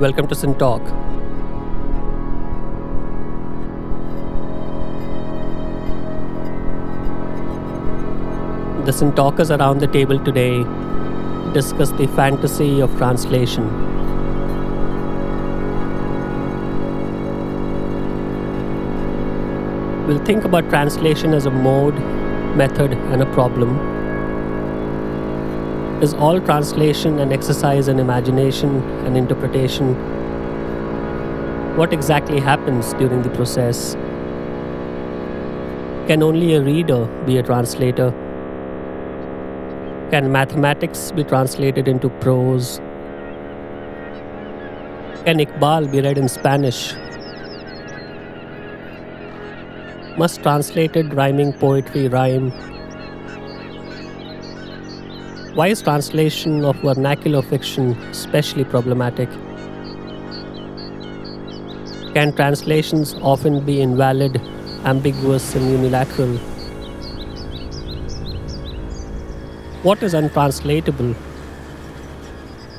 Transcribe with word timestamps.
Welcome 0.00 0.28
to 0.28 0.36
SynTalk. 0.36 0.84
The 8.84 8.92
SynTalkers 8.92 9.58
around 9.58 9.80
the 9.80 9.88
table 9.88 10.20
today 10.24 10.62
discuss 11.52 11.90
the 11.90 12.06
fantasy 12.14 12.80
of 12.80 12.96
translation. 12.96 13.66
We'll 20.06 20.24
think 20.24 20.44
about 20.44 20.68
translation 20.68 21.34
as 21.34 21.46
a 21.46 21.50
mode, 21.50 21.98
method, 22.56 22.92
and 22.92 23.20
a 23.20 23.26
problem. 23.32 23.97
Is 26.00 26.14
all 26.14 26.40
translation 26.40 27.18
and 27.18 27.32
exercise 27.32 27.88
and 27.88 27.98
imagination 27.98 28.82
and 29.04 29.16
interpretation? 29.16 29.96
What 31.76 31.92
exactly 31.92 32.38
happens 32.38 32.92
during 32.94 33.22
the 33.22 33.30
process? 33.30 33.94
Can 36.06 36.22
only 36.22 36.54
a 36.54 36.62
reader 36.62 37.06
be 37.26 37.38
a 37.38 37.42
translator? 37.42 38.12
Can 40.12 40.30
mathematics 40.30 41.10
be 41.10 41.24
translated 41.24 41.88
into 41.88 42.10
prose? 42.20 42.78
Can 45.24 45.38
Iqbal 45.40 45.90
be 45.90 46.00
read 46.00 46.16
in 46.16 46.28
Spanish? 46.28 46.94
Must 50.16 50.40
translated 50.44 51.12
rhyming 51.12 51.54
poetry 51.54 52.06
rhyme? 52.06 52.77
Why 55.58 55.66
is 55.66 55.82
translation 55.82 56.64
of 56.64 56.76
vernacular 56.82 57.42
fiction 57.42 57.90
especially 58.10 58.62
problematic? 58.62 59.28
Can 62.14 62.32
translations 62.32 63.14
often 63.14 63.66
be 63.66 63.80
invalid, 63.80 64.40
ambiguous, 64.84 65.56
and 65.56 65.68
unilateral? 65.68 66.36
What 69.82 70.00
is 70.04 70.14
untranslatable? 70.14 71.14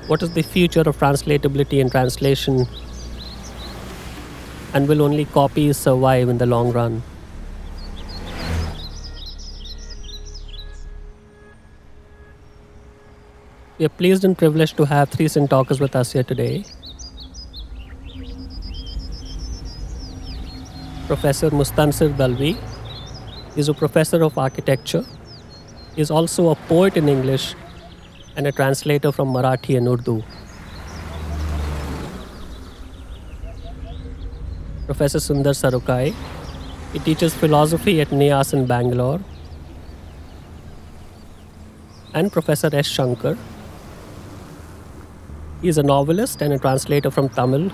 What 0.08 0.24
is 0.24 0.32
the 0.32 0.42
future 0.42 0.88
of 0.88 0.98
translatability 0.98 1.82
and 1.82 1.92
translation? 1.92 2.66
And 4.74 4.88
will 4.88 5.02
only 5.02 5.26
copies 5.26 5.76
survive 5.76 6.30
in 6.30 6.38
the 6.38 6.46
long 6.46 6.72
run? 6.72 7.04
We 13.80 13.86
are 13.86 13.96
pleased 13.98 14.26
and 14.26 14.38
privileged 14.38 14.76
to 14.76 14.84
have 14.84 15.08
three 15.08 15.28
SynTalkers 15.28 15.80
with 15.80 15.96
us 15.96 16.12
here 16.12 16.24
today. 16.24 16.66
Professor 21.08 21.50
Mustansir 21.50 22.10
Dalvi 22.10 22.58
is 23.56 23.70
a 23.70 23.74
professor 23.74 24.22
of 24.22 24.38
architecture. 24.38 25.06
He 25.96 26.02
is 26.02 26.12
also 26.12 26.50
a 26.50 26.56
poet 26.56 26.98
in 26.98 27.08
English 27.08 27.56
and 28.36 28.48
a 28.48 28.52
translator 28.52 29.14
from 29.14 29.32
Marathi 29.34 29.78
and 29.78 29.88
Urdu. 29.88 30.24
Professor 34.88 35.20
Sundar 35.20 35.54
Sarukkai. 35.62 36.14
He 36.92 37.00
teaches 37.00 37.34
philosophy 37.34 38.02
at 38.02 38.10
NIAS 38.10 38.54
in 38.54 38.66
Bangalore. 38.66 39.22
And 42.14 42.30
Professor 42.30 42.70
S. 42.74 42.86
Shankar. 42.86 43.38
He 45.62 45.68
is 45.68 45.78
a 45.78 45.84
novelist 45.84 46.42
and 46.42 46.54
a 46.54 46.58
translator 46.58 47.12
from 47.12 47.30
Tamil 47.30 47.70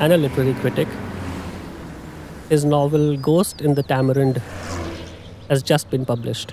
and 0.00 0.12
a 0.12 0.16
literary 0.16 0.54
critic. 0.54 0.88
His 2.48 2.64
novel 2.64 3.16
Ghost 3.16 3.60
in 3.60 3.74
the 3.74 3.82
Tamarind 3.82 4.42
has 5.48 5.62
just 5.62 5.88
been 5.90 6.04
published. 6.04 6.52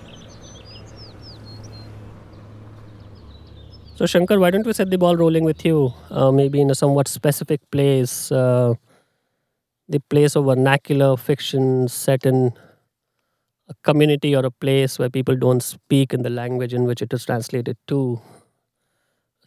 So, 3.96 4.06
Shankar, 4.06 4.40
why 4.40 4.52
don't 4.52 4.66
we 4.66 4.74
set 4.74 4.92
the 4.92 4.98
ball 4.98 5.16
rolling 5.16 5.46
with 5.46 5.66
you? 5.66 5.94
Uh, 6.12 6.32
maybe 6.32 6.60
in 6.60 6.70
a 6.70 6.76
somewhat 6.76 7.08
specific 7.08 7.62
place, 7.72 8.32
uh, 8.32 8.74
the 9.88 10.02
place 10.10 10.36
of 10.36 10.46
vernacular 10.46 11.16
fiction 11.16 11.88
set 11.88 12.26
in 12.26 12.54
a 13.70 13.74
community 13.84 14.36
or 14.36 14.46
a 14.46 14.52
place 14.52 15.00
where 15.00 15.10
people 15.10 15.36
don't 15.36 15.64
speak 15.64 16.14
in 16.14 16.24
the 16.24 16.30
language 16.30 16.74
in 16.74 16.84
which 16.84 17.02
it 17.02 17.14
is 17.14 17.26
translated 17.26 17.78
to. 17.88 18.20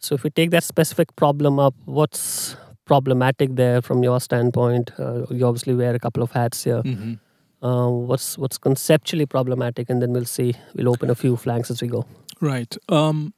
So, 0.01 0.15
if 0.15 0.23
we 0.23 0.29
take 0.29 0.51
that 0.51 0.63
specific 0.63 1.15
problem 1.15 1.59
up, 1.59 1.73
what's 1.85 2.55
problematic 2.85 3.55
there 3.55 3.81
from 3.81 4.03
your 4.03 4.19
standpoint? 4.19 4.91
Uh, 4.99 5.25
you 5.29 5.45
obviously 5.45 5.75
wear 5.75 5.93
a 5.95 5.99
couple 5.99 6.23
of 6.23 6.31
hats 6.31 6.63
here. 6.63 6.81
Mm-hmm. 6.83 7.13
Uh, 7.65 7.89
what's 7.89 8.37
what's 8.37 8.57
conceptually 8.57 9.25
problematic, 9.25 9.89
and 9.89 10.01
then 10.01 10.13
we'll 10.13 10.25
see. 10.25 10.53
We'll 10.75 10.89
open 10.89 11.09
a 11.09 11.15
few 11.15 11.35
flanks 11.35 11.69
as 11.69 11.81
we 11.81 11.89
go. 11.89 12.05
Right. 12.39 12.73
Um, 12.87 13.33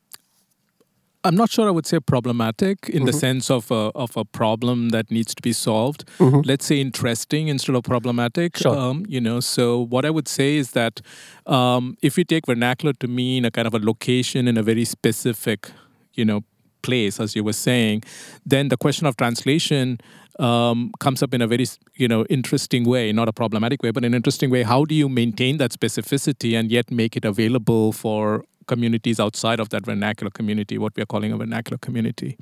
I'm 1.23 1.35
not 1.35 1.51
sure 1.51 1.67
I 1.67 1.71
would 1.71 1.85
say 1.85 2.00
problematic 2.00 2.89
in 2.89 3.05
the 3.05 3.11
Mhm. 3.11 3.19
sense 3.19 3.51
of 3.51 3.69
a, 3.71 3.91
of 3.95 4.17
a 4.17 4.25
problem 4.25 4.89
that 4.89 5.11
needs 5.11 5.35
to 5.35 5.41
be 5.41 5.53
solved. 5.53 6.03
Mhm. 6.17 6.44
Let's 6.45 6.66
say 6.66 6.81
interesting 6.81 7.47
instead 7.47 7.75
of 7.75 7.83
problematic. 7.83 8.57
Sure. 8.57 8.75
Um, 8.75 9.05
you 9.07 9.21
know, 9.21 9.39
so 9.39 9.85
what 9.94 10.03
I 10.03 10.09
would 10.09 10.27
say 10.27 10.57
is 10.57 10.71
that 10.71 11.01
um, 11.45 11.95
if 12.01 12.17
you 12.17 12.23
take 12.23 12.47
vernacular 12.47 12.94
to 12.94 13.07
mean 13.07 13.45
a 13.45 13.51
kind 13.51 13.67
of 13.67 13.73
a 13.75 13.79
location 13.79 14.47
in 14.47 14.57
a 14.57 14.63
very 14.63 14.83
specific, 14.85 15.69
you 16.13 16.25
know, 16.25 16.41
place, 16.81 17.19
as 17.19 17.35
you 17.35 17.44
were 17.44 17.53
saying, 17.53 18.03
then 18.45 18.69
the 18.69 18.77
question 18.77 19.05
of 19.05 19.16
translation 19.17 19.99
um, 20.39 20.91
comes 20.99 21.22
up 21.22 21.33
in 21.33 21.41
a 21.41 21.47
very 21.47 21.66
you 21.95 22.07
know 22.07 22.25
interesting 22.25 22.85
way, 22.85 23.11
not 23.11 23.27
a 23.27 23.33
problematic 23.33 23.83
way, 23.83 23.91
but 23.91 24.03
an 24.03 24.13
interesting 24.13 24.50
way. 24.50 24.63
How 24.63 24.85
do 24.85 24.95
you 24.95 25.09
maintain 25.09 25.57
that 25.57 25.71
specificity 25.71 26.57
and 26.57 26.71
yet 26.71 26.89
make 26.91 27.16
it 27.16 27.25
available 27.25 27.91
for 27.91 28.44
communities 28.67 29.19
outside 29.19 29.59
of 29.59 29.69
that 29.69 29.85
vernacular 29.85 30.31
community, 30.31 30.77
what 30.77 30.95
we 30.95 31.03
are 31.03 31.05
calling 31.05 31.31
a 31.31 31.38
vernacular 31.38 31.77
community? 31.77 32.38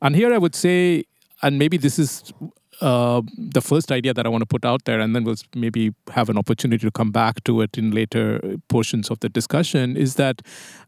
And 0.00 0.14
here 0.14 0.32
I 0.32 0.38
would 0.38 0.54
say, 0.54 1.04
and 1.42 1.58
maybe 1.58 1.76
this 1.76 1.98
is 1.98 2.32
uh, 2.80 3.22
the 3.36 3.60
first 3.60 3.92
idea 3.92 4.14
that 4.14 4.26
I 4.26 4.28
want 4.28 4.42
to 4.42 4.46
put 4.46 4.64
out 4.64 4.84
there, 4.84 5.00
and 5.00 5.14
then 5.14 5.24
we'll 5.24 5.36
maybe 5.54 5.92
have 6.12 6.28
an 6.28 6.38
opportunity 6.38 6.84
to 6.86 6.90
come 6.90 7.10
back 7.10 7.42
to 7.44 7.60
it 7.60 7.76
in 7.76 7.90
later 7.90 8.40
portions 8.68 9.10
of 9.10 9.20
the 9.20 9.28
discussion, 9.28 9.96
is 9.96 10.14
that 10.14 10.42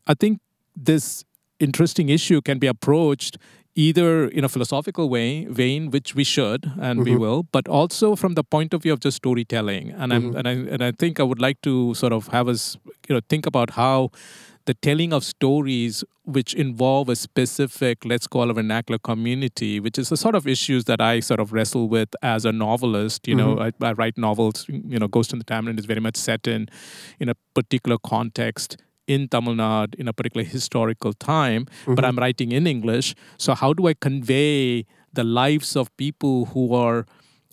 I 0.06 0.14
think 0.14 0.40
this 0.74 1.24
interesting 1.60 2.08
issue 2.08 2.40
can 2.40 2.58
be 2.58 2.66
approached 2.66 3.38
either 3.74 4.26
in 4.28 4.42
a 4.44 4.48
philosophical 4.48 5.08
way 5.08 5.44
vein 5.46 5.90
which 5.90 6.14
we 6.14 6.24
should 6.24 6.70
and 6.80 7.04
we 7.04 7.10
Mhm. 7.12 7.18
will 7.18 7.42
but 7.52 7.68
also 7.68 8.16
from 8.16 8.34
the 8.34 8.42
point 8.44 8.72
of 8.72 8.82
view 8.82 8.92
of 8.92 9.00
just 9.00 9.18
storytelling 9.18 9.90
and 9.90 10.12
i'm 10.14 10.32
Mhm. 10.32 10.36
and 10.38 10.48
i 10.48 10.52
and 10.74 10.82
i 10.82 10.90
think 10.92 11.20
i 11.20 11.22
would 11.22 11.40
like 11.40 11.60
to 11.62 11.92
sort 11.94 12.12
of 12.12 12.28
have 12.28 12.48
us 12.48 12.76
you 13.08 13.14
know 13.14 13.20
think 13.28 13.46
about 13.46 13.70
how 13.70 14.10
the 14.64 14.74
telling 14.74 15.12
of 15.12 15.22
stories 15.24 16.02
which 16.24 16.52
involve 16.54 17.08
a 17.08 17.14
specific 17.16 18.04
let's 18.04 18.26
call 18.26 18.50
a 18.50 18.54
vernacular 18.54 18.98
community 18.98 19.78
which 19.78 19.98
is 19.98 20.08
the 20.08 20.16
sort 20.16 20.34
of 20.34 20.46
issues 20.54 20.84
that 20.86 21.00
i 21.00 21.20
sort 21.20 21.38
of 21.38 21.52
wrestle 21.52 21.86
with 21.88 22.16
as 22.22 22.44
a 22.46 22.52
novelist 22.52 23.28
you 23.28 23.34
know 23.34 23.58
I, 23.66 23.70
I 23.90 23.92
write 23.92 24.16
novels 24.18 24.64
you 24.68 24.98
know 24.98 25.06
ghost 25.06 25.32
in 25.34 25.38
the 25.38 25.44
tamarind 25.44 25.78
is 25.78 25.84
very 25.84 26.00
much 26.00 26.16
set 26.16 26.48
in 26.48 26.66
in 27.20 27.28
a 27.28 27.36
particular 27.54 27.98
context 28.14 28.76
in 29.06 29.28
Tamil 29.28 29.54
Nadu 29.54 29.94
in 29.98 30.08
a 30.08 30.12
particular 30.12 30.44
historical 30.44 31.12
time, 31.12 31.66
but 31.86 31.98
Mhm. 32.04 32.08
I'm 32.08 32.18
writing 32.18 32.52
in 32.52 32.66
English. 32.66 33.14
So, 33.38 33.54
how 33.54 33.72
do 33.72 33.86
I 33.86 33.94
convey 33.94 34.84
the 35.12 35.24
lives 35.24 35.76
of 35.76 35.90
people 35.96 36.46
who 36.52 36.74
are 36.74 37.06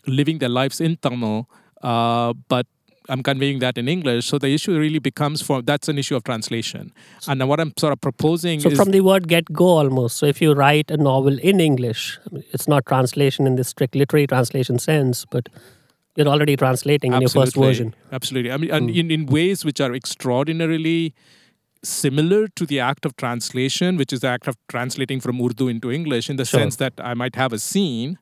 living 0.06 0.40
their 0.40 0.50
lives 0.50 0.82
in 0.82 0.98
Tamil, 0.98 1.48
uh, 1.82 2.34
but 2.50 2.66
I'm 3.10 3.22
conveying 3.22 3.60
that 3.60 3.78
in 3.78 3.88
English? 3.88 4.26
So, 4.26 4.38
the 4.38 4.50
issue 4.58 4.78
really 4.78 5.00
becomes 5.00 5.42
for 5.42 5.62
that's 5.62 5.88
an 5.94 5.98
issue 5.98 6.16
of 6.16 6.24
translation. 6.24 6.92
And 7.28 7.48
what 7.48 7.60
I'm 7.60 7.74
sort 7.78 7.94
of 7.94 8.02
proposing 8.02 8.60
So 8.66 8.72
from 8.82 8.92
the 8.92 9.02
word 9.02 9.28
get 9.28 9.46
go 9.54 9.68
almost. 9.84 10.18
So 10.18 10.26
if 10.26 10.42
you 10.42 10.54
write 10.54 10.90
a 10.90 10.98
novel 10.98 11.38
in 11.40 11.60
English, 11.60 12.18
it's 12.54 12.68
not 12.68 12.86
translation 12.86 13.46
in 13.48 13.56
the 13.56 13.64
strict 13.64 13.96
literary 13.96 14.28
translation 14.28 14.80
sense, 14.80 15.26
but 15.30 15.50
you're 16.16 16.28
already 16.28 16.56
translating 16.56 17.14
in 17.14 17.22
your 17.22 17.30
first 17.30 17.56
version. 17.56 17.94
Absolutely. 18.12 18.52
I 18.52 18.58
mean, 18.58 18.72
and 18.72 18.90
Mm. 18.90 18.96
in, 19.00 19.12
in 19.12 19.26
ways 19.26 19.66
which 19.66 19.80
are 19.82 19.94
extraordinarily 19.94 21.14
similar 21.84 22.48
to 22.48 22.66
the 22.66 22.80
act 22.80 23.06
of 23.06 23.16
translation, 23.18 23.98
which 23.98 24.14
is 24.14 24.22
the 24.22 24.28
act 24.28 24.48
of 24.48 24.56
translating 24.70 25.20
from 25.20 25.42
Urdu 25.42 25.68
into 25.68 25.92
English, 25.92 26.30
in 26.30 26.38
the 26.38 26.46
Sure. 26.46 26.60
sense 26.62 26.78
that 26.78 26.94
I 26.98 27.14
might 27.14 27.36
have 27.36 27.54
a 27.54 27.60
scene 27.60 28.18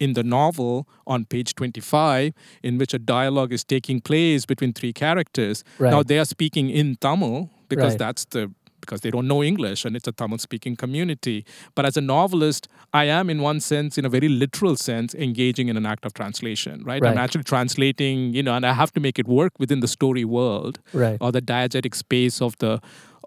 in 0.00 0.14
the 0.14 0.24
novel 0.24 0.88
on 1.06 1.24
page 1.24 1.54
25 1.54 2.32
in 2.62 2.78
which 2.78 2.92
a 2.92 2.98
dialogue 2.98 3.52
is 3.52 3.62
taking 3.64 4.00
place 4.00 4.44
between 4.44 4.72
three 4.72 4.92
characters. 4.92 5.62
Right. 5.78 5.90
Now 5.90 6.02
they 6.02 6.18
are 6.18 6.24
speaking 6.24 6.68
in 6.70 6.96
Tamil 6.96 7.50
because 7.68 7.92
Right. 7.92 7.98
that's 7.98 8.24
the 8.26 8.50
because 8.84 9.00
they 9.00 9.10
don't 9.10 9.26
know 9.26 9.42
English 9.42 9.84
and 9.84 9.96
it's 9.96 10.08
a 10.08 10.12
Tamil 10.12 10.38
speaking 10.38 10.76
community. 10.76 11.44
But 11.74 11.84
as 11.86 11.96
a 11.96 12.00
novelist, 12.00 12.68
I 12.92 13.04
am 13.04 13.30
in 13.30 13.40
one 13.40 13.60
sense, 13.60 13.98
in 13.98 14.04
a 14.04 14.08
very 14.08 14.28
literal 14.28 14.76
sense, 14.76 15.14
engaging 15.14 15.68
in 15.68 15.76
an 15.76 15.86
act 15.86 16.04
of 16.04 16.14
translation, 16.14 16.82
right? 16.84 17.04
I'm 17.04 17.18
actually 17.18 17.44
translating, 17.44 18.34
you 18.34 18.42
know, 18.42 18.54
and 18.54 18.64
I 18.66 18.72
have 18.72 18.92
to 18.92 19.00
make 19.00 19.18
it 19.18 19.26
work 19.26 19.52
within 19.58 19.80
the 19.80 19.88
story 19.88 20.24
world 20.24 20.78
right. 20.92 21.18
or 21.20 21.32
the 21.32 21.42
diegetic 21.42 21.94
space 21.94 22.40
of 22.40 22.56
the 22.58 22.80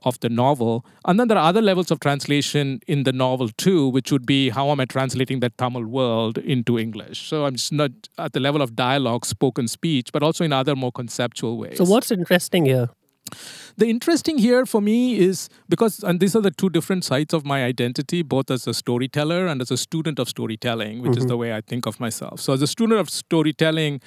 of 0.04 0.19
the 0.19 0.30
novel. 0.30 0.86
And 1.06 1.19
then 1.19 1.27
there 1.27 1.38
are 1.38 1.50
other 1.50 1.62
levels 1.62 1.92
of 1.92 2.00
translation 2.00 2.80
in 2.88 3.04
the 3.04 3.12
novel 3.12 3.50
too, 3.50 3.89
which 3.89 4.12
would 4.12 4.25
be 4.25 4.50
how 4.50 4.69
am 4.69 4.80
I 4.80 4.86
translating 4.86 5.39
that 5.42 5.57
Tamil 5.57 5.86
world 5.86 6.38
into 6.38 6.77
English? 6.77 7.27
So 7.27 7.45
I'm 7.45 7.56
just 7.56 7.71
not 7.71 7.92
at 8.18 8.33
the 8.33 8.39
level 8.39 8.62
of 8.62 8.75
dialogue, 8.75 9.25
spoken 9.25 9.68
speech, 9.68 10.12
but 10.13 10.24
also 10.24 10.44
in 10.44 10.54
other 10.54 10.75
more 10.75 10.92
conceptual 10.92 11.57
ways. 11.57 11.77
So 11.77 11.86
what's 11.86 12.12
interesting 12.12 12.65
here? 12.65 12.89
The 13.78 13.88
interesting 13.88 14.38
here 14.38 14.66
for 14.66 14.82
me 14.82 15.20
is 15.20 15.50
because, 15.70 16.04
and 16.04 16.20
these 16.20 16.36
are 16.36 16.42
the 16.42 16.52
two 16.52 16.70
different 16.70 17.04
sides 17.04 17.34
of 17.34 17.46
my 17.46 17.64
identity, 17.64 18.22
both 18.22 18.50
as 18.50 18.68
a 18.68 18.74
storyteller 18.74 19.48
and 19.48 19.62
as 19.62 19.72
a 19.72 19.78
student 19.78 20.20
of 20.20 20.28
storytelling, 20.28 21.02
which 21.02 21.12
is 21.12 21.18
mm-hmm. 21.18 21.28
the 21.28 21.38
way 21.38 21.54
I 21.54 21.62
think 21.62 21.86
of 21.86 22.00
myself. 22.00 22.40
So, 22.40 22.54
as 22.54 22.62
a 22.62 22.68
student 22.68 23.00
of 23.00 23.10
storytelling, 23.10 24.02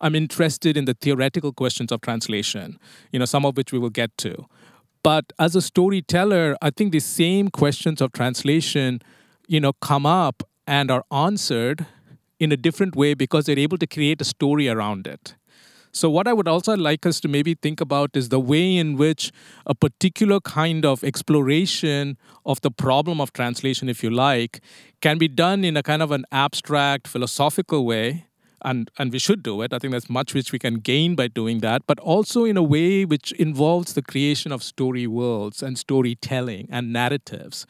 I'm 0.00 0.14
interested 0.14 0.76
in 0.76 0.84
the 0.84 0.94
theoretical 0.94 1.52
questions 1.52 1.90
of 1.90 2.00
translation, 2.00 2.78
you 3.12 3.18
know, 3.18 3.24
some 3.24 3.46
of 3.46 3.56
which 3.56 3.72
we 3.72 3.78
will 3.78 3.90
get 3.90 4.16
to. 4.18 4.46
But 5.02 5.32
as 5.38 5.54
a 5.54 5.62
storyteller, 5.62 6.56
I 6.60 6.70
think 6.70 6.92
the 6.92 7.00
same 7.00 7.48
questions 7.48 8.00
of 8.00 8.12
translation, 8.12 9.00
you 9.46 9.60
know, 9.60 9.72
come 9.74 10.06
up 10.06 10.42
and 10.66 10.90
are 10.90 11.04
answered 11.10 11.86
in 12.40 12.52
a 12.52 12.56
different 12.56 12.96
way 12.96 13.14
because 13.14 13.46
they're 13.46 13.58
able 13.58 13.78
to 13.78 13.86
create 13.86 14.20
a 14.20 14.24
story 14.24 14.68
around 14.68 15.06
it. 15.06 15.34
So, 15.94 16.10
what 16.10 16.26
I 16.26 16.32
would 16.32 16.48
also 16.48 16.76
like 16.76 17.06
us 17.06 17.20
to 17.20 17.28
maybe 17.28 17.54
think 17.54 17.80
about 17.80 18.16
is 18.16 18.28
the 18.28 18.40
way 18.40 18.76
in 18.76 18.96
which 18.96 19.30
a 19.64 19.76
particular 19.76 20.40
kind 20.40 20.84
of 20.84 21.04
exploration 21.04 22.18
of 22.44 22.60
the 22.62 22.72
problem 22.72 23.20
of 23.20 23.32
translation, 23.32 23.88
if 23.88 24.02
you 24.02 24.10
like, 24.10 24.60
can 25.00 25.18
be 25.18 25.28
done 25.28 25.62
in 25.62 25.76
a 25.76 25.84
kind 25.84 26.02
of 26.02 26.10
an 26.10 26.24
abstract, 26.32 27.06
philosophical 27.06 27.86
way. 27.86 28.26
And, 28.66 28.90
and 28.98 29.12
we 29.12 29.18
should 29.18 29.42
do 29.42 29.60
it. 29.62 29.72
I 29.72 29.78
think 29.78 29.92
there's 29.92 30.08
much 30.08 30.34
which 30.34 30.50
we 30.50 30.58
can 30.58 30.76
gain 30.76 31.14
by 31.14 31.28
doing 31.28 31.58
that, 31.60 31.82
but 31.86 32.00
also 32.00 32.44
in 32.44 32.56
a 32.56 32.62
way 32.62 33.04
which 33.04 33.30
involves 33.32 33.92
the 33.92 34.02
creation 34.02 34.52
of 34.52 34.62
story 34.62 35.06
worlds 35.06 35.62
and 35.62 35.78
storytelling 35.78 36.68
and 36.72 36.92
narratives 36.92 37.66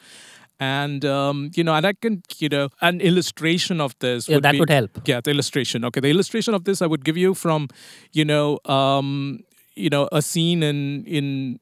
and 0.59 1.03
um, 1.05 1.51
you 1.55 1.63
know 1.63 1.73
and 1.73 1.85
i 1.85 1.93
can 1.93 2.21
you 2.37 2.49
know 2.49 2.69
an 2.81 3.01
illustration 3.01 3.81
of 3.81 3.93
this 3.99 4.27
Yeah, 4.29 4.35
would 4.37 4.43
that 4.43 4.51
be- 4.53 4.59
would 4.59 4.69
help. 4.69 5.01
yeah 5.05 5.21
the 5.21 5.31
illustration 5.31 5.83
okay 5.85 5.99
the 5.99 6.09
illustration 6.09 6.53
of 6.53 6.63
this 6.63 6.81
i 6.81 6.85
would 6.87 7.03
give 7.03 7.17
you 7.17 7.33
from 7.33 7.67
you 8.13 8.25
know 8.25 8.59
um, 8.65 9.39
you 9.75 9.89
know 9.89 10.07
a 10.11 10.21
scene 10.21 10.63
in 10.63 11.03
in 11.05 11.59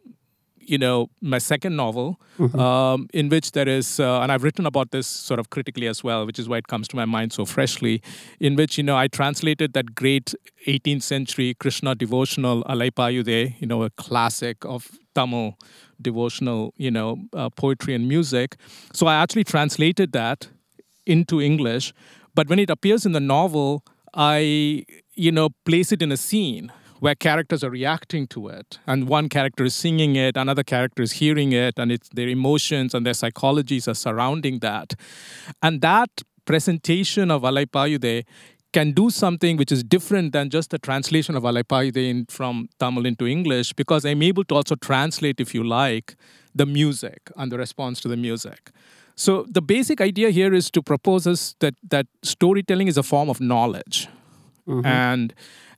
you 0.65 0.77
know 0.77 1.09
my 1.21 1.39
second 1.39 1.75
novel 1.75 2.17
um, 2.57 3.09
in 3.13 3.27
which 3.27 3.51
there 3.51 3.67
is 3.67 3.99
uh, 3.99 4.21
and 4.21 4.31
i've 4.31 4.43
written 4.43 4.65
about 4.65 4.91
this 4.91 5.05
sort 5.07 5.37
of 5.39 5.49
critically 5.49 5.87
as 5.87 6.03
well 6.05 6.25
which 6.25 6.39
is 6.39 6.47
why 6.47 6.57
it 6.57 6.67
comes 6.67 6.87
to 6.87 6.95
my 6.95 7.03
mind 7.03 7.33
so 7.33 7.43
freshly 7.45 8.01
in 8.39 8.55
which 8.55 8.77
you 8.77 8.83
know 8.83 8.95
i 8.95 9.07
translated 9.07 9.73
that 9.73 9.93
great 9.93 10.33
18th 10.65 11.01
century 11.03 11.53
krishna 11.59 11.95
devotional 11.95 12.63
alaipayude 12.63 13.59
you 13.59 13.67
know 13.67 13.83
a 13.83 13.89
classic 13.89 14.63
of 14.63 14.87
tamil 15.15 15.57
devotional 16.01 16.73
you 16.77 16.91
know 16.91 17.09
uh, 17.33 17.49
poetry 17.49 17.93
and 17.95 18.07
music. 18.07 18.55
So 18.93 19.07
i 19.07 19.15
actually 19.15 19.43
translated 19.43 20.11
that 20.13 20.47
into 21.05 21.41
english. 21.41 21.93
But 22.35 22.49
when 22.49 22.59
it 22.59 22.69
appears 22.69 23.05
in 23.05 23.11
the 23.11 23.19
novel 23.19 23.83
i 24.13 24.85
you 25.25 25.31
know 25.31 25.49
place 25.65 25.91
it 25.91 26.01
in 26.01 26.11
a 26.11 26.17
scene 26.17 26.71
where 27.03 27.15
characters 27.15 27.65
are 27.65 27.69
reacting 27.69 28.25
to 28.27 28.47
it. 28.47 28.79
And 28.87 29.09
one 29.09 29.27
character 29.27 29.65
is 29.65 29.75
singing 29.75 30.15
it 30.15 30.37
another 30.37 30.63
character 30.63 31.03
is 31.03 31.13
hearing 31.13 31.51
it 31.51 31.77
and 31.77 31.91
it's 31.91 32.09
their 32.09 32.29
emotions 32.29 32.93
and 32.93 33.05
their 33.05 33.13
psychologies 33.13 33.89
are 33.89 33.93
surrounding 33.93 34.59
that. 34.59 34.93
And 35.61 35.81
that 35.81 36.09
presentation 36.45 37.29
of 37.29 37.41
alaipayude 37.41 38.23
can 38.77 38.91
do 38.91 39.09
something 39.09 39.57
which 39.61 39.71
is 39.71 39.83
different 39.95 40.33
than 40.35 40.49
just 40.49 40.69
the 40.75 40.79
translation 40.87 41.35
of 41.39 41.43
alaipayude 41.43 42.01
in, 42.11 42.25
from 42.37 42.67
tamil 42.83 43.05
into 43.11 43.27
english 43.35 43.69
because 43.81 44.03
i'm 44.11 44.23
able 44.31 44.45
to 44.51 44.55
also 44.59 44.75
translate 44.89 45.39
if 45.45 45.53
you 45.57 45.63
like 45.63 46.15
the 46.61 46.67
music 46.79 47.31
and 47.37 47.51
the 47.51 47.59
response 47.65 48.01
to 48.05 48.09
the 48.13 48.19
music 48.27 48.71
so 49.25 49.45
the 49.57 49.61
basic 49.75 49.99
idea 50.09 50.29
here 50.39 50.53
is 50.61 50.71
to 50.77 50.81
propose 50.91 51.25
us 51.33 51.41
that 51.65 51.75
that 51.95 52.07
storytelling 52.35 52.89
is 52.93 52.97
a 52.97 53.07
form 53.13 53.29
of 53.35 53.39
knowledge 53.51 53.97
and 54.85 55.33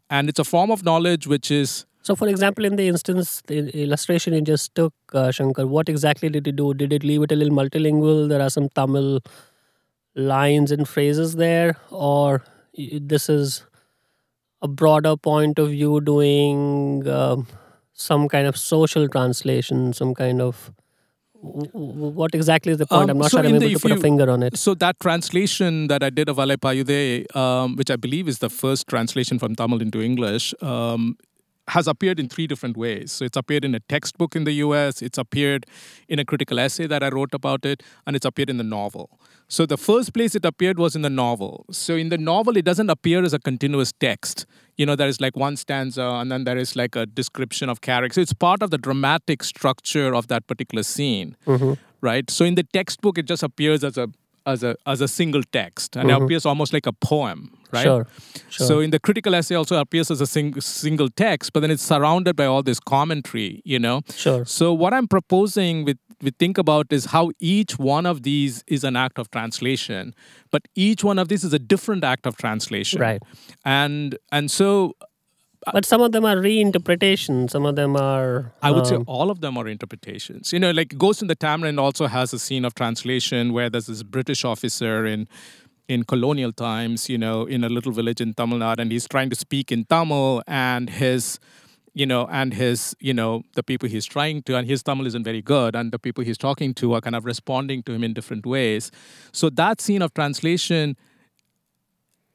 and 0.09 0.29
it's 0.29 0.39
a 0.39 0.49
form 0.55 0.71
of 0.77 0.83
knowledge 0.91 1.27
which 1.35 1.51
is 1.61 1.85
So, 2.07 2.13
for 2.17 2.27
example, 2.31 2.65
in 2.67 2.75
the 2.79 2.83
instance, 2.89 3.29
the 3.51 3.55
illustration 3.83 4.33
you 4.37 4.41
just 4.49 4.65
took, 4.79 4.93
uh, 5.19 5.31
Shankar, 5.37 5.63
what 5.75 5.87
exactly 5.93 6.29
did 6.35 6.49
it 6.51 6.55
do? 6.59 6.67
Did 6.81 6.91
it 6.97 7.03
leave 7.11 7.23
it 7.27 7.31
a 7.35 7.37
little 7.39 7.55
multilingual? 7.59 8.19
There 8.31 8.43
are 8.47 8.49
some 8.55 8.67
Tamil 8.79 9.07
lines 10.31 10.71
and 10.75 10.87
phrases 10.91 11.35
there, 11.35 11.71
or 11.89 12.43
this 12.77 13.29
is 13.29 13.65
a 14.61 14.67
broader 14.67 15.15
point 15.15 15.59
of 15.59 15.69
view 15.69 16.01
doing 16.01 17.07
um, 17.07 17.47
some 17.93 18.27
kind 18.27 18.47
of 18.47 18.57
social 18.57 19.07
translation, 19.07 19.93
some 19.93 20.13
kind 20.13 20.41
of. 20.41 20.71
What 21.41 22.33
exactly 22.33 22.71
is 22.71 22.79
the 22.79 22.87
point? 22.87 23.03
Um, 23.03 23.09
I'm 23.11 23.17
not 23.19 23.29
so 23.29 23.37
sure 23.37 23.45
I'm 23.45 23.55
able 23.55 23.69
to 23.69 23.79
put 23.79 23.91
a 23.91 23.95
you- 23.95 24.01
finger 24.01 24.31
on 24.31 24.41
it. 24.41 24.57
So 24.57 24.73
that 24.75 24.99
translation 24.99 25.87
that 25.87 26.01
I 26.01 26.09
did 26.09 26.27
of 26.27 26.37
Alaipayude, 26.37 27.35
um, 27.35 27.75
which 27.75 27.91
I 27.91 27.97
believe 27.97 28.27
is 28.27 28.39
the 28.39 28.49
first 28.49 28.87
translation 28.87 29.37
from 29.37 29.53
Tamil 29.53 29.79
into 29.81 30.01
English, 30.01 30.55
um, 30.63 31.17
has 31.67 31.87
appeared 31.87 32.19
in 32.19 32.29
three 32.29 32.47
different 32.47 32.77
ways. 32.77 33.11
So 33.11 33.25
it's 33.25 33.37
appeared 33.37 33.63
in 33.63 33.75
a 33.75 33.79
textbook 33.79 34.35
in 34.35 34.43
the 34.43 34.53
US, 34.53 35.03
it's 35.03 35.19
appeared 35.19 35.67
in 36.07 36.17
a 36.17 36.25
critical 36.25 36.59
essay 36.59 36.87
that 36.87 37.03
I 37.03 37.09
wrote 37.09 37.33
about 37.33 37.63
it, 37.65 37.83
and 38.07 38.15
it's 38.15 38.25
appeared 38.25 38.49
in 38.49 38.57
the 38.57 38.63
novel. 38.63 39.09
So 39.47 39.65
the 39.65 39.77
first 39.77 40.13
place 40.13 40.35
it 40.35 40.45
appeared 40.45 40.79
was 40.79 40.95
in 40.95 41.01
the 41.01 41.09
novel. 41.09 41.65
So 41.71 41.95
in 41.95 42.09
the 42.09 42.17
novel, 42.17 42.57
it 42.57 42.65
doesn't 42.65 42.89
appear 42.89 43.23
as 43.23 43.33
a 43.33 43.39
continuous 43.39 43.93
text. 43.93 44.45
You 44.77 44.85
know, 44.85 44.95
there 44.95 45.07
is 45.07 45.21
like 45.21 45.35
one 45.37 45.55
stanza 45.55 46.03
and 46.03 46.31
then 46.31 46.43
there 46.43 46.57
is 46.57 46.75
like 46.75 46.95
a 46.95 47.05
description 47.05 47.69
of 47.69 47.81
characters. 47.81 48.23
It's 48.23 48.33
part 48.33 48.61
of 48.61 48.71
the 48.71 48.77
dramatic 48.77 49.43
structure 49.43 50.13
of 50.13 50.27
that 50.27 50.47
particular 50.47 50.83
scene 50.83 51.35
mm-hmm. 51.45 51.73
right? 52.01 52.29
So 52.29 52.45
in 52.45 52.55
the 52.55 52.63
textbook, 52.63 53.17
it 53.17 53.25
just 53.25 53.43
appears 53.43 53.83
as 53.83 53.97
a 53.97 54.09
as 54.45 54.63
a 54.63 54.75
as 54.85 55.01
a 55.01 55.07
single 55.07 55.41
text, 55.51 55.95
and 55.95 56.09
it 56.09 56.13
mm-hmm. 56.13 56.25
appears 56.25 56.45
almost 56.45 56.71
like 56.71 56.85
a 56.85 56.93
poem, 56.93 57.57
right? 57.71 57.83
Sure, 57.83 58.07
sure. 58.49 58.67
So 58.67 58.79
in 58.79 58.91
the 58.91 58.99
critical 58.99 59.33
essay, 59.33 59.55
also 59.55 59.79
appears 59.79 60.11
as 60.11 60.21
a 60.21 60.27
sing- 60.27 60.61
single 60.61 61.09
text, 61.09 61.51
but 61.51 61.61
then 61.61 61.71
it's 61.71 61.81
surrounded 61.81 62.35
by 62.35 62.45
all 62.45 62.61
this 62.61 62.79
commentary, 62.79 63.61
you 63.65 63.79
know. 63.79 64.01
Sure. 64.15 64.45
So 64.45 64.71
what 64.71 64.93
I'm 64.93 65.07
proposing 65.07 65.83
with 65.83 65.97
we 66.21 66.31
think 66.31 66.57
about 66.57 66.91
is 66.91 67.05
how 67.05 67.31
each 67.39 67.77
one 67.77 68.05
of 68.05 68.23
these 68.23 68.63
is 68.67 68.83
an 68.83 68.95
act 68.95 69.19
of 69.19 69.29
translation, 69.31 70.13
but 70.51 70.67
each 70.75 71.03
one 71.03 71.19
of 71.19 71.27
these 71.27 71.43
is 71.43 71.53
a 71.53 71.59
different 71.59 72.03
act 72.03 72.25
of 72.25 72.37
translation, 72.37 72.99
Right. 73.01 73.21
And 73.63 74.17
and 74.31 74.49
so 74.51 74.95
But 75.73 75.83
some 75.85 76.01
of 76.01 76.11
them 76.11 76.25
are 76.25 76.35
reinterpretation. 76.35 77.49
Some 77.49 77.65
of 77.65 77.75
them 77.75 77.95
are. 77.95 78.53
I 78.61 78.69
would 78.71 78.85
say 78.85 78.95
um, 78.95 79.03
all 79.07 79.31
of 79.31 79.41
them 79.41 79.57
are 79.57 79.67
interpretations. 79.67 80.53
You 80.53 80.59
know, 80.59 80.69
like 80.71 80.95
Ghost 80.97 81.21
in 81.23 81.27
the 81.27 81.35
Tamarind 81.35 81.79
also 81.79 82.05
has 82.07 82.33
a 82.33 82.39
scene 82.39 82.65
of 82.65 82.75
translation 82.75 83.51
where 83.51 83.69
there's 83.69 83.87
this 83.87 84.03
British 84.03 84.45
officer 84.45 85.05
in 85.05 85.27
in 85.87 86.03
colonial 86.03 86.51
times, 86.51 87.09
you 87.09 87.17
know, 87.17 87.45
in 87.45 87.63
a 87.63 87.69
little 87.69 87.91
village 87.91 88.21
in 88.21 88.33
Tamil 88.33 88.59
Nadu, 88.59 88.79
and 88.79 88.91
he's 88.91 89.07
trying 89.07 89.29
to 89.29 89.35
speak 89.35 89.71
in 89.71 89.85
Tamil, 89.85 90.41
and 90.47 90.89
his 90.89 91.39
you 91.95 92.05
know, 92.05 92.27
and 92.29 92.53
his, 92.53 92.95
you 92.99 93.13
know, 93.13 93.43
the 93.55 93.63
people 93.63 93.87
he's 93.87 94.05
trying 94.05 94.43
to, 94.43 94.57
and 94.57 94.67
his 94.67 94.83
Tamil 94.83 95.07
isn't 95.07 95.23
very 95.23 95.41
good, 95.41 95.75
and 95.75 95.93
the 95.93 95.97
people 95.97 96.23
he's 96.23 96.37
talking 96.37 96.73
to 96.75 96.93
are 96.93 97.01
kind 97.01 97.15
of 97.15 97.25
responding 97.25 97.81
to 97.83 97.93
him 97.93 98.03
in 98.03 98.13
different 98.13 98.45
ways. 98.45 98.91
So 99.31 99.49
that 99.51 99.79
scene 99.79 100.01
of 100.01 100.13
translation 100.13 100.97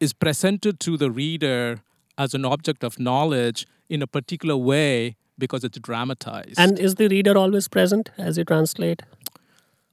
is 0.01 0.15
presented 0.15 0.81
to 0.81 0.97
the 0.97 1.11
reader 1.11 1.83
as 2.17 2.33
an 2.33 2.47
object 2.47 2.83
of 2.83 2.99
knowledge 2.99 3.67
in 3.91 4.01
a 4.01 4.07
particular 4.07 4.57
way 4.57 5.17
because 5.39 5.63
it's 5.63 5.79
dramatized. 5.79 6.59
And 6.59 6.79
is 6.79 6.95
the 6.95 7.09
reader 7.09 7.37
always 7.37 7.69
present 7.69 8.11
as 8.17 8.39
you 8.39 8.45
translate? 8.45 9.03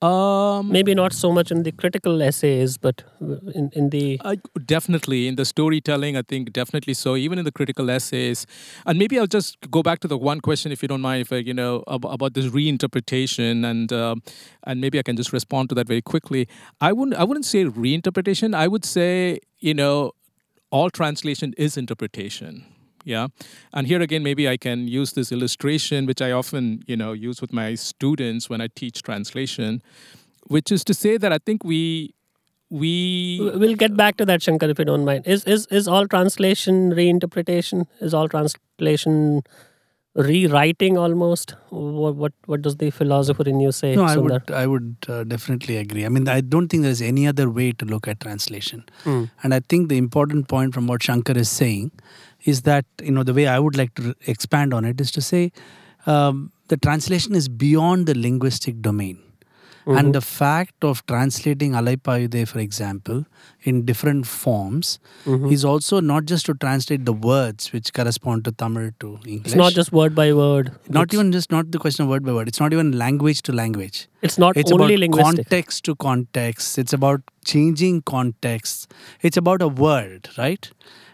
Um, 0.01 0.69
Maybe 0.69 0.93
not 0.93 1.11
so 1.11 1.31
much 1.31 1.49
in 1.49 1.63
the 1.63 1.71
critical 1.71 2.21
essays, 2.21 2.77
but 2.77 3.03
in, 3.55 3.71
in 3.73 3.89
the. 3.89 4.21
I, 4.23 4.37
definitely 4.65 5.27
in 5.27 5.37
the 5.37 5.45
storytelling, 5.45 6.15
I 6.15 6.21
think 6.21 6.53
definitely 6.53 6.93
so. 6.93 7.15
Even 7.15 7.39
in 7.39 7.45
the 7.45 7.51
critical 7.51 7.89
essays, 7.89 8.45
and 8.85 8.99
maybe 8.99 9.17
I'll 9.17 9.25
just 9.25 9.57
go 9.71 9.81
back 9.81 9.99
to 10.01 10.07
the 10.07 10.17
one 10.17 10.39
question, 10.39 10.71
if 10.71 10.83
you 10.83 10.87
don't 10.87 11.01
mind, 11.01 11.21
if 11.21 11.33
I, 11.33 11.37
you 11.37 11.53
know 11.53 11.83
ab- 11.87 12.05
about 12.05 12.35
this 12.35 12.45
reinterpretation, 12.45 13.65
and 13.65 13.91
um, 13.91 14.21
and 14.65 14.79
maybe 14.79 14.99
I 14.99 15.01
can 15.01 15.15
just 15.15 15.33
respond 15.33 15.69
to 15.69 15.75
that 15.75 15.87
very 15.87 16.03
quickly. 16.03 16.47
I 16.79 16.93
wouldn't 16.93 17.17
I 17.17 17.23
wouldn't 17.23 17.45
say 17.45 17.65
reinterpretation. 17.65 18.53
I 18.53 18.67
would 18.67 18.85
say 18.85 19.39
you 19.59 19.73
know 19.73 20.11
all 20.69 20.91
translation 20.91 21.55
is 21.57 21.75
interpretation. 21.75 22.65
Yeah, 23.07 23.27
and 23.73 23.87
here 23.87 24.01
again, 24.01 24.21
maybe 24.21 24.49
I 24.49 24.57
can 24.57 24.85
use 24.85 25.13
this 25.13 25.31
illustration, 25.31 26.05
which 26.05 26.21
I 26.21 26.31
often 26.31 26.83
you 26.87 26.97
know 26.97 27.13
use 27.13 27.41
with 27.41 27.53
my 27.53 27.75
students 27.75 28.49
when 28.49 28.59
I 28.59 28.67
teach 28.75 29.01
translation, 29.01 29.81
which 30.47 30.73
is 30.73 30.83
to 30.85 30.93
say 30.93 31.15
that 31.17 31.31
I 31.31 31.37
think 31.37 31.63
we 31.63 32.13
we 32.69 33.39
We'll 33.39 33.75
get 33.75 33.95
back 33.95 34.17
to 34.17 34.25
that, 34.25 34.43
Shankar, 34.43 34.69
if 34.69 34.79
you 34.79 34.85
don't 34.85 35.05
mind. 35.05 35.25
Is 35.25 35.45
is 35.45 35.67
is 35.67 35.87
all 35.87 36.07
translation 36.07 36.91
reinterpretation? 36.91 37.87
Is 38.01 38.13
all 38.13 38.27
translation 38.27 39.43
rewriting 40.15 40.97
almost? 40.97 41.55
What 41.69 42.15
what 42.15 42.33
what 42.45 42.61
does 42.61 42.77
the 42.77 42.89
philosopher 42.89 43.47
in 43.47 43.61
you 43.61 43.71
say, 43.71 43.95
No, 43.95 44.03
I 44.03 44.15
Sundar? 44.15 44.21
would, 44.23 44.51
I 44.51 44.67
would 44.67 44.95
uh, 45.07 45.23
definitely 45.23 45.77
agree. 45.77 46.05
I 46.05 46.09
mean, 46.09 46.27
I 46.27 46.41
don't 46.41 46.67
think 46.67 46.83
there's 46.83 47.01
any 47.01 47.25
other 47.25 47.49
way 47.49 47.71
to 47.71 47.85
look 47.85 48.07
at 48.07 48.19
translation. 48.19 48.83
Hmm. 49.03 49.25
And 49.43 49.53
I 49.53 49.61
think 49.61 49.87
the 49.87 49.97
important 49.97 50.49
point 50.49 50.73
from 50.73 50.87
what 50.87 51.03
Shankar 51.03 51.37
is 51.37 51.49
saying 51.49 51.91
is 52.53 52.61
that, 52.71 52.85
you 53.01 53.11
know, 53.11 53.23
the 53.23 53.33
way 53.33 53.47
I 53.47 53.59
would 53.67 53.77
like 53.83 53.93
to 54.01 54.15
expand 54.33 54.73
on 54.73 54.85
it 54.85 54.99
is 55.07 55.11
to 55.19 55.21
say 55.21 55.51
um, 56.05 56.51
the 56.73 56.77
translation 56.77 57.35
is 57.35 57.47
beyond 57.49 58.07
the 58.07 58.15
linguistic 58.27 58.81
domain. 58.89 59.23
And 59.97 60.13
the 60.15 60.19
fact 60.19 60.83
of 60.87 61.01
translating 61.09 61.71
Alaipayude, 61.71 62.45
for 62.49 62.59
example, 62.59 63.19
in 63.63 63.85
different 63.89 64.25
forms 64.31 64.99
is 65.57 65.63
also 65.73 66.01
not 66.01 66.25
just 66.31 66.45
to 66.47 66.55
translate 66.63 67.05
the 67.05 67.13
words 67.13 67.71
which 67.75 67.93
correspond 67.99 68.43
to 68.47 68.51
Tamil 68.63 68.89
to 69.03 69.11
English. 69.25 69.45
It's 69.45 69.55
not 69.61 69.71
just 69.77 69.93
word 69.93 70.13
by 70.19 70.27
word. 70.39 70.73
not 70.97 71.03
It's- 71.03 71.13
even 71.17 71.31
just 71.37 71.53
not 71.55 71.71
the 71.77 71.79
question 71.85 72.03
of 72.03 72.09
word 72.15 72.25
by 72.25 72.33
word. 72.39 72.49
It's 72.49 72.59
not 72.65 72.73
even 72.79 72.91
language 73.03 73.41
to 73.43 73.53
language. 73.61 74.01
It's 74.21 74.37
not 74.45 74.57
It's 74.57 74.73
only 74.73 74.95
about 74.95 74.99
linguistic. 75.05 75.45
context 75.53 75.85
to 75.85 75.95
context. 76.07 76.77
It's 76.85 76.91
about 77.01 77.21
changing 77.53 78.01
contexts. 78.15 78.87
It's 79.21 79.37
about 79.45 79.61
a 79.61 79.69
world, 79.85 80.29
right? 80.37 80.69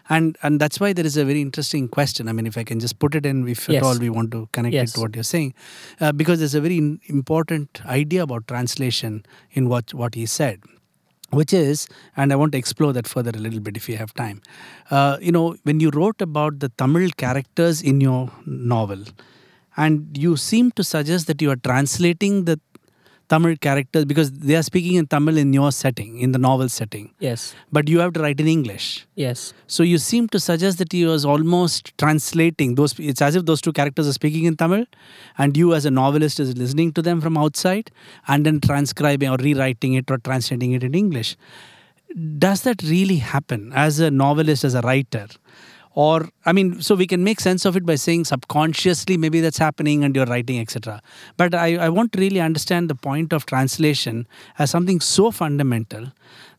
And 0.08 0.36
and 0.42 0.60
that's 0.60 0.78
why 0.80 0.92
there 0.92 1.06
is 1.06 1.16
a 1.16 1.24
very 1.24 1.40
interesting 1.40 1.88
question. 1.88 2.28
I 2.28 2.32
mean, 2.32 2.46
if 2.46 2.58
I 2.58 2.64
can 2.64 2.78
just 2.80 2.98
put 2.98 3.14
it 3.14 3.24
in, 3.24 3.46
if 3.48 3.68
Yes. 3.68 3.78
at 3.78 3.82
all 3.88 3.98
we 3.98 4.10
want 4.10 4.30
to 4.32 4.48
connect 4.52 4.74
Yes. 4.74 4.90
it 4.90 4.94
to 4.94 5.00
what 5.00 5.14
you're 5.14 5.24
saying, 5.24 5.54
uh, 6.00 6.12
because 6.12 6.38
there's 6.40 6.54
a 6.54 6.60
very 6.60 6.76
in- 6.78 7.00
important 7.06 7.80
idea 7.86 8.22
about 8.22 8.46
translation 8.48 9.24
in 9.52 9.68
what 9.68 9.94
what 9.94 10.14
he 10.14 10.26
said 10.26 10.60
which 11.30 11.52
is, 11.52 11.88
and 12.16 12.32
I 12.32 12.36
want 12.36 12.52
to 12.52 12.58
explore 12.58 12.92
that 12.92 13.08
further 13.08 13.30
a 13.34 13.38
little 13.38 13.58
bit 13.58 13.76
if 13.76 13.88
you 13.88 13.96
have 13.96 14.14
time. 14.14 14.40
Uh, 14.88 15.16
you 15.20 15.32
know, 15.32 15.56
when 15.64 15.80
you 15.80 15.90
wrote 15.90 16.20
about 16.22 16.60
the 16.60 16.68
Tamil 16.82 17.10
characters 17.16 17.82
in 17.82 18.00
your 18.00 18.30
novel, 18.46 19.02
and 19.76 20.16
you 20.16 20.36
seem 20.36 20.70
to 20.72 20.84
suggest 20.84 21.26
that 21.26 21.42
you 21.42 21.50
are 21.50 21.56
translating 21.56 22.44
the 22.44 22.60
Tamil 23.28 23.56
characters 23.56 24.04
because 24.04 24.30
they 24.32 24.54
are 24.56 24.62
speaking 24.62 24.94
in 24.96 25.06
Tamil 25.06 25.36
in 25.38 25.52
your 25.52 25.72
setting, 25.72 26.18
in 26.18 26.32
the 26.32 26.38
novel 26.38 26.68
setting, 26.68 27.10
Yes. 27.20 27.54
but 27.72 27.88
you 27.88 27.98
have 28.00 28.12
to 28.14 28.20
write 28.20 28.40
in 28.40 28.46
English. 28.46 29.06
Yes. 29.14 29.54
So 29.66 29.82
you 29.82 29.98
seem 29.98 30.28
to 30.28 30.40
suggest 30.40 30.78
that 30.78 30.92
he 30.92 31.04
was 31.06 31.24
almost 31.24 31.92
translating 31.98 32.74
those. 32.74 32.98
It's 32.98 33.22
as 33.22 33.34
if 33.36 33.46
those 33.46 33.60
two 33.60 33.72
characters 33.72 34.06
are 34.08 34.12
speaking 34.12 34.44
in 34.44 34.56
Tamil, 34.56 34.84
and 35.38 35.56
you, 35.56 35.74
as 35.74 35.84
a 35.84 35.90
novelist, 35.90 36.38
is 36.40 36.56
listening 36.56 36.92
to 36.92 37.02
them 37.02 37.20
from 37.20 37.36
outside 37.36 37.90
and 38.28 38.44
then 38.44 38.60
transcribing 38.60 39.28
or 39.30 39.36
rewriting 39.38 39.94
it 39.94 40.10
or 40.10 40.18
translating 40.18 40.72
it 40.72 40.82
in 40.84 40.94
English. 40.94 41.36
Does 42.38 42.60
that 42.62 42.82
really 42.82 43.16
happen 43.16 43.72
as 43.74 43.98
a 43.98 44.10
novelist, 44.10 44.64
as 44.64 44.74
a 44.74 44.80
writer? 44.82 45.26
Or, 45.96 46.28
I 46.44 46.52
mean, 46.52 46.80
so 46.82 46.96
we 46.96 47.06
can 47.06 47.22
make 47.22 47.38
sense 47.40 47.64
of 47.64 47.76
it 47.76 47.86
by 47.86 47.94
saying 47.94 48.24
subconsciously 48.24 49.16
maybe 49.16 49.40
that's 49.40 49.58
happening 49.58 50.02
and 50.02 50.14
you're 50.16 50.26
writing, 50.26 50.58
etc. 50.60 51.00
But 51.36 51.54
I, 51.54 51.76
I 51.76 51.88
want 51.88 52.12
to 52.14 52.18
really 52.20 52.40
understand 52.40 52.90
the 52.90 52.96
point 52.96 53.32
of 53.32 53.46
translation 53.46 54.26
as 54.58 54.70
something 54.72 54.98
so 55.00 55.30
fundamental 55.30 56.08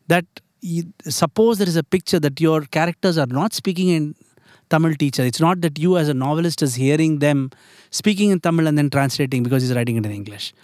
that 0.08 0.24
you, 0.62 0.84
suppose 1.04 1.58
there 1.58 1.68
is 1.68 1.76
a 1.76 1.82
picture 1.84 2.18
that 2.20 2.40
your 2.40 2.62
characters 2.62 3.18
are 3.18 3.26
not 3.26 3.52
speaking 3.52 3.88
in 3.88 4.14
Tamil 4.70 4.94
teacher. 4.94 5.22
It's 5.22 5.38
not 5.40 5.60
that 5.60 5.78
you 5.78 5.98
as 5.98 6.08
a 6.08 6.14
novelist 6.14 6.62
is 6.62 6.74
hearing 6.76 7.18
them 7.18 7.50
speaking 7.90 8.30
in 8.30 8.40
Tamil 8.40 8.66
and 8.66 8.78
then 8.78 8.88
translating 8.88 9.42
because 9.42 9.62
he's 9.62 9.74
writing 9.74 9.96
it 9.96 10.06
in 10.06 10.12
English. 10.12 10.54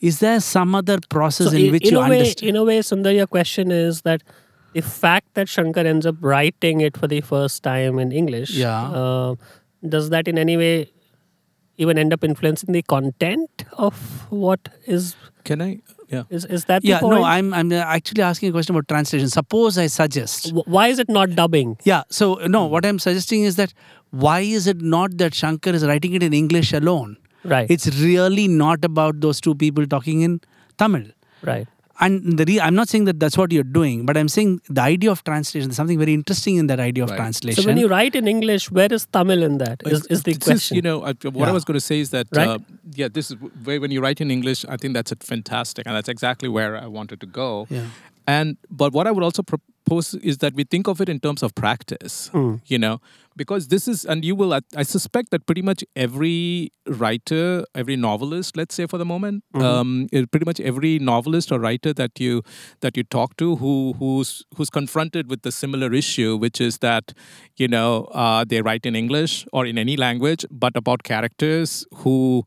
Is 0.00 0.20
there 0.20 0.40
some 0.40 0.74
other 0.74 0.98
process 1.08 1.48
So 1.50 1.56
in 1.56 1.68
i- 1.68 1.70
which 1.72 1.86
in 1.86 1.94
you 1.94 2.00
a 2.00 2.08
way, 2.08 2.20
understand? 2.20 2.48
in 2.50 2.56
a 2.56 2.64
way, 2.64 2.78
Sundar, 2.80 3.14
your 3.16 3.26
question 3.26 3.70
is 3.70 4.02
that 4.02 4.22
the 4.72 4.82
fact 4.82 5.34
that 5.34 5.48
Shankar 5.48 5.84
ends 5.86 6.06
up 6.06 6.16
writing 6.20 6.80
it 6.80 6.96
for 6.96 7.06
the 7.08 7.20
first 7.20 7.62
time 7.62 7.98
in 7.98 8.12
English, 8.12 8.50
Yeah. 8.50 8.82
uh, 9.02 9.34
does 9.88 10.10
that 10.10 10.28
in 10.28 10.38
any 10.38 10.56
way 10.56 10.90
even 11.78 11.96
end 11.98 12.12
up 12.12 12.22
influencing 12.22 12.72
the 12.72 12.82
content 12.82 13.64
of 13.78 14.26
what 14.30 14.68
is 14.86 15.14
Can 15.44 15.62
I? 15.62 15.80
Yeah. 16.08 16.24
is 16.28 16.44
is 16.44 16.64
that 16.66 16.84
yeah, 16.84 16.96
the 16.98 17.02
point? 17.06 17.14
no, 17.20 17.24
I'm 17.24 17.54
I'm 17.54 17.72
actually 17.72 18.22
asking 18.22 18.50
a 18.50 18.52
question 18.52 18.74
about 18.74 18.88
translation. 18.88 19.28
Suppose 19.30 19.78
I 19.78 19.86
suggest. 19.86 20.52
Why 20.76 20.88
is 20.88 20.98
it 20.98 21.08
not 21.08 21.34
dubbing? 21.40 21.76
Yeah, 21.84 22.02
so 22.10 22.34
no, 22.56 22.66
what 22.66 22.84
I'm 22.84 22.98
suggesting 22.98 23.44
is 23.44 23.56
that 23.56 23.72
why 24.10 24.40
is 24.40 24.66
it 24.66 24.82
not 24.82 25.16
that 25.18 25.34
Shankar 25.34 25.70
is 25.80 25.86
writing 25.86 26.14
it 26.14 26.22
in 26.28 26.34
English 26.34 26.72
alone? 26.72 27.16
Right. 27.44 27.70
It's 27.70 27.86
really 28.02 28.48
not 28.48 28.84
about 28.84 29.20
those 29.20 29.40
two 29.40 29.54
people 29.54 29.86
talking 29.86 30.20
in 30.30 30.40
Tamil. 30.78 31.06
right. 31.42 31.66
And 32.00 32.38
the 32.38 32.44
re- 32.46 32.60
I'm 32.60 32.74
not 32.74 32.88
saying 32.88 33.04
that 33.04 33.20
that's 33.20 33.36
what 33.36 33.52
you're 33.52 33.62
doing, 33.78 34.06
but 34.06 34.16
I'm 34.16 34.28
saying 34.28 34.60
the 34.68 34.80
idea 34.80 35.10
of 35.10 35.22
translation. 35.24 35.68
There's 35.68 35.76
something 35.76 35.98
very 35.98 36.14
interesting 36.14 36.56
in 36.56 36.66
that 36.68 36.80
idea 36.80 37.04
of 37.04 37.10
Right. 37.10 37.16
translation. 37.16 37.62
So 37.62 37.68
when 37.68 37.76
you 37.76 37.88
write 37.88 38.14
in 38.20 38.26
English, 38.26 38.70
where 38.70 38.92
is 38.92 39.06
Tamil 39.12 39.42
in 39.42 39.58
that? 39.58 39.82
Is, 39.84 40.06
is 40.06 40.22
the 40.22 40.32
This 40.32 40.44
question? 40.44 40.76
you 40.76 40.82
know, 40.82 41.02
I, 41.04 41.12
what 41.38 41.48
I 41.48 41.52
was 41.52 41.64
going 41.64 41.74
to 41.78 41.86
say 41.92 42.00
is 42.00 42.10
that, 42.10 42.26
Right? 42.34 42.48
uh, 42.48 42.58
yeah, 42.94 43.08
this 43.08 43.30
is 43.30 43.36
when 43.64 43.90
you 43.90 44.00
write 44.00 44.20
in 44.20 44.30
English, 44.30 44.64
I 44.66 44.76
think 44.78 44.94
that's 44.94 45.12
a 45.12 45.16
fantastic, 45.16 45.86
and 45.86 45.94
that's 45.94 46.08
exactly 46.08 46.48
where 46.48 46.76
I 46.76 46.86
wanted 46.86 47.20
to 47.20 47.26
go. 47.26 47.66
Yeah. 47.68 47.84
And 48.26 48.56
but 48.70 48.92
what 48.92 49.06
I 49.06 49.10
would 49.10 49.24
also 49.24 49.42
propose 49.42 50.14
is 50.14 50.38
that 50.38 50.54
we 50.54 50.64
think 50.64 50.86
of 50.88 51.00
it 51.00 51.08
in 51.08 51.20
terms 51.20 51.42
of 51.42 51.54
practice. 51.54 52.30
You 52.66 52.78
know, 52.78 53.00
because 53.40 53.68
this 53.68 53.88
is, 53.88 54.04
and 54.04 54.22
you 54.22 54.34
will, 54.34 54.52
I, 54.52 54.60
I 54.76 54.82
suspect 54.82 55.30
that 55.30 55.46
pretty 55.46 55.62
much 55.62 55.82
every 55.96 56.74
writer, 56.86 57.64
every 57.74 57.96
novelist, 57.96 58.54
let's 58.54 58.74
say 58.74 58.86
for 58.86 58.98
the 58.98 59.06
moment, 59.06 59.44
um, 59.54 60.08
eh, 60.12 60.26
pretty 60.30 60.44
much 60.44 60.60
every 60.60 60.98
novelist 60.98 61.50
or 61.50 61.58
writer 61.58 61.94
that 61.94 62.20
you 62.20 62.42
that 62.82 62.98
you 62.98 63.02
talk 63.02 63.38
to 63.38 63.56
who 63.56 63.94
who's 63.98 64.44
who's 64.56 64.68
confronted 64.68 65.30
with 65.30 65.40
the 65.40 65.52
similar 65.52 65.90
issue, 65.94 66.36
which 66.36 66.60
is 66.60 66.78
that 66.78 67.14
you 67.56 67.66
know 67.66 68.04
uh, 68.12 68.44
they 68.44 68.60
write 68.60 68.84
in 68.84 68.94
English 68.94 69.46
or 69.54 69.64
in 69.64 69.78
any 69.78 69.96
language, 69.96 70.44
but 70.50 70.76
about 70.76 71.02
characters 71.02 71.86
who 72.02 72.44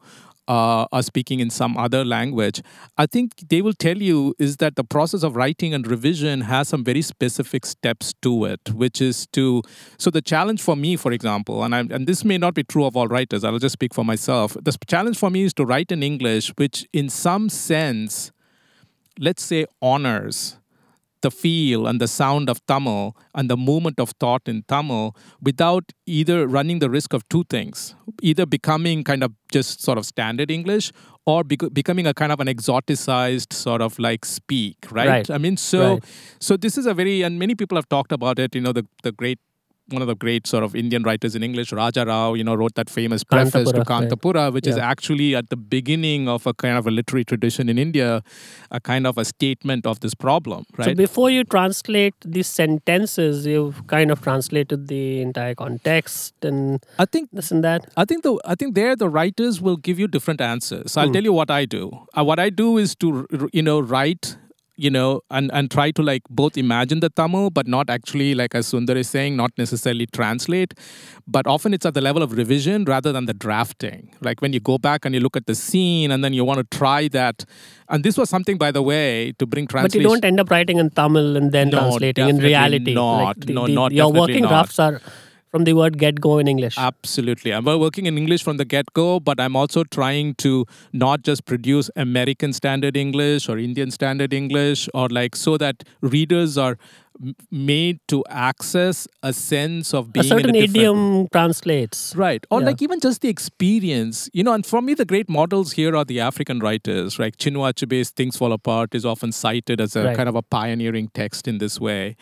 uh, 0.47 0.85
are 0.91 1.03
speaking 1.03 1.39
in 1.39 1.49
some 1.49 1.77
other 1.77 2.03
language, 2.03 2.61
I 2.97 3.05
think 3.05 3.49
they 3.49 3.61
will 3.61 3.73
tell 3.73 3.97
you 3.97 4.35
is 4.39 4.57
that 4.57 4.75
the 4.75 4.83
process 4.83 5.23
of 5.23 5.35
writing 5.35 5.73
and 5.73 5.85
revision 5.87 6.41
has 6.41 6.67
some 6.69 6.83
very 6.83 7.01
specific 7.01 7.65
steps 7.65 8.13
to 8.21 8.45
it, 8.45 8.71
which 8.73 9.01
is 9.01 9.27
to. 9.33 9.61
So 9.97 10.09
the 10.09 10.21
challenge 10.21 10.61
for 10.61 10.75
me, 10.75 10.95
for 10.95 11.11
example, 11.11 11.63
and 11.63 11.75
I, 11.75 11.79
and 11.79 12.07
this 12.07 12.23
may 12.25 12.37
not 12.37 12.53
be 12.53 12.63
true 12.63 12.85
of 12.85 12.95
all 12.95 13.07
writers. 13.07 13.43
I'll 13.43 13.59
just 13.59 13.73
speak 13.73 13.93
for 13.93 14.03
myself. 14.03 14.57
The 14.61 14.75
challenge 14.87 15.17
for 15.17 15.29
me 15.29 15.43
is 15.43 15.53
to 15.55 15.65
write 15.65 15.91
in 15.91 16.03
English, 16.03 16.49
which 16.57 16.87
in 16.93 17.09
some 17.09 17.49
sense, 17.49 18.31
let's 19.19 19.43
say, 19.43 19.65
honors 19.81 20.57
the 21.25 21.31
feel 21.31 21.87
and 21.89 22.01
the 22.03 22.07
sound 22.07 22.49
of 22.53 22.59
Tamil 22.71 23.15
and 23.33 23.49
the 23.53 23.57
movement 23.57 23.99
of 24.03 24.11
thought 24.23 24.47
in 24.53 24.57
Tamil 24.73 25.15
without 25.49 25.91
either 26.19 26.37
running 26.55 26.79
the 26.83 26.89
risk 26.97 27.13
of 27.17 27.27
two 27.35 27.43
things 27.55 27.95
either 28.31 28.45
becoming 28.45 29.03
kind 29.09 29.23
of 29.27 29.31
just 29.57 29.81
sort 29.87 29.97
of 30.01 30.05
standard 30.13 30.51
English 30.57 30.91
or 31.25 31.43
bec- 31.51 31.71
becoming 31.79 32.05
a 32.11 32.13
kind 32.21 32.31
of 32.35 32.39
an 32.45 32.47
exoticized 32.47 33.53
sort 33.53 33.81
of 33.81 33.97
like 33.99 34.25
speak, 34.25 34.77
right? 34.91 35.07
Right. 35.07 35.29
I 35.31 35.37
mean, 35.37 35.57
so 35.57 35.81
Right. 35.93 36.03
so 36.39 36.57
this 36.57 36.77
is 36.77 36.85
a 36.85 36.93
very 36.93 37.15
and 37.27 37.39
many 37.39 37.55
people 37.55 37.77
have 37.81 37.87
talked 37.95 38.11
about 38.11 38.39
it. 38.45 38.55
You 38.55 38.61
know, 38.61 38.73
the 38.79 38.85
the 39.03 39.13
great 39.23 39.39
one 39.89 40.01
of 40.01 40.07
the 40.07 40.15
great 40.15 40.47
sort 40.47 40.63
of 40.63 40.75
Indian 40.75 41.03
writers 41.03 41.35
in 41.35 41.43
English, 41.43 41.71
Raja 41.73 42.05
Rao, 42.05 42.33
you 42.35 42.43
know, 42.43 42.55
wrote 42.55 42.75
that 42.75 42.89
famous 42.89 43.23
preface 43.23 43.71
to 43.71 43.81
Kanthapura, 43.81 43.89
right. 43.99 44.09
Kanthapura, 44.09 44.53
which 44.53 44.65
is 44.67 44.77
actually 44.77 45.35
at 45.35 45.49
the 45.49 45.57
beginning 45.57 46.27
of 46.29 46.47
a 46.47 46.53
kind 46.53 46.77
of 46.77 46.87
a 46.87 46.91
literary 46.91 47.25
tradition 47.25 47.67
in 47.69 47.77
India, 47.77 48.23
a 48.71 48.79
kind 48.79 49.05
of 49.05 49.17
a 49.17 49.25
statement 49.25 49.85
of 49.85 49.99
this 49.99 50.13
problem, 50.13 50.65
So 50.77 50.83
right? 50.87 50.97
before 50.97 51.29
you 51.29 51.43
translate 51.43 52.15
these 52.25 52.47
sentences, 52.47 53.45
you've 53.45 53.85
kind 53.87 54.09
of 54.11 54.21
translated 54.21 54.87
the 54.87 55.21
entire 55.21 55.55
context 55.55 56.33
and 56.43 56.83
I 56.97 57.05
think 57.05 57.29
this 57.31 57.51
and 57.51 57.63
that. 57.63 57.85
I 57.97 58.05
think 58.05 58.23
the 58.23 58.39
I 58.45 58.55
think 58.55 58.75
there 58.75 58.95
the 58.95 59.09
writers 59.09 59.61
will 59.61 59.77
give 59.77 59.99
you 59.99 60.07
different 60.07 60.41
answers. 60.41 60.91
So 60.93 61.01
I'll 61.01 61.07
Hmm. 61.07 61.13
tell 61.13 61.23
you 61.23 61.33
what 61.33 61.51
I 61.51 61.65
do. 61.65 61.91
Uh, 62.17 62.23
what 62.23 62.39
I 62.39 62.49
do 62.49 62.77
is 62.77 62.95
to 62.97 63.27
you 63.51 63.61
know 63.61 63.79
write 63.79 64.37
you 64.75 64.89
know 64.89 65.21
and 65.29 65.51
and 65.53 65.69
try 65.69 65.91
to 65.91 66.01
like 66.01 66.23
both 66.29 66.57
imagine 66.57 66.99
the 66.99 67.09
Tamil 67.09 67.49
but 67.51 67.67
not 67.67 67.89
actually 67.89 68.33
like 68.33 68.55
as 68.55 68.71
Sundar 68.71 68.95
is 68.95 69.07
saying 69.09 69.35
not 69.35 69.51
necessarily 69.57 70.07
translate 70.07 70.73
but 71.27 71.45
often 71.45 71.73
it's 71.75 71.85
at 71.85 71.93
the 71.93 72.01
level 72.01 72.23
of 72.23 72.31
revision 72.33 72.83
rather 72.85 73.11
than 73.11 73.25
the 73.25 73.33
drafting 73.33 74.11
like 74.21 74.41
when 74.41 74.51
you 74.51 74.59
go 74.59 74.77
back 74.79 75.05
and 75.05 75.13
you 75.13 75.21
look 75.21 75.37
at 75.37 75.45
the 75.45 75.55
scene 75.55 76.09
and 76.11 76.23
then 76.23 76.33
you 76.33 76.43
want 76.43 76.57
to 76.59 76.77
try 76.77 77.07
that 77.09 77.45
and 77.89 78.03
this 78.03 78.17
was 78.17 78.29
something 78.29 78.57
by 78.57 78.71
the 78.71 78.81
way 78.81 79.31
to 79.37 79.45
bring 79.45 79.67
translation. 79.67 80.01
But 80.01 80.09
you 80.09 80.15
don't 80.15 80.25
end 80.25 80.39
up 80.39 80.49
writing 80.49 80.77
in 80.79 80.89
Tamil 80.89 81.35
and 81.37 81.51
then 81.51 81.69
No, 81.69 81.77
translating 81.79 82.29
in 82.29 82.37
reality. 82.39 82.93
not. 82.95 83.39
the- 83.41 83.53
No, 83.53 83.67
the- 83.67 83.73
not- 83.75 83.91
Your 83.91 84.11
working 84.11 84.41
not. 84.43 84.49
drafts 84.49 84.79
are 84.79 85.01
from 85.53 85.65
the 85.65 85.73
word 85.73 85.99
get 85.99 86.19
go 86.19 86.39
in 86.39 86.47
English. 86.47 86.75
Absolutely. 86.79 87.53
I'm 87.53 87.65
working 87.65 88.07
in 88.07 88.17
English 88.17 88.43
from 88.43 88.57
the 88.57 88.65
get 88.65 88.91
go, 88.93 89.19
but 89.19 89.39
I'm 89.39 89.55
also 89.55 89.83
trying 89.83 90.33
to 90.45 90.65
not 90.93 91.21
just 91.21 91.45
produce 91.45 91.91
American 91.95 92.53
standard 92.53 92.97
English 92.97 93.47
or 93.47 93.59
Indian 93.59 93.91
standard 93.91 94.33
English, 94.33 94.89
or 94.95 95.09
like 95.09 95.35
so 95.35 95.57
that 95.59 95.83
readers 96.01 96.57
are 96.57 96.75
made 97.51 97.99
to 98.07 98.23
access 98.27 99.07
a 99.21 99.31
sense 99.31 99.93
of 99.93 100.07
a 100.07 100.09
being 100.13 100.25
certain 100.25 100.49
in 100.49 100.55
a 100.55 100.63
idiom 100.63 101.27
translates. 101.31 102.15
Right. 102.15 102.43
Or 102.49 102.59
Yeah. 102.61 102.65
like 102.69 102.81
even 102.81 102.99
just 102.99 103.21
the 103.21 103.29
experience. 103.29 104.31
You 104.33 104.43
know, 104.43 104.53
and 104.53 104.65
for 104.65 104.81
me, 104.81 104.95
the 104.95 105.05
great 105.05 105.29
models 105.29 105.73
here 105.73 105.95
are 105.95 106.03
the 106.03 106.19
African 106.19 106.57
writers. 106.61 107.19
Like 107.19 107.37
Chinua 107.37 107.73
Achebe's 107.73 108.09
Things 108.09 108.37
Fall 108.37 108.51
Apart 108.53 108.95
is 108.95 109.05
often 109.05 109.31
cited 109.31 109.79
as 109.79 109.95
a 109.95 110.03
Right. 110.05 110.17
kind 110.17 110.27
of 110.27 110.35
a 110.35 110.41
pioneering 110.41 111.11
text 111.13 111.47
in 111.47 111.59
this 111.59 111.79
way. 111.79 112.15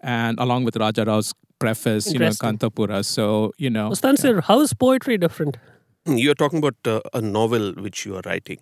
And 0.00 0.40
along 0.40 0.64
with 0.64 0.76
Raja 0.76 1.04
Rao's 1.04 1.32
preface, 1.62 2.10
you 2.12 2.18
know, 2.18 2.26
Interesting. 2.26 2.58
Kanthapura. 2.58 3.04
So, 3.04 3.52
you 3.58 3.70
know. 3.70 3.90
Mustansir, 3.90 4.42
how 4.50 4.60
is 4.60 4.74
poetry 4.74 5.18
different? 5.18 5.56
You're 6.04 6.34
talking 6.34 6.58
about 6.58 6.76
uh, 6.84 7.00
a 7.14 7.20
novel 7.20 7.72
which 7.86 8.04
you 8.06 8.16
are 8.16 8.22
writing. 8.26 8.58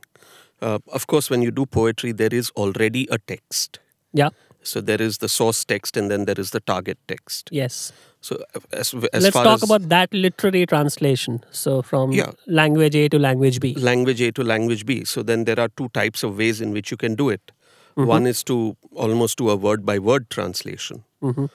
Uh, 0.61 0.78
of 0.92 1.07
course, 1.07 1.30
when 1.30 1.42
you 1.42 1.50
do 1.50 1.66
poetry, 1.66 2.12
there 2.12 2.35
is 2.40 2.50
already 2.64 3.07
a 3.11 3.19
text. 3.19 3.78
Yeah. 4.12 4.30
So 4.62 4.80
there 4.80 5.00
is 5.00 5.19
the 5.19 5.28
source 5.28 5.64
text 5.64 5.97
and 5.97 6.11
then 6.11 6.26
there 6.26 6.38
is 6.38 6.50
the 6.50 6.61
target 6.61 6.99
text. 7.09 7.49
Yes. 7.50 7.92
So 8.21 8.37
uh, 8.54 8.61
as, 8.73 8.92
as 9.14 9.23
Let's 9.23 9.30
far 9.30 9.45
talk 9.45 9.54
as 9.54 9.62
about 9.62 9.88
that 9.88 10.12
literary 10.12 10.66
translation. 10.66 11.42
So 11.50 11.80
from 11.83 12.12
Yeah. 12.12 12.33
language 12.47 12.95
A 12.95 13.09
to 13.09 13.19
language 13.19 13.61
B. 13.61 13.75
language 13.75 14.21
A 14.21 14.33
to 14.33 14.45
language 14.45 14.85
B. 14.85 15.04
So 15.04 15.23
then 15.23 15.45
there 15.45 15.59
are 15.59 15.69
two 15.69 15.88
types 16.00 16.23
of 16.23 16.37
ways 16.37 16.61
in 16.61 16.73
which 16.73 16.90
you 16.90 16.99
can 16.99 17.14
do 17.14 17.30
it. 17.30 17.52
Mm-hmm. 17.97 18.07
One 18.07 18.26
is 18.26 18.45
to 18.45 18.76
almost 18.92 19.38
do 19.38 19.49
a 19.50 19.57
word 19.57 19.87
by 19.87 19.99
word 19.99 20.28
translation. 20.30 21.04
Mm-hmm. 21.23 21.47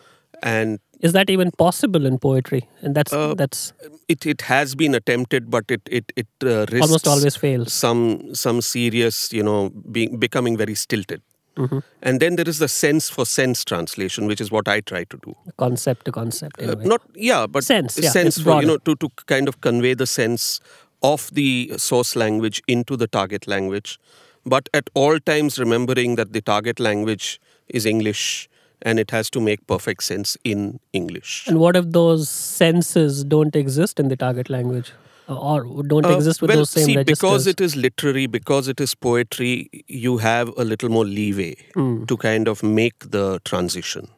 And 0.45 0.79
Is 1.01 1.13
that 1.13 1.29
even 1.29 1.51
possible 1.51 2.05
in 2.05 2.17
poetry? 2.19 2.69
And 2.81 2.95
that's 2.95 3.11
Uh, 3.11 3.33
that's 3.33 3.73
it, 4.07 4.25
it 4.25 4.41
has 4.41 4.75
been 4.75 4.95
attempted, 4.95 5.49
but 5.55 5.65
it 5.75 5.81
it 5.99 6.11
it 6.15 6.27
uh, 6.43 6.65
risks 6.71 6.81
almost 6.87 7.07
always 7.13 7.35
fails. 7.35 7.73
some 7.73 8.03
some 8.43 8.61
serious, 8.61 9.33
you 9.33 9.43
know, 9.43 9.71
being 9.97 10.19
becoming 10.19 10.55
very 10.61 10.75
stilted. 10.75 11.21
Mm-hmm. 11.57 11.79
And 12.01 12.19
then 12.19 12.35
there 12.35 12.47
is 12.47 12.59
the 12.59 12.67
sense 12.67 13.09
for 13.09 13.25
sense 13.25 13.63
translation, 13.65 14.27
which 14.27 14.41
is 14.45 14.51
what 14.51 14.67
I 14.67 14.81
try 14.81 15.03
to 15.05 15.19
do. 15.25 15.35
Concept 15.57 16.05
to 16.05 16.11
concept. 16.11 16.61
Uh, 16.61 16.75
not 16.93 17.01
yeah, 17.15 17.45
but 17.47 17.63
Sense, 17.63 17.97
yeah, 17.97 18.09
sense 18.09 18.41
for 18.41 18.61
you 18.61 18.67
know 18.67 18.77
to 18.77 18.95
to 18.95 19.09
kind 19.25 19.47
of 19.47 19.61
convey 19.61 19.93
the 19.93 20.07
sense 20.07 20.59
of 21.01 21.29
the 21.33 21.71
source 21.77 22.15
language 22.15 22.61
into 22.67 22.97
the 22.97 23.07
target 23.07 23.47
language, 23.47 23.99
but 24.45 24.69
at 24.73 24.89
all 24.93 25.19
times 25.19 25.59
remembering 25.59 26.15
that 26.15 26.33
the 26.33 26.41
target 26.41 26.79
language 26.79 27.39
is 27.67 27.85
English 27.85 28.49
and 28.82 29.00
it 29.00 29.12
has 29.12 29.29
to 29.32 29.39
make 29.41 29.65
perfect 29.67 30.03
sense 30.03 30.38
in 30.44 30.79
English. 30.94 31.46
And 31.48 31.60
what 31.60 31.75
if 31.75 31.91
those 31.91 32.29
senses 32.29 33.24
don't 33.24 33.55
exist 33.55 34.00
in 34.00 34.08
the 34.10 34.15
target 34.15 34.50
language, 34.50 34.91
or 35.27 35.63
don't 35.84 36.05
Uh, 36.05 36.15
exist 36.15 36.41
with 36.41 36.50
well, 36.50 36.60
those 36.60 36.70
same 36.70 36.86
see, 36.86 36.96
registers? 36.98 37.20
because 37.20 37.48
it 37.48 37.60
is 37.62 37.75
literary, 37.75 38.27
because 38.27 38.67
it 38.67 38.79
is 38.79 38.94
poetry, 38.96 39.70
you 39.88 40.17
have 40.17 40.51
a 40.58 40.63
little 40.63 40.89
more 40.89 41.05
leeway 41.05 41.55
Hmm. 41.74 42.05
to 42.05 42.17
kind 42.17 42.48
of 42.48 42.62
make 42.63 43.10
the 43.12 43.39
transition. 43.44 44.10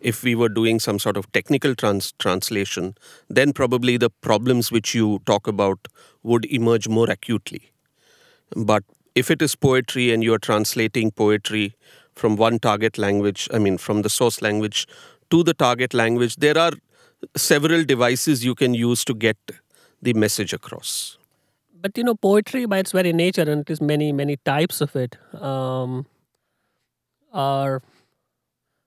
If 0.00 0.24
we 0.24 0.34
were 0.34 0.48
doing 0.48 0.80
some 0.80 0.98
sort 0.98 1.16
of 1.16 1.30
technical 1.30 1.76
trans- 1.76 2.12
translation, 2.18 2.96
then 3.30 3.52
probably 3.52 3.96
the 3.96 4.10
problems 4.10 4.72
which 4.72 4.92
you 4.92 5.20
talk 5.24 5.46
about 5.46 5.86
would 6.24 6.46
emerge 6.46 6.88
more 6.88 7.08
acutely. 7.08 7.60
But 8.56 8.82
if 9.14 9.30
it 9.30 9.40
is 9.40 9.54
poetry 9.54 10.10
and 10.12 10.24
you 10.24 10.34
are 10.34 10.40
translating 10.40 11.12
poetry 11.12 11.74
from 12.14 12.36
one 12.36 12.58
target 12.58 12.98
language, 12.98 13.48
I 13.52 13.58
mean, 13.58 13.78
from 13.78 14.02
the 14.02 14.10
source 14.10 14.42
language 14.42 14.86
to 15.30 15.42
the 15.42 15.54
target 15.54 15.94
language, 15.94 16.36
there 16.36 16.58
are 16.58 16.72
several 17.36 17.84
devices 17.84 18.44
you 18.44 18.54
can 18.54 18.74
use 18.74 19.04
to 19.04 19.14
get 19.14 19.36
the 20.02 20.12
message 20.14 20.52
across. 20.52 21.18
but 21.82 21.98
you 21.98 22.04
know 22.04 22.14
poetry 22.14 22.64
by 22.72 22.78
its 22.78 22.92
very 22.92 23.12
nature 23.12 23.44
and 23.52 23.62
it 23.62 23.70
is 23.74 23.80
many 23.80 24.12
many 24.12 24.36
types 24.48 24.80
of 24.80 24.94
it 24.96 25.16
um, 25.50 26.06
are 27.32 27.82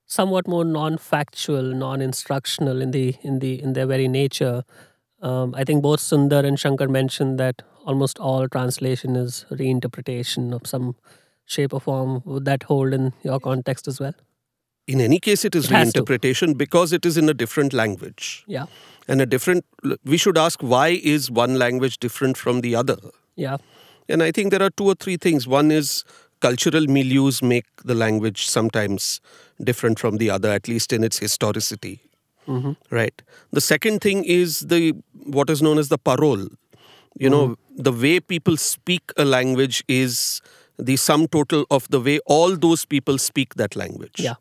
somewhat 0.06 0.48
more 0.48 0.64
non-factual 0.64 1.74
non-instructional 1.84 2.82
in 2.82 2.92
the 2.92 3.16
in 3.22 3.40
the 3.40 3.62
in 3.62 3.74
their 3.74 3.86
very 3.86 4.08
nature 4.08 4.64
um, 5.22 5.54
i 5.56 5.66
think 5.70 5.84
both 5.88 6.06
sundar 6.06 6.42
and 6.52 6.64
shankar 6.64 6.88
mentioned 6.88 7.44
that 7.44 7.62
almost 7.86 8.20
all 8.20 8.48
translation 8.58 9.16
is 9.24 9.46
reinterpretation 9.64 10.54
of 10.60 10.66
some 10.74 10.96
shape 11.46 11.74
or 11.74 11.82
form 11.82 12.22
would 12.26 12.46
that 12.46 12.64
hold 12.64 12.94
in 12.94 13.14
your 13.24 13.40
context 13.40 13.88
as 13.88 14.00
well 14.00 14.16
In 14.94 15.00
any 15.04 15.18
case, 15.26 15.44
it 15.48 15.56
is 15.56 15.66
It 15.66 15.72
has 15.72 15.94
to. 15.94 16.02
reinterpretation 16.02 16.52
because 16.58 16.92
it 16.94 17.06
is 17.10 17.16
in 17.22 17.30
a 17.30 17.34
different 17.34 17.74
language. 17.80 18.26
yeah 18.56 18.66
And 19.08 19.22
a 19.24 19.26
different, 19.32 19.66
we 20.14 20.18
should 20.24 20.38
ask 20.42 20.62
why 20.74 20.88
is 21.14 21.30
one 21.40 21.56
language 21.62 21.96
different 22.06 22.38
from 22.44 22.62
the 22.66 22.74
other? 22.82 22.98
yeah 23.46 23.58
And 24.14 24.24
I 24.26 24.32
think 24.38 24.52
there 24.54 24.64
are 24.66 24.70
two 24.80 24.88
or 24.92 24.96
three 25.04 25.18
things. 25.26 25.48
One 25.54 25.72
is 25.76 26.04
cultural 26.46 26.86
milieus 26.98 27.38
make 27.54 27.66
the 27.92 27.96
language 28.02 28.42
sometimes 28.56 29.08
different 29.70 30.00
from 30.04 30.18
the 30.24 30.30
other, 30.36 30.52
at 30.58 30.68
least 30.74 30.94
in 30.98 31.04
its 31.08 31.18
historicity. 31.26 31.94
Mm-hmm. 32.48 32.74
Right. 33.00 33.24
The 33.60 33.62
second 33.70 34.02
thing 34.06 34.24
is 34.36 34.60
the 34.74 34.82
what 35.38 35.50
is 35.56 35.62
known 35.68 35.80
as 35.84 35.90
the 35.96 35.98
parole. 36.12 36.46
You 37.26 37.30
know, 37.36 37.44
mm-hmm. 37.48 37.82
the 37.90 37.94
way 38.06 38.20
people 38.20 38.58
speak 38.58 39.12
a 39.18 39.26
language 39.26 39.84
is 39.88 40.42
the 40.78 40.96
sum 40.98 41.28
total 41.28 41.66
of 41.72 41.88
the 41.90 42.00
way 42.00 42.20
all 42.26 42.56
those 42.56 42.86
people 42.86 43.18
speak 43.18 43.56
that 43.56 43.76
language. 43.76 44.20
yeah 44.20 44.36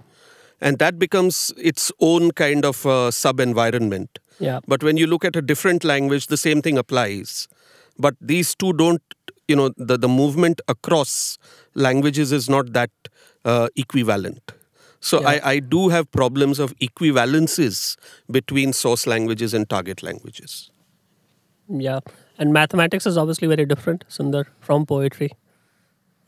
And 0.60 0.78
that 0.78 0.98
becomes 0.98 1.52
its 1.58 1.92
own 2.00 2.30
kind 2.32 2.64
of 2.64 2.84
uh, 2.86 3.10
sub 3.10 3.40
environment. 3.40 4.18
yeah 4.38 4.60
But 4.66 4.82
when 4.82 4.96
you 4.96 5.06
look 5.06 5.24
at 5.24 5.36
a 5.36 5.42
different 5.42 5.84
language, 5.84 6.26
the 6.28 6.36
same 6.36 6.62
thing 6.62 6.78
applies. 6.78 7.48
But 7.98 8.14
these 8.20 8.54
two 8.54 8.72
don't, 8.72 9.02
you 9.48 9.56
know, 9.56 9.70
the, 9.76 9.96
the 9.98 10.08
movement 10.08 10.60
across 10.68 11.38
languages 11.74 12.32
is 12.32 12.48
not 12.48 12.72
that 12.72 12.90
uh, 13.44 13.68
equivalent. 13.76 14.52
So 15.00 15.20
Yeah. 15.20 15.28
I, 15.32 15.50
I 15.52 15.58
do 15.60 15.88
have 15.90 16.10
problems 16.12 16.58
of 16.58 16.74
equivalences 16.78 17.96
between 18.30 18.72
source 18.72 19.06
languages 19.06 19.52
and 19.54 19.68
target 19.68 20.02
languages. 20.02 20.70
yeah 21.68 22.00
and 22.38 22.52
mathematics 22.52 23.06
is 23.06 23.16
obviously 23.16 23.48
very 23.48 23.64
different 23.64 24.04
sundar 24.08 24.44
from 24.60 24.84
poetry 24.86 25.30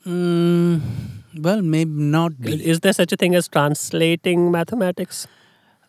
Mm, 0.06 0.80
well, 1.38 1.62
maybe 1.62 1.90
not 1.90 2.40
be. 2.40 2.64
Is 2.64 2.80
there 2.80 2.92
such 2.92 3.12
a 3.12 3.16
thing 3.16 3.34
as 3.34 3.48
translating 3.48 4.50
mathematics? 4.50 5.26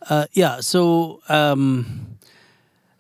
Uh, 0.10 0.26
yeah. 0.34 0.60
So, 0.60 1.22
um, 1.30 2.18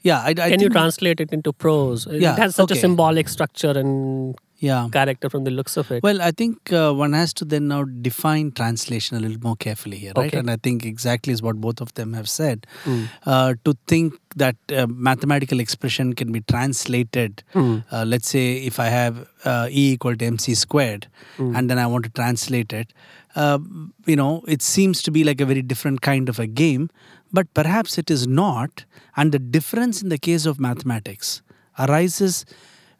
yeah, 0.02 0.20
I, 0.20 0.30
I 0.30 0.50
Can 0.50 0.60
you 0.60 0.70
translate 0.70 1.20
it 1.20 1.34
into 1.34 1.52
prose? 1.52 2.08
Yeah, 2.10 2.34
it 2.34 2.40
has 2.40 2.56
such 2.56 2.72
okay. 2.72 2.78
a 2.78 2.82
symbolic 2.82 3.28
structure 3.30 3.72
and 3.72 4.36
Yeah. 4.60 4.88
character 4.92 5.30
from 5.30 5.44
the 5.44 5.52
looks 5.52 5.78
of 5.78 5.92
it. 5.92 6.02
Well, 6.04 6.22
I 6.22 6.32
think 6.32 6.74
uh, 6.74 6.92
one 6.92 7.14
has 7.14 7.34
to 7.36 7.46
then 7.46 7.68
now 7.68 7.84
define 7.84 8.52
translation 8.52 9.16
a 9.18 9.20
little 9.20 9.38
more 9.42 9.56
carefully 9.56 9.98
here, 9.98 10.14
right? 10.18 10.28
Okay. 10.28 10.38
And 10.40 10.50
I 10.50 10.58
think 10.58 10.84
exactly 10.86 11.32
is 11.34 11.42
what 11.42 11.58
both 11.62 11.80
of 11.80 11.94
them 11.94 12.14
have 12.14 12.28
said. 12.28 12.66
Hmm. 12.84 13.04
Uh, 13.26 13.54
to 13.66 13.76
think 13.88 14.16
that 14.36 14.56
uh, 14.74 14.88
mathematical 14.88 15.60
expression 15.60 16.14
can 16.14 16.32
be 16.32 16.42
translated, 16.42 17.44
uh, 17.56 18.04
let's 18.06 18.30
say 18.30 18.58
if 18.58 18.80
I 18.80 18.86
have 18.88 19.28
uh, 19.46 19.68
E 19.70 19.94
equal 19.94 20.16
to 20.16 20.26
mc 20.26 20.56
squared, 20.56 21.08
Hmm. 21.38 21.56
and 21.56 21.70
then 21.70 21.78
I 21.78 21.86
want 21.88 22.06
to 22.06 22.12
translate 22.12 22.74
it, 22.74 22.94
uh, 23.36 23.60
you 24.08 24.16
know, 24.16 24.44
it 24.48 24.62
seems 24.64 25.02
to 25.04 25.12
be 25.12 25.24
like 25.24 25.40
a 25.40 25.46
very 25.46 25.62
different 25.62 26.02
kind 26.02 26.30
of 26.30 26.40
a 26.40 26.48
game, 26.48 26.90
but 27.32 27.54
perhaps 27.54 27.98
it 28.00 28.10
is 28.10 28.26
not. 28.28 28.86
And 29.16 29.32
the 29.32 29.40
difference 29.40 30.02
in 30.02 30.10
the 30.10 30.18
case 30.18 30.46
of 30.48 30.60
mathematics 30.60 31.42
arises 31.78 32.46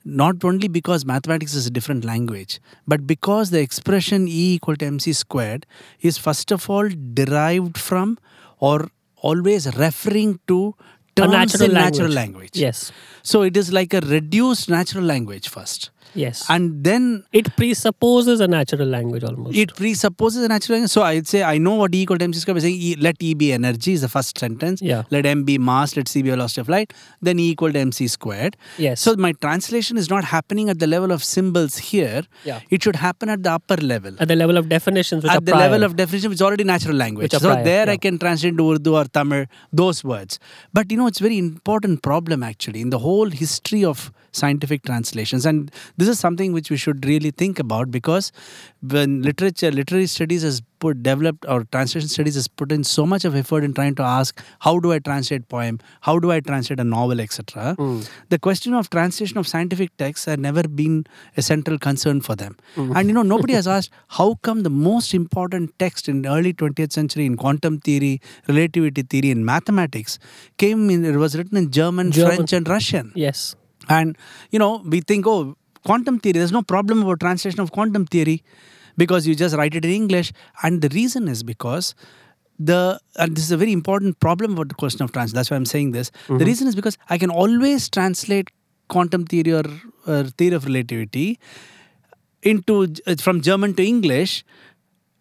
not 0.08 0.44
only 0.44 0.70
because 0.70 1.06
mathematics 1.06 1.54
is 1.54 1.68
a 1.68 1.70
different 1.70 2.06
language, 2.06 2.60
but 2.88 3.06
because 3.06 3.50
the 3.50 3.60
expression 3.60 4.28
E 4.28 4.54
equal 4.56 4.76
to 4.78 4.86
mc 4.86 5.12
squared 5.12 5.66
is 6.00 6.18
first 6.18 6.52
of 6.52 6.70
all 6.70 6.88
derived 7.14 7.78
from 7.78 8.18
or 8.60 8.90
always 9.18 9.68
referring 9.76 10.40
to 10.48 10.76
a 11.18 11.22
terms 11.22 11.34
natural 11.34 11.70
in 11.70 11.74
language. 11.74 11.94
natural 11.94 12.12
language. 12.12 12.52
Yes. 12.54 12.92
So 13.24 13.42
it 13.42 13.58
is 13.58 13.74
like 13.74 13.94
a 13.94 14.00
reduced 14.00 14.70
natural 14.70 15.04
language 15.04 15.50
first. 15.50 15.90
Yes. 16.14 16.46
And 16.50 16.84
then 16.84 17.24
it 17.32 17.56
presupposes 17.56 18.40
a 18.40 18.48
natural 18.48 18.88
language 18.88 19.24
almost. 19.24 19.56
it 19.58 19.76
presupposes 19.76 20.44
a 20.44 20.48
natural 20.48 20.76
language. 20.78 20.92
So 20.92 21.02
I'd 21.04 21.28
say 21.28 21.44
I 21.44 21.58
know 21.58 21.76
what 21.76 21.94
E 21.94 22.02
equal 22.02 22.18
to 22.18 22.26
mc 22.26 22.40
squared 22.40 22.56
by 22.58 22.62
saying 22.62 22.76
e, 22.82 22.96
let 22.96 23.16
E 23.22 23.34
be 23.34 23.52
energy 23.54 23.94
is 23.94 24.02
the 24.02 24.10
first 24.10 24.38
sentence. 24.38 24.82
Yeah. 24.82 25.04
Let 25.12 25.26
M 25.26 25.44
be 25.44 25.58
mass, 25.58 25.96
let 25.98 26.08
C 26.08 26.22
be 26.22 26.30
velocity 26.30 26.62
of 26.62 26.70
light. 26.70 26.94
Then 27.22 27.40
E 27.40 27.50
equal 27.52 27.72
to 27.74 27.80
mc 27.80 28.08
squared. 28.08 28.58
yes. 28.78 29.02
So 29.02 29.16
my 29.16 29.32
translation 29.34 29.98
is 29.98 30.10
not 30.10 30.24
happening 30.24 30.70
at 30.70 30.80
the 30.80 30.88
level 30.88 31.12
of 31.12 31.24
symbols 31.24 31.78
here. 31.78 32.24
Yeah. 32.44 32.62
It 32.70 32.84
should 32.84 32.96
happen 32.96 33.30
at 33.30 33.44
the 33.44 33.52
upper 33.52 33.78
level. 33.78 34.14
at 34.20 34.28
the 34.28 34.36
level 34.36 34.58
of 34.58 34.70
definitions, 34.70 35.24
which 35.24 35.32
are 35.32 35.38
At 35.38 35.46
the 35.46 35.52
prior. 35.52 35.70
level 35.70 35.84
of 35.84 35.96
definition, 35.96 36.30
which 36.30 36.38
is 36.38 36.42
already 36.42 36.64
natural 36.64 36.96
language. 36.96 37.26
Which 37.26 37.34
are 37.36 37.40
So 37.40 37.52
prior, 37.54 37.64
there 37.64 37.90
I 37.90 37.98
can 37.98 38.18
translate 38.18 38.52
into 38.52 38.72
Urdu 38.72 38.96
or 38.96 39.06
Tamil, 39.06 39.46
those 39.72 40.04
words. 40.04 40.40
But 40.74 40.92
you 40.92 40.98
know, 40.98 41.08
it's 41.08 41.20
a 41.20 41.24
very 41.24 41.38
important 41.38 42.02
problem 42.02 42.44
actually 42.44 42.82
in 42.82 42.90
the 42.90 43.00
whole 43.00 43.30
history 43.30 43.84
of 43.86 44.12
scientific 44.38 44.84
translations. 44.84 45.46
And 45.46 45.72
this 45.98 46.08
is 46.08 46.20
something 46.20 46.54
which 46.54 46.70
we 46.70 46.78
should 46.78 47.06
really 47.06 47.32
think 47.32 47.60
about 47.60 47.92
because 47.92 48.32
when 48.82 49.22
literature, 49.22 49.72
literary 49.72 50.08
studies 50.08 50.44
has 50.44 50.62
put 50.80 51.02
developed 51.02 51.46
or 51.48 51.64
translation 51.66 52.08
studies 52.08 52.36
has 52.36 52.48
put 52.48 52.72
in 52.72 52.84
so 52.84 53.06
much 53.06 53.26
of 53.26 53.36
effort 53.36 53.64
in 53.64 53.74
trying 53.74 53.96
to 53.96 54.04
ask 54.04 54.44
how 54.60 54.80
do 54.80 54.92
I 54.92 55.00
translate 55.00 55.48
poem, 55.50 55.80
how 56.02 56.20
do 56.20 56.32
I 56.32 56.40
translate 56.40 56.80
a 56.80 56.84
novel, 56.84 57.20
etc. 57.20 57.74
Hmm. 57.76 58.02
The 58.30 58.40
question 58.40 58.74
of 58.74 58.90
translation 58.90 59.38
of 59.38 59.48
scientific 59.48 59.96
texts 59.98 60.26
had 60.26 60.40
never 60.40 60.64
been 60.64 61.06
a 61.36 61.42
central 61.42 61.80
concern 61.80 62.22
for 62.22 62.36
them. 62.36 62.58
And 62.76 63.08
you 63.08 63.14
know, 63.14 63.24
nobody 63.24 63.54
has 63.54 63.68
asked 63.78 63.92
how 64.10 64.36
come 64.42 64.64
the 64.64 64.70
most 64.70 65.14
important 65.14 65.78
text 65.80 66.08
in 66.08 66.26
early 66.26 66.54
20th 66.54 66.94
century 66.94 67.26
in 67.26 67.38
quantum 67.38 67.80
theory, 67.80 68.22
relativity 68.48 69.02
theory, 69.02 69.32
and 69.32 69.46
mathematics 69.46 70.20
came 70.58 70.90
in, 70.90 71.06
it 71.06 71.16
was 71.16 71.38
written 71.38 71.58
in 71.58 71.72
German, 71.72 72.12
German. 72.12 72.36
French, 72.36 72.54
and 72.54 72.68
Russian. 72.68 73.12
Yes. 73.16 73.56
And 73.90 74.18
you 74.52 74.60
know, 74.60 74.82
we 74.86 75.02
think, 75.02 75.26
oh, 75.28 75.56
quantum 75.86 76.20
theory, 76.20 76.40
there's 76.40 76.52
no 76.52 76.62
problem 76.62 77.02
about 77.04 77.20
translation 77.20 77.60
of 77.60 77.72
quantum 77.72 78.06
theory 78.06 78.44
because 78.98 79.28
you 79.28 79.36
just 79.36 79.56
write 79.56 79.76
it 79.76 79.86
in 79.86 79.92
English. 79.92 80.34
And 80.64 80.82
the 80.82 80.90
reason 80.90 81.28
is 81.28 81.44
because 81.44 81.96
the 82.60 83.00
and 83.18 83.36
this 83.36 83.44
is 83.44 83.52
a 83.52 83.58
very 83.58 83.72
important 83.72 84.20
problem 84.20 84.54
about 84.54 84.70
the 84.70 84.76
question 84.76 85.04
of 85.04 85.12
translation. 85.12 85.36
That's 85.36 85.52
why 85.52 85.58
I'm 85.58 85.66
saying 85.66 85.92
this. 85.92 86.12
The 86.28 86.46
reason 86.46 86.68
is 86.68 86.76
because 86.76 86.98
I 87.10 87.18
can 87.18 87.30
always 87.30 87.90
translate 87.90 88.50
quantum 88.88 89.26
theory 89.26 89.54
or 89.54 89.64
uh, 90.08 90.24
theory 90.38 90.56
of 90.56 90.66
relativity 90.66 91.40
into 92.42 92.88
uh, 93.06 93.16
from 93.20 93.42
German 93.42 93.74
to 93.76 93.86
English 93.86 94.44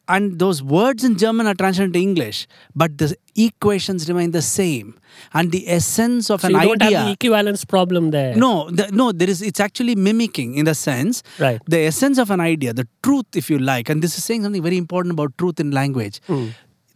and 0.09 0.39
those 0.39 0.63
words 0.63 1.05
in 1.05 1.17
German 1.19 1.47
are 1.47 1.55
translated 1.55 1.93
to 1.95 2.01
English, 2.01 2.47
but 2.75 2.97
the 2.99 3.17
equations 3.35 4.09
remain 4.09 4.31
the 4.31 4.43
same, 4.43 4.95
and 5.35 5.53
the 5.53 5.69
essence 5.69 6.31
of 6.31 6.41
So 6.43 6.49
an 6.49 6.55
you 6.55 6.61
don't 6.61 6.83
idea. 6.83 6.99
have 6.99 7.07
the 7.07 7.13
equivalence 7.13 7.65
problem 7.65 8.11
there. 8.11 8.35
no, 8.37 8.71
the, 8.71 8.89
no, 8.93 9.13
there 9.13 9.29
is. 9.29 9.43
It's 9.43 9.61
actually 9.61 9.95
mimicking 9.95 10.55
in 10.55 10.65
the 10.65 10.75
sense 10.75 11.23
Right. 11.39 11.61
the 11.67 11.81
essence 11.81 12.19
of 12.19 12.31
an 12.31 12.41
idea, 12.41 12.73
the 12.73 12.87
truth, 13.03 13.27
if 13.35 13.51
you 13.51 13.59
like, 13.59 13.89
and 13.89 14.03
this 14.03 14.17
is 14.19 14.25
saying 14.25 14.43
something 14.45 14.63
very 14.63 14.77
important 14.79 15.13
about 15.13 15.37
truth 15.39 15.59
in 15.61 15.71
language. 15.73 16.21
Hmm. 16.27 16.47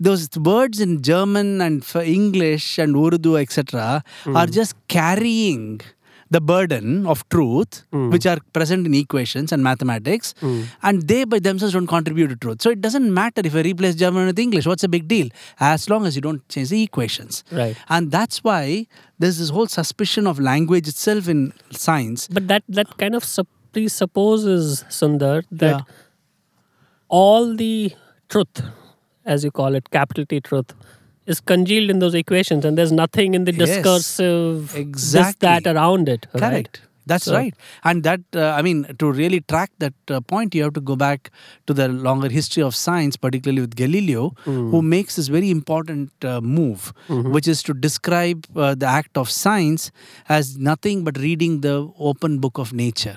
Those 0.03 0.29
words 0.39 0.81
in 0.81 1.03
German 1.03 1.61
and 1.61 1.85
English 2.03 2.79
and 2.79 2.97
Urdu, 2.97 3.37
etc., 3.37 4.03
Hmm. 4.25 4.37
are 4.37 4.47
just 4.47 4.75
carrying 4.89 5.81
the 6.31 6.41
burden 6.41 7.07
of 7.13 7.23
truth, 7.35 7.83
Hmm. 7.93 8.11
which 8.11 8.25
are 8.33 8.39
present 8.53 8.87
in 8.87 8.95
equations 8.95 9.53
and 9.53 9.65
mathematics, 9.65 10.35
and 10.89 11.03
they 11.09 11.25
by 11.25 11.41
themselves 11.41 11.75
don't 11.75 11.89
contribute 11.89 12.29
to 12.29 12.37
truth. 12.37 12.63
So 12.63 12.71
it 12.71 12.81
doesn't 12.81 13.13
matter 13.13 13.43
if 13.45 13.55
I 13.55 13.63
replace 13.63 13.97
German 13.97 14.27
with 14.27 14.39
English. 14.39 14.67
What's 14.67 14.83
the 14.83 14.89
big 14.89 15.09
deal? 15.09 15.29
As 15.59 15.89
long 15.91 16.07
as 16.07 16.15
you 16.15 16.23
don't 16.23 16.49
change 16.49 16.69
the 16.71 16.83
equations. 16.83 17.43
Right. 17.51 17.77
And 17.89 18.13
that's 18.13 18.45
why 18.45 18.87
there's 19.19 19.39
this 19.39 19.51
whole 19.51 19.67
suspicion 19.67 20.27
of 20.27 20.39
language 20.39 20.87
itself 20.87 21.29
in 21.29 21.53
science. 21.73 22.29
But 22.39 22.47
that 22.49 22.63
that 22.69 22.97
kind 22.99 23.15
of 23.17 23.25
sup- 23.25 23.49
presupposes 23.73 24.85
Sundar 25.01 25.43
that 25.51 25.81
Yeah. 25.81 25.81
all 27.09 27.55
the 27.57 27.93
truth, 28.29 28.63
as 29.25 29.45
you 29.45 29.51
call 29.51 29.75
it, 29.75 29.91
capital 29.91 30.25
T 30.27 30.41
truth, 30.41 30.75
is 31.35 31.41
congealed 31.41 31.91
in 31.95 31.99
those 32.05 32.15
equations, 32.15 32.65
and 32.65 32.77
there's 32.77 32.93
nothing 33.01 33.35
in 33.41 33.45
the 33.49 33.55
Yes. 33.55 33.69
discursive 33.77 34.73
this 34.75 35.35
that 35.47 35.67
around 35.75 36.09
it. 36.09 36.27
right? 36.47 36.81
That's 37.11 37.29
So- 37.31 37.35
right. 37.37 37.55
And 37.91 38.03
that, 38.09 38.21
uh, 38.43 38.51
I 38.59 38.63
mean, 38.67 38.81
to 39.03 39.11
really 39.21 39.41
track 39.53 39.71
that 39.85 39.95
uh, 40.09 40.21
point, 40.33 40.55
you 40.59 40.63
have 40.67 40.75
to 40.79 40.85
go 40.91 40.97
back 41.05 41.31
to 41.67 41.75
the 41.81 41.87
longer 42.09 42.29
history 42.39 42.63
of 42.69 42.75
science, 42.81 43.17
particularly 43.27 43.63
with 43.67 43.75
Galileo, 43.83 44.25
who 44.45 44.83
makes 44.95 45.17
this 45.21 45.29
very 45.37 45.51
important 45.59 46.25
uh, 46.25 46.41
move, 46.59 46.93
which 47.37 47.49
is 47.55 47.63
to 47.69 47.75
describe 47.87 48.47
uh, 48.57 48.75
the 48.85 48.87
act 48.99 49.17
of 49.23 49.31
science 49.39 49.91
as 50.39 50.53
nothing 50.71 51.05
but 51.09 51.19
reading 51.27 51.61
the 51.67 51.75
open 52.11 52.39
book 52.45 52.59
of 52.65 52.73
nature. 52.85 53.17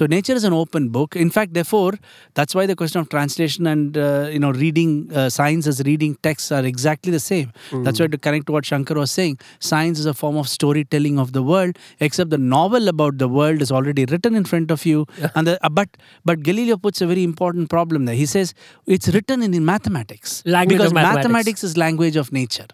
So 0.00 0.06
nature 0.16 0.36
is 0.40 0.44
an 0.50 0.56
open 0.62 0.88
book. 0.98 1.16
In 1.26 1.30
fact, 1.38 1.54
therefore, 1.60 1.92
that's 2.40 2.54
why 2.58 2.66
the 2.72 2.76
question 2.82 3.00
of 3.04 3.08
translation 3.16 3.66
and 3.74 3.96
uh, 3.96 4.28
you 4.34 4.40
know 4.44 4.52
reading 4.64 4.92
uh, 5.14 5.28
science 5.38 5.66
as 5.74 5.82
reading 5.90 6.16
texts 6.28 6.52
are 6.58 6.64
exactly 6.72 7.12
the 7.18 7.22
same. 7.30 7.52
That's 7.88 8.00
why 8.04 8.08
to 8.16 8.18
connect 8.28 8.46
to 8.50 8.56
what 8.58 8.64
Shankar 8.72 8.96
was 9.02 9.10
saying, 9.20 9.38
science 9.72 9.98
is 10.04 10.06
a 10.14 10.16
form 10.22 10.36
of 10.44 10.48
storytelling 10.56 11.18
of 11.26 11.32
the 11.38 11.42
world, 11.52 11.78
except 12.08 12.30
the 12.36 12.42
novel 12.56 12.88
about 12.94 13.18
the 13.24 13.29
world 13.30 13.62
is 13.62 13.72
already 13.78 14.04
written 14.14 14.34
in 14.34 14.44
front 14.44 14.70
of 14.70 14.84
you. 14.90 15.06
And 15.34 15.46
the, 15.46 15.54
uh, 15.64 15.68
but 15.68 15.96
but 16.24 16.42
Galileo 16.42 16.76
puts 16.76 17.00
a 17.00 17.06
very 17.06 17.24
important 17.30 17.70
problem 17.70 18.04
there. 18.10 18.14
He 18.24 18.26
says 18.26 18.54
it's 18.86 19.08
written 19.08 19.42
in, 19.42 19.54
in 19.54 19.64
mathematics 19.64 20.42
Language 20.44 20.78
because 20.78 20.92
mathematics. 20.92 21.24
mathematics 21.24 21.64
is 21.64 21.76
language 21.86 22.16
of 22.16 22.32
nature. 22.32 22.68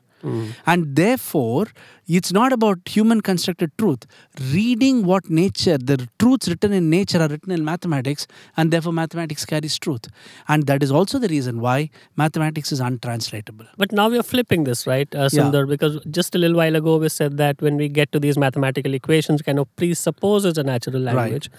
And 0.67 0.97
therefore, 0.97 1.67
it's 2.09 2.33
not 2.33 2.53
about 2.53 2.79
human 2.89 3.21
constructed 3.21 3.71
truth. 3.79 4.07
Reading 4.53 5.05
what 5.05 5.31
nature, 5.31 5.79
the 5.79 6.09
truths 6.19 6.49
written 6.49 6.73
in 6.73 6.91
nature 6.91 7.21
are 7.21 7.29
written 7.29 7.53
in 7.53 7.65
mathematics, 7.65 8.27
and 8.57 8.73
therefore 8.73 8.93
mathematics 8.93 9.45
carries 9.45 9.79
truth. 9.79 10.07
And 10.49 10.67
that 10.67 10.83
is 10.83 10.91
also 10.91 11.19
the 11.19 11.29
reason 11.29 11.61
why 11.61 11.91
mathematics 12.17 12.73
is 12.73 12.81
untranslatable. 12.81 13.67
But 13.77 13.93
now 13.93 14.09
we 14.09 14.19
are 14.19 14.23
flipping 14.25 14.65
this, 14.65 14.87
right, 14.87 15.09
uh, 15.15 15.29
Yeah. 15.33 15.65
Because 15.65 15.99
just 16.11 16.35
a 16.35 16.39
little 16.39 16.57
while 16.57 16.75
ago 16.77 16.97
we 16.99 17.09
said 17.09 17.37
that 17.39 17.61
when 17.63 17.77
we 17.77 17.89
get 17.89 18.11
to 18.13 18.21
these 18.21 18.37
mathematical 18.39 18.95
equations, 18.95 19.43
kind 19.43 19.59
of 19.59 19.75
presupposes 19.77 20.59
a 20.59 20.63
natural 20.65 21.01
language. 21.01 21.51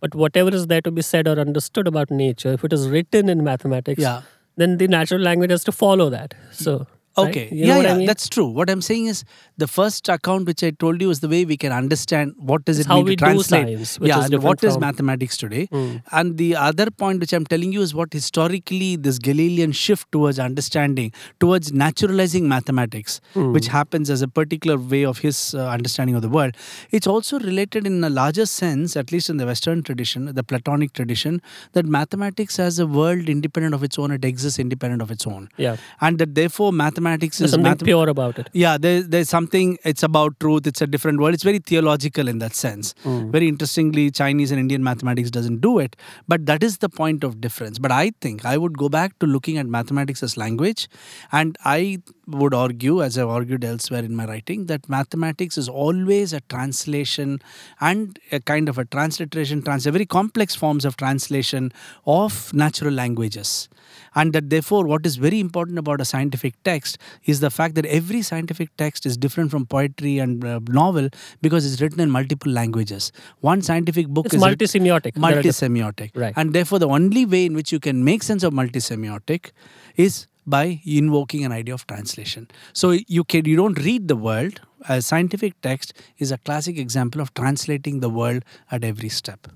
But 0.00 0.14
whatever 0.14 0.50
is 0.54 0.66
there 0.66 0.80
to 0.82 0.90
be 0.90 1.02
said 1.02 1.28
or 1.28 1.38
understood 1.38 1.86
about 1.86 2.10
nature, 2.10 2.52
if 2.54 2.64
it 2.64 2.72
is 2.72 2.88
written 2.88 3.28
in 3.28 3.44
mathematics, 3.44 4.00
Yeah. 4.02 4.22
then 4.56 4.78
the 4.78 4.88
natural 4.88 5.20
language 5.20 5.50
has 5.50 5.64
to 5.64 5.72
follow 5.72 6.10
that. 6.10 6.34
So, 6.52 6.86
right? 7.24 7.30
Okay. 7.36 7.48
You 7.54 7.66
yeah, 7.66 7.78
yeah, 7.80 7.92
I 7.94 7.96
mean? 7.98 8.06
that's 8.06 8.28
true. 8.28 8.46
What 8.46 8.70
I'm 8.70 8.82
saying 8.82 9.06
is 9.06 9.24
the 9.56 9.66
first 9.66 10.08
account 10.08 10.46
which 10.46 10.62
I 10.64 10.70
told 10.70 11.00
you 11.02 11.10
is 11.10 11.20
the 11.20 11.28
way 11.28 11.44
we 11.44 11.56
can 11.56 11.72
understand 11.72 12.34
what 12.38 12.64
does 12.64 12.78
It's 12.78 12.88
it 12.88 12.94
mean 12.94 13.06
to 13.06 13.16
translate. 13.16 13.66
science, 13.66 13.98
which 14.00 14.08
yeah, 14.08 14.24
is 14.24 14.30
what 14.48 14.62
is 14.64 14.74
from- 14.74 14.80
mathematics 14.80 15.36
today? 15.36 15.66
Hmm. 15.66 15.96
And 16.12 16.36
the 16.38 16.56
other 16.56 16.90
point 16.90 17.20
which 17.20 17.32
I'm 17.32 17.44
telling 17.46 17.72
you 17.72 17.82
is 17.82 17.94
what 17.94 18.12
historically 18.12 18.96
this 18.96 19.18
Galilean 19.18 19.72
shift 19.72 20.10
towards 20.12 20.38
understanding, 20.38 21.12
towards 21.38 21.72
naturalizing 21.72 22.48
mathematics, 22.48 23.20
Hmm. 23.34 23.52
which 23.52 23.68
happens 23.68 24.10
as 24.10 24.22
a 24.22 24.28
particular 24.28 24.76
way 24.78 25.04
of 25.04 25.18
his 25.18 25.54
uh, 25.54 25.68
understanding 25.68 26.14
of 26.16 26.22
the 26.22 26.28
world. 26.28 26.54
It's 26.90 27.06
also 27.06 27.38
related 27.40 27.86
in 27.86 28.02
a 28.04 28.10
larger 28.10 28.46
sense, 28.46 28.96
at 28.96 29.12
least 29.12 29.28
in 29.30 29.36
the 29.36 29.46
Western 29.46 29.82
tradition, 29.82 30.26
the 30.34 30.42
Platonic 30.42 30.92
tradition, 30.92 31.40
that 31.72 31.86
mathematics 31.86 32.56
has 32.56 32.78
a 32.78 32.86
world 32.86 33.28
independent 33.28 33.74
of 33.74 33.82
its 33.82 33.98
own, 33.98 34.10
it 34.10 34.24
exists 34.24 34.58
independent 34.58 35.02
of 35.02 35.10
its 35.10 35.26
own. 35.26 35.48
yeah. 35.56 35.76
And 36.00 36.18
that 36.18 36.34
therefore 36.34 36.72
mathematics 36.72 37.00
There's 37.18 37.40
is 37.40 37.50
something 37.50 37.72
mathem- 37.72 37.84
pure 37.84 38.08
about 38.08 38.38
it. 38.38 38.48
yeah, 38.52 38.78
there, 38.78 39.02
there's 39.02 39.28
something, 39.28 39.78
it's 39.84 40.02
about 40.02 40.38
truth, 40.40 40.66
it's 40.66 40.80
a 40.80 40.86
different 40.86 41.20
world. 41.20 41.34
It's 41.34 41.42
very 41.42 41.58
theological 41.58 42.28
in 42.28 42.38
that 42.38 42.54
sense. 42.54 42.94
Mm. 43.04 43.30
Very 43.30 43.48
interestingly, 43.48 44.10
Chinese 44.10 44.50
and 44.50 44.60
Indian 44.60 44.82
mathematics 44.82 45.30
doesn't 45.30 45.60
do 45.60 45.78
it, 45.78 45.96
but 46.28 46.46
that 46.46 46.62
is 46.62 46.78
the 46.78 46.88
point 46.88 47.24
of 47.24 47.40
difference. 47.40 47.78
But 47.78 47.92
I 47.92 48.12
think 48.20 48.44
I 48.44 48.56
would 48.56 48.76
go 48.78 48.88
back 48.88 49.18
to 49.20 49.26
looking 49.26 49.58
at 49.58 49.66
mathematics 49.66 50.22
as 50.22 50.36
language, 50.36 50.88
and 51.32 51.56
I 51.64 51.98
would 52.26 52.54
argue, 52.54 53.02
as 53.02 53.18
I've 53.18 53.28
argued 53.28 53.64
elsewhere 53.64 54.04
in 54.04 54.14
my 54.14 54.24
writing, 54.24 54.66
that 54.66 54.88
mathematics 54.88 55.58
is 55.58 55.68
always 55.68 56.32
a 56.32 56.40
translation 56.42 57.40
and 57.80 58.18
a 58.30 58.40
kind 58.40 58.68
of 58.68 58.78
a 58.78 58.84
transliteration, 58.84 59.62
trans, 59.62 59.84
very 59.86 60.06
complex 60.06 60.54
forms 60.54 60.84
of 60.84 60.96
translation 60.96 61.72
of 62.06 62.52
natural 62.54 62.92
languages. 62.92 63.68
And 64.14 64.32
that 64.32 64.50
therefore, 64.50 64.84
what 64.86 65.04
is 65.06 65.16
very 65.16 65.40
important 65.40 65.78
about 65.78 66.00
a 66.00 66.04
scientific 66.04 66.54
text 66.64 66.98
is 67.24 67.40
the 67.40 67.50
fact 67.50 67.74
that 67.74 67.86
every 67.86 68.22
scientific 68.22 68.70
text 68.76 69.06
is 69.06 69.16
different 69.16 69.50
from 69.50 69.66
poetry 69.66 70.18
and 70.18 70.44
uh, 70.44 70.60
novel 70.68 71.08
because 71.42 71.70
it's 71.70 71.80
written 71.80 72.00
in 72.00 72.10
multiple 72.10 72.52
languages. 72.52 73.12
One 73.40 73.62
scientific 73.62 74.08
book 74.08 74.26
It's 74.26 74.34
is 74.34 74.42
writ- 74.42 74.58
multisemiotic. 74.58 75.14
There 75.14 75.38
are 75.38 75.42
multisemiotic. 75.42 76.10
Right. 76.14 76.34
And 76.36 76.52
therefore, 76.52 76.78
the 76.78 76.88
only 76.88 77.24
way 77.26 77.44
in 77.46 77.54
which 77.54 77.72
you 77.72 77.80
can 77.80 78.04
make 78.04 78.22
sense 78.22 78.42
of 78.42 78.52
multisemiotic 78.52 79.50
is 79.96 80.26
by 80.46 80.80
invoking 80.84 81.44
an 81.44 81.52
idea 81.52 81.74
of 81.74 81.86
translation. 81.86 82.48
So 82.72 82.90
you 83.06 83.24
can 83.24 83.44
you 83.44 83.56
don't 83.56 83.78
read 83.78 84.08
the 84.08 84.16
world. 84.16 84.60
A 84.88 85.02
scientific 85.02 85.60
text 85.60 85.92
is 86.18 86.32
a 86.32 86.38
classic 86.38 86.78
example 86.78 87.20
of 87.20 87.32
translating 87.34 88.00
the 88.00 88.08
world 88.08 88.44
at 88.70 88.82
every 88.82 89.10
step. 89.10 89.46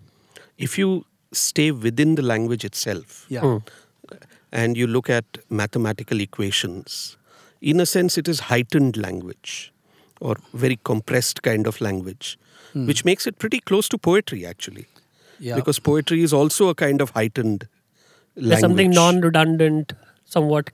If 0.58 0.78
you 0.78 1.04
stay 1.32 1.70
within 1.72 2.14
the 2.14 2.22
language 2.22 2.64
itself 2.64 3.26
Yeah. 3.28 3.40
Hmm. 3.40 3.56
and 4.52 4.76
you 4.76 4.86
look 4.86 5.08
at 5.10 5.24
mathematical 5.50 6.20
equations, 6.20 7.16
in 7.64 7.80
a 7.80 7.86
sense, 7.86 8.18
it 8.18 8.28
is 8.28 8.40
heightened 8.40 8.96
language 8.98 9.72
or 10.20 10.36
very 10.52 10.78
compressed 10.84 11.42
kind 11.42 11.66
of 11.66 11.80
language, 11.80 12.38
hmm. 12.72 12.86
which 12.86 13.04
makes 13.04 13.26
it 13.26 13.38
pretty 13.38 13.58
close 13.60 13.88
to 13.88 13.98
poetry, 13.98 14.44
actually. 14.44 14.86
Yeah. 15.40 15.56
Because 15.56 15.78
poetry 15.78 16.22
is 16.22 16.32
also 16.32 16.68
a 16.68 16.74
kind 16.74 17.00
of 17.00 17.10
heightened 17.10 17.66
There's 18.34 18.48
language. 18.48 18.60
something 18.60 18.90
non-redundant, 18.90 19.94
somewhat. 20.24 20.70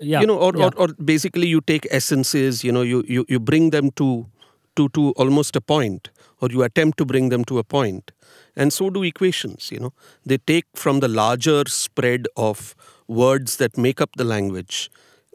Yeah. 0.00 0.20
you 0.20 0.28
know 0.28 0.38
or, 0.38 0.52
yeah. 0.56 0.66
or, 0.66 0.72
or 0.76 0.88
basically 1.04 1.48
you 1.48 1.60
take 1.60 1.84
essences 1.90 2.62
you 2.62 2.70
know 2.70 2.82
you, 2.82 3.02
you, 3.08 3.24
you 3.28 3.40
bring 3.40 3.70
them 3.70 3.90
to 4.02 4.28
to 4.76 4.88
to 4.90 5.10
almost 5.16 5.56
a 5.56 5.60
point 5.60 6.10
or 6.40 6.48
you 6.52 6.62
attempt 6.62 6.98
to 6.98 7.04
bring 7.04 7.30
them 7.30 7.44
to 7.46 7.58
a 7.58 7.64
point 7.64 8.12
and 8.54 8.72
so 8.72 8.90
do 8.90 9.02
equations 9.02 9.72
you 9.72 9.80
know 9.80 9.92
they 10.24 10.38
take 10.38 10.66
from 10.76 11.00
the 11.00 11.08
larger 11.08 11.64
spread 11.66 12.28
of 12.36 12.76
words 13.08 13.56
that 13.56 13.76
make 13.76 14.00
up 14.00 14.10
the 14.14 14.22
language 14.22 14.88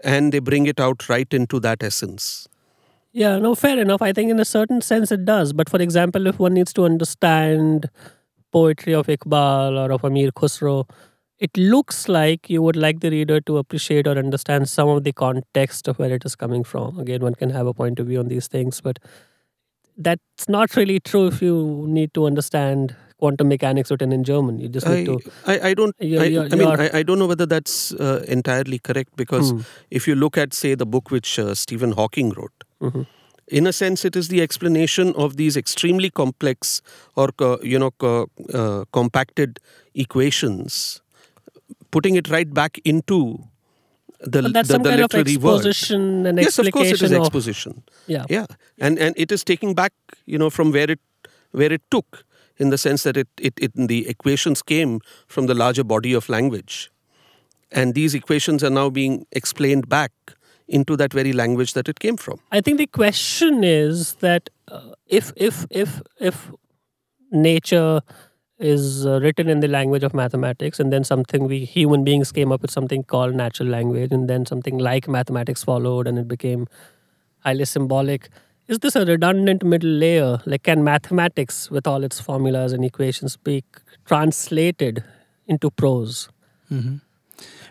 and 0.03 0.33
they 0.33 0.39
bring 0.39 0.65
it 0.65 0.79
out 0.79 1.07
right 1.09 1.33
into 1.33 1.59
that 1.59 1.83
essence 1.83 2.47
Yeah, 3.11 3.37
no, 3.37 3.53
fair 3.55 3.79
enough. 3.79 4.01
I 4.01 4.11
think 4.11 4.31
in 4.31 4.39
a 4.39 4.45
certain 4.45 4.81
sense 4.81 5.11
it 5.11 5.25
does. 5.25 5.53
But 5.53 5.69
for 5.69 5.79
example, 5.81 6.25
if 6.27 6.39
one 6.39 6.55
needs 6.55 6.73
to 6.73 6.85
understand 6.85 7.89
poetry 8.51 8.93
of 8.93 9.07
Iqbal 9.07 9.77
or 9.77 9.91
of 9.91 10.03
Amir 10.03 10.31
Khusro, 10.31 10.89
it 11.39 11.55
looks 11.57 12.07
like 12.07 12.49
you 12.49 12.61
would 12.61 12.75
like 12.75 13.01
the 13.01 13.11
reader 13.11 13.39
to 13.41 13.57
appreciate 13.57 14.07
or 14.07 14.17
understand 14.17 14.69
some 14.69 14.89
of 14.89 15.03
the 15.03 15.11
context 15.11 15.87
of 15.87 15.99
where 15.99 16.11
it 16.11 16.25
is 16.25 16.35
coming 16.35 16.63
from. 16.63 16.99
Again, 16.99 17.21
one 17.21 17.35
can 17.35 17.49
have 17.51 17.67
a 17.67 17.73
point 17.73 17.99
of 17.99 18.07
view 18.07 18.19
on 18.19 18.29
these 18.29 18.47
things, 18.47 18.81
but 18.81 18.97
that's 19.97 20.47
not 20.47 20.75
really 20.75 20.99
true 20.99 21.27
if 21.27 21.41
you 21.41 21.85
need 21.87 22.13
to 22.15 22.25
understand 22.25 22.95
quantum 23.23 23.47
mechanics 23.53 23.91
written 23.93 24.11
in 24.17 24.23
German. 24.29 24.59
You 24.65 24.69
just 24.77 24.87
need 24.91 25.09
I, 25.09 25.11
to. 25.11 25.31
I, 25.53 25.55
I 25.69 25.73
don't 25.81 25.95
You're- 26.11 26.23
I, 26.23 26.29
you're- 26.35 26.49
I 26.51 26.55
mean 26.61 26.71
I, 26.85 26.89
I 26.99 27.03
don't 27.09 27.19
know 27.23 27.27
whether 27.33 27.45
that's 27.55 27.75
uh, 27.93 28.23
entirely 28.37 28.79
correct 28.89 29.15
because 29.23 29.51
Hmm. 29.51 29.61
if 29.99 30.07
you 30.11 30.15
look 30.23 30.37
at 30.45 30.53
say 30.61 30.73
the 30.85 30.89
book 30.95 31.11
which 31.17 31.37
uh, 31.43 31.53
Stephen 31.65 31.93
Hawking 31.99 32.31
wrote 32.39 32.65
Mhm. 32.87 33.05
in 33.59 33.67
a 33.69 33.73
sense 33.77 34.03
it 34.09 34.15
is 34.21 34.27
the 34.33 34.41
explanation 34.47 35.13
of 35.25 35.37
these 35.41 35.55
extremely 35.61 36.09
complex 36.21 36.73
or 37.23 37.27
co- 37.43 37.59
you 37.73 37.79
know 37.83 37.91
uh, 38.11 38.83
compacted 38.99 39.59
equations 40.07 40.77
putting 41.97 42.15
it 42.21 42.29
right 42.35 42.53
back 42.59 42.79
into 42.93 43.17
the, 44.33 44.41
But 44.41 44.53
that's 44.53 44.67
the, 44.69 44.73
some 44.75 44.83
the 44.83 44.89
kind 44.89 45.01
of 45.01 45.13
literary 45.13 45.37
word 45.37 45.55
exposition 45.65 46.25
and 46.31 46.39
yes 46.47 46.57
of 46.63 46.69
course 46.77 46.91
it 46.97 47.01
is 47.07 47.11
of. 47.11 47.21
exposition 47.21 47.83
yeah. 48.17 48.25
yeah 48.35 48.45
and 48.89 48.97
and 49.07 49.13
it 49.25 49.31
is 49.37 49.43
taking 49.53 49.73
back 49.81 49.93
you 50.35 50.37
know 50.43 50.49
from 50.59 50.71
where 50.77 50.89
it 50.97 51.01
where 51.61 51.71
it 51.79 51.83
took 51.97 52.23
in 52.57 52.69
the 52.69 52.77
sense 52.77 53.03
that 53.03 53.17
it, 53.17 53.27
it, 53.39 53.53
it 53.59 53.71
the 53.75 54.07
equations 54.07 54.61
came 54.61 54.99
from 55.27 55.47
the 55.47 55.53
larger 55.53 55.83
body 55.83 56.13
of 56.13 56.29
language 56.29 56.91
and 57.73 57.95
these 57.95 58.13
equations 58.13 58.63
are 58.63 58.69
now 58.69 58.89
being 58.89 59.25
explained 59.31 59.89
back 59.89 60.11
into 60.67 60.95
that 60.95 61.11
very 61.11 61.33
language 61.33 61.73
that 61.73 61.89
it 61.89 61.99
came 61.99 62.15
from. 62.15 62.39
I 62.51 62.61
think 62.61 62.77
the 62.77 62.87
question 62.87 63.63
is 63.63 64.15
that 64.15 64.49
uh, 64.69 64.91
if 65.07 65.33
if 65.35 65.65
if 65.69 66.01
if 66.19 66.51
nature 67.31 68.01
is 68.59 69.05
uh, 69.05 69.19
written 69.19 69.49
in 69.49 69.59
the 69.59 69.67
language 69.67 70.03
of 70.03 70.13
mathematics 70.13 70.79
and 70.79 70.93
then 70.93 71.03
something 71.03 71.47
we 71.47 71.65
human 71.65 72.03
beings 72.03 72.31
came 72.31 72.51
up 72.51 72.61
with 72.61 72.71
something 72.71 73.03
called 73.03 73.35
natural 73.35 73.67
language 73.67 74.11
and 74.11 74.29
then 74.29 74.45
something 74.45 74.77
like 74.77 75.07
mathematics 75.07 75.63
followed 75.63 76.07
and 76.07 76.17
it 76.17 76.27
became 76.27 76.67
highly 77.39 77.65
symbolic 77.65 78.29
is 78.67 78.79
this 78.79 78.95
a 78.95 79.05
redundant 79.05 79.63
middle 79.63 79.89
layer 79.89 80.39
like 80.45 80.63
can 80.63 80.83
mathematics 80.83 81.69
with 81.69 81.85
all 81.87 82.03
its 82.03 82.19
formulas 82.19 82.71
and 82.73 82.85
equations 82.85 83.37
be 83.37 83.63
translated 84.05 85.03
into 85.47 85.69
prose 85.71 86.29
Mm-hmm. 86.71 86.95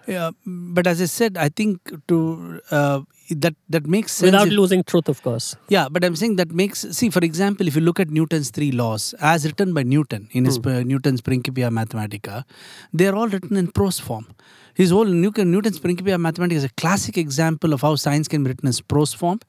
Yeah, 0.06 0.30
but 0.44 0.86
as 0.86 1.00
I 1.00 1.04
said, 1.06 1.36
I 1.36 1.48
think 1.48 1.78
to 2.08 2.60
uh, 2.70 3.00
that 3.30 3.54
that 3.68 3.86
makes 3.86 4.12
sense. 4.12 4.26
without 4.32 4.48
if- 4.48 4.52
losing 4.52 4.82
truth 4.84 5.08
of 5.08 5.22
course 5.22 5.56
Yeah, 5.68 5.88
but 5.88 6.04
I'm 6.04 6.16
saying 6.16 6.36
that 6.36 6.50
makes 6.50 6.80
see, 6.98 7.08
for 7.10 7.20
example, 7.20 7.66
if 7.68 7.76
you 7.76 7.82
look 7.82 8.00
at 8.00 8.10
Newton's 8.10 8.50
three 8.50 8.70
laws 8.72 9.14
as 9.20 9.44
written 9.44 9.72
by 9.74 9.82
Newton 9.84 10.28
in 10.32 10.44
his 10.44 10.58
uh, 10.58 10.82
Newton's 10.92 11.20
Principia 11.20 11.70
Mathematica, 11.70 12.44
they 12.92 13.06
are 13.06 13.14
all 13.14 13.28
written 13.28 13.56
in 13.56 13.70
prose 13.72 13.98
form. 14.00 14.26
His 14.74 14.90
whole 14.90 15.04
Newton, 15.04 15.50
Newton's 15.52 15.78
Principia 15.78 16.16
Mathematica 16.16 16.52
is 16.52 16.64
a 16.64 16.70
classic 16.70 17.16
example 17.18 17.72
of 17.72 17.82
how 17.82 17.94
science 17.94 18.26
can 18.28 18.42
be 18.44 18.48
written 18.50 18.68
as 18.68 18.80
prose 18.80 19.12
form, 19.12 19.40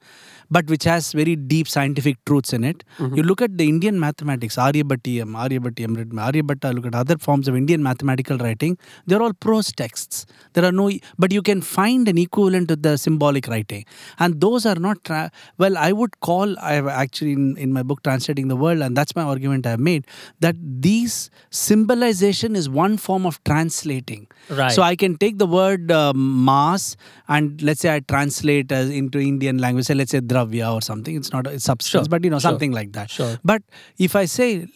but 0.50 0.66
which 0.66 0.84
has 0.84 1.12
very 1.12 1.36
deep 1.36 1.68
scientific 1.68 2.16
truths 2.24 2.52
in 2.52 2.64
it. 2.64 2.84
You 3.16 3.22
look 3.22 3.42
at 3.42 3.56
the 3.58 3.68
Indian 3.68 3.98
mathematics, 3.98 4.56
Aryabhatiyam, 4.56 5.34
Aryabhatiyam, 5.34 6.12
Aryabhatta, 6.12 6.74
look 6.74 6.86
at 6.86 6.94
other 6.94 7.18
forms 7.18 7.48
of 7.48 7.56
Indian 7.56 7.82
mathematical 7.82 8.38
writing, 8.38 8.78
they're 9.06 9.22
all 9.22 9.32
prose 9.32 9.72
texts. 9.72 10.26
There 10.52 10.64
are 10.64 10.72
no, 10.72 10.90
but 11.18 11.32
you 11.32 11.42
can 11.42 11.60
find 11.60 12.08
an 12.08 12.18
equivalent 12.18 12.68
to 12.68 12.76
the 12.76 12.96
symbolic 12.96 13.48
writing. 13.48 13.84
And 14.18 14.40
those 14.40 14.66
are 14.66 14.74
not, 14.76 15.02
tra- 15.04 15.30
well, 15.58 15.76
I 15.76 15.92
would 15.92 16.20
call, 16.20 16.58
I 16.58 16.74
have 16.74 16.86
actually 16.88 17.32
in, 17.32 17.56
in 17.56 17.72
my 17.72 17.82
book, 17.82 18.02
Translating 18.02 18.48
the 18.48 18.56
World, 18.56 18.80
and 18.80 18.96
that's 18.96 19.16
my 19.16 19.22
argument 19.22 19.66
I've 19.66 19.80
made, 19.80 20.06
that 20.40 20.56
these 20.60 21.30
symbolization 21.50 22.56
is 22.56 22.68
one 22.68 22.96
form 22.96 23.26
of 23.26 23.42
translating. 23.44 24.26
Right. 24.48 24.72
So 24.72 24.82
I 24.82 24.96
can 24.96 25.16
take 25.16 25.38
the 25.38 25.46
word 25.46 25.90
uh, 25.90 26.12
mass 26.14 26.96
and 27.28 27.60
let's 27.62 27.80
say 27.80 27.94
I 27.94 28.00
translate 28.00 28.70
as 28.72 28.90
into 28.90 29.18
Indian 29.18 29.58
language, 29.58 29.86
say 29.86 29.94
let's 29.94 30.10
say 30.10 30.20
or 30.52 30.82
something. 30.82 31.16
It's 31.16 31.32
not 31.32 31.46
a 31.46 31.50
it's 31.50 31.64
substance, 31.64 31.90
Sure, 31.90 32.08
but 32.08 32.24
you 32.24 32.30
know 32.30 32.38
sure. 32.38 32.50
something 32.50 32.72
like 32.72 32.92
that. 32.92 33.10
Sure. 33.10 33.38
But 33.44 33.62
if 33.98 34.16
I 34.16 34.24
say 34.24 34.66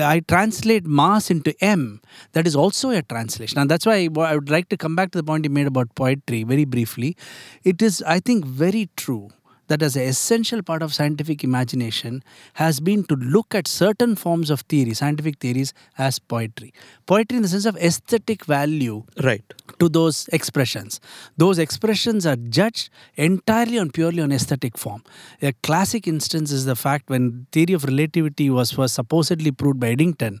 I 0.00 0.20
translate 0.20 0.86
mass 0.86 1.30
into 1.30 1.54
M, 1.62 2.00
that 2.32 2.46
is 2.46 2.56
also 2.56 2.90
a 2.90 3.02
translation, 3.02 3.58
and 3.58 3.70
that's 3.70 3.86
why 3.86 4.08
I 4.18 4.34
would 4.34 4.50
like 4.50 4.68
to 4.70 4.76
come 4.76 4.96
back 4.96 5.10
to 5.12 5.18
the 5.18 5.24
point 5.24 5.44
you 5.44 5.50
made 5.50 5.66
about 5.66 5.94
poetry 5.94 6.44
very 6.44 6.64
briefly. 6.64 7.16
It 7.64 7.82
is, 7.82 8.02
I 8.02 8.20
think, 8.20 8.44
very 8.44 8.88
true 8.96 9.30
that 9.70 9.82
as 9.82 9.96
an 9.96 10.02
essential 10.02 10.62
part 10.62 10.82
of 10.82 10.92
scientific 10.92 11.42
imagination 11.44 12.22
has 12.54 12.80
been 12.80 13.04
to 13.04 13.14
look 13.14 13.54
at 13.54 13.68
certain 13.68 14.16
forms 14.16 14.50
of 14.50 14.60
theory, 14.62 14.94
scientific 14.94 15.38
theories, 15.38 15.72
as 15.96 16.18
poetry. 16.18 16.72
Poetry 17.06 17.36
in 17.36 17.42
the 17.42 17.48
sense 17.48 17.66
of 17.66 17.76
aesthetic 17.76 18.44
value 18.44 19.04
Right. 19.22 19.44
to 19.78 19.88
those 19.88 20.28
expressions. 20.32 21.00
Those 21.36 21.58
expressions 21.58 22.26
are 22.26 22.36
judged 22.36 22.90
entirely 23.14 23.78
on 23.78 23.90
purely 23.90 24.22
on 24.22 24.32
aesthetic 24.32 24.76
form. 24.76 25.04
A 25.40 25.52
classic 25.68 26.08
instance 26.08 26.50
is 26.50 26.64
the 26.64 26.76
fact 26.76 27.08
when 27.08 27.46
theory 27.52 27.72
of 27.74 27.84
relativity 27.84 28.50
was, 28.50 28.76
was 28.76 28.92
supposedly 28.92 29.52
proved 29.52 29.78
by 29.78 29.90
Eddington, 29.90 30.40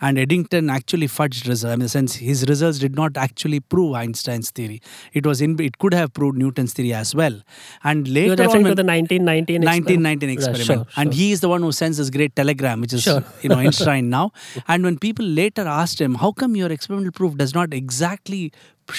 and 0.00 0.18
Eddington 0.18 0.70
actually 0.70 1.08
fudged 1.08 1.48
results. 1.48 1.74
In 1.74 1.80
the 1.80 1.88
sense, 1.88 2.14
his 2.14 2.46
results 2.48 2.78
did 2.78 2.94
not 2.94 3.16
actually 3.16 3.60
prove 3.60 3.94
Einstein's 3.94 4.50
theory. 4.50 4.80
It 5.12 5.26
was 5.26 5.40
in 5.40 5.58
it 5.60 5.78
could 5.78 5.94
have 5.94 6.14
proved 6.14 6.38
Newton's 6.38 6.72
theory 6.72 6.94
as 6.94 7.14
well. 7.14 7.42
And 7.82 8.06
later 8.06 8.44
on, 8.44 8.67
to 8.70 8.74
the 8.80 8.86
1919 8.90 9.62
1919 9.62 10.30
experiment. 10.36 10.68
Right, 10.68 10.76
sure, 10.78 10.86
And 11.02 11.12
sure. 11.14 11.18
he 11.20 11.32
is 11.36 11.40
the 11.46 11.48
one 11.54 11.62
who 11.68 11.72
sends 11.80 11.98
this 12.02 12.10
great 12.18 12.34
telegram, 12.42 12.80
which 12.86 12.92
is 13.00 13.02
Sure. 13.08 13.24
you 13.42 13.48
know 13.54 13.60
enshrined 13.72 14.10
now. 14.18 14.24
And 14.66 14.88
when 14.90 14.98
people 15.08 15.24
later 15.42 15.66
asked 15.80 16.00
him, 16.06 16.16
"How 16.24 16.32
come 16.44 16.56
your 16.62 16.70
experimental 16.78 17.12
proof 17.20 17.36
does 17.44 17.54
not 17.60 17.72
exactly 17.82 18.42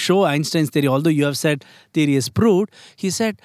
show 0.06 0.20
Einstein's 0.34 0.70
theory, 0.76 0.88
although 0.98 1.16
you 1.22 1.24
have 1.32 1.38
said 1.46 1.64
theory 2.00 2.16
is 2.22 2.30
proved?" 2.42 2.70
He 3.06 3.10
said. 3.22 3.42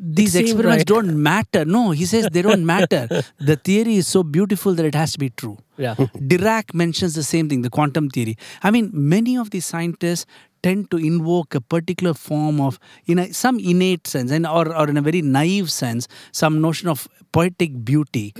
These 0.00 0.34
experiments 0.36 0.82
right." 0.82 0.86
don't 0.86 1.20
matter. 1.22 1.64
No, 1.64 1.90
he 1.90 2.04
says 2.10 2.28
they 2.34 2.42
don't 2.46 2.64
matter. 2.64 3.00
The 3.48 3.56
theory 3.68 3.96
is 4.02 4.06
so 4.06 4.22
beautiful 4.36 4.72
that 4.80 4.86
it 4.90 4.94
has 4.98 5.14
to 5.14 5.18
be 5.22 5.30
true. 5.42 5.56
yeah 5.86 5.96
Dirac 6.32 6.72
mentions 6.82 7.16
the 7.20 7.24
same 7.30 7.48
thing, 7.52 7.62
the 7.62 7.70
quantum 7.78 8.08
theory. 8.18 8.34
I 8.62 8.70
mean, 8.76 8.90
many 9.14 9.34
of 9.36 9.50
these 9.54 9.66
scientists 9.72 10.24
tend 10.62 10.90
to 10.90 10.96
invoke 10.96 11.54
a 11.54 11.60
particular 11.60 12.14
form 12.14 12.60
of, 12.60 12.78
in 13.06 13.18
a, 13.18 13.32
some 13.32 13.58
innate 13.58 14.06
sense, 14.06 14.30
and 14.30 14.46
or, 14.46 14.74
or 14.74 14.88
in 14.88 14.96
a 14.96 15.02
very 15.02 15.22
naive 15.22 15.70
sense, 15.70 16.08
some 16.32 16.60
notion 16.60 16.88
of 16.88 17.08
poetic 17.32 17.84
beauty 17.84 18.34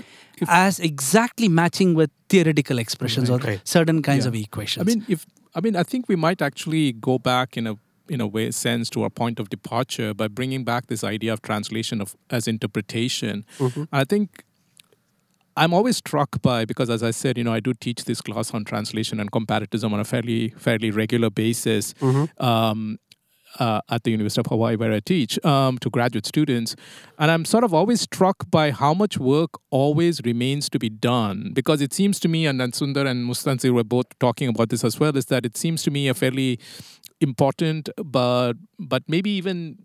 as 0.48 0.78
exactly 0.80 1.48
matching 1.48 1.94
with 1.94 2.10
theoretical 2.28 2.78
expressions 2.78 3.28
or 3.28 3.38
right. 3.38 3.60
certain 3.64 4.02
kinds 4.02 4.24
Yeah. 4.24 4.28
of 4.28 4.34
equations. 4.34 4.82
I 4.82 4.84
mean, 4.84 5.04
if 5.08 5.26
I 5.54 5.60
mean, 5.60 5.76
I 5.76 5.82
think 5.82 6.08
we 6.08 6.16
might 6.16 6.40
actually 6.42 6.92
go 6.92 7.18
back 7.18 7.56
in 7.56 7.66
a 7.66 7.76
in 8.08 8.20
a 8.22 8.26
way 8.26 8.50
sense 8.50 8.88
to 8.90 9.02
our 9.02 9.10
point 9.10 9.38
of 9.38 9.50
departure 9.50 10.14
by 10.14 10.28
bringing 10.28 10.64
back 10.64 10.86
this 10.86 11.04
idea 11.04 11.32
of 11.32 11.42
translation 11.42 12.00
of 12.00 12.16
as 12.30 12.48
interpretation. 12.48 13.44
Mm-hmm. 13.58 13.84
I 13.92 14.04
think 14.04 14.44
I'm 15.58 15.74
always 15.74 15.96
struck 15.96 16.40
by 16.40 16.64
because, 16.64 16.88
as 16.88 17.02
I 17.02 17.10
said, 17.10 17.36
you 17.36 17.44
know, 17.44 17.52
I 17.52 17.60
do 17.60 17.74
teach 17.74 18.04
this 18.04 18.20
class 18.20 18.54
on 18.54 18.64
translation 18.64 19.18
and 19.20 19.30
comparatism 19.32 19.92
on 19.92 20.00
a 20.00 20.04
fairly 20.04 20.50
fairly 20.50 20.90
regular 20.90 21.30
basis. 21.30 21.94
Um, 22.38 22.98
uh, 23.58 23.80
at 23.88 24.04
the 24.04 24.10
University 24.10 24.40
of 24.40 24.46
Hawaii, 24.46 24.76
where 24.76 24.92
I 24.92 25.00
teach 25.00 25.42
um, 25.44 25.78
to 25.78 25.88
graduate 25.88 26.26
students. 26.26 26.76
And 27.18 27.30
I'm 27.30 27.46
sort 27.46 27.64
of 27.64 27.72
always 27.72 28.02
struck 28.02 28.50
by 28.50 28.70
how 28.70 28.92
much 28.92 29.18
work 29.18 29.52
always 29.70 30.20
remains 30.22 30.68
to 30.68 30.78
be 30.78 30.90
done 30.90 31.52
because 31.54 31.80
it 31.80 31.94
seems 31.94 32.20
to 32.20 32.28
me, 32.28 32.46
and 32.46 32.60
then 32.60 32.72
Sundar 32.72 33.06
and 33.06 33.24
Mustansir 33.24 33.72
were 33.72 33.84
both 33.84 34.06
talking 34.20 34.48
about 34.48 34.68
this 34.68 34.84
as 34.84 35.00
well, 35.00 35.16
is 35.16 35.24
that 35.26 35.46
it 35.46 35.56
seems 35.56 35.82
to 35.84 35.90
me 35.90 36.08
a 36.08 36.14
fairly 36.14 36.58
important 37.20 37.88
but 38.04 38.52
but 38.78 39.02
maybe 39.08 39.30
even 39.30 39.76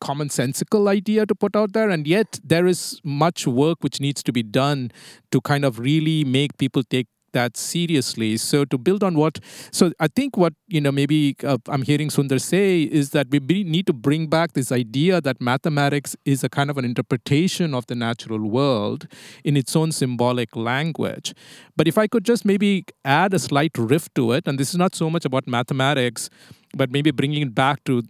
commonsensical 0.00 0.88
idea 0.88 1.26
to 1.26 1.34
put 1.34 1.56
out 1.56 1.72
there 1.72 1.90
and 1.90 2.06
yet 2.06 2.40
there 2.42 2.66
is 2.66 3.00
much 3.04 3.46
work 3.46 3.78
which 3.80 4.00
needs 4.00 4.22
to 4.22 4.32
be 4.32 4.42
done 4.42 4.90
to 5.30 5.40
kind 5.40 5.64
of 5.64 5.78
really 5.78 6.24
make 6.24 6.56
people 6.58 6.82
take 6.82 7.06
that 7.32 7.56
seriously. 7.56 8.36
So 8.36 8.64
to 8.64 8.78
build 8.78 9.02
on 9.02 9.14
what 9.14 9.38
so 9.70 9.92
i 10.00 10.08
think 10.08 10.36
what 10.36 10.54
you 10.66 10.80
know 10.80 10.92
maybe 10.92 11.36
uh, 11.44 11.58
i'm 11.68 11.82
hearing 11.82 12.08
sundar 12.08 12.40
say 12.40 12.82
is 12.82 13.10
that 13.10 13.26
we 13.30 13.38
be, 13.38 13.64
need 13.64 13.86
to 13.86 13.92
bring 13.92 14.26
back 14.28 14.52
this 14.52 14.72
idea 14.72 15.20
that 15.20 15.40
mathematics 15.40 16.16
is 16.24 16.44
a 16.44 16.48
kind 16.48 16.70
of 16.70 16.78
an 16.78 16.84
interpretation 16.84 17.74
of 17.74 17.86
the 17.86 17.94
natural 17.94 18.48
world 18.58 19.06
in 19.44 19.56
its 19.56 19.76
own 19.76 19.92
symbolic 19.92 20.56
language. 20.56 21.34
But 21.76 21.88
if 21.88 21.98
i 21.98 22.06
could 22.06 22.24
just 22.24 22.44
maybe 22.44 22.84
add 23.04 23.34
a 23.34 23.38
slight 23.38 23.76
riff 23.78 24.12
to 24.14 24.32
it 24.32 24.46
and 24.46 24.58
this 24.58 24.70
is 24.70 24.76
not 24.76 24.94
so 24.94 25.10
much 25.10 25.24
about 25.24 25.46
mathematics 25.46 26.30
but 26.74 26.90
maybe 26.90 27.10
bringing 27.10 27.42
it 27.42 27.54
back 27.54 27.82
to 27.84 28.02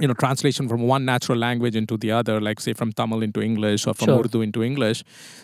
you 0.00 0.08
know 0.08 0.14
translation 0.14 0.68
from 0.68 0.82
one 0.82 1.04
natural 1.04 1.38
language 1.38 1.76
into 1.76 1.96
the 2.04 2.10
other 2.18 2.36
like 2.46 2.60
say 2.66 2.72
from 2.80 2.90
tamil 3.00 3.22
into 3.26 3.40
english 3.48 3.86
or 3.86 3.94
from 4.00 4.08
Sure. 4.10 4.20
urdu 4.24 4.40
into 4.46 4.62
english 4.70 5.00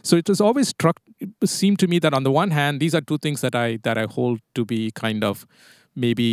so 0.08 0.16
it 0.22 0.28
was 0.32 0.40
always 0.40 0.68
struck 0.76 0.98
it 1.20 1.48
seemed 1.60 1.78
to 1.82 1.88
me 1.92 1.98
that 2.04 2.14
on 2.18 2.24
the 2.28 2.32
one 2.42 2.50
hand 2.60 2.80
these 2.84 2.94
are 2.98 3.04
two 3.10 3.18
things 3.26 3.40
that 3.46 3.54
i 3.64 3.68
that 3.88 3.98
i 4.02 4.06
hold 4.16 4.38
to 4.58 4.64
be 4.64 4.80
kind 5.04 5.22
of 5.30 5.46
maybe 5.94 6.30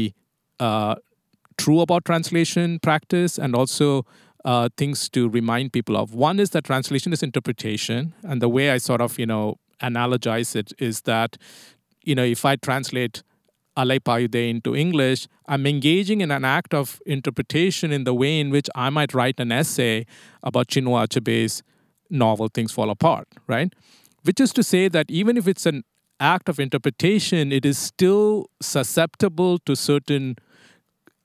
uh, 0.67 0.95
true 1.57 1.79
about 1.81 2.05
translation 2.05 2.79
practice 2.79 3.37
and 3.37 3.55
also 3.55 4.05
uh, 4.45 4.67
things 4.81 5.09
to 5.15 5.29
remind 5.29 5.71
people 5.77 5.95
of 6.03 6.13
one 6.13 6.39
is 6.39 6.49
that 6.55 6.63
translation 6.71 7.11
is 7.17 7.21
interpretation 7.29 8.13
and 8.23 8.41
the 8.41 8.49
way 8.57 8.65
i 8.71 8.77
sort 8.77 9.01
of 9.07 9.19
you 9.23 9.25
know 9.33 9.43
analogize 9.89 10.55
it 10.61 10.71
is 10.89 11.01
that 11.11 11.37
you 12.03 12.15
know 12.17 12.23
if 12.37 12.43
i 12.45 12.55
translate 12.55 13.23
Alaipayude 13.77 14.49
into 14.49 14.75
English, 14.75 15.27
I'm 15.47 15.65
engaging 15.65 16.21
in 16.21 16.31
an 16.31 16.45
act 16.45 16.73
of 16.73 17.01
interpretation 17.05 17.91
in 17.91 18.03
the 18.03 18.13
way 18.13 18.39
in 18.39 18.49
which 18.49 18.69
I 18.75 18.89
might 18.89 19.13
write 19.13 19.39
an 19.39 19.51
essay 19.51 20.05
about 20.43 20.67
Chinua 20.67 21.07
Achebe's 21.07 21.63
novel 22.09 22.47
Things 22.47 22.71
Fall 22.71 22.89
Apart, 22.89 23.27
right? 23.47 23.73
Which 24.23 24.39
is 24.39 24.53
to 24.53 24.63
say 24.63 24.87
that 24.89 25.09
even 25.09 25.37
if 25.37 25.47
it's 25.47 25.65
an 25.65 25.83
act 26.19 26.47
of 26.47 26.59
interpretation, 26.59 27.51
it 27.51 27.65
is 27.65 27.77
still 27.77 28.49
susceptible 28.61 29.57
to 29.59 29.75
certain 29.75 30.35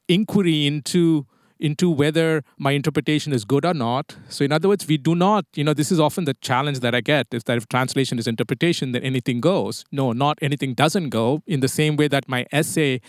inquiry 0.09 0.67
into 0.67 1.27
into 1.61 1.91
whether 1.91 2.45
my 2.59 2.73
interpretation 2.73 3.33
is 3.33 3.45
good 3.45 3.65
or 3.65 3.75
not. 3.75 4.17
So 4.29 4.45
in 4.45 4.53
other 4.53 4.69
words, 4.69 4.87
we 4.87 4.97
do 4.97 5.15
not, 5.15 5.45
you 5.55 5.65
know, 5.65 5.75
this 5.75 5.91
is 5.91 6.01
often 6.01 6.25
the 6.25 6.35
challenge 6.35 6.81
that 6.81 6.95
I 6.95 7.01
get 7.01 7.27
is 7.33 7.45
that 7.45 7.57
if 7.57 7.69
translation 7.69 8.19
is 8.19 8.27
interpretation, 8.27 8.93
then 8.93 9.03
anything 9.03 9.41
goes. 9.41 9.85
No, 9.91 10.13
not 10.13 10.39
anything 10.41 10.75
doesn't 10.75 11.11
go 11.11 11.43
in 11.47 11.61
the 11.61 11.69
same 11.69 11.97
way 11.97 12.09
that 12.09 12.29
my 12.29 12.47
essay 12.53 13.01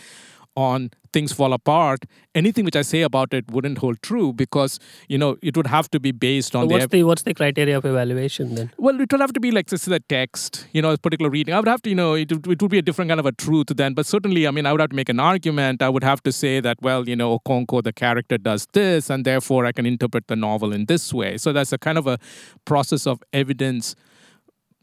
on 0.68 0.90
things 1.12 1.32
fall 1.38 1.52
apart, 1.52 2.04
anything 2.40 2.64
which 2.64 2.76
I 2.80 2.82
say 2.88 2.98
about 3.06 3.32
it 3.38 3.50
wouldn't 3.54 3.78
hold 3.84 4.00
true 4.08 4.26
because 4.32 4.78
you 5.08 5.18
know 5.22 5.30
it 5.50 5.56
would 5.56 5.66
have 5.66 5.88
to 5.94 5.98
be 6.04 6.12
based 6.24 6.54
on 6.58 6.68
So 6.68 6.72
what's 6.74 6.86
the 6.92 7.00
what's 7.08 7.24
the 7.30 7.34
criteria 7.40 7.76
of 7.78 7.84
evaluation 7.92 8.54
then? 8.58 8.70
well, 8.84 9.00
it 9.04 9.10
would 9.12 9.20
have 9.26 9.32
to 9.38 9.40
be 9.46 9.50
like 9.56 9.66
this 9.72 9.86
is 9.88 9.92
a 9.92 9.98
text, 10.14 10.60
you 10.76 10.82
know, 10.84 10.92
a 10.92 10.98
particular 11.06 11.30
reading. 11.36 11.54
I 11.54 11.58
would 11.62 11.72
have 11.74 11.82
to, 11.86 11.90
you 11.94 11.96
know, 12.02 12.12
it, 12.14 12.30
would- 12.32 12.46
it 12.54 12.62
would 12.62 12.70
be 12.76 12.78
a 12.78 12.86
different 12.90 13.08
kind 13.14 13.18
of 13.24 13.26
a 13.26 13.32
truth 13.46 13.72
then. 13.82 13.94
But 13.94 14.06
certainly, 14.06 14.46
I 14.46 14.52
mean, 14.52 14.66
I 14.66 14.72
would 14.72 14.80
have 14.80 14.90
to 14.90 14.96
make 15.02 15.08
an 15.16 15.18
argument. 15.32 15.82
I 15.82 15.88
would 15.88 16.04
have 16.04 16.22
to 16.28 16.32
say 16.42 16.54
that, 16.68 16.76
well, 16.88 17.08
you 17.08 17.16
know, 17.16 17.28
Okonkwo, 17.38 17.82
the 17.90 17.92
character 18.04 18.38
does 18.50 18.68
this, 18.80 19.10
and 19.10 19.24
therefore 19.24 19.66
I 19.66 19.72
can 19.72 19.86
interpret 19.94 20.28
the 20.28 20.36
novel 20.36 20.72
in 20.78 20.84
this 20.94 21.12
way. 21.22 21.32
So 21.38 21.52
that's 21.52 21.72
a 21.72 21.78
kind 21.78 21.98
of 21.98 22.06
a 22.06 22.18
process 22.72 23.06
of 23.06 23.20
evidence 23.32 23.96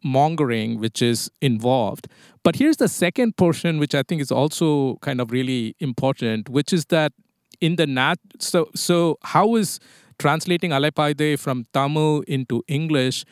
mongering 0.03 0.79
which 0.79 1.01
is 1.01 1.29
involved. 1.41 2.07
But 2.43 2.55
here's 2.55 2.77
the 2.77 2.87
second 2.87 3.37
portion, 3.37 3.79
which 3.79 3.95
I 3.95 4.03
think 4.03 4.21
is 4.21 4.31
also 4.31 4.97
kind 5.01 5.19
of 5.19 5.31
really 5.31 5.75
important, 5.79 6.49
which 6.49 6.71
is 6.71 6.85
that 6.85 7.13
in 7.59 7.75
the 7.75 7.87
nat 7.87 8.19
so 8.39 8.69
so 8.75 9.17
how 9.23 9.55
is 9.55 9.79
translating 10.19 10.71
Alepaide 10.71 11.39
from 11.39 11.65
Tamil 11.73 12.21
into 12.27 12.63
English 12.67 13.23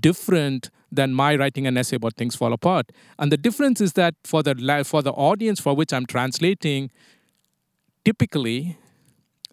different 0.00 0.70
than 0.92 1.12
my 1.12 1.34
writing 1.36 1.66
an 1.66 1.76
essay 1.76 1.96
about 1.96 2.14
things 2.14 2.34
fall 2.34 2.52
apart? 2.52 2.92
And 3.18 3.30
the 3.30 3.36
difference 3.36 3.80
is 3.80 3.92
that 3.94 4.14
for 4.24 4.42
the 4.42 4.84
for 4.84 5.02
the 5.02 5.12
audience 5.12 5.60
for 5.60 5.74
which 5.74 5.92
I'm 5.92 6.06
translating, 6.06 6.90
typically 8.04 8.78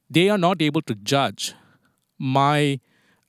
they 0.10 0.30
are 0.30 0.38
not 0.38 0.62
able 0.62 0.82
to 0.82 0.96
judge 0.96 1.54
my 2.20 2.80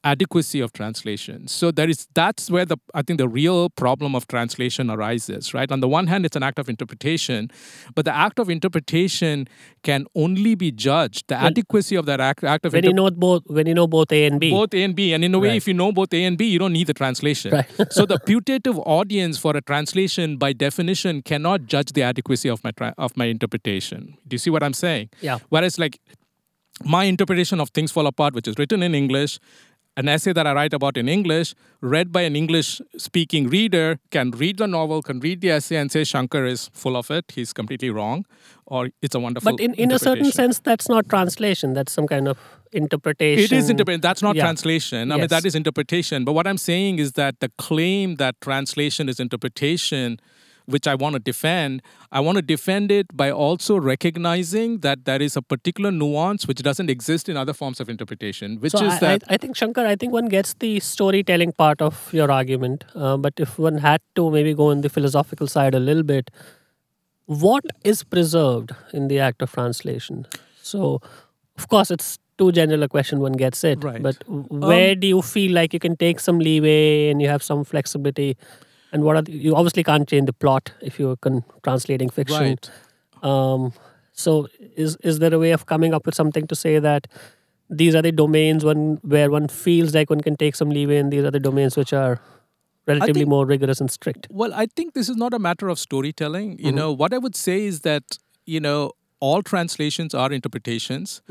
adequacy 0.04 0.58
of 0.60 0.72
translation. 0.72 1.46
So 1.46 1.70
there 1.70 1.88
is 1.88 2.08
that's 2.14 2.50
where 2.50 2.64
the 2.64 2.76
I 2.94 3.02
think 3.02 3.18
the 3.18 3.28
real 3.28 3.70
problem 3.70 4.14
of 4.16 4.26
translation 4.26 4.90
arises, 4.90 5.54
right? 5.54 5.70
On 5.70 5.80
the 5.80 5.88
one 5.88 6.08
hand, 6.08 6.26
it's 6.26 6.34
an 6.34 6.42
act 6.42 6.58
of 6.58 6.68
interpretation, 6.68 7.50
but 7.94 8.04
the 8.04 8.14
act 8.14 8.38
of 8.40 8.50
interpretation 8.50 9.46
can 9.82 10.06
only 10.16 10.54
be 10.56 10.72
judged. 10.72 11.28
The 11.28 11.36
adequacy 11.36 11.94
of 11.96 12.06
that 12.06 12.20
act, 12.20 12.42
act 12.42 12.66
of 12.66 12.72
When 12.72 12.84
you 12.84 12.92
know 12.92 13.10
both 13.10 13.42
when 13.46 13.66
you 13.66 13.74
know 13.74 13.86
both 13.86 14.10
A 14.12 14.26
and 14.26 14.40
B. 14.40 14.50
both 14.50 14.74
A 14.74 14.82
and 14.82 14.94
B. 14.96 15.12
And 15.12 15.24
in 15.24 15.34
a 15.34 15.38
way, 15.38 15.48
Right. 15.50 15.56
if 15.56 15.68
you 15.68 15.74
know 15.74 15.92
both 15.92 16.12
A 16.12 16.24
and 16.24 16.36
B, 16.36 16.46
you 16.46 16.58
don't 16.58 16.72
need 16.72 16.88
the 16.88 16.94
translation. 16.94 17.52
Right. 17.52 17.66
so 17.92 18.04
the 18.04 18.18
putative 18.18 18.78
audience 18.80 19.38
for 19.38 19.56
a 19.56 19.60
translation, 19.60 20.36
by 20.36 20.52
definition, 20.52 21.22
cannot 21.22 21.66
judge 21.66 21.92
the 21.92 22.02
adequacy 22.02 22.48
of 22.48 22.62
my 22.64 22.72
tra- 22.72 22.94
of 22.98 23.16
my 23.16 23.26
interpretation. 23.26 24.16
Do 24.26 24.34
you 24.34 24.38
see 24.38 24.50
what 24.50 24.62
I'm 24.64 24.72
saying? 24.74 25.10
Yeah. 25.20 25.38
Whereas, 25.48 25.78
like 25.78 26.00
my 26.84 27.04
interpretation 27.04 27.60
of 27.60 27.70
Things 27.70 27.92
Fall 27.92 28.06
Apart, 28.06 28.34
which 28.34 28.48
is 28.48 28.54
written 28.58 28.82
in 28.82 28.94
English, 28.94 29.38
an 29.96 30.08
essay 30.08 30.32
that 30.32 30.46
I 30.46 30.52
write 30.54 30.72
about 30.72 30.96
in 30.96 31.08
English, 31.08 31.54
read 31.80 32.12
by 32.12 32.22
an 32.22 32.34
English 32.34 32.80
speaking 32.96 33.48
reader, 33.48 33.98
can 34.10 34.30
read 34.30 34.58
the 34.58 34.66
novel, 34.66 35.02
can 35.02 35.20
read 35.20 35.40
the 35.40 35.50
essay, 35.50 35.76
and 35.76 35.92
say 35.92 36.04
Shankar 36.04 36.46
is 36.46 36.70
full 36.72 36.96
of 36.96 37.10
it. 37.10 37.26
He's 37.34 37.52
completely 37.52 37.90
wrong, 37.90 38.24
or 38.66 38.90
it's 39.02 39.14
a 39.14 39.20
wonderful. 39.20 39.52
But 39.52 39.60
in, 39.60 39.74
in 39.74 39.92
a 39.92 39.98
certain 39.98 40.32
sense, 40.32 40.60
that's 40.60 40.88
not 40.88 41.08
translation. 41.08 41.74
That's 41.74 41.92
some 41.92 42.06
kind 42.06 42.26
of 42.26 42.38
interpretation. 42.72 43.44
It 43.44 43.52
is 43.52 43.68
interpretation. 43.68 44.00
That's 44.00 44.22
not 44.22 44.34
Yeah. 44.36 44.44
translation. 44.44 45.12
I 45.12 45.16
mean, 45.18 45.26
that 45.28 45.44
is 45.44 45.54
interpretation. 45.54 46.24
But 46.24 46.32
what 46.32 46.46
I'm 46.46 46.58
saying 46.58 46.98
is 46.98 47.12
that 47.12 47.40
the 47.40 47.50
claim 47.58 48.16
that 48.16 48.40
translation 48.40 49.08
is 49.10 49.20
interpretation, 49.20 50.18
which 50.66 50.86
I 50.86 50.94
want 50.94 51.14
to 51.14 51.18
defend, 51.18 51.82
I 52.10 52.20
want 52.20 52.36
to 52.36 52.42
defend 52.42 52.90
it 52.90 53.14
by 53.16 53.30
also 53.30 53.78
recognizing 53.78 54.78
that 54.78 55.04
there 55.04 55.20
is 55.20 55.36
a 55.36 55.42
particular 55.42 55.90
nuance 55.90 56.46
which 56.46 56.58
doesn't 56.62 56.88
exist 56.90 57.28
in 57.28 57.36
other 57.36 57.52
forms 57.52 57.80
of 57.80 57.88
interpretation, 57.88 58.58
which 58.60 58.72
So 58.72 58.84
is 58.84 58.94
I, 58.94 58.98
that. 59.00 59.22
I, 59.28 59.34
I 59.34 59.36
think 59.36 59.56
Shankar, 59.56 59.86
I 59.86 59.96
think 59.96 60.12
one 60.12 60.26
gets 60.26 60.54
the 60.54 60.80
storytelling 60.80 61.52
part 61.52 61.80
of 61.82 62.12
your 62.12 62.30
argument, 62.30 62.84
uh, 62.94 63.16
but 63.16 63.34
if 63.38 63.58
one 63.58 63.78
had 63.78 64.00
to 64.16 64.30
maybe 64.30 64.54
go 64.54 64.70
on 64.70 64.80
the 64.82 64.88
philosophical 64.88 65.46
side 65.46 65.74
a 65.74 65.80
little 65.80 66.02
bit, 66.02 66.30
what 67.26 67.64
is 67.84 68.02
preserved 68.02 68.72
in 68.92 69.08
the 69.08 69.18
act 69.20 69.42
of 69.42 69.52
translation? 69.52 70.26
So, 70.62 71.00
of 71.56 71.68
course, 71.68 71.90
it's 71.90 72.18
too 72.38 72.50
general 72.52 72.82
a 72.82 72.88
question. 72.88 73.20
One 73.20 73.32
gets 73.32 73.62
it, 73.64 73.82
Right. 73.84 74.02
but 74.02 74.16
where 74.26 74.94
do 74.94 75.06
you 75.06 75.22
feel 75.22 75.52
like 75.52 75.72
you 75.72 75.78
can 75.78 75.96
take 75.96 76.18
some 76.20 76.38
leeway 76.38 77.10
and 77.10 77.20
you 77.22 77.28
have 77.28 77.42
some 77.42 77.64
flexibility? 77.64 78.36
And 78.92 79.04
what 79.04 79.16
are 79.16 79.22
the, 79.22 79.32
you 79.32 79.56
obviously 79.56 79.82
can't 79.82 80.08
change 80.08 80.26
the 80.26 80.32
plot 80.32 80.72
if 80.80 80.98
you're 80.98 81.16
con- 81.16 81.44
translating 81.62 82.10
fiction. 82.10 82.42
Right. 82.42 82.70
Um, 83.22 83.72
so 84.12 84.48
is 84.76 84.96
is 84.96 85.18
there 85.18 85.32
a 85.32 85.38
way 85.38 85.52
of 85.52 85.66
coming 85.66 85.94
up 85.94 86.04
with 86.06 86.14
something 86.14 86.46
to 86.46 86.54
say 86.54 86.78
that 86.78 87.06
these 87.70 87.94
are 87.94 88.02
the 88.02 88.12
domains 88.12 88.64
one 88.64 88.98
where 89.02 89.30
one 89.30 89.48
feels 89.48 89.94
like 89.94 90.10
one 90.10 90.20
can 90.20 90.36
take 90.36 90.54
some 90.54 90.68
leeway, 90.70 90.98
and 90.98 91.12
these 91.12 91.24
are 91.24 91.30
the 91.30 91.40
domains 91.40 91.76
which 91.76 91.92
are 91.92 92.20
relatively 92.86 93.20
think- 93.20 93.28
more 93.28 93.46
rigorous 93.46 93.80
and 93.80 93.90
strict? 93.90 94.26
Well, 94.30 94.52
I 94.54 94.66
think 94.66 94.94
this 94.94 95.08
is 95.08 95.16
not 95.16 95.32
a 95.32 95.38
matter 95.38 95.68
of 95.68 95.78
storytelling. 95.78 96.58
You 96.58 96.72
know, 96.72 96.92
what 96.92 97.14
I 97.14 97.18
would 97.18 97.36
say 97.36 97.64
is 97.64 97.80
that, 97.80 98.18
you 98.44 98.60
know, 98.60 98.92
all 99.20 99.42
translations 99.42 100.14
are 100.14 100.32
interpretations 100.32 101.22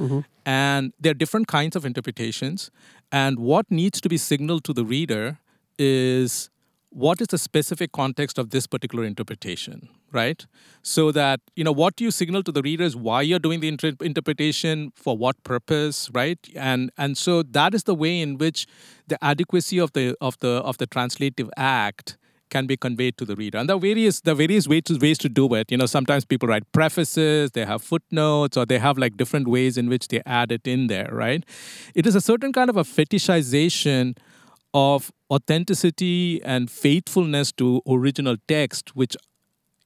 and 0.45 0.93
there 0.99 1.11
are 1.11 1.13
different 1.13 1.47
kinds 1.47 1.75
of 1.75 1.85
interpretations. 1.85 2.71
And 3.11 3.37
what 3.39 3.69
needs 3.69 3.99
to 4.01 4.07
be 4.07 4.17
signaled 4.17 4.63
to 4.63 4.73
the 4.73 4.85
reader 4.85 5.39
is 5.77 6.49
what 6.91 7.21
is 7.21 7.27
the 7.27 7.37
specific 7.37 7.93
context 7.93 8.37
of 8.37 8.49
this 8.49 8.67
particular 8.67 9.05
interpretation, 9.05 9.87
right? 10.11 10.45
So 10.83 11.11
that, 11.13 11.39
you 11.55 11.63
know, 11.63 11.71
what 11.71 11.95
do 11.95 12.03
you 12.03 12.11
signal 12.11 12.43
to 12.43 12.51
the 12.51 12.61
reader 12.61 12.83
is 12.83 12.95
why 12.95 13.21
you're 13.21 13.39
doing 13.39 13.61
the 13.61 13.69
inter- 13.69 13.95
interpretation, 14.01 14.91
for 14.95 15.17
what 15.17 15.41
purpose, 15.43 16.09
right? 16.13 16.37
And 16.55 16.91
and 16.97 17.17
so 17.17 17.43
that 17.43 17.73
is 17.73 17.83
the 17.83 17.95
way 17.95 18.19
in 18.19 18.37
which 18.37 18.67
the 19.07 19.17
adequacy 19.23 19.79
of 19.79 19.93
the 19.93 20.15
of 20.19 20.37
the 20.39 20.49
of 20.49 20.77
the 20.77 20.85
translative 20.85 21.49
act 21.55 22.17
can 22.49 22.67
be 22.67 22.75
conveyed 22.75 23.17
to 23.17 23.23
the 23.23 23.35
reader. 23.35 23.57
And 23.57 23.69
there 23.69 23.77
are 23.77 23.79
various 23.79 24.19
there 24.19 24.33
are 24.33 24.35
various 24.35 24.67
ways 24.67 24.83
to, 24.87 24.97
ways 24.97 25.17
to 25.19 25.29
do 25.29 25.53
it. 25.55 25.71
You 25.71 25.77
know, 25.77 25.85
sometimes 25.85 26.25
people 26.25 26.49
write 26.49 26.69
prefaces, 26.73 27.51
they 27.51 27.65
have 27.65 27.81
footnotes, 27.81 28.57
or 28.57 28.65
they 28.65 28.79
have 28.79 28.97
like 28.97 29.15
different 29.15 29.47
ways 29.47 29.77
in 29.77 29.87
which 29.87 30.09
they 30.09 30.21
add 30.25 30.51
it 30.51 30.67
in 30.67 30.87
there, 30.87 31.09
right? 31.11 31.45
It 31.95 32.05
is 32.05 32.15
a 32.15 32.21
certain 32.21 32.51
kind 32.51 32.69
of 32.69 32.75
a 32.75 32.83
fetishization 32.83 34.17
of 34.73 35.11
authenticity 35.29 36.41
and 36.43 36.69
faithfulness 36.69 37.51
to 37.53 37.81
original 37.87 38.35
text, 38.47 38.95
which 38.95 39.15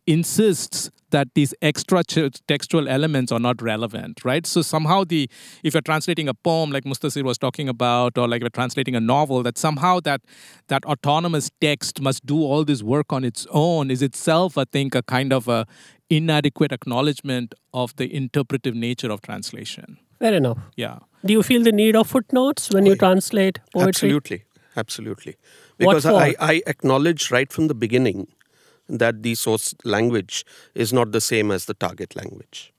insists 0.08 0.92
that 1.10 1.28
these 1.34 1.54
extra 1.62 2.04
textual 2.48 2.88
elements 2.88 3.32
are 3.32 3.40
not 3.40 3.62
relevant, 3.62 4.24
right? 4.24 4.46
So 4.46 4.62
somehow 4.62 5.04
the 5.04 5.30
if 5.64 5.74
you're 5.74 5.82
translating 5.82 6.28
a 6.28 6.34
poem 6.34 6.72
like 6.72 6.84
Mustansir 6.84 7.24
was 7.24 7.38
talking 7.38 7.70
about, 7.70 8.18
or 8.18 8.28
like 8.28 8.42
you're 8.42 8.50
translating 8.50 8.96
a 8.96 9.00
novel, 9.00 9.42
that 9.44 9.58
somehow 9.58 10.00
that 10.02 10.22
that 10.68 10.86
autonomous 10.86 11.50
text 11.62 12.02
must 12.02 12.26
do 12.26 12.42
all 12.42 12.66
this 12.66 12.84
work 12.84 13.14
on 13.14 13.24
its 13.24 13.48
own 13.50 13.90
is 13.90 14.02
itself, 14.02 14.58
I 14.58 14.66
think, 14.66 14.94
a 14.94 15.02
kind 15.04 15.34
of 15.34 15.48
a 15.48 15.66
inadequate 16.10 16.72
acknowledgement 16.72 17.56
of 17.74 17.96
the 17.96 18.14
interpretive 18.14 18.76
nature 18.76 19.12
of 19.12 19.22
translation. 19.22 19.98
Fair 20.20 20.34
enough. 20.34 20.60
Yeah. 20.76 21.00
Do 21.26 21.34
you 21.34 21.42
feel 21.44 21.64
the 21.64 21.72
need 21.72 21.96
of 21.96 22.08
footnotes 22.08 22.70
when 22.72 22.86
you 22.86 22.94
oh, 22.94 22.96
translate 22.96 23.60
poetry? 23.74 23.90
Absolutely, 23.90 24.44
absolutely. 24.76 25.36
Because 25.78 26.06
I. 26.06 26.36
I 26.40 26.62
acknowledge 26.68 27.32
right 27.32 27.52
from 27.52 27.68
the 27.68 27.76
beginning 27.76 28.28
that 28.88 29.24
the 29.24 29.36
source 29.36 29.74
language 29.84 30.46
is 30.76 30.94
not 30.94 31.12
the 31.12 31.22
same 31.22 31.52
as 31.52 31.66
the 31.66 31.74
target 31.74 32.16
language. 32.16 32.74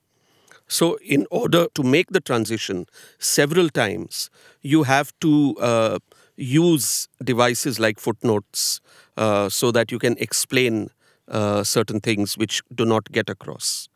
So, 0.68 0.98
in 1.02 1.26
order 1.30 1.66
to 1.74 1.82
make 1.82 2.10
the 2.10 2.20
transition 2.20 2.86
several 3.18 3.68
times, 3.68 4.30
you 4.62 4.84
have 4.84 5.12
to 5.20 5.56
uh, 5.60 5.98
use 6.36 7.08
devices 7.22 7.78
like 7.78 8.00
footnotes 8.00 8.80
uh, 9.16 9.48
so 9.48 9.70
that 9.72 9.92
you 9.92 9.98
can 9.98 10.16
explain 10.18 10.90
uh, 11.28 11.62
certain 11.64 12.00
things 12.00 12.36
which 12.38 12.62
do 12.74 12.84
not 12.84 13.10
get 13.12 13.30
across. 13.30 13.88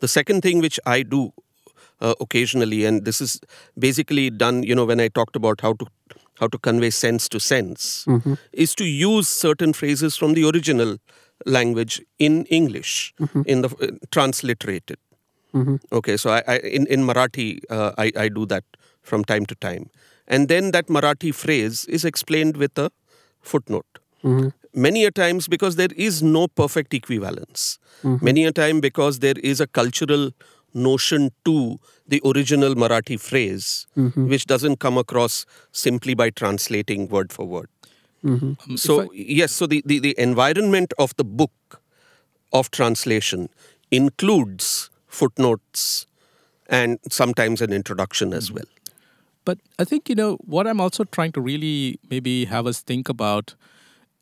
The 0.00 0.08
second 0.08 0.42
thing 0.42 0.60
which 0.60 0.80
I 0.86 1.02
do 1.02 1.32
uh, 2.00 2.14
occasionally, 2.20 2.84
and 2.84 3.04
this 3.04 3.20
is 3.20 3.40
basically 3.78 4.30
done, 4.30 4.62
you 4.62 4.74
know, 4.74 4.84
when 4.84 5.00
I 5.00 5.08
talked 5.08 5.36
about 5.36 5.60
how 5.60 5.74
to 5.74 5.86
how 6.38 6.48
to 6.48 6.58
convey 6.58 6.90
sense 6.90 7.28
to 7.28 7.40
sense, 7.40 8.04
mm-hmm. 8.06 8.34
is 8.52 8.74
to 8.74 8.84
use 8.84 9.28
certain 9.28 9.72
phrases 9.72 10.16
from 10.16 10.34
the 10.34 10.48
original 10.48 10.98
language 11.44 12.02
in 12.18 12.44
English, 12.46 13.14
mm-hmm. 13.20 13.42
in 13.46 13.62
the 13.62 13.68
uh, 13.68 14.06
transliterated. 14.10 14.98
Mm-hmm. 15.54 15.76
Okay, 15.92 16.16
so 16.16 16.30
I, 16.30 16.42
I 16.46 16.56
in 16.58 16.86
in 16.86 17.06
Marathi 17.06 17.60
uh, 17.70 17.92
I 17.98 18.12
I 18.16 18.28
do 18.28 18.46
that 18.46 18.64
from 19.02 19.24
time 19.24 19.46
to 19.46 19.54
time, 19.54 19.90
and 20.26 20.48
then 20.48 20.70
that 20.72 20.88
Marathi 20.88 21.34
phrase 21.34 21.84
is 21.86 22.04
explained 22.04 22.56
with 22.56 22.78
a 22.78 22.90
footnote. 23.40 23.86
Many 24.74 25.04
a 25.06 25.10
times 25.10 25.48
because 25.48 25.76
there 25.76 25.92
is 25.96 26.22
no 26.22 26.48
perfect 26.48 26.92
equivalence. 26.92 27.78
Many 28.20 28.44
a 28.44 28.52
time 28.52 28.80
because 28.80 29.20
there 29.20 29.38
is 29.42 29.60
a 29.60 29.66
cultural 29.66 30.32
notion 30.76 31.30
to 31.44 31.78
the 32.06 32.20
original 32.24 32.74
Marathi 32.74 33.18
phrase, 33.18 33.86
mm-hmm. 33.96 34.28
which 34.28 34.46
doesn't 34.46 34.78
come 34.78 34.96
across 34.96 35.46
simply 35.72 36.14
by 36.14 36.30
translating 36.30 37.08
word 37.08 37.32
for 37.32 37.46
word. 37.46 37.68
Mm-hmm. 38.24 38.46
Um, 38.46 38.58
if 38.68 38.80
So 38.80 39.02
I- 39.02 39.08
yes, 39.12 39.52
so 39.52 39.66
the, 39.66 39.82
the, 39.84 39.98
the 39.98 40.14
environment 40.18 40.92
of 40.98 41.16
the 41.16 41.24
book 41.24 41.80
of 42.52 42.70
translation 42.70 43.48
includes 43.90 44.90
footnotes 45.06 46.06
and 46.68 46.98
sometimes 47.10 47.60
an 47.62 47.72
introduction 47.72 48.32
as 48.32 48.46
mm-hmm. 48.46 48.56
well. 48.56 48.66
But 49.44 49.58
I 49.78 49.84
think, 49.84 50.08
you 50.08 50.14
know, 50.14 50.36
what 50.44 50.66
I'm 50.66 50.80
also 50.80 51.04
trying 51.04 51.32
to 51.32 51.40
really 51.40 52.00
maybe 52.10 52.46
have 52.46 52.66
us 52.66 52.80
think 52.80 53.08
about 53.08 53.54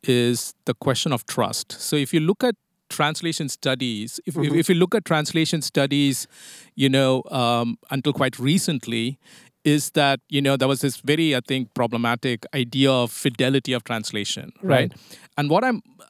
is 0.03 0.53
the 0.65 0.75
question 0.75 1.11
of 1.11 1.25
trust. 1.25 1.71
So 1.71 1.95
if 1.95 2.13
you 2.13 2.19
look 2.19 2.43
at 2.43 2.55
translation 2.89 3.49
studies, 3.49 4.19
if, 4.25 4.37
if, 4.37 4.53
if 4.53 4.69
you 4.69 4.75
look 4.75 4.95
at 4.95 5.05
translation 5.05 5.61
studies, 5.61 6.27
you 6.75 6.89
know, 6.89 7.23
um, 7.31 7.77
until 7.91 8.13
quite 8.13 8.37
recently, 8.39 9.19
is 9.63 9.89
that 9.91 10.19
you 10.29 10.41
know 10.41 10.55
there 10.55 10.67
was 10.67 10.81
this 10.81 10.97
very 10.97 11.35
I 11.35 11.41
think 11.41 11.73
problematic 11.73 12.45
idea 12.53 12.91
of 12.91 13.11
fidelity 13.11 13.73
of 13.73 13.83
translation, 13.83 14.53
right? 14.61 14.91
Right. 14.91 14.93
And 15.37 15.49
what 15.49 15.63
I'm 15.63 15.81
uh, 15.99 16.03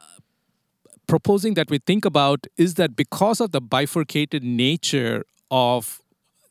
proposing 1.07 1.53
that 1.53 1.69
we 1.69 1.79
think 1.79 2.05
about 2.05 2.45
is 2.57 2.73
that 2.75 2.95
because 2.95 3.39
of 3.39 3.51
the 3.51 3.61
bifurcated 3.61 4.43
nature 4.43 5.23
of 5.49 6.01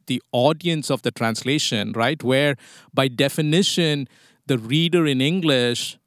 the 0.07 0.23
audience 0.33 0.91
of 0.91 1.03
the 1.03 1.11
translation, 1.11 1.93
right, 1.93 2.23
where 2.23 2.57
by 2.93 3.09
definition 3.09 4.09
the 4.47 4.59
reader 4.59 5.07
in 5.07 5.21
English 5.21 5.99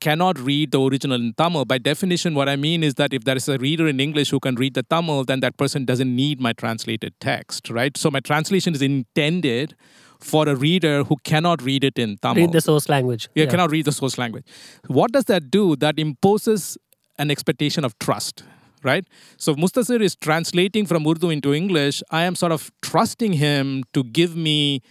cannot 0.00 0.38
read 0.38 0.72
the 0.72 0.80
original 0.80 1.20
in 1.20 1.34
Tamil. 1.34 1.64
By 1.64 1.78
definition, 1.78 2.34
what 2.34 2.48
I 2.48 2.56
mean 2.56 2.82
is 2.82 2.94
that 2.94 3.12
if 3.12 3.24
there 3.24 3.36
is 3.36 3.48
a 3.48 3.58
reader 3.58 3.86
in 3.86 4.00
English 4.00 4.30
who 4.30 4.40
can 4.40 4.54
read 4.54 4.74
the 4.74 4.82
Tamil, 4.82 5.24
then 5.24 5.40
that 5.40 5.56
person 5.56 5.84
doesn't 5.84 6.14
need 6.14 6.40
my 6.40 6.52
translated 6.52 7.14
text, 7.20 7.70
right? 7.70 7.96
So 7.96 8.10
my 8.10 8.20
translation 8.20 8.74
is 8.74 8.82
intended 8.82 9.74
for 10.18 10.48
a 10.48 10.54
reader 10.54 11.04
who 11.04 11.16
cannot 11.24 11.62
read 11.62 11.84
it 11.84 11.98
in 11.98 12.16
Tamil. 12.18 12.44
Read 12.44 12.52
the 12.52 12.60
source 12.60 12.88
language. 12.88 13.28
Yeah, 13.34 13.46
cannot 13.46 13.70
read 13.70 13.86
the 13.86 13.92
source 13.92 14.18
language. 14.18 14.44
What 14.86 15.12
does 15.12 15.24
that 15.26 15.50
do? 15.50 15.76
That 15.76 15.98
imposes 15.98 16.76
an 17.18 17.30
expectation 17.30 17.84
of 17.84 17.98
trust, 17.98 18.44
right? 18.82 19.06
So 19.36 19.54
Mustansir 19.54 20.00
is 20.00 20.16
translating 20.16 20.86
from 20.86 21.06
Urdu 21.06 21.30
into 21.30 21.54
English. 21.54 22.02
I 22.10 22.24
am 22.24 22.34
sort 22.34 22.52
of 22.52 22.70
trusting 22.82 23.34
him 23.34 23.84
to 23.92 24.04
give 24.04 24.36
me 24.36 24.82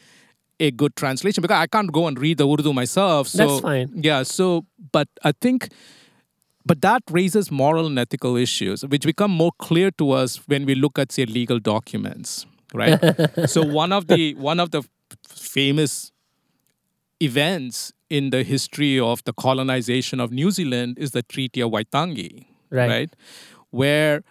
a 0.59 0.71
good 0.71 0.95
translation 0.95 1.41
because 1.41 1.57
I 1.57 1.67
can't 1.67 1.91
go 1.91 2.07
and 2.07 2.19
read 2.19 2.37
the 2.37 2.47
Urdu 2.47 2.73
myself. 2.73 3.27
So 3.27 3.37
That's 3.47 3.59
fine. 3.61 3.91
Yeah. 3.95 4.23
So, 4.23 4.65
but 4.91 5.07
I 5.23 5.31
think, 5.31 5.69
but 6.65 6.81
that 6.81 7.03
raises 7.09 7.49
moral 7.51 7.87
and 7.87 7.97
ethical 7.97 8.35
issues, 8.35 8.85
which 8.85 9.03
become 9.03 9.31
more 9.31 9.51
clear 9.59 9.91
to 9.91 10.11
us 10.11 10.37
when 10.47 10.65
we 10.65 10.75
look 10.75 10.99
at 10.99 11.11
say 11.11 11.25
legal 11.25 11.59
documents, 11.59 12.45
right? 12.73 12.99
so 13.49 13.63
one 13.63 13.91
of 13.91 14.07
the 14.07 14.35
one 14.35 14.59
of 14.59 14.71
the 14.71 14.83
famous 15.27 16.11
events 17.21 17.93
in 18.09 18.31
the 18.31 18.43
history 18.43 18.99
of 18.99 19.23
the 19.23 19.33
colonization 19.33 20.19
of 20.19 20.31
New 20.31 20.51
Zealand 20.51 20.97
is 20.97 21.11
the 21.11 21.21
Treaty 21.21 21.61
of 21.61 21.71
Waitangi, 21.71 22.45
Right. 22.71 23.09
Where 23.71 24.23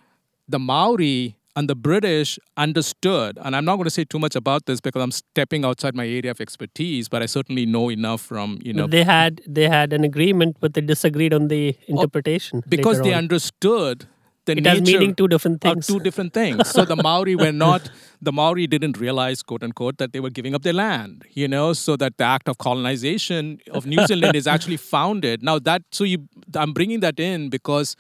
the 0.49 0.59
Maori 0.59 1.38
and 1.59 1.69
the 1.69 1.75
British 1.75 2.39
understood, 2.57 3.37
and 3.43 3.57
I'm 3.57 3.65
not 3.65 3.77
going 3.77 3.85
to 3.85 3.91
say 3.91 4.05
too 4.05 4.21
much 4.21 4.37
about 4.37 4.67
this 4.67 4.81
because 4.81 5.03
I'm 5.03 5.11
stepping 5.11 5.65
outside 5.65 5.93
my 5.93 6.07
area 6.07 6.31
of 6.31 6.41
expertise, 6.41 7.09
but 7.09 7.21
I 7.21 7.27
certainly 7.27 7.67
know 7.67 7.91
enough 7.91 8.21
from, 8.21 8.61
you 8.63 8.73
know, 8.73 8.87
They 8.87 9.03
had 9.03 9.41
they 9.45 9.69
had 9.69 9.93
an 9.93 10.05
agreement, 10.05 10.59
but 10.61 10.75
they 10.75 10.81
disagreed 10.81 11.35
on 11.35 11.49
the 11.49 11.77
oh, 11.77 11.95
interpretation. 11.95 12.63
Oh, 12.65 12.69
because 12.69 13.01
they 13.01 13.13
on. 13.13 13.25
understood 13.25 14.07
the 14.45 14.53
it 14.53 14.63
nature 14.63 14.71
has 14.71 14.83
meaning 14.83 15.17
two 15.17 15.27
different 15.27 15.61
things. 15.61 15.89
two 15.89 15.99
different 15.99 16.33
things. 16.33 16.71
So 16.71 16.85
the 16.85 16.95
Maori 16.95 17.35
were 17.35 17.51
not, 17.51 17.91
the 18.23 18.33
Maori 18.33 18.69
didn't 18.69 18.97
realize, 18.97 19.43
quote 19.43 19.65
unquote, 19.65 19.99
that 19.99 20.13
they 20.13 20.21
were 20.21 20.31
giving 20.31 20.55
up 20.55 20.63
their 20.63 20.79
land, 20.85 21.25
you 21.33 21.49
know, 21.49 21.73
so 21.73 21.97
that 21.97 22.19
the 22.19 22.25
act 22.25 22.49
of 22.49 22.59
colonization 22.59 23.59
of 23.73 23.85
New 23.85 24.07
Zealand 24.07 24.37
is 24.37 24.47
actually 24.47 24.77
founded. 24.77 25.43
Now 25.43 25.59
that, 25.59 25.83
so 25.91 26.05
you, 26.05 26.29
I'm 26.55 26.73
bringing 26.73 27.01
that 27.01 27.19
in 27.19 27.51
because 27.51 27.97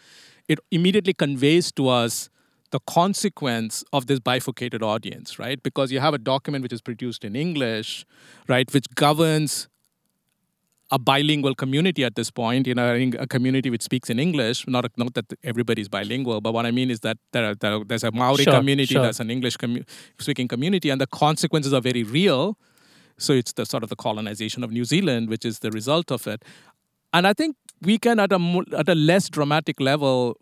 it 0.46 0.60
immediately 0.70 1.12
conveys 1.12 1.72
to 1.72 1.88
us 1.88 2.30
the 2.70 2.80
consequence 2.80 3.82
of 3.92 4.06
this 4.06 4.20
bifurcated 4.20 4.82
audience, 4.82 5.38
right? 5.38 5.62
Because 5.62 5.90
you 5.90 6.00
have 6.00 6.14
a 6.14 6.18
document 6.18 6.62
which 6.62 6.72
is 6.72 6.82
produced 6.82 7.24
in 7.24 7.34
English, 7.34 8.04
right, 8.46 8.72
which 8.72 8.86
governs 8.94 9.68
a 10.90 10.98
bilingual 10.98 11.54
community 11.54 12.02
at 12.02 12.14
this 12.14 12.30
point, 12.30 12.66
you 12.66 12.74
know, 12.74 12.94
a 13.18 13.26
community 13.26 13.68
which 13.68 13.82
speaks 13.82 14.08
in 14.08 14.18
English. 14.18 14.66
Not, 14.66 14.90
not 14.96 15.14
that 15.14 15.26
everybody's 15.44 15.88
bilingual, 15.88 16.40
but 16.40 16.54
what 16.54 16.64
I 16.64 16.70
mean 16.70 16.90
is 16.90 17.00
that 17.00 17.18
there 17.32 17.50
are, 17.50 17.54
there 17.54 17.74
are, 17.74 17.84
there's 17.84 18.04
a 18.04 18.10
Maori 18.10 18.44
Sure, 18.44 18.54
community, 18.54 18.94
sure. 18.94 19.02
there's 19.02 19.20
an 19.20 19.30
English 19.30 19.56
commu- 19.58 19.86
speaking 20.18 20.48
community, 20.48 20.88
and 20.88 21.00
the 21.00 21.06
consequences 21.06 21.74
are 21.74 21.82
very 21.82 22.04
real. 22.04 22.58
So 23.18 23.32
it's 23.32 23.52
the 23.52 23.66
sort 23.66 23.82
of 23.82 23.90
the 23.90 23.96
colonization 23.96 24.64
of 24.64 24.70
New 24.70 24.84
Zealand, 24.84 25.28
which 25.28 25.44
is 25.44 25.58
the 25.58 25.70
result 25.70 26.10
of 26.10 26.26
it. 26.26 26.42
And 27.12 27.26
I 27.26 27.32
think 27.32 27.56
we 27.82 27.98
can, 27.98 28.18
at 28.18 28.32
a 28.32 28.62
at 28.76 28.88
a 28.88 28.94
less 28.94 29.28
dramatic 29.28 29.80
level, 29.80 30.38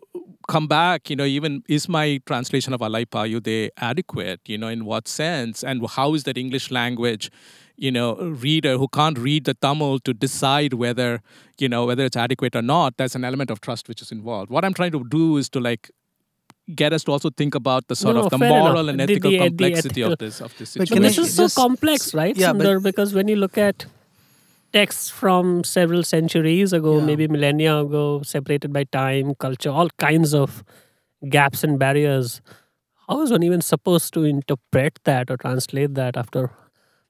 come 0.47 0.67
back. 0.67 1.09
You 1.09 1.15
know, 1.15 1.25
even 1.25 1.63
is 1.67 1.87
my 1.89 2.19
translation 2.25 2.73
of 2.73 2.79
Alai 2.81 3.05
Payude 3.05 3.69
adequate? 3.77 4.41
You 4.47 4.57
know, 4.57 4.67
in 4.67 4.85
what 4.85 5.07
sense? 5.07 5.63
And 5.63 5.85
how 5.89 6.13
is 6.13 6.23
that 6.23 6.37
English 6.37 6.71
language? 6.71 7.29
You 7.75 7.91
know, 7.91 8.15
reader 8.15 8.77
who 8.77 8.87
can't 8.87 9.17
read 9.19 9.43
the 9.45 9.53
Tamil 9.53 9.99
to 9.99 10.13
decide 10.13 10.73
whether 10.73 11.21
you 11.59 11.69
know 11.69 11.85
whether 11.85 12.03
it's 12.05 12.17
adequate 12.17 12.55
or 12.55 12.61
not. 12.63 12.97
There's 12.97 13.15
an 13.15 13.23
element 13.23 13.51
of 13.51 13.61
trust 13.61 13.87
which 13.87 14.01
is 14.01 14.11
involved. 14.11 14.49
What 14.49 14.65
I'm 14.65 14.73
trying 14.73 14.91
to 14.93 15.03
do 15.03 15.37
is 15.37 15.49
to 15.49 15.59
like 15.59 15.91
get 16.75 16.91
us 16.91 17.03
to 17.05 17.11
also 17.11 17.29
think 17.29 17.53
about 17.55 17.87
the 17.87 17.95
sort 17.95 18.15
No, 18.15 18.23
of 18.23 18.29
the 18.31 18.37
moral 18.39 18.89
enough. 18.89 18.93
and 18.93 19.01
ethical 19.01 19.31
the- 19.31 19.37
the 19.37 19.47
complexity 19.49 20.01
of 20.01 20.11
ethical- 20.13 20.25
this 20.27 20.41
of 20.41 20.57
this 20.57 20.69
situation. 20.71 20.95
can 20.97 21.05
I 21.05 21.07
This 21.09 21.17
is 21.19 21.33
so 21.35 21.43
just- 21.43 21.55
complex, 21.55 22.13
right, 22.13 22.35
Yeah, 22.35 22.51
but- 22.53 22.65
Sundar? 22.65 22.83
because 22.83 23.13
when 23.13 23.27
you 23.29 23.37
look 23.37 23.57
at 23.57 23.85
texts 24.73 25.09
from 25.09 25.63
several 25.63 26.03
centuries 26.03 26.73
ago, 26.73 26.99
Yeah. 26.99 27.05
maybe 27.05 27.27
millennia 27.27 27.77
ago, 27.77 28.21
separated 28.23 28.73
by 28.73 28.83
time, 28.85 29.33
culture, 29.35 29.69
all 29.69 29.89
kinds 29.97 30.33
of 30.33 30.63
gaps 31.29 31.63
and 31.63 31.79
barriers, 31.79 32.41
how 33.09 33.21
is 33.21 33.31
one 33.31 33.43
even 33.43 33.61
supposed 33.61 34.13
to 34.13 34.23
interpret 34.23 34.99
that 35.05 35.31
or 35.31 35.37
translate 35.37 35.95
that 35.95 36.17
after? 36.17 36.49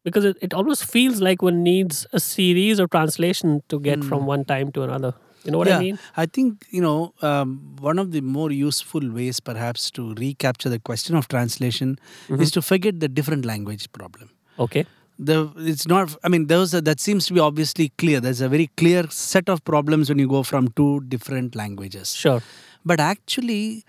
Because 0.04 0.24
it, 0.26 0.38
it 0.42 0.54
almost 0.54 0.86
feels 0.86 1.22
like 1.22 1.42
one 1.42 1.64
needs 1.64 2.06
a 2.14 2.20
series 2.20 2.80
of 2.80 2.90
translation 2.92 3.62
to 3.70 3.80
get 3.80 4.04
from 4.04 4.26
one 4.26 4.46
time 4.46 4.72
to 4.74 4.84
another. 4.84 5.14
You 5.44 5.52
know 5.52 5.58
what 5.58 5.68
Hmm. 5.68 5.72
yeah, 5.72 5.78
I 5.78 5.82
mean? 5.82 6.00
I 6.18 6.26
think 6.26 6.66
you 6.72 6.82
know 6.82 7.14
um, 7.22 7.76
one 7.80 8.00
of 8.00 8.12
the 8.12 8.22
more 8.22 8.52
useful 8.52 9.10
ways, 9.12 9.40
perhaps, 9.40 9.90
to 9.92 10.14
recapture 10.16 10.70
the 10.70 10.80
question 10.80 11.16
of 11.16 11.28
translation 11.28 11.98
Mm-hmm. 12.30 12.42
is 12.42 12.52
to 12.52 12.62
forget 12.62 13.00
the 13.00 13.08
different 13.10 13.46
language 13.46 13.92
problem. 13.92 14.30
Okay. 14.60 14.86
The 15.20 15.52
it's 15.58 15.88
not. 15.88 16.16
I 16.24 16.30
mean, 16.30 16.48
those 16.48 16.76
are, 16.76 16.82
that 16.82 17.00
seems 17.00 17.26
to 17.28 17.34
be 17.34 17.40
obviously 17.40 17.90
clear. 17.98 18.20
There's 18.20 18.42
a 18.42 18.50
very 18.50 18.68
clear 18.78 19.10
set 19.10 19.50
of 19.50 19.64
problems 19.64 20.10
when 20.10 20.20
you 20.20 20.28
go 20.28 20.44
from 20.44 20.68
two 20.70 21.02
different 21.02 21.56
languages. 21.56 22.14
Sure. 22.14 22.42
But 22.86 23.00
actually, 23.00 23.84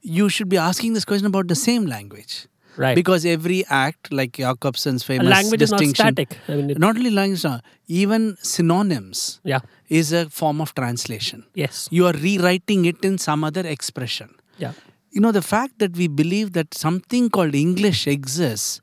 you 0.00 0.28
should 0.28 0.48
be 0.48 0.56
asking 0.56 0.94
this 0.94 1.04
question 1.04 1.26
about 1.26 1.48
the 1.48 1.54
same 1.54 1.86
language. 1.86 2.46
Right. 2.76 2.94
Because 2.94 3.26
every 3.26 3.64
act, 3.68 4.12
like 4.12 4.32
Jakobson's 4.32 5.02
a 5.02 5.06
famous 5.06 5.28
language 5.28 5.60
is 5.60 5.70
not 5.70 5.84
static. 5.84 6.38
I 6.48 6.56
mean, 6.56 6.70
it, 6.70 6.78
not 6.78 6.96
only 6.96 7.10
language, 7.10 7.44
even 7.88 8.36
synonyms 8.40 9.40
yeah. 9.44 9.58
is 9.88 10.12
a 10.12 10.30
form 10.30 10.60
of 10.60 10.74
translation. 10.74 11.44
Yes. 11.54 11.88
You 11.90 12.06
are 12.06 12.12
rewriting 12.12 12.86
it 12.86 13.04
in 13.04 13.18
some 13.18 13.44
other 13.44 13.66
expression. 13.66 14.34
Yeah. 14.56 14.72
You 15.10 15.20
know, 15.20 15.32
the 15.32 15.42
fact 15.42 15.78
that 15.80 15.96
we 15.96 16.06
believe 16.06 16.52
that 16.52 16.72
something 16.72 17.28
called 17.28 17.54
English 17.54 18.06
exists 18.06 18.80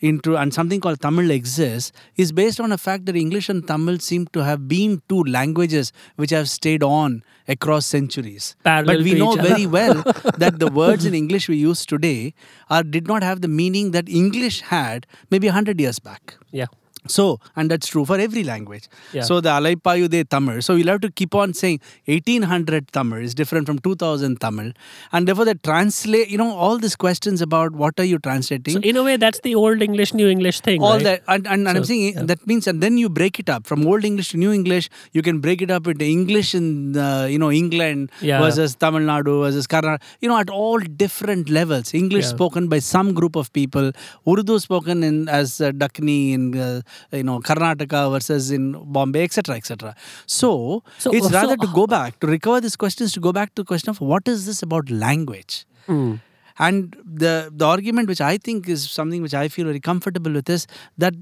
into 0.00 0.36
and 0.36 0.52
something 0.52 0.80
called 0.80 1.00
Tamil 1.00 1.30
exists 1.30 1.92
is 2.16 2.32
based 2.32 2.60
on 2.60 2.72
a 2.72 2.78
fact 2.78 3.06
that 3.06 3.16
English 3.16 3.48
and 3.48 3.66
Tamil 3.66 3.98
seem 3.98 4.26
to 4.28 4.44
have 4.44 4.68
been 4.68 5.02
two 5.08 5.22
languages 5.24 5.92
which 6.16 6.30
have 6.30 6.48
stayed 6.48 6.82
on 6.82 7.22
across 7.48 7.86
centuries. 7.86 8.56
Parallel 8.64 8.96
but 8.96 9.04
we 9.04 9.14
know 9.14 9.34
very 9.36 9.66
well 9.66 9.94
that 10.36 10.58
the 10.58 10.68
words 10.68 11.04
in 11.04 11.14
English 11.14 11.48
we 11.48 11.56
use 11.56 11.86
today 11.86 12.34
are 12.68 12.82
did 12.82 13.06
not 13.06 13.22
have 13.22 13.40
the 13.40 13.48
meaning 13.48 13.92
that 13.92 14.08
English 14.08 14.60
had 14.60 15.06
maybe 15.30 15.46
100 15.46 15.80
years 15.80 15.98
back. 15.98 16.36
Yeah. 16.50 16.66
So, 17.08 17.40
and 17.54 17.70
that's 17.70 17.88
true 17.88 18.04
for 18.04 18.18
every 18.18 18.44
language. 18.44 18.88
Yeah. 19.12 19.22
So, 19.22 19.40
the 19.40 19.50
Alaipayude 19.50 20.28
Tamil. 20.28 20.62
So, 20.62 20.74
we'll 20.74 20.86
have 20.88 21.00
to 21.02 21.10
keep 21.10 21.34
on 21.34 21.54
saying 21.54 21.80
1800 22.06 22.92
Tamil 22.92 23.18
is 23.22 23.34
different 23.34 23.66
from 23.66 23.78
2000 23.78 24.40
Tamil. 24.40 24.72
And 25.12 25.28
therefore, 25.28 25.44
the 25.44 25.54
translate, 25.54 26.28
you 26.28 26.38
know, 26.38 26.50
all 26.54 26.78
these 26.78 26.96
questions 26.96 27.40
about 27.42 27.72
what 27.72 27.98
are 27.98 28.04
you 28.04 28.18
translating, 28.18 28.74
So 28.74 28.80
in 28.80 28.96
a 28.96 29.02
way, 29.02 29.16
that's 29.16 29.40
the 29.40 29.54
old 29.54 29.82
English, 29.82 30.14
new 30.14 30.28
English 30.28 30.60
thing. 30.60 30.82
all 30.82 30.94
right? 30.94 31.04
that. 31.04 31.22
And, 31.28 31.46
and, 31.46 31.68
and 31.68 31.76
I'm 31.78 31.84
saying 31.84 32.14
yeah. 32.14 32.22
that 32.22 32.46
means, 32.46 32.66
and 32.66 32.82
then 32.82 32.96
you 32.98 33.08
break 33.08 33.38
it 33.38 33.48
up 33.48 33.66
from 33.66 33.86
Old 33.86 34.04
English 34.04 34.30
to 34.30 34.36
New 34.36 34.52
English. 34.52 34.88
You 35.12 35.22
can 35.22 35.40
break 35.40 35.62
it 35.62 35.70
up 35.70 35.86
into 35.86 36.04
English 36.04 36.54
in, 36.54 36.96
uh, 36.96 37.26
you 37.30 37.38
know, 37.38 37.50
England 37.50 38.10
Yeah. 38.20 38.40
versus 38.40 38.74
Tamil 38.74 39.02
Nadu 39.02 39.42
versus 39.44 39.66
Karnataka, 39.66 40.00
you 40.20 40.28
know, 40.28 40.38
at 40.38 40.50
all 40.50 40.78
different 40.78 41.48
levels. 41.48 41.94
English 41.94 42.26
spoken 42.26 42.68
by 42.68 42.78
some 42.78 43.14
group 43.14 43.36
of 43.36 43.52
people, 43.52 43.92
Urdu 44.28 44.58
spoken 44.58 45.02
in 45.02 45.28
as 45.28 45.60
uh, 45.60 45.70
Dakhni 45.72 46.32
in, 46.32 46.56
uh, 46.58 46.80
you 47.12 47.22
know, 47.22 47.40
Karnataka 47.40 48.10
versus 48.10 48.50
in 48.50 48.72
Bombay, 48.92 49.24
etc., 49.24 49.56
etc. 49.56 49.94
So, 50.26 50.82
So- 50.98 51.12
it's 51.12 51.28
so- 51.28 51.34
rather 51.34 51.56
to 51.56 51.66
go 51.80 51.86
back, 51.86 52.20
to 52.20 52.26
recover 52.26 52.60
these 52.60 52.76
questions, 52.76 53.12
to 53.14 53.20
go 53.20 53.32
back 53.32 53.54
to 53.54 53.62
the 53.62 53.66
question 53.66 53.90
of 53.90 54.00
what 54.00 54.28
is 54.28 54.46
this 54.46 54.62
about 54.62 54.90
language? 54.90 55.64
Hmm. 55.86 56.14
And 56.58 56.96
the 57.04 57.32
the 57.54 57.66
argument 57.66 58.08
which 58.08 58.20
I 58.20 58.38
think 58.38 58.68
is 58.74 58.84
something 58.90 59.20
which 59.22 59.34
I 59.34 59.48
feel 59.56 59.66
very 59.66 59.80
comfortable 59.88 60.32
with 60.32 60.48
is 60.54 60.66
that 61.04 61.14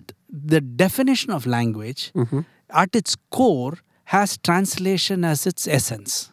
the 0.52 0.60
definition 0.60 1.32
of 1.32 1.46
language 1.54 2.04
Mm-hmm. 2.14 2.40
at 2.82 2.94
its 3.00 3.16
core 3.38 3.74
has 4.16 4.36
translation 4.50 5.24
as 5.24 5.44
its 5.50 5.66
essence. 5.66 6.30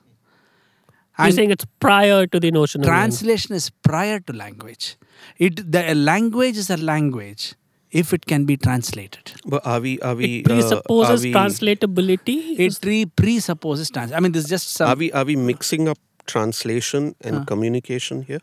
You're 1.19 1.31
saying 1.31 1.51
it's 1.51 1.65
prior 1.79 2.25
to 2.25 2.39
the 2.39 2.49
notion 2.51 2.81
of 2.81 2.87
language. 2.87 2.99
translation 3.01 3.55
is 3.55 3.69
prior 3.89 4.19
to 4.21 4.33
language. 4.33 4.97
It 5.37 5.71
the 5.71 5.81
a 5.93 5.95
language 5.95 6.57
is 6.57 6.69
a 6.69 6.77
language 6.77 7.53
if 7.91 8.13
it 8.13 8.25
can 8.25 8.45
be 8.45 8.57
translated. 8.57 9.33
But 9.45 9.65
are 9.65 9.79
we? 9.79 9.99
Are 9.99 10.15
we? 10.15 10.39
It 10.39 10.45
presupposes 10.45 11.09
uh, 11.09 11.13
are 11.13 11.21
we, 11.21 11.33
translatability. 11.33 12.59
It 12.59 12.79
re- 12.83 13.05
presupposes 13.05 13.89
trans. 13.89 14.11
I 14.11 14.19
mean, 14.19 14.31
this 14.31 14.45
is 14.45 14.49
just 14.49 14.69
some. 14.69 14.89
Are 14.89 14.95
we? 14.95 15.11
Are 15.11 15.25
we 15.25 15.35
mixing 15.35 15.87
up 15.87 15.97
translation 16.25 17.15
and 17.21 17.45
communication 17.45 18.23
here? 18.23 18.39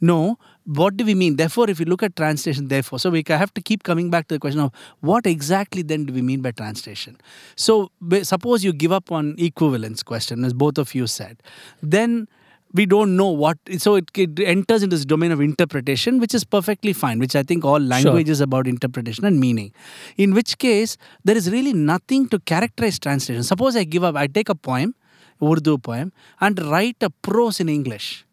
No, 0.00 0.38
what 0.64 0.96
do 0.96 1.04
we 1.04 1.14
mean? 1.14 1.36
Therefore, 1.36 1.68
if 1.68 1.80
you 1.80 1.86
look 1.86 2.02
at 2.02 2.14
translation, 2.14 2.68
therefore, 2.68 2.98
so 2.98 3.10
we 3.10 3.24
have 3.26 3.52
to 3.54 3.60
keep 3.60 3.82
coming 3.82 4.10
back 4.10 4.28
to 4.28 4.34
the 4.36 4.38
question 4.38 4.60
of 4.60 4.72
what 5.00 5.26
exactly 5.26 5.82
then 5.82 6.04
do 6.04 6.12
we 6.12 6.22
mean 6.22 6.40
by 6.40 6.52
translation? 6.52 7.16
So, 7.56 7.90
suppose 8.22 8.62
you 8.62 8.72
give 8.72 8.92
up 8.92 9.10
on 9.10 9.34
equivalence 9.38 10.02
question, 10.04 10.44
as 10.44 10.52
both 10.52 10.78
of 10.78 10.94
you 10.94 11.06
said, 11.08 11.42
then 11.82 12.28
we 12.74 12.86
don't 12.86 13.16
know 13.16 13.28
what. 13.28 13.58
So 13.78 13.94
it, 13.96 14.10
it 14.16 14.38
enters 14.40 14.82
into 14.82 14.96
this 14.96 15.04
domain 15.04 15.32
of 15.32 15.40
interpretation, 15.40 16.18
which 16.18 16.34
is 16.34 16.44
perfectly 16.44 16.92
fine. 16.92 17.18
Which 17.18 17.34
I 17.34 17.42
think 17.42 17.64
all 17.64 17.80
language 17.80 18.28
is 18.28 18.40
about 18.40 18.66
interpretation 18.66 19.24
and 19.24 19.40
meaning. 19.40 19.72
In 20.16 20.34
which 20.34 20.58
case, 20.58 20.96
there 21.24 21.36
is 21.36 21.50
really 21.50 21.72
nothing 21.72 22.28
to 22.28 22.38
characterize 22.40 22.98
translation. 22.98 23.42
Suppose 23.42 23.76
I 23.76 23.84
give 23.84 24.04
up, 24.04 24.16
I 24.16 24.26
take 24.26 24.48
a 24.48 24.54
poem, 24.54 24.94
Urdu 25.42 25.78
poem, 25.78 26.12
and 26.40 26.60
write 26.66 26.96
a 27.00 27.10
prose 27.10 27.60
in 27.60 27.68
English. 27.68 28.24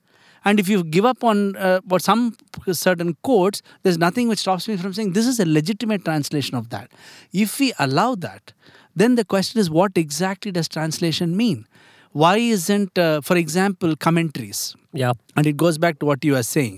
And 0.44 0.60
if 0.60 0.70
you 0.70 0.84
give 0.84 1.06
up 1.06 1.24
on 1.24 1.56
uh, 1.56 1.80
what 1.86 2.04
some 2.04 2.38
certain 2.72 3.18
codes, 3.24 3.64
there's 3.82 3.98
nothing 3.98 4.28
which 4.28 4.40
stops 4.40 4.68
me 4.68 4.78
from 4.78 4.94
saying 4.94 5.14
this 5.14 5.26
is 5.26 5.40
a 5.40 5.46
legitimate 5.46 6.06
translation 6.06 6.56
of 6.56 6.70
that. 6.70 6.92
If 7.34 7.60
we 7.60 7.74
allow 7.80 8.14
that, 8.16 8.54
then 8.96 9.16
the 9.16 9.26
question 9.26 9.60
is 9.60 9.70
what 9.72 9.98
exactly 9.98 10.52
does 10.52 10.68
translation 10.68 11.36
mean? 11.36 11.68
Why 12.16 12.38
isn't, 12.38 12.98
uh, 12.98 13.20
for 13.22 13.36
example, 13.36 13.96
commentaries? 13.98 14.74
Yeah. 14.96 15.14
and 15.38 15.46
it 15.50 15.58
goes 15.62 15.78
back 15.84 16.00
to 16.02 16.06
what 16.10 16.24
you 16.28 16.36
are 16.40 16.44
saying 16.50 16.76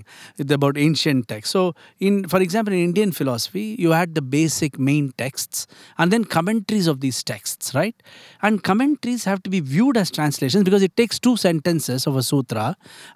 about 0.54 0.76
ancient 0.76 1.28
texts. 1.32 1.52
So 1.52 1.74
in 2.06 2.16
for 2.32 2.40
example 2.46 2.74
in 2.74 2.80
indian 2.86 3.12
philosophy 3.18 3.76
you 3.84 3.90
had 3.96 4.14
the 4.16 4.22
basic 4.36 4.78
main 4.88 5.12
texts 5.22 5.66
and 5.98 6.12
then 6.14 6.24
commentaries 6.36 6.88
of 6.92 7.00
these 7.04 7.22
texts 7.22 7.74
right? 7.74 8.02
And 8.42 8.62
commentaries 8.70 9.24
have 9.30 9.42
to 9.44 9.50
be 9.50 9.60
viewed 9.60 9.96
as 10.02 10.10
translations 10.10 10.64
because 10.64 10.82
it 10.88 10.96
takes 11.02 11.18
two 11.28 11.36
sentences 11.36 12.06
of 12.06 12.16
a 12.16 12.22
sutra 12.30 12.66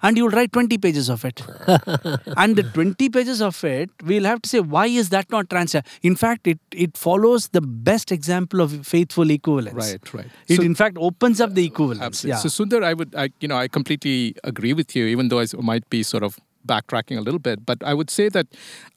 and 0.01 0.17
you'll 0.17 0.29
write 0.37 0.51
20 0.53 0.77
pages 0.77 1.09
of 1.09 1.25
it. 1.31 1.43
And 2.37 2.55
the 2.55 2.63
20 2.63 3.09
pages 3.09 3.41
of 3.41 3.63
it 3.63 3.89
we'll 4.03 4.23
have 4.31 4.41
to 4.43 4.49
say 4.49 4.59
why 4.77 4.85
is 4.87 5.09
that 5.09 5.29
not 5.29 5.49
translated? 5.49 5.89
In 6.01 6.15
fact 6.15 6.47
it 6.47 6.59
it 6.71 6.97
follows 6.97 7.49
the 7.49 7.61
best 7.91 8.11
example 8.11 8.61
of 8.61 8.77
faithful 8.87 9.29
equivalence. 9.31 9.75
Right, 9.91 10.13
right. 10.13 10.31
it 10.47 10.57
So- 10.57 10.63
in 10.71 10.75
fact 10.75 10.97
opens 10.97 11.41
up 11.41 11.53
the 11.53 11.65
equivalence. 11.65 12.01
Absolutely. 12.01 12.35
yeah. 12.37 12.37
So 12.47 12.49
Sundar, 12.63 12.83
I 12.83 12.93
would, 12.93 13.15
I, 13.15 13.29
you 13.39 13.47
know, 13.47 13.57
I 13.57 13.67
completely 13.67 14.35
agree 14.43 14.73
with 14.73 14.92
you, 14.95 15.05
even 15.05 15.29
though 15.29 15.39
I 15.39 15.45
might 15.59 15.89
be 15.89 16.03
sort 16.03 16.23
of 16.23 16.39
backtracking 16.65 17.17
a 17.17 17.21
little 17.21 17.39
bit. 17.39 17.65
But 17.65 17.83
I 17.83 17.93
would 17.93 18.09
say 18.09 18.29
that 18.29 18.47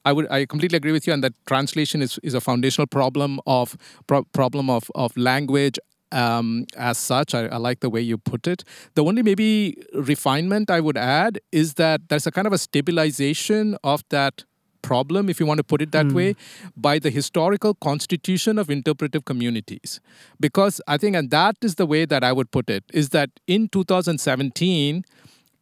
I 0.05 0.13
would, 0.13 0.31
I 0.31 0.47
completely 0.47 0.77
agree 0.77 0.93
with 0.93 1.07
you, 1.07 1.13
and 1.13 1.23
that 1.25 1.35
translation 1.47 2.03
is 2.03 2.19
is 2.23 2.35
a 2.35 2.41
foundational 2.41 2.87
problem 2.87 3.41
of 3.47 3.77
pro- 4.07 4.25
problem 4.25 4.71
of 4.71 4.91
of 4.95 5.17
language. 5.17 5.79
Um, 6.13 6.67
as 6.77 6.99
such, 6.99 7.35
I, 7.35 7.47
I 7.47 7.57
like 7.57 7.81
the 7.81 7.91
way 7.91 8.01
you 8.01 8.17
put 8.17 8.47
it. 8.47 8.63
The 8.95 9.05
only 9.05 9.23
maybe 9.25 9.77
refinement 9.93 10.71
I 10.71 10.81
would 10.81 10.97
add 10.97 11.41
is 11.51 11.75
that 11.75 12.09
there's 12.09 12.29
a 12.29 12.31
kind 12.31 12.47
of 12.47 12.53
a 12.53 12.59
stabilization 12.59 13.77
of 13.83 14.05
that 14.11 14.45
problem, 14.83 15.29
if 15.29 15.41
you 15.41 15.47
want 15.47 15.59
to 15.59 15.65
put 15.65 15.83
it 15.83 15.91
that 15.91 16.13
way, 16.13 16.37
by 16.77 16.99
the 17.01 17.11
historical 17.11 17.75
constitution 17.75 18.57
of 18.57 18.71
interpretive 18.71 19.25
communities. 19.25 20.01
Because 20.39 20.81
I 20.87 20.97
think, 20.97 21.17
and 21.17 21.31
that 21.31 21.57
is 21.63 21.75
the 21.75 21.87
way 21.87 22.05
that 22.05 22.23
I 22.23 22.33
would 22.33 22.53
put 22.53 22.71
it, 22.71 22.85
is 22.93 23.09
that 23.09 23.31
in 23.49 23.69
2017, 23.69 25.05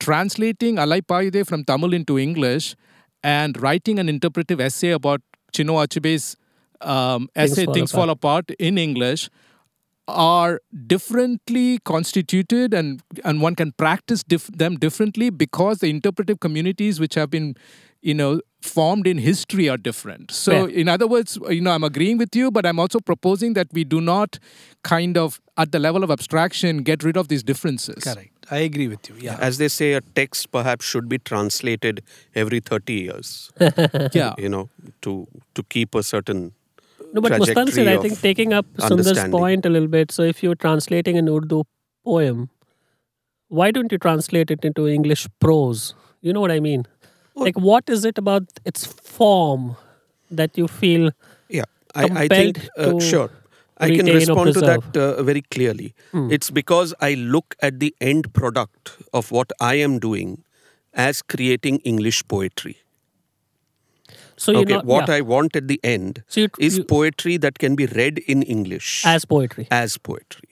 translating 0.01 0.77
Alai 0.77 1.01
Payude 1.03 1.47
from 1.47 1.65
Tamil 1.65 1.93
into 1.95 2.19
English 2.19 2.77
and 3.23 3.61
writing 3.61 3.99
an 3.99 4.09
interpretive 4.09 4.61
essay 4.61 4.91
about 4.91 5.21
Chinua 5.53 5.87
Achebe's 5.87 6.37
um, 6.81 7.29
essay, 7.35 7.65
Fall 7.65 7.75
Things 7.75 7.93
Fall 7.93 8.11
Apart, 8.11 8.51
in 8.59 8.77
English, 8.79 9.31
are 10.07 10.61
differently 10.87 11.79
constituted 11.85 12.75
and 12.75 13.03
and 13.25 13.41
one 13.41 13.55
can 13.55 13.73
practice 13.73 14.23
dif- 14.23 14.49
them 14.49 14.77
differently 14.77 15.31
because 15.31 15.79
the 15.79 15.89
interpretive 15.89 16.41
communities 16.41 17.01
which 17.01 17.15
have 17.15 17.31
been 17.31 17.55
you 18.03 18.13
know 18.13 18.41
formed 18.65 19.07
in 19.07 19.19
history 19.19 19.69
are 19.69 19.77
different 19.77 20.31
so 20.31 20.53
Fair. 20.53 20.69
in 20.83 20.89
other 20.89 21.07
words 21.07 21.39
you 21.49 21.61
know 21.61 21.71
i'm 21.71 21.85
agreeing 21.85 22.19
with 22.19 22.35
you 22.35 22.51
but 22.51 22.67
i'm 22.67 22.79
also 22.79 22.99
proposing 22.99 23.55
that 23.55 23.69
we 23.73 23.85
do 23.85 24.01
not 24.01 24.39
kind 24.83 25.19
of 25.19 25.41
at 25.57 25.73
the 25.73 25.79
level 25.79 26.03
of 26.03 26.11
abstraction 26.11 26.79
get 26.79 27.03
rid 27.03 27.17
of 27.17 27.29
these 27.29 27.43
differences 27.43 28.03
correct 28.05 28.51
i 28.51 28.59
agree 28.59 28.89
with 28.89 29.09
you 29.09 29.15
yeah 29.19 29.37
As 29.41 29.59
they 29.59 29.69
say, 29.69 29.93
a 29.93 30.01
text 30.19 30.51
perhaps 30.53 30.85
should 30.85 31.09
be 31.09 31.19
translated 31.19 32.03
every 32.35 32.61
30 32.61 32.93
years, 32.93 33.53
yeah 34.13 34.35
you 34.39 34.49
know, 34.49 34.69
to, 35.03 35.27
to 35.55 35.63
keep 35.65 35.95
a 35.95 36.03
certain 36.03 36.53
No, 37.17 37.21
but 37.25 37.33
Muskan 37.41 37.71
said, 37.71 37.89
I 37.89 37.99
think 38.05 38.21
taking 38.21 38.53
up 38.53 38.67
Sundar's 38.85 39.31
point 39.33 39.67
a 39.69 39.71
little 39.75 39.89
bit. 39.89 40.11
So 40.15 40.23
if 40.31 40.43
you're 40.43 40.57
translating 40.63 41.19
an 41.21 41.29
Urdu 41.35 41.63
poem, 42.05 42.41
why 43.59 43.71
don't 43.77 43.93
you 43.97 43.99
translate 43.99 44.51
it 44.51 44.65
into 44.65 44.89
English 44.89 45.29
prose? 45.45 45.95
You 46.21 46.33
know 46.33 46.41
what 46.41 46.51
I 46.51 46.59
mean? 46.59 46.87
Like, 47.35 47.59
what 47.59 47.89
is 47.89 48.05
it 48.05 48.19
about 48.19 48.45
its 48.65 48.85
form 48.87 49.77
that 50.31 50.57
you 50.57 50.69
feel? 50.69 51.11
Yeah, 51.49 51.65
I, 51.95 52.05
I 52.25 52.29
think, 52.29 52.69
uh, 52.79 52.99
sure. 53.01 53.31
I 53.79 53.91
can 53.91 54.07
respond 54.07 54.55
to 54.55 54.61
that 54.61 54.97
uh, 54.97 55.23
very 55.23 55.43
clearly. 55.43 55.95
It's 56.13 56.51
because 56.51 56.95
I 57.01 57.15
look 57.15 57.57
at 57.61 57.81
the 57.81 57.95
end 58.01 58.33
product 58.33 58.93
of 59.13 59.33
what 59.33 59.51
I 59.61 59.75
am 59.75 59.99
doing 59.99 60.45
as 60.95 61.23
creating 61.23 61.79
English 61.81 62.27
poetry. 62.29 62.77
So 64.37 64.53
you 64.53 64.59
okay, 64.59 64.75
know, 64.75 64.81
what 64.83 65.09
yeah, 65.09 65.15
I 65.17 65.21
want 65.23 65.57
at 65.57 65.67
the 65.69 65.81
end 65.85 66.23
So 66.29 66.41
you- 66.43 66.49
is 66.59 66.79
you- 66.79 66.85
poetry 66.85 67.37
that 67.39 67.59
can 67.59 67.75
be 67.77 67.87
read 67.87 68.19
in 68.27 68.43
English 68.43 69.05
as 69.05 69.25
poetry. 69.25 69.67
as 69.71 69.97
poetry. 69.99 70.49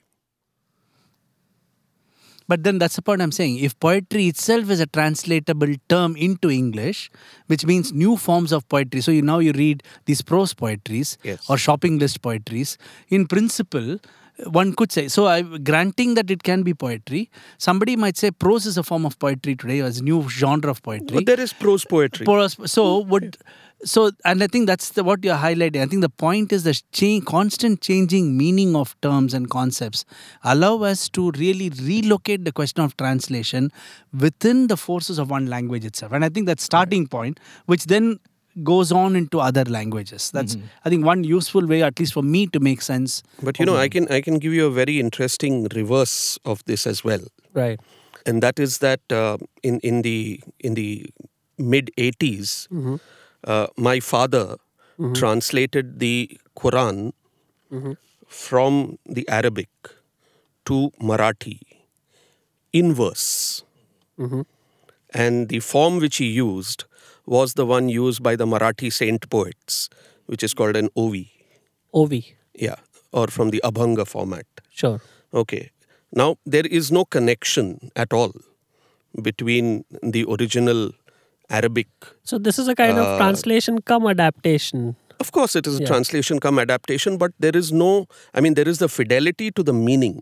But 2.49 2.65
then 2.65 2.79
that's 2.79 2.97
the 2.97 3.03
point 3.03 3.23
I'm 3.23 3.33
saying. 3.33 3.59
If 3.59 3.79
poetry 3.81 4.27
itself 4.29 4.71
is 4.71 4.81
a 4.81 4.87
translatable 4.87 5.75
term 5.89 6.17
into 6.17 6.51
English, 6.51 7.11
which 7.47 7.65
means 7.67 7.93
new 7.93 8.17
forms 8.17 8.53
of 8.53 8.69
poetry. 8.69 9.01
So 9.01 9.11
you 9.11 9.23
now 9.23 9.39
you 9.39 9.53
read 9.53 9.83
these 10.07 10.23
prose 10.23 10.55
poetries 10.55 11.19
Yes. 11.23 11.49
or 11.49 11.57
shopping 11.59 11.99
list 11.99 12.23
poetries. 12.23 12.79
In 13.09 13.27
principle, 13.27 13.99
one 14.47 14.73
could 14.75 14.91
say 14.91 15.09
so. 15.09 15.27
I 15.27 15.43
granting 15.43 16.15
that 16.15 16.31
it 16.31 16.43
can 16.43 16.63
be 16.63 16.75
poetry. 16.75 17.31
Somebody 17.59 17.97
might 17.97 18.17
say 18.17 18.31
prose 18.31 18.67
is 18.67 18.79
a 18.79 18.83
form 18.83 19.05
of 19.07 19.19
poetry 19.19 19.55
today, 19.55 19.81
or 19.81 19.87
is 19.87 20.01
a 20.01 20.03
new 20.05 20.29
genre 20.29 20.71
of 20.71 20.83
poetry. 20.83 21.17
But 21.19 21.27
there 21.27 21.41
is 21.41 21.53
prose 21.53 21.85
poetry. 21.85 22.27
So 22.67 22.99
would 23.01 23.37
so 23.85 24.11
and 24.25 24.43
i 24.43 24.47
think 24.47 24.67
that's 24.67 24.91
the, 24.91 25.03
what 25.05 25.25
you're 25.25 25.37
highlighting. 25.37 25.83
I 25.83 25.87
think 25.87 26.03
the 26.03 26.09
point 26.09 26.53
is 26.53 26.63
the 26.65 26.81
change, 26.93 27.25
constant 27.25 27.81
changing 27.81 28.37
meaning 28.37 28.77
of 28.77 28.95
terms 29.01 29.35
and 29.35 29.51
concepts 29.51 30.05
allow 30.45 30.83
us 30.83 31.09
to 31.11 31.31
really 31.33 31.71
relocate 31.71 32.45
the 32.45 32.53
question 32.53 32.83
of 32.85 32.97
translation 32.97 33.71
within 34.19 34.67
the 34.69 34.77
forces 34.77 35.19
of 35.19 35.31
one 35.31 35.47
language 35.47 35.85
itself. 35.85 36.13
And 36.13 36.25
i 36.25 36.29
think 36.29 36.47
that 36.47 36.61
starting 36.61 37.07
point 37.09 37.41
which 37.67 37.87
then 37.87 38.19
goes 38.63 38.93
on 38.93 39.17
into 39.17 39.41
other 39.41 39.65
languages. 39.65 40.31
That's 40.31 40.57
i 40.85 40.91
think 40.91 41.05
one 41.07 41.25
useful 41.25 41.67
way 41.67 41.83
at 41.83 41.99
least 41.99 42.13
for 42.13 42.23
me 42.23 42.47
to 42.49 42.61
make 42.61 42.83
sense 42.83 43.23
But 43.43 43.59
you 43.59 43.65
know, 43.67 43.77
I 43.77 43.89
can 43.89 44.07
I 44.09 44.21
can 44.21 44.39
give 44.39 44.53
you 44.53 44.67
a 44.67 44.71
very 44.71 45.01
interesting 45.01 45.67
reverse 45.75 46.39
of 46.45 46.63
this 46.67 46.87
as 46.87 47.03
well, 47.03 47.25
Right. 47.55 47.81
and 48.27 48.43
that 48.43 48.59
is 48.59 48.79
that 48.79 49.01
uh, 49.11 49.39
in 49.63 49.81
in 49.81 50.03
the 50.03 50.41
in 50.61 50.75
the 50.75 51.07
mid 51.59 51.91
80s, 51.97 52.69
uh, 53.45 53.67
my 53.77 54.01
father 54.01 54.57
mm-hmm. 54.99 55.13
translated 55.15 55.99
the 55.99 56.39
Quran 56.57 57.13
mm-hmm. 57.73 57.93
from 58.27 58.99
the 59.07 59.29
Arabic 59.29 59.69
to 60.67 60.93
Marathi 61.01 61.61
in 62.73 62.95
verse, 62.95 63.65
mm-hmm. 64.19 64.43
and 65.11 65.49
the 65.49 65.61
form 65.61 65.99
which 65.99 66.17
he 66.17 66.27
used 66.27 66.85
was 67.27 67.55
the 67.55 67.67
one 67.67 67.89
used 67.89 68.23
by 68.23 68.37
the 68.37 68.47
Marathi 68.47 68.93
saint 68.93 69.29
poets, 69.31 69.89
which 70.27 70.43
is 70.43 70.55
called 70.55 70.77
an 70.77 70.89
ovi. 70.97 71.31
Ovi. 71.95 72.35
Yeah, 72.55 72.77
or 73.13 73.27
from 73.29 73.51
the 73.51 73.61
Abhanga 73.65 74.07
format. 74.07 74.47
Sure. 74.71 75.01
Okay. 75.35 75.71
Now, 76.13 76.37
there 76.45 76.67
is 76.67 76.93
no 76.93 77.05
connection 77.05 77.91
at 77.97 78.13
all 78.13 78.33
between 79.23 79.85
the 80.03 80.25
original 80.29 80.93
Arabic. 81.51 81.89
So 82.25 82.39
this 82.39 82.59
is 82.59 82.69
a 82.69 82.75
kind 82.75 82.99
Uh, 82.99 83.03
of 83.05 83.19
translation 83.19 83.81
come 83.83 84.07
adaptation. 84.07 84.97
Of 85.21 85.31
course, 85.33 85.55
it 85.55 85.67
is 85.67 85.77
a 85.79 85.81
Yeah. 85.83 85.87
translation 85.89 86.41
come 86.41 86.59
adaptation, 86.59 87.17
but 87.17 87.33
there 87.39 87.57
is 87.57 87.73
no, 87.73 88.07
I 88.35 88.41
mean, 88.41 88.55
there 88.55 88.69
is 88.69 88.79
the 88.79 88.89
fidelity 88.89 89.51
to 89.53 89.63
the 89.63 89.73
meaning. 89.73 90.21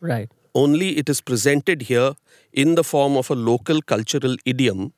Right. 0.00 0.30
Only 0.54 0.96
it 0.98 1.08
is 1.08 1.20
presented 1.20 1.82
here 1.82 2.14
in 2.52 2.74
the 2.74 2.84
form 2.84 3.16
of 3.16 3.30
a 3.30 3.34
local 3.34 3.82
cultural 3.82 4.36
idiom 4.44 4.92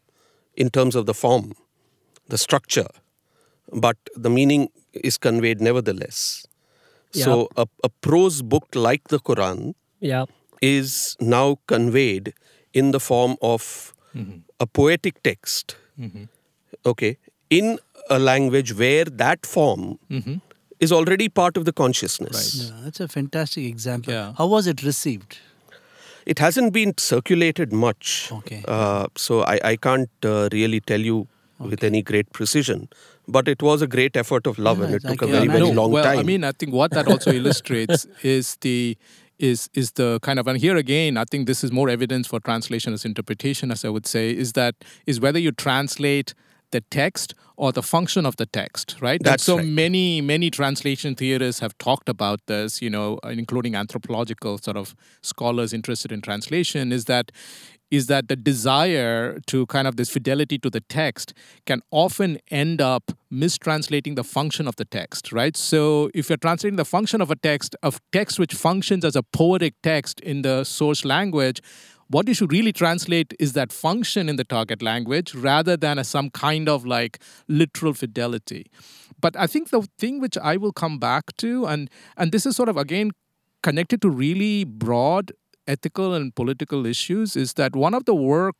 in 0.55 0.71
terms 0.71 0.95
of 0.95 1.07
the 1.07 1.15
form, 1.15 1.53
the 2.29 2.39
structure, 2.39 2.89
but 3.73 3.97
the 4.15 4.31
meaning 4.31 4.69
is 4.93 5.19
conveyed 5.19 5.61
nevertheless. 5.61 6.47
So, 7.15 7.49
a, 7.57 7.67
a 7.85 7.89
prose 8.01 8.41
book 8.41 8.69
like 8.75 9.09
the 9.09 9.19
Quran 9.19 9.75
Yeah. 10.01 10.25
is 10.63 11.17
now 11.21 11.59
conveyed 11.67 12.33
in 12.73 12.93
the 12.93 13.01
form 13.01 13.37
of 13.43 13.93
a 14.65 14.67
poetic 14.79 15.23
text, 15.29 15.77
okay, 16.93 17.17
in 17.51 17.79
a 18.11 18.19
language 18.19 18.75
where 18.83 19.05
that 19.23 19.47
form 19.55 19.99
is 20.81 20.93
already 20.99 21.29
part 21.29 21.57
of 21.57 21.65
the 21.71 21.73
consciousness. 21.73 22.45
yeah, 22.61 22.81
that's 22.85 23.01
a 23.01 23.09
fantastic 23.09 23.65
example 23.65 24.13
Yeah. 24.13 24.33
how 24.39 24.47
was 24.59 24.67
it 24.75 24.83
received 24.93 25.39
It 26.33 26.41
hasn't 26.43 26.73
been 26.75 26.91
circulated 27.05 27.73
much. 27.85 28.11
Okay. 28.35 28.59
Uh, 28.75 29.07
so 29.23 29.39
I, 29.53 29.55
I 29.71 29.71
can't 29.87 30.27
uh, 30.33 30.49
really 30.53 30.79
tell 30.91 31.01
you 31.07 31.17
with 31.71 31.83
any 31.89 32.03
great 32.11 32.29
precision. 32.37 32.85
But 33.37 33.49
it 33.53 33.61
was 33.69 33.83
a 33.87 33.89
great 33.95 34.17
effort 34.23 34.47
of 34.51 34.61
love, 34.67 34.79
Yeah, 34.79 34.85
and 34.87 34.95
it 34.99 35.05
I 35.05 35.11
took 35.15 35.23
a 35.27 35.31
very, 35.33 35.49
very 35.49 35.59
imagine. 35.59 35.75
no, 35.75 35.83
long 35.83 35.93
well, 35.97 36.05
time. 36.05 36.21
I 36.21 36.23
mean, 36.29 36.45
I 36.51 36.53
think 36.63 36.73
what 36.83 36.95
that 36.99 37.11
also 37.15 37.33
illustrates 37.41 38.07
is 38.37 38.53
the 38.69 38.77
is 39.39 39.69
is 39.75 39.93
the 39.93 40.19
kind 40.21 40.39
of 40.39 40.47
and 40.47 40.59
here 40.59 40.77
again, 40.77 41.17
I 41.17 41.25
think 41.25 41.47
this 41.47 41.65
is 41.65 41.73
more 41.73 41.89
evidence 41.89 42.27
for 42.27 42.41
translation 42.41 42.93
as 42.93 43.05
interpretation, 43.05 43.71
as 43.71 43.85
I 43.85 43.89
would 43.89 44.07
say, 44.07 44.31
is 44.31 44.53
that 44.53 44.75
is 45.07 45.21
whether 45.21 45.39
you 45.39 45.53
translate 45.53 46.35
the 46.71 46.81
text 46.81 47.35
or 47.57 47.71
the 47.71 47.83
function 47.83 48.27
of 48.27 48.37
the 48.37 48.47
text, 48.47 48.97
right? 49.01 49.21
And 49.25 49.41
so 49.41 49.59
right. 49.59 49.67
many 49.67 50.21
many 50.21 50.51
translation 50.51 51.15
theorists 51.15 51.61
have 51.61 51.77
talked 51.79 52.09
about 52.09 52.41
this, 52.47 52.83
you 52.83 52.91
know, 52.91 53.19
including 53.25 53.75
anthropological 53.75 54.59
sort 54.59 54.77
of 54.77 54.95
scholars 55.23 55.73
interested 55.73 56.11
in 56.11 56.21
translation, 56.23 56.93
is 56.93 57.05
that 57.05 57.31
is 57.93 58.07
that 58.07 58.29
the 58.29 58.35
desire 58.35 59.39
to 59.47 59.67
kind 59.67 59.87
of 59.87 59.97
this 59.97 60.09
fidelity 60.09 60.59
to 60.59 60.71
the 60.71 60.81
text 60.81 61.35
can 61.67 61.83
often 61.91 62.39
end 62.51 62.81
up 62.81 63.13
mistranslating 63.31 64.17
the 64.17 64.25
function 64.25 64.67
of 64.67 64.77
the 64.77 64.87
text, 64.87 65.31
right? 65.31 65.55
So 65.59 66.11
if 66.15 66.31
you're 66.31 66.39
translating 66.39 66.77
the 66.77 66.87
function 66.87 67.21
of 67.21 67.31
a 67.31 67.37
text, 67.37 67.77
of 67.83 68.01
text 68.11 68.39
which 68.39 68.55
functions 68.55 69.05
as 69.05 69.15
a 69.15 69.23
poetic 69.23 69.75
text 69.83 70.21
in 70.21 70.41
the 70.41 70.65
source 70.65 71.05
language, 71.05 71.61
what 72.09 72.27
you 72.27 72.35
should 72.35 72.51
really 72.51 72.73
translate 72.73 73.35
is 73.39 73.53
that 73.53 73.71
function 73.73 74.27
in 74.31 74.37
the 74.37 74.45
target 74.45 74.81
language 74.81 75.35
rather 75.35 75.77
than 75.77 75.99
as 75.99 76.09
some 76.09 76.31
kind 76.31 76.71
of 76.71 76.87
like 76.87 77.19
literal 77.47 77.93
fidelity. 77.93 78.71
But 79.21 79.37
I 79.37 79.47
think 79.47 79.69
the 79.69 79.87
thing 79.99 80.19
which 80.19 80.39
I 80.39 80.57
will 80.57 80.73
come 80.73 80.99
back 80.99 81.37
to, 81.39 81.67
and 81.67 81.91
and 82.17 82.33
this 82.33 82.47
is 82.47 82.57
sort 82.57 82.71
of 82.71 82.77
again 82.79 83.13
connected 83.63 84.03
to 84.03 84.11
really 84.11 84.65
broad 84.65 85.33
ethical 85.67 86.15
and 86.15 86.35
political 86.35 86.87
issues, 86.87 87.37
is 87.37 87.55
that 87.55 87.75
one 87.75 87.95
of 87.95 88.05
the 88.05 88.15
work 88.15 88.57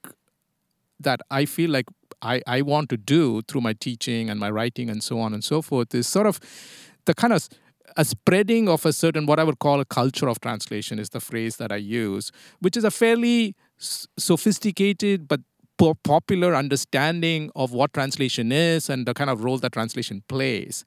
that 1.01 1.21
I 1.31 1.45
feel 1.45 1.71
like 1.71 1.87
I, 2.21 2.41
I 2.47 2.63
want 2.63 2.89
to 2.91 2.97
do 2.97 3.43
through 3.43 3.63
my 3.63 3.73
teaching 3.73 4.31
and 4.31 4.39
my 4.39 4.51
writing 4.51 4.89
and 4.89 5.03
so 5.03 5.19
on 5.21 5.35
and 5.35 5.43
so 5.43 5.61
forth 5.63 5.95
is 5.95 6.07
sort 6.07 6.27
of 6.27 6.39
the 7.05 7.15
kind 7.15 7.33
of 7.33 7.49
a 7.97 8.05
spreading 8.05 8.69
of 8.69 8.87
a 8.87 8.93
certain 8.93 9.27
what 9.27 9.39
I 9.39 9.45
would 9.45 9.59
call 9.59 9.81
a 9.81 9.85
culture 9.85 10.29
of 10.29 10.41
translation 10.41 10.99
is 10.99 11.11
the 11.11 11.21
phrase 11.21 11.57
that 11.57 11.73
I 11.73 11.77
use, 11.77 12.31
which 12.61 12.77
is 12.77 12.85
a 12.85 12.91
fairly 12.91 13.55
sophisticated 13.79 15.29
but 15.29 15.41
popular 16.05 16.55
understanding 16.55 17.51
of 17.57 17.73
what 17.73 17.93
translation 17.93 18.53
is 18.53 18.89
and 18.89 19.05
the 19.05 19.15
kind 19.15 19.29
of 19.29 19.43
role 19.43 19.59
that 19.59 19.73
translation 19.73 20.23
plays. 20.29 20.85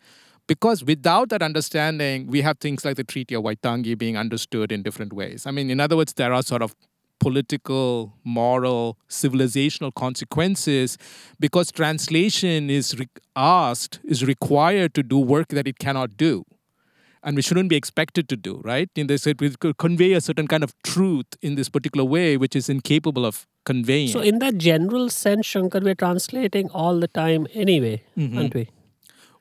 Because 0.48 0.84
without 0.84 1.30
that 1.30 1.42
understanding, 1.42 2.28
we 2.28 2.42
have 2.42 2.60
things 2.60 2.86
like 2.86 2.98
the 2.98 3.04
Treaty 3.04 3.34
of 3.36 3.44
Waitangi 3.44 3.98
being 3.98 4.16
understood 4.16 4.72
in 4.72 4.84
different 4.84 5.12
ways. 5.14 5.46
I 5.48 5.52
mean, 5.52 5.70
in 5.72 5.80
other 5.80 5.98
words, 5.98 6.14
there 6.14 6.34
are 6.34 6.44
sort 6.44 6.62
of 6.62 6.76
political, 7.20 8.14
moral, 8.24 8.98
civilizational 9.10 9.92
consequences 9.94 10.98
because 11.40 11.72
translation 11.72 12.70
is 12.70 13.00
re- 13.00 13.08
asked, 13.36 14.00
is 14.04 14.24
required 14.24 14.94
to 14.94 15.02
do 15.02 15.18
work 15.18 15.48
that 15.50 15.68
it 15.68 15.80
cannot 15.80 16.18
do. 16.18 16.46
And 17.24 17.36
we 17.36 17.42
shouldn't 17.42 17.70
be 17.70 17.76
expected 17.76 18.30
to 18.30 18.36
do, 18.38 18.62
right? 18.64 18.88
In 18.96 19.08
this, 19.08 19.26
it 19.26 19.42
will 19.42 19.74
convey 19.74 20.14
a 20.14 20.22
certain 20.22 20.48
kind 20.48 20.64
of 20.64 20.80
truth 20.84 21.26
in 21.42 21.56
this 21.56 21.70
particular 21.70 22.06
way, 22.06 22.38
which 22.38 22.56
is 22.56 22.70
incapable 22.70 23.26
of 23.26 23.48
conveying. 23.66 24.10
So, 24.10 24.20
in 24.20 24.38
that 24.40 24.60
general 24.60 25.10
sense, 25.10 25.48
Shankar, 25.48 25.82
we're 25.82 25.96
translating 25.96 26.70
all 26.70 27.00
the 27.00 27.08
time 27.08 27.48
anyway, 27.56 28.04
Mm-hmm. 28.16 28.38
aren't 28.38 28.54
we? 28.54 28.70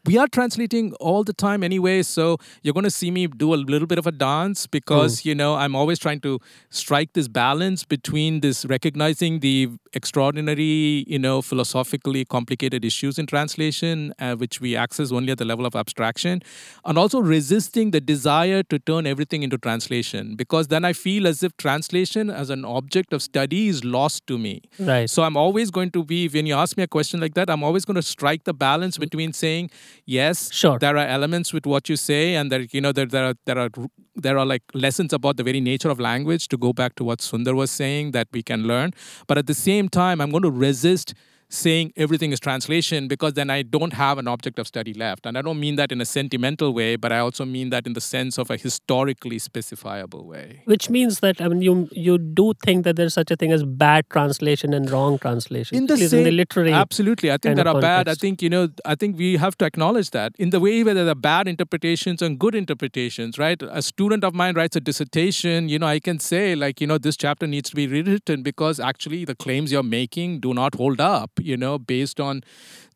We 0.07 0.19
are 0.19 0.29
translating 0.29 0.93
all 0.95 1.25
the 1.25 1.33
time 1.33 1.63
anyway 1.63 2.03
so 2.03 2.39
you're 2.63 2.75
going 2.75 2.85
to 2.85 2.91
see 2.91 3.11
me 3.11 3.27
do 3.27 3.55
a 3.55 3.57
little 3.57 3.87
bit 3.87 3.99
of 3.99 4.07
a 4.07 4.13
dance 4.13 4.67
because 4.67 5.25
you 5.25 5.35
know 5.35 5.55
i'm 5.55 5.75
always 5.75 5.99
trying 5.99 6.21
to 6.21 6.39
strike 6.71 7.13
this 7.15 7.29
balance 7.29 7.85
between 7.85 8.41
this 8.41 8.65
recognizing 8.67 9.41
the 9.41 9.69
extraordinary 9.93 11.05
you 11.07 11.19
know 11.19 11.41
philosophically 11.41 12.25
complicated 12.25 12.85
issues 12.85 13.19
in 13.19 13.27
translation 13.27 14.13
uh, 14.19 14.35
which 14.35 14.61
we 14.61 14.77
access 14.77 15.13
only 15.13 15.33
at 15.33 15.39
the 15.39 15.45
level 15.45 15.67
of 15.67 15.75
abstraction 15.75 16.43
and 16.85 16.99
also 16.99 17.21
resisting 17.21 17.91
the 17.91 18.01
desire 18.01 18.63
to 18.63 18.79
turn 18.79 19.07
everything 19.07 19.43
into 19.43 19.57
translation 19.59 20.37
because 20.37 20.69
then 20.69 20.85
i 20.85 20.93
feel 20.93 21.27
as 21.27 21.43
if 21.43 21.57
translation 21.57 22.31
as 22.31 22.51
an 22.51 22.65
object 22.65 23.13
of 23.13 23.23
study 23.23 23.69
is 23.69 23.85
lost 23.85 24.27
to 24.27 24.39
me. 24.39 24.63
Right. 24.79 25.09
so 25.09 25.23
I'm 25.23 25.37
always 25.37 25.71
going 25.71 25.91
to 25.93 26.05
be, 26.05 26.29
when 26.29 26.47
you 26.47 26.55
ask 26.55 26.77
me 26.77 26.83
a 26.83 26.87
question 26.87 27.21
like 27.21 27.35
that, 27.35 27.51
I'm 27.51 27.63
always 27.63 27.85
going 27.85 27.97
to 27.97 28.03
strike 28.03 28.45
the 28.45 28.55
balance 28.55 28.99
between 28.99 29.33
saying, 29.33 29.71
yes, 30.07 30.53
Sure. 30.53 30.79
there 30.79 30.97
are 30.97 31.07
elements 31.07 31.53
with 31.53 31.67
what 31.67 31.89
you 31.89 31.97
say, 31.97 32.35
and 32.35 32.51
there, 32.51 32.67
you 32.73 32.81
know, 32.81 32.93
there, 32.93 33.07
there 33.07 33.25
are 33.25 33.35
there 33.47 33.59
are 33.59 33.71
there 34.17 34.39
are 34.39 34.47
like 34.47 34.63
lessons 34.75 35.13
about 35.13 35.37
the 35.37 35.43
very 35.43 35.61
nature 35.61 35.91
of 35.91 35.99
language. 36.01 36.49
To 36.49 36.57
go 36.57 36.73
back 36.73 36.95
to 36.97 37.05
what 37.05 37.19
Sundar 37.21 37.55
was 37.55 37.71
saying, 37.71 38.13
that 38.13 38.29
we 38.33 38.43
can 38.43 38.65
learn. 38.65 38.93
But 39.27 39.39
at 39.39 39.47
the 39.47 39.55
same 39.55 39.89
time, 39.89 40.21
I'm 40.21 40.31
going 40.31 40.43
to 40.43 40.51
resist 40.51 41.15
saying 41.49 41.93
everything 41.97 42.33
is 42.33 42.41
translation 42.41 43.09
because 43.09 43.35
then 43.35 43.51
I 43.51 43.63
don't 43.63 43.93
have 43.93 44.19
an 44.19 44.29
object 44.29 44.59
of 44.59 44.67
study 44.67 44.95
left. 44.95 45.27
And 45.27 45.39
I 45.39 45.43
don't 45.43 45.61
mean 45.61 45.77
that 45.77 45.93
in 45.93 46.01
a 46.01 46.05
sentimental 46.05 46.73
way, 46.73 46.97
but 46.97 47.13
I 47.13 47.19
also 47.19 47.45
mean 47.45 47.71
that 47.71 47.87
in 47.87 47.93
the 47.93 48.01
sense 48.01 48.39
of 48.39 48.51
a 48.51 48.57
historically 48.57 49.39
specifiable 49.39 50.25
way. 50.25 50.63
Which 50.65 50.91
means 50.91 51.21
that 51.21 51.41
I 51.41 51.49
mean 51.49 51.63
you 51.63 51.89
you 51.93 52.19
do 52.19 52.53
think 52.65 52.85
that 52.85 52.97
there's 52.97 53.15
such 53.15 53.31
a 53.31 53.37
thing 53.37 53.53
as 53.53 53.65
bad 53.65 54.09
translation 54.11 54.75
and 54.75 54.91
wrong 54.91 55.19
translation. 55.19 55.77
in 55.77 55.87
the 55.87 55.97
same, 55.97 56.21
in 56.21 56.25
the 56.25 56.31
literary 56.31 56.73
absolutely. 56.73 57.31
I 57.31 57.39
think 57.39 57.57
there 57.57 57.69
are 57.69 57.81
bad. 57.81 58.09
I 58.09 58.15
think 58.15 58.43
you 58.43 58.51
know 58.51 58.69
i 58.85 58.95
think 58.95 59.17
we 59.17 59.37
have 59.37 59.57
to 59.59 59.65
acknowledge 59.65 60.11
that. 60.11 60.33
In 60.39 60.51
the 60.51 60.61
way 60.61 60.83
where 60.83 60.95
there 60.95 61.09
are 61.09 61.15
bad 61.15 61.49
interpretations 61.49 62.23
and 62.23 62.39
good 62.39 62.55
interpretations 62.55 63.39
right? 63.39 63.63
A 63.63 63.83
student 63.83 64.25
of 64.25 64.35
mine 64.35 64.55
writes 64.55 64.77
a 64.77 64.81
dissertation. 64.81 65.69
You 65.69 65.79
know 65.79 65.87
i 65.87 66.01
can 66.01 66.19
say 66.19 66.55
like 66.55 66.81
you 66.81 66.87
know 66.87 66.99
this 66.99 67.17
chapter 67.17 67.47
needs 67.47 67.71
to 67.71 67.77
be 67.77 67.87
rewritten 67.87 68.43
because 68.43 68.81
actually 68.81 69.25
the 69.25 69.35
claims 69.35 69.73
you're 69.73 69.83
making 69.83 70.41
do 70.41 70.55
not 70.55 70.75
hold 70.75 71.01
up 71.01 71.34
you 71.41 71.57
know 71.57 71.79
based 71.79 72.21
on 72.21 72.43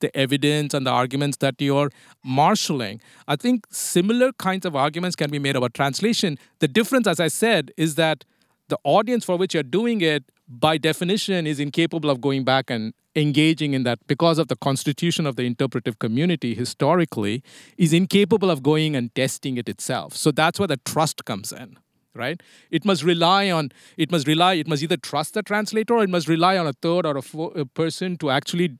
the 0.00 0.16
evidence 0.16 0.74
and 0.74 0.86
the 0.86 0.90
arguments 0.90 1.38
that 1.38 1.60
you're 1.60 1.90
marshaling. 2.24 3.00
I 3.26 3.36
think 3.36 3.66
similar 3.70 4.32
kinds 4.32 4.64
of 4.64 4.76
arguments 4.76 5.16
can 5.16 5.30
be 5.30 5.38
made 5.38 5.56
about 5.56 5.74
translation. 5.74 6.38
The 6.60 6.68
difference 6.68 7.06
as 7.06 7.20
i 7.20 7.28
said 7.28 7.72
is 7.76 7.94
that 7.96 8.24
the 8.68 8.78
audience 8.84 9.24
for 9.24 9.36
which 9.36 9.54
you're 9.54 9.62
doing 9.62 10.00
it 10.00 10.24
by 10.48 10.78
definition 10.78 11.46
is 11.46 11.58
incapable 11.60 12.10
of 12.10 12.20
going 12.20 12.44
back 12.44 12.70
and 12.70 12.94
engaging 13.16 13.74
in 13.74 13.82
that 13.82 13.98
because 14.06 14.38
of 14.38 14.48
the 14.48 14.56
constitution 14.56 15.26
of 15.26 15.36
the 15.36 15.42
interpretive 15.42 15.98
community 15.98 16.54
historically 16.54 17.42
is 17.76 17.92
incapable 17.92 18.50
of 18.50 18.62
going 18.62 18.94
and 18.94 19.14
testing 19.14 19.56
it 19.56 19.68
itself. 19.68 20.14
So 20.14 20.30
that's 20.30 20.58
where 20.58 20.68
the 20.68 20.76
trust 20.78 21.24
comes 21.24 21.52
in 21.52 21.78
right 22.14 22.42
it 22.70 22.84
must 22.84 23.02
rely 23.02 23.50
on 23.50 23.70
it 23.96 24.10
must 24.10 24.26
rely 24.26 24.54
it 24.54 24.66
must 24.66 24.82
either 24.82 24.96
trust 24.96 25.34
the 25.34 25.42
translator 25.42 25.94
or 25.94 26.02
it 26.02 26.10
must 26.10 26.28
rely 26.28 26.56
on 26.56 26.66
a 26.66 26.72
third 26.72 27.06
or 27.06 27.18
a, 27.18 27.60
a 27.60 27.64
person 27.66 28.16
to 28.16 28.30
actually 28.30 28.78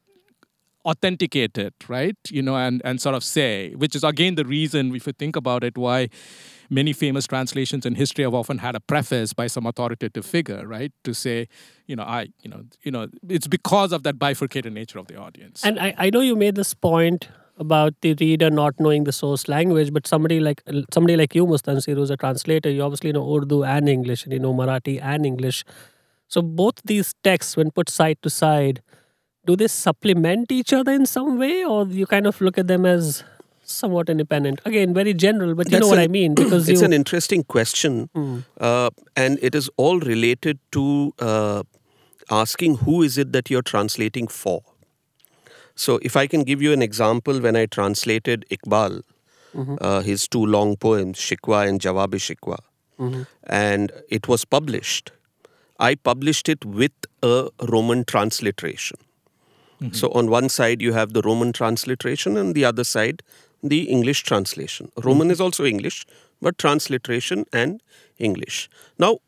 authenticate 0.89 1.59
it, 1.59 1.75
right? 1.89 2.17
You 2.31 2.43
know, 2.43 2.57
and, 2.57 2.81
and 2.85 3.01
sort 3.01 3.15
of 3.15 3.23
say, 3.23 3.75
which 3.75 3.95
is 3.95 4.03
again 4.03 4.35
the 4.37 4.45
reason, 4.45 4.95
if 4.95 5.07
you 5.07 5.13
think 5.13 5.37
about 5.37 5.63
it, 5.63 5.77
why 5.77 6.09
many 6.71 6.93
famous 6.93 7.27
translations 7.27 7.87
in 7.87 7.95
history 7.95 8.25
have 8.25 8.35
often 8.35 8.59
had 8.59 8.75
a 8.75 8.81
preface 8.81 9.33
by 9.33 9.47
some 9.47 9.67
authoritative 9.67 10.25
figure, 10.25 10.67
right? 10.67 10.93
To 11.05 11.15
say, 11.15 11.49
you 11.87 11.97
know, 11.97 12.05
I, 12.05 12.29
you 12.43 12.51
know, 12.51 12.65
you 12.83 12.91
know, 12.91 13.09
it's 13.29 13.47
because 13.47 13.93
of 13.93 14.03
that 14.03 14.19
bifurcated 14.19 14.73
nature 14.73 14.99
of 14.99 15.07
the 15.07 15.17
audience. 15.17 15.65
And 15.65 15.79
I, 15.79 15.95
I 15.97 16.11
know 16.11 16.21
you 16.21 16.37
made 16.37 16.55
this 16.55 16.75
point 16.75 17.29
about 17.59 17.95
the 18.03 18.15
reader 18.21 18.51
not 18.51 18.79
knowing 18.79 19.05
the 19.05 19.13
source 19.13 19.49
language, 19.49 19.93
but 19.93 20.07
somebody 20.07 20.41
like 20.41 20.63
somebody 20.95 21.17
like 21.17 21.35
you, 21.35 21.47
Mustansir, 21.47 21.95
who's 21.97 22.11
a 22.11 22.17
translator, 22.17 22.71
you 22.71 22.83
obviously 22.83 23.13
know 23.13 23.25
Urdu 23.37 23.65
and 23.65 23.89
English, 23.89 24.25
and 24.25 24.33
you 24.33 24.39
know 24.39 24.55
Marathi 24.55 25.01
and 25.03 25.27
English. 25.27 25.65
So 26.29 26.43
both 26.43 26.75
these 26.85 27.15
texts, 27.25 27.57
when 27.57 27.71
put 27.71 27.89
side 27.89 28.19
to 28.23 28.31
side, 28.31 28.83
do 29.47 29.57
they 29.57 29.67
supplement 29.69 30.53
each 30.53 30.73
other 30.73 30.93
in 30.93 31.07
some 31.07 31.39
way, 31.39 31.65
or 31.65 31.87
you 31.87 32.07
kind 32.07 32.27
of 32.27 32.41
look 32.41 32.59
at 32.59 32.69
them 32.69 32.85
as 32.87 33.25
somewhat 33.65 34.09
independent? 34.09 34.61
Again, 34.65 34.95
very 34.95 35.15
general, 35.15 35.55
but 35.55 35.67
you 35.67 35.71
That's 35.73 35.83
know 35.83 35.89
what 35.89 35.99
an- 35.99 36.05
I 36.05 36.09
mean 36.09 36.35
because 36.35 36.69
it's 36.69 36.81
you. 36.81 36.87
an 36.87 36.93
interesting 36.93 37.43
question, 37.45 38.09
uh, 38.61 38.91
and 39.17 39.39
it 39.43 39.55
is 39.55 39.71
all 39.77 39.99
related 40.01 40.59
to 40.73 41.13
uh, 41.19 41.63
asking 42.31 42.77
who 42.79 43.03
is 43.03 43.17
it 43.19 43.33
that 43.33 43.51
you're 43.51 43.63
translating 43.63 44.29
for. 44.29 44.63
So, 45.85 45.99
if 46.03 46.17
I 46.17 46.27
can 46.27 46.43
give 46.43 46.61
you 46.61 46.73
an 46.73 46.83
example, 46.83 47.41
when 47.41 47.57
I 47.57 47.67
translated 47.67 48.45
Iqbal, 48.51 49.03
uh, 49.81 50.01
his 50.01 50.27
two 50.29 50.45
long 50.55 50.77
poems, 50.77 51.19
Shikwa 51.19 51.69
and 51.69 51.81
Jawab-e 51.81 52.19
Shikwa, 52.19 52.59
and 53.45 53.93
it 54.09 54.27
was 54.29 54.45
published, 54.45 55.13
I 55.79 55.95
published 55.95 56.49
it 56.49 56.65
with 56.65 56.91
a 57.23 57.49
Roman 57.69 58.05
transliteration. 58.05 58.99
So 59.93 60.09
on 60.21 60.29
one 60.31 60.49
side 60.49 60.83
you 60.83 60.93
have 60.95 61.13
the 61.13 61.23
Roman 61.23 61.53
transliteration, 61.53 62.37
and 62.37 62.55
the 62.57 62.65
other 62.65 62.85
side 62.85 63.23
the 63.63 63.83
English 63.85 64.23
translation. 64.25 64.91
Roman 65.05 65.31
is 65.31 65.41
also 65.41 65.65
English, 65.65 66.05
but 66.43 66.59
transliteration 66.59 67.45
and 67.53 67.81
English. 68.19 68.69
Now, 68.99 69.19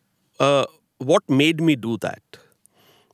uh, 0.40 0.64
what 0.98 1.22
made 1.28 1.61
me 1.61 1.76
do 1.76 1.96
that? 1.98 2.22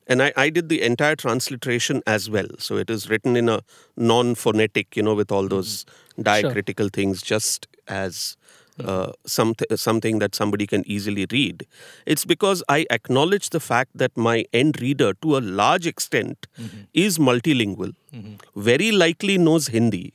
And 0.07 0.22
I, 0.22 0.32
I 0.36 0.50
did 0.50 0.68
the 0.68 0.82
entire 0.82 1.16
transliteration 1.16 2.02
as 2.07 2.30
well. 2.30 2.46
So 2.59 2.76
it 2.76 2.90
is 2.90 3.11
written 3.11 3.36
in 3.36 3.48
a 3.48 3.61
non-phonetic, 3.96 4.96
you 4.96 5.02
know, 5.02 5.14
with 5.14 5.32
all 5.32 5.48
those 5.48 5.84
mm-hmm. 5.84 6.22
diacritical 6.22 6.88
things, 6.92 7.22
just 7.22 7.66
as 7.88 8.36
uh, 8.78 8.84
mm-hmm. 8.84 9.11
something 9.24 9.76
something 9.76 10.18
that 10.18 10.34
somebody 10.34 10.66
can 10.66 10.84
easily 10.86 11.26
read. 11.32 11.66
It's 12.04 12.24
because 12.24 12.62
I 12.68 12.86
acknowledge 12.90 13.50
the 13.50 13.61
fact 13.61 13.90
that 13.94 14.16
my 14.16 14.44
end 14.52 14.80
reader, 14.80 15.14
to 15.22 15.38
a 15.38 15.40
large 15.40 15.86
extent, 15.86 16.46
mm-hmm. 16.61 16.82
is 16.92 17.18
multilingual, 17.18 17.94
very 18.54 18.92
likely 18.92 19.38
knows 19.38 19.68
Hindi. 19.68 20.12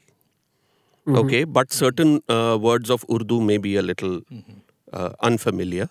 Okay, 1.07 1.43
but 1.43 1.73
certain 1.73 2.21
uh, 2.29 2.57
words 2.61 2.89
of 2.91 3.03
Urdu 3.11 3.41
may 3.41 3.57
be 3.57 3.75
a 3.75 3.81
little 3.81 4.21
uh, 4.93 5.09
unfamiliar. 5.21 5.89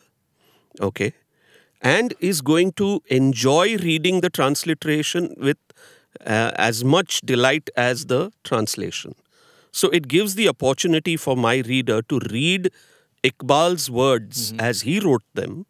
Okay, 0.80 1.12
and 1.80 2.14
is 2.20 2.40
going 2.40 2.72
to 2.72 3.02
enjoy 3.06 3.76
reading 3.78 4.20
the 4.20 4.30
transliteration 4.30 5.34
with 5.38 5.58
uh, 6.26 6.52
as 6.56 6.84
much 6.84 7.20
delight 7.22 7.70
as 7.76 8.06
the 8.06 8.32
translation. 8.44 9.14
So 9.72 9.88
it 9.90 10.08
gives 10.08 10.34
the 10.34 10.48
opportunity 10.48 11.16
for 11.16 11.36
my 11.36 11.58
reader 11.58 12.02
to 12.02 12.20
read 12.30 12.70
Iqbal's 13.22 13.90
words 13.90 14.52
as 14.58 14.82
he 14.82 14.98
wrote 15.00 15.22
them 15.34 15.66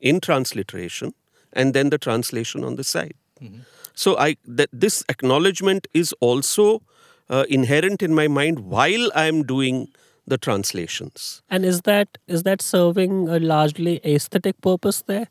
in 0.00 0.20
transliteration 0.20 1.14
and 1.52 1.74
then 1.74 1.90
the 1.90 1.98
translation 1.98 2.64
on 2.64 2.76
the 2.76 2.84
side. 2.84 3.14
So 3.94 4.16
I 4.16 4.36
that 4.46 4.68
this 4.72 5.02
acknowledgement 5.08 5.88
is 5.92 6.14
also 6.20 6.82
uh, 7.28 7.44
inherent 7.48 8.02
in 8.02 8.14
my 8.14 8.28
mind 8.28 8.60
while 8.60 9.10
I 9.14 9.26
am 9.26 9.42
doing 9.42 9.88
the 10.28 10.38
translations. 10.38 11.42
And 11.50 11.64
is 11.64 11.80
that 11.82 12.18
is 12.26 12.42
that 12.42 12.62
serving 12.62 13.28
a 13.28 13.38
largely 13.38 14.00
aesthetic 14.04 14.60
purpose 14.60 15.02
there, 15.02 15.26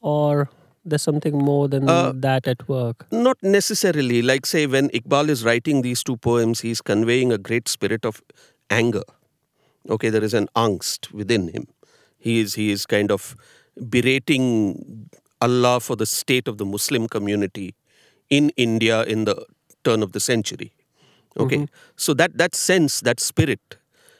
or 0.00 0.48
there's 0.84 1.02
something 1.02 1.36
more 1.36 1.68
than 1.68 1.88
Uh, 1.88 2.12
that 2.14 2.46
at 2.46 2.68
work? 2.68 3.06
Not 3.10 3.36
necessarily. 3.42 4.22
Like, 4.22 4.46
say, 4.46 4.66
when 4.66 4.88
Iqbal 4.90 5.28
is 5.28 5.44
writing 5.44 5.82
these 5.82 6.02
two 6.02 6.16
poems, 6.16 6.60
he's 6.60 6.80
conveying 6.80 7.32
a 7.32 7.38
great 7.38 7.68
spirit 7.68 8.04
of 8.04 8.22
anger. 8.70 9.02
Okay, 9.88 10.10
there 10.10 10.24
is 10.24 10.34
an 10.34 10.48
angst 10.54 11.12
within 11.12 11.48
him. 11.48 11.66
He 12.18 12.40
is, 12.40 12.54
he 12.54 12.70
is 12.70 12.86
kind 12.86 13.10
of 13.10 13.36
berating 13.88 15.10
Allah 15.40 15.80
for 15.80 15.96
the 15.96 16.06
state 16.06 16.48
of 16.48 16.58
the 16.58 16.64
Muslim 16.64 17.08
community 17.08 17.74
in 18.30 18.50
India 18.56 19.02
in 19.04 19.24
the 19.24 19.44
turn 19.84 20.02
of 20.02 20.12
the 20.12 20.20
century. 20.20 20.72
Okay, 21.38 21.68
so 21.96 22.14
that, 22.14 22.38
that 22.38 22.54
sense, 22.54 23.00
that 23.02 23.20
spirit, 23.20 23.76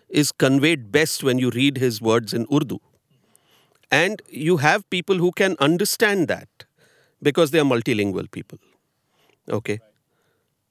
is 0.08 0.32
conveyed 0.32 0.92
best 0.92 1.22
when 1.22 1.38
you 1.38 1.50
read 1.50 1.78
his 1.78 2.00
words 2.00 2.32
in 2.32 2.46
Urdu. 2.52 2.78
And 3.90 4.20
you 4.28 4.58
have 4.58 4.88
people 4.90 5.16
who 5.16 5.32
can 5.32 5.56
understand 5.60 6.28
that 6.28 6.48
because 7.22 7.50
they 7.50 7.58
are 7.58 7.64
multilingual 7.64 8.30
people. 8.30 8.58
Okay. 9.48 9.80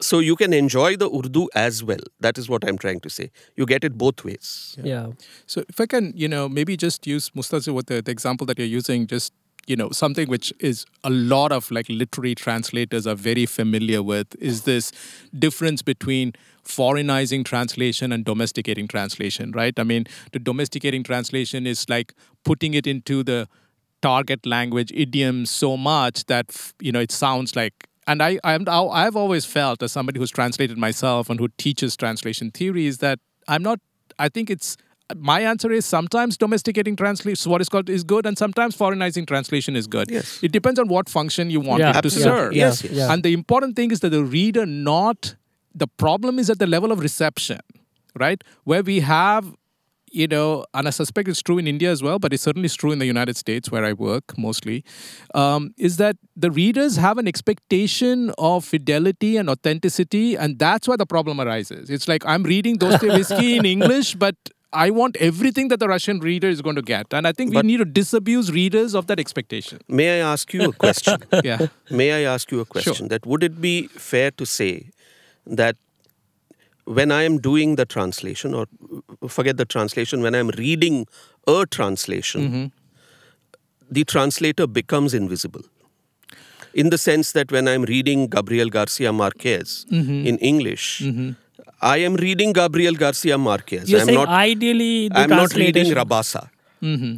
So 0.02 0.20
you 0.20 0.36
can 0.36 0.52
enjoy 0.52 0.98
the 0.98 1.10
Urdu 1.10 1.48
as 1.56 1.82
well. 1.84 2.02
That 2.20 2.38
is 2.38 2.50
what 2.50 2.68
I'm 2.68 2.78
trying 2.78 3.00
to 3.00 3.10
say. 3.10 3.32
You 3.56 3.66
get 3.66 3.86
it 3.86 3.98
both 3.98 4.26
ways. 4.26 4.76
Yeah. 4.84 5.08
So 5.46 5.64
if 5.70 5.80
I 5.80 5.86
can, 5.86 6.12
you 6.16 6.28
know, 6.28 6.50
maybe 6.50 6.76
just 6.76 7.08
use 7.08 7.32
Mustafa 7.34 7.72
with 7.72 7.86
the, 7.86 8.02
the 8.02 8.12
example 8.12 8.46
that 8.48 8.60
you're 8.60 8.68
using, 8.68 9.08
just 9.08 9.32
you 9.68 9.76
know, 9.76 9.90
something 9.90 10.28
which 10.28 10.54
is 10.60 10.86
a 11.04 11.10
lot 11.10 11.52
of 11.52 11.72
like 11.72 11.88
literary 11.90 12.36
translators 12.36 13.08
are 13.08 13.16
very 13.16 13.46
familiar 13.46 14.04
with 14.04 14.36
is 14.40 14.64
this 14.64 14.92
difference 15.38 15.82
between 15.82 16.34
foreignizing 16.64 17.44
translation 17.44 18.12
and 18.12 18.26
domesticating 18.26 18.88
translation, 18.88 19.52
right? 19.52 19.78
I 19.80 19.84
mean, 19.84 20.06
the 20.32 20.40
domesticating 20.40 21.04
translation 21.04 21.66
is 21.68 21.88
like 21.90 22.14
putting 22.44 22.74
it 22.74 22.88
into 22.88 23.24
the 23.24 23.48
target 24.02 24.46
language 24.46 24.92
idiom 24.94 25.46
so 25.46 25.76
much 25.76 26.26
that 26.26 26.46
you 26.80 26.92
know 26.92 27.00
it 27.00 27.12
sounds 27.12 27.56
like 27.56 27.88
and 28.06 28.22
I 28.22 28.38
I'm, 28.44 28.66
I've 28.70 29.16
always 29.16 29.46
felt 29.46 29.82
as 29.82 29.92
somebody 29.92 30.20
who's 30.20 30.30
translated 30.30 30.78
myself 30.78 31.28
and 31.28 31.40
who 31.40 31.48
teaches 31.58 31.96
translation 31.96 32.52
theory 32.52 32.86
is 32.86 33.00
that 33.00 33.20
I'm 33.48 33.64
not 33.64 33.80
I 34.20 34.30
think 34.30 34.52
it's 34.52 34.78
my 35.16 35.40
answer 35.42 35.72
is 35.72 35.86
sometimes 35.86 36.36
domesticating 36.38 36.96
translation 36.96 37.52
what 37.52 37.62
is 37.62 37.70
called 37.70 37.90
is 37.90 38.04
good 38.04 38.26
and 38.26 38.38
sometimes 38.38 38.76
foreignizing 38.76 39.26
translation 39.26 39.76
is 39.76 39.88
good 39.88 40.10
Yes. 40.10 40.40
it 40.42 40.52
depends 40.52 40.80
on 40.80 40.88
what 40.88 41.10
function 41.10 41.50
you 41.50 41.60
want 41.60 41.80
Yeah, 41.82 41.90
it 41.90 41.94
to 41.94 41.98
absolutely. 42.00 42.32
serve 42.32 42.54
Yes, 42.54 42.84
yes. 42.84 42.94
yeah. 42.94 43.14
and 43.14 43.22
the 43.22 43.34
important 43.34 43.76
thing 43.76 43.92
is 43.92 44.00
that 44.00 44.10
the 44.10 44.24
reader 44.24 44.66
not 44.66 45.36
the 45.76 45.88
problem 45.88 46.40
is 46.40 46.50
at 46.50 46.58
the 46.58 46.68
level 46.68 46.92
of 46.92 47.00
reception 47.00 47.60
right 48.16 48.44
where 48.64 48.82
we 48.82 49.02
have 49.02 49.54
you 50.12 50.28
know 50.28 50.66
and 50.74 50.88
i 50.88 50.90
suspect 50.90 51.28
it's 51.28 51.42
true 51.42 51.58
in 51.58 51.68
india 51.68 51.92
as 51.92 52.02
well 52.02 52.18
but 52.18 52.32
it 52.34 52.40
certainly 52.40 52.66
is 52.66 52.76
true 52.76 52.92
in 52.92 53.00
the 53.00 53.06
united 53.06 53.36
states 53.36 53.70
where 53.72 53.84
i 53.86 53.92
work 53.94 54.36
mostly 54.38 54.84
um, 55.34 55.74
is 55.78 55.98
that 55.98 56.16
the 56.36 56.50
readers 56.50 56.96
have 56.96 57.18
an 57.18 57.28
expectation 57.28 58.32
of 58.38 58.64
fidelity 58.66 59.36
and 59.38 59.50
authenticity 59.50 60.36
and 60.36 60.58
that's 60.58 60.88
where 60.88 60.98
the 60.98 61.06
problem 61.06 61.40
arises 61.42 61.90
it's 61.90 62.08
like 62.08 62.26
i'm 62.26 62.44
reading 62.44 62.78
dostoevsky 62.78 63.58
in 63.58 63.66
english 63.76 64.16
but 64.16 64.36
I 64.76 64.90
want 64.90 65.16
everything 65.18 65.70
that 65.70 65.80
the 65.80 65.88
Russian 65.88 66.20
reader 66.20 66.50
is 66.50 66.62
going 66.62 66.76
to 66.76 66.82
get. 66.82 67.14
And 67.14 67.26
I 67.26 67.32
think 67.32 67.56
we 67.56 67.62
need 67.62 67.78
to 67.78 67.86
disabuse 67.86 68.52
readers 68.52 68.94
of 68.94 69.08
that 69.08 69.20
expectation. 69.20 69.80
May 69.88 70.22
I 70.22 70.32
ask 70.34 70.54
you 70.54 70.70
a 70.70 70.74
question? 70.86 71.24
Yeah. 71.44 71.68
May 71.90 72.12
I 72.12 72.34
ask 72.34 72.52
you 72.52 72.60
a 72.60 72.66
question? 72.66 72.94
Sure. 72.94 73.08
That 73.08 73.26
would 73.26 73.44
it 73.44 73.62
be 73.62 73.88
fair 73.88 74.32
to 74.32 74.46
say 74.46 74.90
that 75.48 75.78
when 76.86 77.12
I 77.12 77.24
am 77.24 77.40
doing 77.40 77.78
the 77.78 77.86
translation, 77.86 78.54
or 78.54 78.68
forget 79.28 79.58
the 79.58 79.66
translation, 79.66 80.22
when 80.22 80.36
I 80.36 80.40
am 80.40 80.50
reading 80.50 81.08
a 81.48 81.66
translation, 81.66 82.42
mm-hmm. 82.42 82.66
the 83.90 84.04
translator 84.04 84.68
becomes 84.68 85.14
invisible. 85.14 85.62
In 86.74 86.90
the 86.90 86.98
sense 86.98 87.32
that 87.32 87.52
when 87.52 87.68
I'm 87.68 87.84
reading 87.84 88.28
Gabriel 88.28 88.70
Garcia 88.70 89.14
Marquez 89.14 89.86
mm-hmm. 89.90 90.28
in 90.28 90.38
English, 90.40 91.02
mm-hmm. 91.04 91.32
I 91.86 91.98
am 91.98 92.16
reading 92.16 92.52
Gabriel 92.52 92.96
Garcia 92.96 93.38
Marquez. 93.38 93.90
You're 93.90 94.00
I'm 94.02 94.08
saying 94.08 94.20
not, 94.20 94.30
ideally 94.30 95.10
I'm 95.14 95.30
not 95.30 95.54
reading 95.54 95.92
Rabassa. 95.94 96.50
Mm-hmm. 96.82 97.18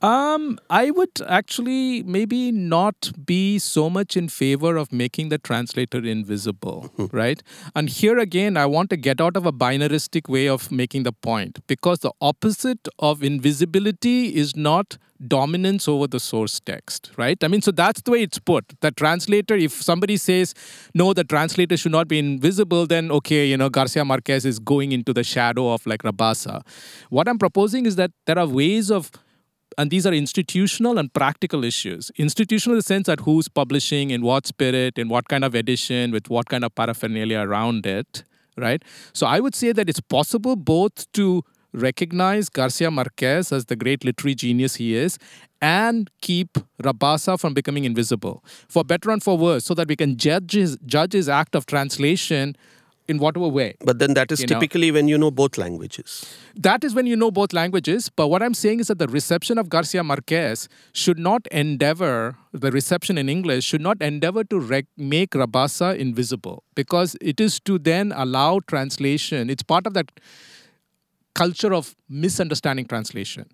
Um, 0.00 0.60
I 0.70 0.92
would 0.92 1.10
actually 1.26 2.04
maybe 2.04 2.52
not 2.52 3.10
be 3.26 3.58
so 3.58 3.90
much 3.90 4.16
in 4.16 4.28
favor 4.28 4.76
of 4.76 4.92
making 4.92 5.30
the 5.30 5.38
translator 5.38 5.98
invisible, 5.98 6.92
right? 7.12 7.42
And 7.74 7.88
here 7.88 8.18
again, 8.18 8.56
I 8.56 8.66
want 8.66 8.90
to 8.90 8.96
get 8.96 9.20
out 9.20 9.36
of 9.36 9.44
a 9.44 9.52
binaristic 9.52 10.28
way 10.28 10.48
of 10.48 10.70
making 10.70 11.02
the 11.02 11.10
point 11.10 11.66
because 11.66 11.98
the 11.98 12.12
opposite 12.20 12.86
of 13.00 13.24
invisibility 13.24 14.36
is 14.36 14.54
not 14.54 14.98
dominance 15.26 15.88
over 15.88 16.06
the 16.06 16.20
source 16.20 16.60
text, 16.60 17.10
right? 17.16 17.42
I 17.42 17.48
mean, 17.48 17.60
so 17.60 17.72
that's 17.72 18.00
the 18.02 18.12
way 18.12 18.22
it's 18.22 18.38
put. 18.38 18.72
The 18.80 18.92
translator, 18.92 19.56
if 19.56 19.72
somebody 19.72 20.16
says, 20.16 20.54
no, 20.94 21.12
the 21.12 21.24
translator 21.24 21.76
should 21.76 21.90
not 21.90 22.06
be 22.06 22.20
invisible, 22.20 22.86
then 22.86 23.10
okay, 23.10 23.46
you 23.46 23.56
know, 23.56 23.68
Garcia 23.68 24.04
Marquez 24.04 24.44
is 24.44 24.60
going 24.60 24.92
into 24.92 25.12
the 25.12 25.24
shadow 25.24 25.72
of 25.72 25.84
like 25.86 26.04
Rabassa. 26.04 26.64
What 27.10 27.26
I'm 27.26 27.38
proposing 27.38 27.84
is 27.84 27.96
that 27.96 28.12
there 28.26 28.38
are 28.38 28.46
ways 28.46 28.92
of 28.92 29.10
and 29.78 29.90
these 29.90 30.06
are 30.06 30.12
institutional 30.12 30.98
and 30.98 31.12
practical 31.14 31.64
issues. 31.64 32.10
Institutional 32.16 32.74
in 32.74 32.78
the 32.78 32.82
sense 32.82 33.06
that 33.06 33.20
who's 33.20 33.48
publishing, 33.48 34.10
in 34.10 34.22
what 34.22 34.46
spirit, 34.46 34.98
in 34.98 35.08
what 35.08 35.28
kind 35.28 35.44
of 35.44 35.54
edition, 35.54 36.10
with 36.10 36.28
what 36.28 36.48
kind 36.48 36.64
of 36.64 36.74
paraphernalia 36.74 37.38
around 37.38 37.86
it, 37.86 38.24
right? 38.56 38.82
So 39.12 39.26
I 39.26 39.38
would 39.38 39.54
say 39.54 39.70
that 39.72 39.88
it's 39.88 40.00
possible 40.00 40.56
both 40.56 41.10
to 41.12 41.44
recognize 41.72 42.48
Garcia 42.48 42.90
Marquez 42.90 43.52
as 43.52 43.66
the 43.66 43.76
great 43.76 44.04
literary 44.04 44.34
genius 44.34 44.76
he 44.76 44.96
is 44.96 45.16
and 45.62 46.10
keep 46.22 46.58
Rabassa 46.82 47.38
from 47.38 47.54
becoming 47.54 47.84
invisible, 47.84 48.42
for 48.68 48.82
better 48.82 49.10
and 49.10 49.22
for 49.22 49.38
worse, 49.38 49.64
so 49.64 49.74
that 49.74 49.86
we 49.88 49.94
can 49.96 50.16
judge 50.16 50.52
his, 50.54 50.76
judge 50.86 51.12
his 51.12 51.28
act 51.28 51.54
of 51.54 51.66
translation 51.66 52.56
in 53.08 53.18
whatever 53.18 53.48
way. 53.48 53.74
But 53.80 53.98
then 53.98 54.14
that 54.14 54.30
is 54.30 54.40
You 54.40 54.46
know. 54.46 54.60
typically 54.60 54.90
when 54.90 55.08
you 55.08 55.16
know 55.18 55.30
both 55.30 55.56
languages. 55.56 56.26
That 56.54 56.84
is 56.84 56.94
when 56.94 57.06
you 57.06 57.16
know 57.16 57.30
both 57.30 57.52
languages. 57.52 58.10
But 58.14 58.28
what 58.28 58.42
I'm 58.42 58.54
saying 58.54 58.80
is 58.80 58.88
that 58.88 58.98
the 58.98 59.08
reception 59.08 59.58
of 59.58 59.68
Garcia 59.68 60.04
Marquez 60.04 60.68
should 60.92 61.18
not 61.18 61.46
endeavor, 61.48 62.36
the 62.52 62.70
reception 62.70 63.16
in 63.16 63.28
English 63.28 63.64
should 63.64 63.80
not 63.80 64.00
endeavor 64.02 64.44
to 64.44 64.60
rec- 64.60 64.86
make 64.96 65.30
Rabassa 65.30 65.96
invisible 65.96 66.62
because 66.74 67.16
it 67.20 67.40
is 67.40 67.58
to 67.60 67.78
then 67.78 68.12
allow 68.12 68.60
translation. 68.66 69.48
It's 69.48 69.62
part 69.62 69.86
of 69.86 69.94
that 69.94 70.10
culture 71.34 71.72
of 71.72 71.94
misunderstanding 72.08 72.86
translation. 72.86 73.46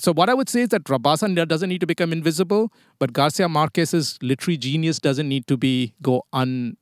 So 0.00 0.12
what 0.12 0.28
I 0.28 0.34
would 0.34 0.48
say 0.48 0.62
is 0.62 0.68
that 0.70 0.84
Rabassa 0.84 1.48
doesn't 1.48 1.68
need 1.68 1.80
to 1.80 1.86
become 1.86 2.12
invisible, 2.12 2.72
but 2.98 3.12
Garcia 3.12 3.48
Marquez's 3.48 4.18
literary 4.22 4.56
genius 4.56 4.98
doesn't 4.98 5.28
need 5.28 5.46
to 5.46 5.56
be 5.56 5.94
go 6.02 6.24
un 6.32 6.76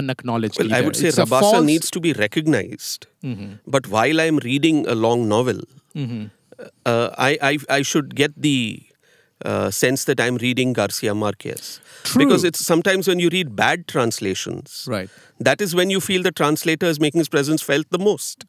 unacknowledged. 0.00 0.58
Well, 0.62 0.74
I 0.78 0.80
would 0.86 0.96
say 1.02 1.08
It's 1.12 1.22
false- 1.34 1.64
needs 1.70 1.90
to 1.96 2.00
be 2.08 2.12
recognized. 2.24 3.06
Mm-hmm. 3.30 3.52
But 3.76 3.88
while 3.96 4.20
I'm 4.26 4.38
reading 4.48 4.82
a 4.96 4.96
long 5.06 5.28
novel, 5.36 5.60
uh, 5.96 7.10
I, 7.28 7.30
I 7.52 7.58
I 7.78 7.82
should 7.92 8.14
get 8.20 8.32
the 8.48 8.58
uh, 9.52 9.70
sense 9.78 10.04
that 10.10 10.20
I'm 10.26 10.36
reading 10.42 10.72
Garcia 10.80 11.14
Marquez. 11.22 11.80
Because 12.22 12.44
it's 12.50 12.64
sometimes 12.72 13.08
when 13.12 13.18
you 13.24 13.28
read 13.36 13.54
bad 13.56 13.86
translations, 13.94 14.76
Right. 14.96 15.10
that 15.50 15.60
is 15.68 15.74
when 15.80 15.90
you 15.96 16.00
feel 16.10 16.22
the 16.28 16.32
translator 16.42 16.86
is 16.96 17.00
making 17.06 17.18
his 17.24 17.28
presence 17.38 17.62
felt 17.72 17.90
the 17.98 17.98
most. 18.10 18.46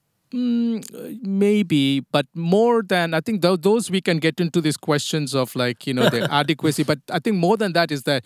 maybe 1.41 2.01
but 2.15 2.25
more 2.53 2.83
than 2.93 3.13
i 3.13 3.19
think 3.27 3.41
tho- 3.41 3.55
those 3.67 3.89
we 3.95 4.01
can 4.07 4.17
get 4.25 4.39
into 4.45 4.61
these 4.65 4.77
questions 4.87 5.33
of 5.43 5.53
like 5.61 5.85
you 5.87 5.93
know 5.99 6.09
the 6.15 6.21
adequacy 6.39 6.83
but 6.83 6.99
i 7.17 7.19
think 7.27 7.37
more 7.37 7.55
than 7.61 7.71
that 7.77 7.91
is 7.97 8.03
that 8.03 8.25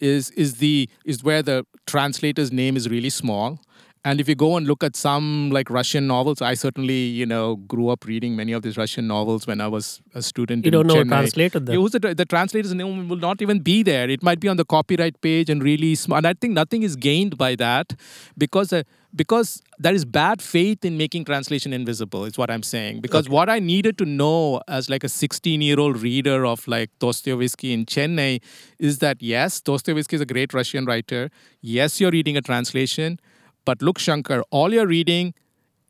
is 0.00 0.30
is 0.30 0.54
the 0.56 0.88
is 1.04 1.22
where 1.22 1.42
the 1.42 1.64
translator's 1.86 2.50
name 2.52 2.76
is 2.76 2.88
really 2.88 3.10
small 3.10 3.58
And 4.06 4.20
if 4.20 4.28
you 4.28 4.34
go 4.34 4.56
and 4.58 4.66
look 4.66 4.84
at 4.84 4.96
some 4.96 5.50
like 5.50 5.70
Russian 5.70 6.06
novels, 6.06 6.42
I 6.42 6.52
certainly, 6.54 7.04
you 7.20 7.24
know, 7.24 7.56
grew 7.56 7.88
up 7.88 8.04
reading 8.04 8.36
many 8.36 8.52
of 8.52 8.60
these 8.60 8.76
Russian 8.76 9.06
novels 9.06 9.46
when 9.46 9.62
I 9.62 9.66
was 9.66 10.02
a 10.14 10.20
student. 10.20 10.66
You 10.66 10.68
in 10.68 10.72
don't 10.72 10.86
know 10.86 10.96
who 10.96 11.04
Chennai. 11.04 11.08
translated 11.08 11.64
them. 11.64 11.74
Yeah, 11.74 11.80
who's 11.80 11.92
the, 11.92 12.14
the 12.14 12.26
translator's 12.26 12.74
name 12.74 13.08
will 13.08 13.16
not 13.16 13.40
even 13.40 13.60
be 13.60 13.82
there. 13.82 14.10
It 14.10 14.22
might 14.22 14.40
be 14.40 14.48
on 14.48 14.58
the 14.58 14.64
copyright 14.66 15.18
page 15.22 15.48
and 15.48 15.62
really 15.62 15.94
small. 15.94 16.18
And 16.18 16.26
I 16.26 16.34
think 16.34 16.52
nothing 16.52 16.82
is 16.82 16.96
gained 16.96 17.38
by 17.38 17.54
that 17.56 17.94
because 18.36 18.74
uh, 18.74 18.82
because 19.14 19.62
there 19.78 19.94
is 19.94 20.04
bad 20.04 20.42
faith 20.42 20.84
in 20.84 20.96
making 20.96 21.24
translation 21.24 21.72
invisible. 21.72 22.24
Is 22.24 22.36
what 22.36 22.50
I'm 22.50 22.62
saying. 22.62 23.00
Because 23.00 23.28
what 23.28 23.48
I 23.48 23.58
needed 23.58 23.98
to 23.98 24.04
know 24.04 24.60
as 24.68 24.90
like 24.90 25.04
a 25.04 25.08
16 25.08 25.60
year 25.60 25.78
old 25.78 26.00
reader 26.00 26.44
of 26.44 26.66
like 26.66 26.90
Dostoevsky 26.98 27.72
in 27.72 27.86
Chennai 27.86 28.40
is 28.78 28.98
that 28.98 29.22
yes, 29.22 29.60
Dostoevsky 29.60 30.16
is 30.16 30.22
a 30.22 30.26
great 30.26 30.52
Russian 30.52 30.84
writer. 30.84 31.30
Yes, 31.60 32.00
you're 32.00 32.10
reading 32.10 32.36
a 32.36 32.42
translation, 32.42 33.20
but 33.64 33.80
look, 33.82 33.98
Shankar, 33.98 34.42
all 34.50 34.72
you're 34.72 34.86
reading 34.86 35.34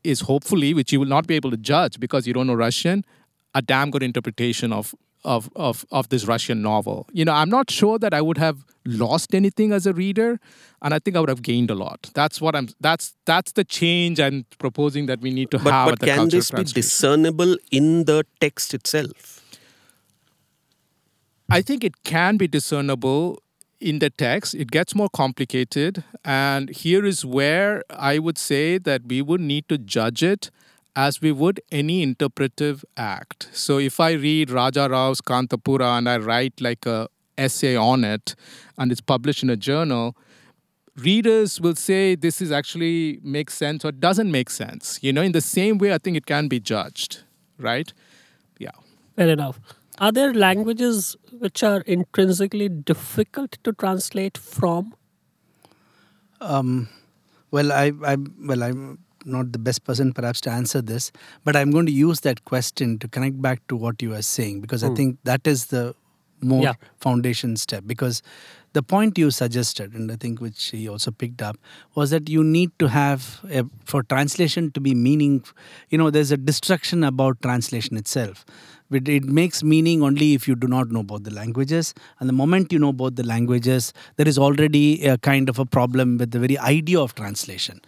is 0.03 0.21
hopefully, 0.21 0.75
which 0.75 0.93
you 0.93 1.01
will 1.01 1.07
not 1.07 1.27
be 1.27 1.35
able 1.35 1.51
to 1.51 1.57
judge 1.57 1.99
because 1.99 2.27
you 2.27 2.35
don't 2.35 2.47
know 2.47 2.55
Russian, 2.55 3.05
a 3.55 3.63
damn 3.63 3.91
good 3.91 4.03
interpretation 4.03 4.73
of 4.73 4.95
of 5.25 5.51
of 5.57 5.85
of 5.91 6.09
this 6.09 6.27
Russian 6.27 6.63
novel. 6.63 7.07
You 7.13 7.25
know, 7.25 7.33
I'm 7.33 7.51
not 7.51 7.71
sure 7.71 7.99
that 7.99 8.15
I 8.15 8.21
would 8.21 8.39
have 8.39 8.65
lost 8.85 9.35
anything 9.35 9.73
as 9.73 9.87
a 9.87 9.93
reader, 9.93 10.39
and 10.83 10.95
I 10.95 10.99
think 10.99 11.17
I 11.17 11.21
would 11.21 11.29
have 11.29 11.43
gained 11.43 11.71
a 11.71 11.75
lot. 11.75 12.11
That's 12.15 12.41
what 12.41 12.55
I'm. 12.55 12.69
That's 12.81 13.15
that's 13.25 13.53
the 13.53 13.65
change 13.65 14.21
I'm 14.21 14.45
proposing 14.59 15.07
that 15.07 15.21
we 15.21 15.31
need 15.31 15.51
to 15.53 15.59
But, 15.59 15.73
have 15.73 15.87
but 15.87 15.93
at 15.95 16.01
the 16.01 16.07
can 16.07 16.29
this 16.29 16.51
be 16.51 16.65
discernible 16.65 17.57
in 17.71 18.05
the 18.05 18.25
text 18.41 18.75
itself? 18.75 19.41
I 21.51 21.63
think 21.63 21.85
it 21.85 22.05
can 22.05 22.37
be 22.37 22.49
discernible 22.49 23.39
in 23.81 23.99
the 23.99 24.11
text. 24.11 24.55
It 24.55 24.71
gets 24.71 24.95
more 24.95 25.09
complicated. 25.09 26.05
And 26.25 26.71
here 26.71 27.05
is 27.05 27.25
where 27.25 27.83
I 27.91 28.19
would 28.19 28.39
say 28.39 28.79
that 28.79 29.03
we 29.07 29.21
would 29.23 29.41
need 29.41 29.69
to 29.69 29.79
judge 29.79 30.23
it 30.23 30.51
as 30.97 31.21
we 31.21 31.33
would 31.33 31.61
any 31.73 32.03
interpretive 32.03 32.85
act. 32.97 33.49
So 33.53 33.79
if 33.79 33.99
I 34.01 34.13
read 34.13 34.51
Raja 34.51 34.89
Rao's 34.89 35.21
Kanthapura 35.21 35.99
and 35.99 36.09
I 36.09 36.19
write 36.19 36.61
like 36.61 36.87
a 36.87 37.09
essay 37.37 37.77
on 37.77 38.05
it 38.05 38.35
and 38.79 38.93
it's 38.93 39.01
published 39.01 39.43
in 39.43 39.51
a 39.51 39.57
journal, 39.57 40.17
readers 40.97 41.61
will 41.61 41.75
say 41.75 42.15
this 42.15 42.41
is 42.41 42.53
actually 42.53 43.19
makes 43.23 43.55
sense 43.55 43.85
or 43.85 43.93
doesn't 43.93 44.31
make 44.31 44.51
sense. 44.51 44.99
You 45.03 45.13
know, 45.13 45.23
in 45.23 45.33
the 45.33 45.41
same 45.41 45.79
way 45.79 45.93
I 45.93 45.99
think 45.99 46.17
it 46.17 46.27
can 46.27 46.49
be 46.49 46.61
judged, 46.61 47.23
right? 47.59 47.93
Yeah. 48.59 48.71
Fair 49.17 49.29
enough. 49.29 49.61
Are 49.99 50.13
there 50.13 50.35
languages 50.35 51.17
which 51.39 51.63
are 51.63 51.81
intrinsically 51.83 52.69
difficult 52.69 53.59
to 53.63 53.73
translate 53.73 54.37
from? 54.37 54.95
Um, 56.41 56.89
well, 57.51 57.73
I, 57.73 57.93
I, 58.05 58.17
well, 58.45 58.63
I'm 58.63 58.99
not 59.25 59.53
the 59.53 59.59
best 59.59 59.85
person 59.85 60.13
perhaps 60.13 60.41
to 60.43 60.51
answer 60.51 60.81
this, 60.83 61.11
but 61.45 61.57
I'm 61.57 61.71
going 61.71 61.87
to 61.87 61.93
use 61.93 62.21
that 62.21 62.45
question 62.45 62.99
to 62.99 63.09
connect 63.09 63.41
back 63.41 63.67
to 63.69 63.77
what 63.77 64.03
you 64.03 64.11
were 64.11 64.23
saying 64.23 64.61
because 64.61 64.85
I 64.85 64.95
think 64.95 65.19
that 65.25 65.47
is 65.47 65.67
the 65.67 65.95
more 66.41 66.63
Yeah. 66.63 66.75
foundation 67.01 67.57
step. 67.57 67.85
Because 67.87 68.23
the 68.75 68.83
point 68.83 69.17
you 69.17 69.31
suggested, 69.31 69.95
and 69.95 70.11
I 70.13 70.17
think 70.17 70.41
which 70.41 70.71
he 70.71 70.89
also 70.89 71.11
picked 71.11 71.41
up, 71.41 71.57
was 71.95 72.11
that 72.11 72.29
you 72.29 72.43
need 72.45 72.73
to 72.81 72.89
have 72.89 73.41
a, 73.51 73.65
for 73.85 74.03
translation 74.03 74.71
to 74.73 74.81
be 74.81 74.95
meaning. 74.95 75.45
You 75.91 75.97
know, 75.99 76.11
there's 76.11 76.33
a 76.33 76.37
destruction 76.37 77.05
about 77.05 77.41
translation 77.41 77.97
itself. 77.97 78.45
It, 78.91 79.09
it 79.09 79.25
makes 79.25 79.63
meaning 79.63 80.03
only 80.03 80.35
if 80.35 80.47
you 80.47 80.55
do 80.55 80.67
not 80.67 80.91
know 80.91 81.03
both 81.03 81.23
the 81.25 81.33
languages. 81.33 81.95
And 82.21 82.29
the 82.29 82.33
moment 82.35 82.73
you 82.73 82.79
know 82.79 82.93
both 82.93 83.15
the 83.17 83.23
languages, 83.23 83.93
there 84.17 84.29
is 84.29 84.37
already 84.39 85.05
a 85.07 85.17
kind 85.19 85.49
of 85.49 85.59
a 85.59 85.65
problem 85.65 86.19
with 86.19 86.33
the 86.33 86.39
very 86.39 86.59
idea 86.59 87.01
of 87.01 87.15
translation. 87.15 87.81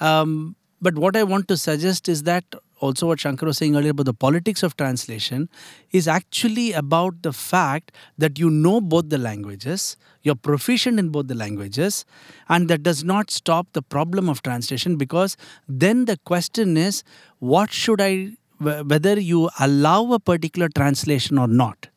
Um, 0.00 0.56
but 0.84 0.98
what 0.98 1.16
I 1.16 1.22
want 1.22 1.48
to 1.48 1.56
suggest 1.56 2.08
is 2.10 2.24
that 2.24 2.44
also 2.78 3.06
what 3.06 3.20
Shankar 3.20 3.46
was 3.46 3.56
saying 3.56 3.74
earlier 3.74 3.92
about 3.92 4.04
the 4.04 4.12
politics 4.12 4.62
of 4.62 4.76
translation 4.76 5.48
is 5.92 6.06
actually 6.06 6.72
about 6.72 7.22
the 7.22 7.32
fact 7.32 7.92
that 8.18 8.38
you 8.38 8.50
know 8.50 8.80
both 8.82 9.08
the 9.08 9.16
languages, 9.16 9.96
you're 10.22 10.34
proficient 10.34 10.98
in 10.98 11.08
both 11.08 11.28
the 11.28 11.34
languages, 11.34 12.04
and 12.50 12.68
that 12.68 12.82
does 12.82 13.02
not 13.02 13.30
stop 13.30 13.72
the 13.72 13.80
problem 13.80 14.28
of 14.28 14.42
translation 14.42 14.96
because 14.96 15.38
then 15.66 16.04
the 16.04 16.18
question 16.32 16.76
is 16.76 17.02
what 17.38 17.72
should 17.72 18.02
I, 18.02 18.32
whether 18.58 19.18
you 19.18 19.48
allow 19.58 20.12
a 20.12 20.20
particular 20.20 20.68
translation 20.68 21.38
or 21.38 21.48
not. 21.48 21.88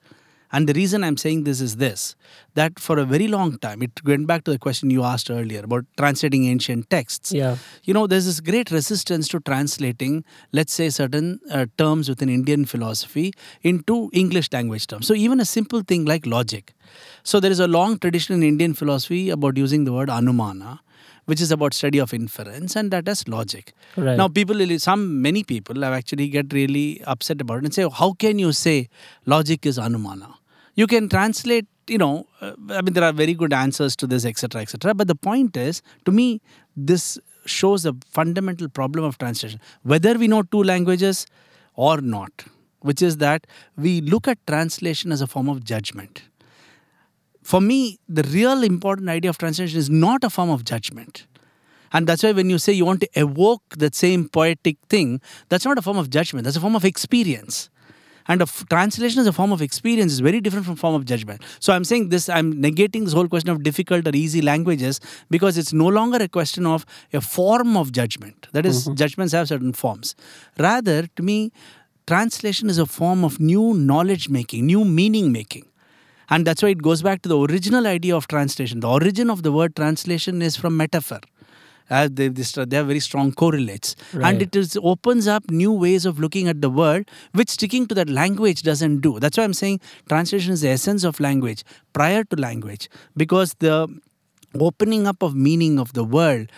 And 0.51 0.67
the 0.67 0.73
reason 0.73 1.03
I'm 1.03 1.17
saying 1.17 1.43
this 1.43 1.59
is 1.59 1.75
this 1.77 2.15
that 2.55 2.79
for 2.79 2.97
a 2.97 3.05
very 3.05 3.27
long 3.27 3.57
time, 3.59 3.81
it 3.81 4.03
went 4.03 4.27
back 4.27 4.43
to 4.45 4.51
the 4.51 4.57
question 4.57 4.89
you 4.89 5.03
asked 5.03 5.29
earlier 5.29 5.61
about 5.63 5.85
translating 5.97 6.45
ancient 6.45 6.89
texts. 6.89 7.31
Yeah. 7.31 7.57
You 7.83 7.93
know, 7.93 8.07
there's 8.07 8.25
this 8.25 8.39
great 8.39 8.71
resistance 8.71 9.27
to 9.29 9.39
translating, 9.41 10.23
let's 10.53 10.73
say, 10.73 10.89
certain 10.89 11.39
uh, 11.51 11.65
terms 11.77 12.09
within 12.09 12.29
Indian 12.29 12.65
philosophy 12.65 13.33
into 13.61 14.09
English 14.13 14.49
language 14.51 14.87
terms. 14.87 15.07
So, 15.07 15.13
even 15.13 15.39
a 15.39 15.45
simple 15.45 15.81
thing 15.81 16.05
like 16.05 16.25
logic. 16.25 16.73
So, 17.23 17.39
there 17.39 17.51
is 17.51 17.59
a 17.59 17.67
long 17.67 17.99
tradition 17.99 18.35
in 18.35 18.43
Indian 18.43 18.73
philosophy 18.73 19.29
about 19.29 19.57
using 19.57 19.83
the 19.83 19.93
word 19.93 20.09
anumana. 20.09 20.79
Which 21.25 21.41
is 21.41 21.51
about 21.51 21.73
study 21.73 21.97
of 21.97 22.13
inference, 22.13 22.77
and 22.77 22.89
that 22.91 23.05
is 23.09 23.27
logic. 23.27 23.73
Right. 23.97 24.15
Now, 24.15 24.29
people, 24.29 24.79
some 24.79 25.21
many 25.21 25.43
people 25.43 25.81
have 25.81 25.91
actually 25.91 26.29
get 26.29 26.53
really 26.53 27.03
upset 27.03 27.41
about 27.41 27.57
it 27.57 27.65
and 27.65 27.73
say, 27.73 27.85
"How 27.91 28.13
can 28.13 28.39
you 28.39 28.53
say 28.53 28.87
logic 29.25 29.65
is 29.65 29.77
anumana?" 29.77 30.36
You 30.77 30.87
can 30.87 31.09
translate, 31.09 31.67
you 31.87 31.97
know. 31.97 32.27
uh, 32.39 32.53
I 32.69 32.81
mean, 32.81 32.93
there 32.93 33.03
are 33.03 33.11
very 33.11 33.33
good 33.33 33.51
answers 33.51 33.95
to 33.97 34.07
this, 34.07 34.25
etc., 34.25 34.61
etc. 34.61 34.93
But 34.93 35.09
the 35.09 35.15
point 35.15 35.57
is, 35.57 35.81
to 36.05 36.11
me, 36.11 36.41
this 36.77 37.19
shows 37.45 37.85
a 37.85 37.93
fundamental 38.05 38.69
problem 38.69 39.03
of 39.03 39.17
translation. 39.17 39.59
Whether 39.83 40.17
we 40.17 40.29
know 40.29 40.43
two 40.43 40.63
languages 40.63 41.25
or 41.73 41.99
not, 41.99 42.45
which 42.79 43.01
is 43.01 43.17
that 43.17 43.47
we 43.75 43.99
look 43.99 44.27
at 44.27 44.37
translation 44.47 45.11
as 45.11 45.21
a 45.21 45.27
form 45.27 45.49
of 45.49 45.63
judgment 45.65 46.23
for 47.47 47.61
me, 47.61 47.97
the 48.09 48.23
real 48.23 48.61
important 48.61 49.07
idea 49.07 49.29
of 49.29 49.37
translation 49.37 49.79
is 49.79 49.89
not 49.89 50.25
a 50.25 50.29
form 50.29 50.49
of 50.49 50.65
judgment. 50.65 51.27
And 51.93 52.05
that's 52.05 52.21
why 52.21 52.33
when 52.33 52.49
you 52.49 52.57
say 52.57 52.73
you 52.73 52.83
want 52.83 52.99
to 52.99 53.09
evoke 53.13 53.77
that 53.77 53.95
same 53.95 54.27
poetic 54.27 54.75
thing, 54.89 55.21
that's 55.47 55.63
not 55.63 55.77
a 55.77 55.81
form 55.81 55.97
of 55.97 56.09
judgment, 56.09 56.43
that's 56.43 56.57
a 56.57 56.59
form 56.59 56.75
of 56.75 56.83
experience. 56.83 57.69
And 58.27 58.41
a 58.41 58.43
f- 58.43 58.65
translation 58.69 59.21
as 59.21 59.27
a 59.27 59.33
form 59.33 59.51
of 59.51 59.61
experience 59.61 60.11
is 60.11 60.19
very 60.19 60.41
different 60.41 60.65
from 60.65 60.75
form 60.75 60.95
of 60.95 61.05
judgment. 61.05 61.41
So 61.59 61.73
I'm 61.73 61.83
saying 61.83 62.09
this, 62.09 62.29
I'm 62.29 62.53
negating 62.53 63.05
this 63.05 63.13
whole 63.13 63.27
question 63.27 63.49
of 63.49 63.63
difficult 63.63 64.07
or 64.07 64.15
easy 64.15 64.41
languages 64.41 64.99
because 65.29 65.57
it's 65.57 65.73
no 65.73 65.87
longer 65.87 66.17
a 66.17 66.27
question 66.27 66.65
of 66.65 66.85
a 67.13 67.21
form 67.21 67.77
of 67.77 67.91
judgment. 67.91 68.47
That 68.51 68.65
is, 68.65 68.85
mm-hmm. 68.85 68.95
judgments 68.95 69.33
have 69.33 69.47
certain 69.47 69.73
forms. 69.73 70.15
Rather, 70.59 71.07
to 71.07 71.23
me, 71.23 71.51
translation 72.05 72.69
is 72.69 72.77
a 72.77 72.85
form 72.85 73.23
of 73.23 73.39
new 73.39 73.73
knowledge 73.73 74.29
making, 74.29 74.65
new 74.65 74.83
meaning 74.83 75.31
making. 75.31 75.65
And 76.29 76.45
that's 76.45 76.61
why 76.61 76.69
it 76.69 76.81
goes 76.81 77.01
back 77.01 77.21
to 77.21 77.29
the 77.29 77.39
original 77.39 77.87
idea 77.87 78.15
of 78.15 78.27
translation. 78.27 78.81
The 78.81 78.89
origin 78.89 79.29
of 79.29 79.43
the 79.43 79.51
word 79.51 79.75
translation 79.75 80.41
is 80.41 80.57
from 80.57 80.75
metaphor. 80.75 81.21
Uh, 81.89 82.09
they, 82.11 82.27
this, 82.27 82.51
they 82.51 82.75
have 82.75 82.87
very 82.87 82.99
strong 82.99 83.31
correlates. 83.31 83.95
Right. 84.13 84.33
And 84.33 84.41
it 84.41 84.55
is, 84.55 84.77
opens 84.81 85.27
up 85.27 85.49
new 85.49 85.71
ways 85.71 86.05
of 86.05 86.19
looking 86.19 86.47
at 86.47 86.61
the 86.61 86.69
world, 86.69 87.05
which 87.33 87.49
sticking 87.49 87.87
to 87.87 87.95
that 87.95 88.09
language 88.09 88.61
doesn't 88.63 88.99
do. 88.99 89.19
That's 89.19 89.37
why 89.37 89.43
I'm 89.45 89.53
saying 89.53 89.79
translation 90.09 90.53
is 90.53 90.61
the 90.61 90.69
essence 90.69 91.03
of 91.03 91.19
language 91.19 91.63
prior 91.93 92.23
to 92.25 92.35
language. 92.35 92.89
Because 93.15 93.53
the 93.59 93.87
opening 94.59 95.07
up 95.07 95.21
of 95.23 95.35
meaning 95.35 95.79
of 95.79 95.93
the 95.93 96.03
world 96.03 96.49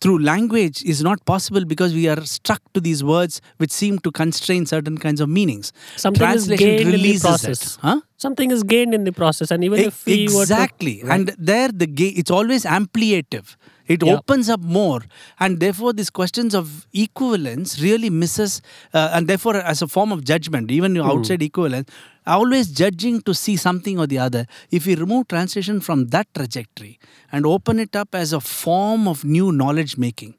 through 0.00 0.18
language 0.22 0.82
is 0.84 1.02
not 1.02 1.24
possible 1.24 1.64
because 1.64 1.94
we 1.94 2.06
are 2.06 2.20
stuck 2.24 2.60
to 2.74 2.80
these 2.80 3.02
words 3.02 3.40
which 3.56 3.70
seem 3.70 3.98
to 4.00 4.12
constrain 4.12 4.66
certain 4.66 4.98
kinds 4.98 5.20
of 5.22 5.28
meanings. 5.28 5.72
Something 5.96 6.22
is 6.28 6.46
Translation 6.46 6.66
gained 6.68 6.80
in 6.82 6.86
the 6.88 6.92
releases 6.92 7.22
process. 7.22 7.76
it. 7.76 7.78
Huh? 7.80 8.00
Something 8.18 8.50
is 8.50 8.62
gained 8.62 8.92
in 8.94 9.04
the 9.04 9.12
process, 9.12 9.50
and 9.50 9.64
even 9.64 9.80
E- 9.80 9.84
if 9.84 10.04
we 10.04 10.24
were 10.26 10.32
to- 10.34 10.40
exactly 10.42 11.02
and 11.08 11.34
there 11.38 11.68
the 11.72 11.86
ga- 11.86 12.14
it's 12.14 12.30
always 12.30 12.64
ampliative 12.64 13.56
it 13.88 14.02
Yeah. 14.04 14.14
opens 14.16 14.48
up 14.48 14.60
more 14.60 15.00
and 15.38 15.60
therefore 15.60 15.92
these 15.92 16.10
questions 16.10 16.54
of 16.54 16.86
equivalence 16.92 17.80
really 17.80 18.10
misses 18.10 18.60
uh, 18.92 19.10
and 19.12 19.28
therefore 19.28 19.56
as 19.56 19.82
a 19.82 19.88
form 19.88 20.12
of 20.12 20.24
judgment 20.24 20.70
even 20.70 20.96
outside 20.98 21.42
equivalence 21.42 21.88
always 22.26 22.68
judging 22.68 23.20
to 23.22 23.32
see 23.34 23.56
something 23.56 23.98
or 23.98 24.06
the 24.06 24.18
other 24.18 24.46
if 24.70 24.86
we 24.86 24.94
remove 24.96 25.28
translation 25.28 25.80
from 25.80 26.06
that 26.08 26.26
trajectory 26.34 26.98
and 27.32 27.46
open 27.46 27.78
it 27.78 27.94
up 27.94 28.14
as 28.14 28.32
a 28.32 28.40
form 28.40 29.06
of 29.06 29.24
new 29.24 29.52
knowledge 29.52 29.96
making 29.96 30.34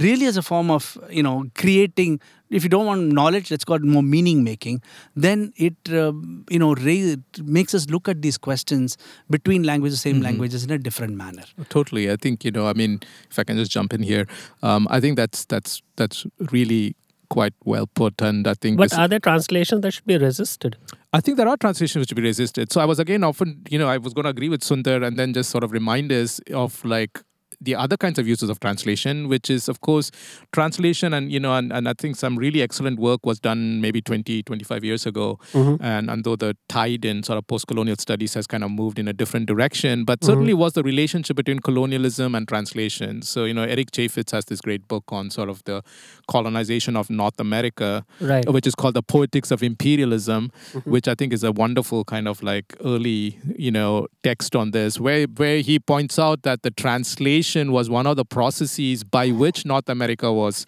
really 0.00 0.26
as 0.26 0.36
a 0.36 0.42
form 0.42 0.70
of 0.70 0.98
you 1.10 1.22
know 1.22 1.44
creating 1.54 2.20
if 2.50 2.62
you 2.62 2.68
don't 2.68 2.86
want 2.86 3.12
knowledge 3.12 3.50
let's 3.50 3.64
call 3.64 3.76
it 3.76 3.82
more 3.82 4.02
meaning 4.02 4.44
making 4.44 4.82
then 5.14 5.52
it 5.56 5.74
uh, 5.90 6.12
you 6.50 6.58
know 6.58 6.74
raise, 6.74 7.12
it 7.12 7.42
makes 7.44 7.74
us 7.74 7.88
look 7.88 8.08
at 8.08 8.22
these 8.22 8.36
questions 8.38 8.96
between 9.30 9.62
languages 9.62 10.00
same 10.00 10.20
languages 10.20 10.64
in 10.64 10.70
a 10.70 10.78
different 10.78 11.14
manner 11.14 11.42
Totally. 11.68 12.10
I 12.10 12.16
think 12.16 12.44
you 12.44 12.50
know. 12.50 12.66
I 12.66 12.72
mean, 12.72 13.00
if 13.30 13.38
I 13.38 13.44
can 13.44 13.56
just 13.56 13.70
jump 13.70 13.92
in 13.92 14.02
here, 14.02 14.26
um, 14.62 14.86
I 14.90 15.00
think 15.00 15.16
that's 15.16 15.44
that's 15.44 15.82
that's 15.96 16.26
really 16.52 16.96
quite 17.28 17.54
well 17.64 17.86
put, 17.86 18.20
and 18.20 18.46
I 18.46 18.54
think. 18.54 18.76
But 18.76 18.90
this- 18.90 18.98
are 18.98 19.08
there 19.08 19.18
translations 19.18 19.82
that 19.82 19.92
should 19.92 20.06
be 20.06 20.18
resisted? 20.18 20.76
I 21.12 21.20
think 21.20 21.36
there 21.36 21.48
are 21.48 21.56
translations 21.56 22.02
which 22.02 22.14
be 22.14 22.22
resisted. 22.22 22.72
So 22.72 22.80
I 22.80 22.84
was 22.84 22.98
again 22.98 23.24
often, 23.24 23.62
you 23.68 23.78
know, 23.78 23.88
I 23.88 23.96
was 23.96 24.12
going 24.14 24.24
to 24.24 24.30
agree 24.30 24.48
with 24.48 24.60
Sundar 24.60 25.04
and 25.06 25.18
then 25.18 25.32
just 25.32 25.50
sort 25.50 25.64
of 25.64 25.72
remind 25.72 26.12
us 26.12 26.40
of 26.52 26.84
like 26.84 27.22
the 27.60 27.74
other 27.74 27.96
kinds 27.96 28.18
of 28.18 28.26
uses 28.28 28.48
of 28.50 28.60
translation, 28.60 29.28
which 29.28 29.50
is, 29.50 29.68
of 29.68 29.80
course, 29.80 30.10
translation. 30.52 31.12
And, 31.14 31.30
you 31.32 31.40
know, 31.40 31.54
and, 31.54 31.72
and 31.72 31.88
I 31.88 31.94
think 31.98 32.16
some 32.16 32.36
really 32.36 32.62
excellent 32.62 32.98
work 32.98 33.24
was 33.24 33.40
done 33.40 33.80
maybe 33.80 34.00
20, 34.00 34.42
25 34.42 34.84
years 34.84 35.06
ago. 35.06 35.38
Mm-hmm. 35.52 35.82
And, 35.82 36.10
and 36.10 36.24
though 36.24 36.36
the 36.36 36.56
tide 36.68 37.04
in 37.04 37.22
sort 37.22 37.38
of 37.38 37.46
post 37.46 37.66
colonial 37.66 37.96
studies 37.96 38.34
has 38.34 38.46
kind 38.46 38.64
of 38.64 38.70
moved 38.70 38.98
in 38.98 39.08
a 39.08 39.12
different 39.12 39.46
direction, 39.46 40.04
but 40.04 40.22
certainly 40.24 40.54
was 40.54 40.74
the 40.74 40.82
relationship 40.82 41.36
between 41.36 41.60
colonialism 41.60 42.34
and 42.34 42.46
translation. 42.46 43.22
So, 43.22 43.44
you 43.44 43.54
know, 43.54 43.62
Eric 43.62 43.90
Cheyfitz 43.90 44.30
has 44.32 44.44
this 44.46 44.60
great 44.60 44.86
book 44.88 45.04
on 45.08 45.30
sort 45.30 45.48
of 45.48 45.62
the 45.64 45.82
colonization 46.28 46.96
of 46.96 47.08
North 47.10 47.38
America, 47.40 48.04
Right. 48.20 48.48
which 48.50 48.66
is 48.66 48.74
called 48.74 48.94
The 48.94 49.02
Poetics 49.02 49.50
of 49.50 49.62
Imperialism, 49.62 50.50
Mm-hmm. 50.72 50.90
which 50.90 51.08
I 51.08 51.14
think 51.14 51.32
is 51.32 51.42
a 51.44 51.52
wonderful 51.52 52.04
kind 52.04 52.28
of 52.28 52.42
like 52.42 52.76
early, 52.84 53.38
you 53.56 53.70
know, 53.70 54.08
text 54.22 54.54
on 54.56 54.72
this, 54.72 54.98
where 55.00 55.26
where 55.36 55.58
he 55.60 55.78
points 55.78 56.18
out 56.18 56.42
that 56.42 56.62
the 56.62 56.70
translation 56.70 57.45
was 57.54 57.88
one 57.90 58.06
of 58.06 58.16
the 58.16 58.24
processes 58.24 59.04
by 59.04 59.30
which 59.30 59.64
North 59.64 59.88
America 59.88 60.32
was 60.32 60.66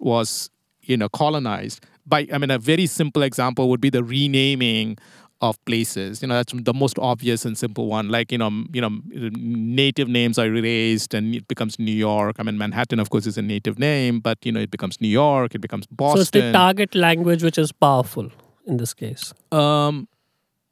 was 0.00 0.50
you 0.82 0.96
know 0.96 1.08
colonized. 1.08 1.84
By 2.06 2.26
I 2.32 2.38
mean, 2.38 2.50
a 2.50 2.58
very 2.58 2.86
simple 2.86 3.22
example 3.22 3.68
would 3.70 3.80
be 3.80 3.90
the 3.90 4.02
renaming 4.02 4.98
of 5.40 5.62
places. 5.66 6.20
You 6.20 6.28
know, 6.28 6.34
that's 6.34 6.52
the 6.52 6.74
most 6.74 6.98
obvious 6.98 7.44
and 7.44 7.56
simple 7.56 7.86
one. 7.86 8.08
Like 8.08 8.32
you 8.32 8.38
know, 8.38 8.50
you 8.72 8.80
know, 8.80 8.98
native 9.10 10.08
names 10.08 10.38
are 10.38 10.46
erased 10.46 11.14
and 11.14 11.34
it 11.34 11.46
becomes 11.48 11.78
New 11.78 11.92
York. 11.92 12.36
I 12.38 12.42
mean, 12.42 12.58
Manhattan, 12.58 12.98
of 12.98 13.10
course, 13.10 13.26
is 13.26 13.38
a 13.38 13.42
native 13.42 13.78
name, 13.78 14.20
but 14.20 14.38
you 14.44 14.52
know, 14.52 14.60
it 14.60 14.70
becomes 14.70 15.00
New 15.00 15.08
York. 15.08 15.54
It 15.54 15.60
becomes 15.60 15.86
Boston. 15.86 16.16
So 16.16 16.20
it's 16.22 16.30
the 16.30 16.52
target 16.52 16.94
language 16.94 17.42
which 17.42 17.58
is 17.58 17.72
powerful 17.72 18.30
in 18.66 18.76
this 18.76 18.94
case. 18.94 19.32
um, 19.52 20.08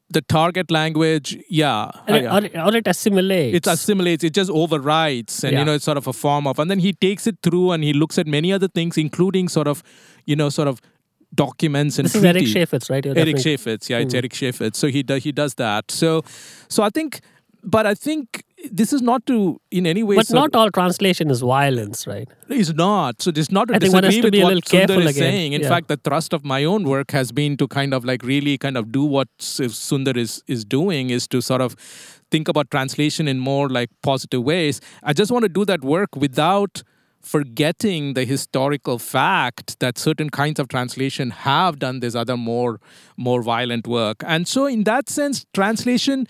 the 0.08 0.20
target 0.22 0.70
language, 0.70 1.36
yeah, 1.48 1.90
it, 2.06 2.24
or, 2.26 2.44
it- 2.44 2.56
or 2.56 2.76
it 2.76 2.86
assimilates. 2.86 3.56
it 3.56 3.66
assimilates, 3.66 4.22
it 4.22 4.32
just 4.34 4.50
overrides, 4.50 5.42
and 5.42 5.52
Yeah. 5.52 5.58
you 5.60 5.64
know, 5.64 5.74
it's 5.74 5.84
sort 5.84 5.98
of 5.98 6.06
a 6.06 6.12
form 6.12 6.46
of, 6.46 6.58
and 6.60 6.70
then 6.70 6.78
he 6.78 6.92
takes 6.92 7.26
it 7.26 7.38
through 7.42 7.72
and 7.72 7.82
he 7.82 7.92
looks 7.92 8.16
at 8.18 8.26
many 8.26 8.52
other 8.52 8.68
things, 8.68 8.96
including 8.96 9.48
sort 9.48 9.66
of, 9.66 9.82
you 10.24 10.36
know, 10.36 10.48
sort 10.48 10.68
of 10.68 10.80
documents 11.34 11.98
and 11.98 12.06
This 12.06 12.14
is 12.14 12.24
Eric 12.24 12.44
treaty- 12.44 12.54
Cheyfitz, 12.54 12.88
right? 12.88 13.04
You're 13.04 13.18
Eric 13.18 13.36
Cheyfitz, 13.36 13.88
yeah, 13.88 13.98
it's 13.98 14.14
Mm. 14.14 14.18
Eric 14.18 14.32
Cheyfitz. 14.32 14.76
So 14.76 14.86
he 14.88 15.02
does 15.02 15.24
he 15.24 15.32
does 15.32 15.54
that. 15.54 15.90
So, 15.90 16.22
so 16.68 16.82
I 16.84 16.90
think, 16.90 17.20
but 17.64 17.84
I 17.84 17.94
think 17.94 18.44
this 18.72 18.92
is 18.92 19.02
not 19.02 19.24
to 19.26 19.60
in 19.70 19.86
any 19.86 20.02
way. 20.02 20.16
But 20.16 20.30
not 20.30 20.54
all 20.54 20.70
translation 20.70 21.30
is 21.30 21.40
violence, 21.40 22.06
right? 22.06 22.28
It's 22.48 22.72
not. 22.72 23.22
So 23.22 23.30
this 23.30 23.46
is 23.46 23.52
not 23.52 23.68
to 23.68 23.74
I 23.74 23.78
think 23.78 23.94
one 23.94 24.04
has 24.04 24.14
disagree 24.14 24.22
to 24.22 24.26
with 24.26 24.32
be 24.32 24.40
a 24.40 24.44
what 24.44 24.54
little 24.54 24.62
Sundar 24.62 24.86
careful 24.86 25.06
is 25.06 25.16
again. 25.16 25.32
saying. 25.32 25.52
In 25.52 25.62
Yeah. 25.62 25.68
fact, 25.68 25.88
the 25.88 25.96
thrust 25.96 26.32
of 26.32 26.44
my 26.44 26.64
own 26.64 26.84
work 26.84 27.10
has 27.12 27.32
been 27.32 27.56
to 27.58 27.68
kind 27.68 27.94
of 27.94 28.04
like 28.04 28.22
really 28.22 28.58
kind 28.58 28.76
of 28.76 28.90
do 28.92 29.04
what 29.04 29.28
Sundar 29.38 30.16
is 30.16 30.42
is 30.46 30.64
doing 30.64 31.10
is 31.10 31.26
to 31.28 31.40
sort 31.40 31.60
of 31.60 31.74
think 32.30 32.48
about 32.48 32.70
translation 32.70 33.28
in 33.28 33.38
more 33.38 33.68
like 33.68 33.90
positive 34.02 34.42
ways. 34.42 34.80
I 35.02 35.12
just 35.12 35.30
want 35.30 35.44
to 35.44 35.48
do 35.48 35.64
that 35.64 35.82
work 35.82 36.16
without 36.16 36.82
forgetting 37.20 38.14
the 38.14 38.24
historical 38.24 38.98
fact 39.00 39.80
that 39.80 39.98
certain 39.98 40.30
kinds 40.30 40.60
of 40.60 40.68
translation 40.68 41.30
have 41.30 41.78
done 41.80 41.98
this 42.00 42.14
other 42.14 42.36
more 42.36 42.78
more 43.16 43.42
violent 43.42 43.86
work. 43.88 44.22
And 44.24 44.46
so 44.46 44.66
in 44.66 44.84
that 44.84 45.10
sense 45.10 45.44
translation 45.52 46.26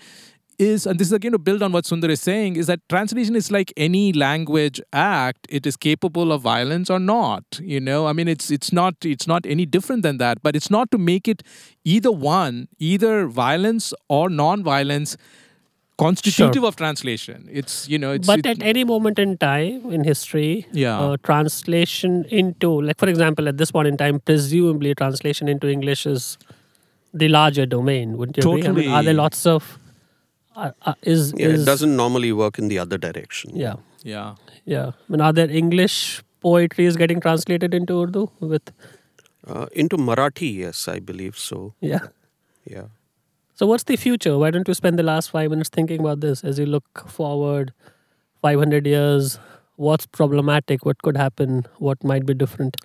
is, 0.59 0.85
and 0.87 0.99
this 0.99 1.07
is 1.07 1.13
again 1.13 1.33
to 1.33 1.37
build 1.39 1.61
on 1.61 1.71
what 1.71 1.85
Sundar 1.85 2.09
is 2.09 2.19
saying, 2.21 2.55
is 2.55 2.67
that 2.67 2.79
translation 2.89 3.35
is 3.35 3.51
like 3.51 3.71
any 3.77 4.11
language 4.13 4.81
act. 4.91 5.45
It 5.49 5.67
is 5.67 5.77
capable 5.77 6.31
of 6.31 6.41
violence 6.41 6.89
or 6.89 6.99
not. 6.99 7.43
You 7.61 7.79
know, 7.79 8.07
I 8.07 8.13
mean, 8.13 8.27
it's 8.27 8.49
it's 8.49 8.71
not 8.73 8.95
it's 9.05 9.27
not 9.27 9.45
any 9.45 9.65
different 9.65 10.01
than 10.03 10.17
that. 10.17 10.41
But 10.41 10.55
it's 10.55 10.69
not 10.71 10.89
to 10.91 10.97
make 10.97 11.27
it 11.27 11.43
either 11.83 12.11
one, 12.11 12.67
either 12.79 13.27
violence 13.27 13.93
or 14.09 14.29
non-violence, 14.29 15.15
constitutive 15.97 16.63
of 16.63 16.75
translation. 16.75 17.47
It's 17.51 17.87
you 17.87 17.97
know, 17.99 18.11
it's 18.11 18.25
but 18.27 18.39
it- 18.39 18.45
at 18.47 18.63
any 18.63 18.83
moment 18.83 19.19
in 19.19 19.37
time 19.37 19.91
in 19.91 20.03
history, 20.03 20.67
Yeah. 20.71 20.99
uh, 20.99 21.17
translation 21.23 22.25
into, 22.29 22.81
like 22.81 22.97
for 22.97 23.07
example, 23.09 23.47
at 23.47 23.57
this 23.57 23.71
point 23.71 23.87
in 23.87 23.97
time, 23.97 24.19
presumably 24.19 24.93
translation 24.95 25.47
into 25.47 25.67
English 25.69 26.05
is 26.05 26.37
the 27.13 27.27
larger 27.29 27.65
domain. 27.65 28.17
Wouldn't 28.17 28.37
you 28.37 28.43
agree? 28.51 28.67
I 28.67 28.71
mean, 28.71 28.89
are 28.91 29.03
there 29.03 29.13
lots 29.13 29.45
of 29.45 29.77
uh, 30.65 30.71
uh, 30.91 30.93
is 31.13 31.33
Yeah, 31.37 31.47
is 31.55 31.61
it 31.63 31.65
doesn't 31.71 31.95
normally 32.01 32.31
work 32.43 32.59
in 32.63 32.67
the 32.73 32.79
other 32.85 32.97
direction. 33.07 33.55
yeah 33.65 33.75
yeah. 34.03 34.35
yeah. 34.73 34.87
I 34.95 35.11
mean, 35.13 35.21
are 35.29 35.33
there 35.39 35.49
English 35.63 35.95
poetry 36.45 36.85
is 36.91 36.97
getting 37.01 37.19
translated 37.25 37.73
into 37.81 37.95
Urdu 38.03 38.27
with 38.53 38.71
Uh, 39.55 39.65
into 39.81 39.97
Marathi, 39.97 40.47
yes, 40.61 40.79
I 40.93 40.99
believe 41.09 41.37
so. 41.47 41.59
yeah. 41.91 42.07
Yeah. 42.75 42.87
So 43.59 43.67
what's 43.71 43.85
the 43.91 43.95
future? 44.05 44.33
Why 44.43 44.51
don't 44.55 44.67
you 44.71 44.73
spend 44.79 44.99
the 45.01 45.05
last 45.09 45.31
five 45.35 45.49
minutes 45.55 45.69
thinking 45.77 46.01
about 46.05 46.19
this 46.25 46.43
as 46.51 46.59
you 46.63 46.65
look 46.73 47.03
forward, 47.17 47.71
five 48.47 48.59
hundred 48.63 48.89
years? 48.93 49.39
What's 49.87 50.09
problematic? 50.19 50.85
What 50.89 51.01
could 51.07 51.17
happen? 51.23 51.55
What 51.87 52.03
might 52.11 52.25
be 52.31 52.35
different? 52.43 52.77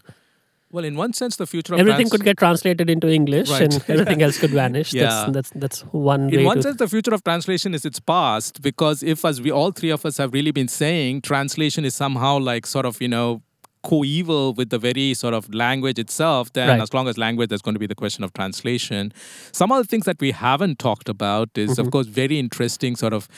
Well, 0.73 0.85
in 0.85 0.97
one 0.97 1.13
sense, 1.13 1.37
the 1.37 1.47
future 1.47 1.75
of 1.75 1.81
Everything 1.81 2.07
trans- 2.07 2.11
could 2.13 2.25
get 2.25 2.39
translated 2.39 2.89
into 2.89 3.09
English, 3.09 3.51
Right. 3.51 3.63
and 3.63 3.85
everything 3.89 4.23
else 4.23 4.39
could 4.39 4.51
vanish. 4.51 4.93
Yeah. 4.95 5.03
That's 5.05 5.33
that's 5.33 5.51
that's 5.55 5.81
one 5.93 6.31
in 6.33 6.45
one 6.45 6.57
to. 6.57 6.63
sense, 6.63 6.77
the 6.79 6.89
future 6.89 7.13
of 7.13 7.23
translation 7.25 7.75
is 7.75 7.85
its 7.85 8.01
past 8.01 8.63
because 8.63 9.03
if, 9.03 9.25
as 9.25 9.41
we 9.43 9.51
all 9.51 9.71
three 9.71 9.91
of 9.91 10.07
us 10.07 10.17
have 10.17 10.33
really 10.33 10.51
been 10.51 10.69
saying, 10.69 11.21
translation 11.23 11.85
is 11.85 11.95
somehow 11.95 12.39
like 12.39 12.67
sort 12.67 12.87
of 12.87 13.01
you 13.03 13.09
know 13.09 13.43
coeval 13.85 14.55
with 14.55 14.71
the 14.71 14.79
very 14.79 15.13
sort 15.13 15.35
of 15.35 15.53
language 15.53 15.99
itself, 15.99 16.53
then 16.53 16.69
Right. 16.69 16.81
as 16.81 16.95
long 16.95 17.07
as 17.09 17.19
language, 17.19 17.49
there's 17.51 17.63
going 17.63 17.75
to 17.75 17.81
be 17.81 17.87
the 17.89 17.97
question 17.97 18.23
of 18.25 18.33
translation. 18.33 19.13
Some 19.51 19.73
other 19.73 19.85
things 19.85 20.05
that 20.07 20.21
we 20.21 20.31
haven't 20.31 20.79
talked 20.79 21.09
about 21.09 21.49
is, 21.57 21.73
Mm-hmm. 21.73 21.81
of 21.83 21.91
course, 21.91 22.07
very 22.07 22.39
interesting 22.39 22.95
sort 22.97 23.13
of 23.13 23.29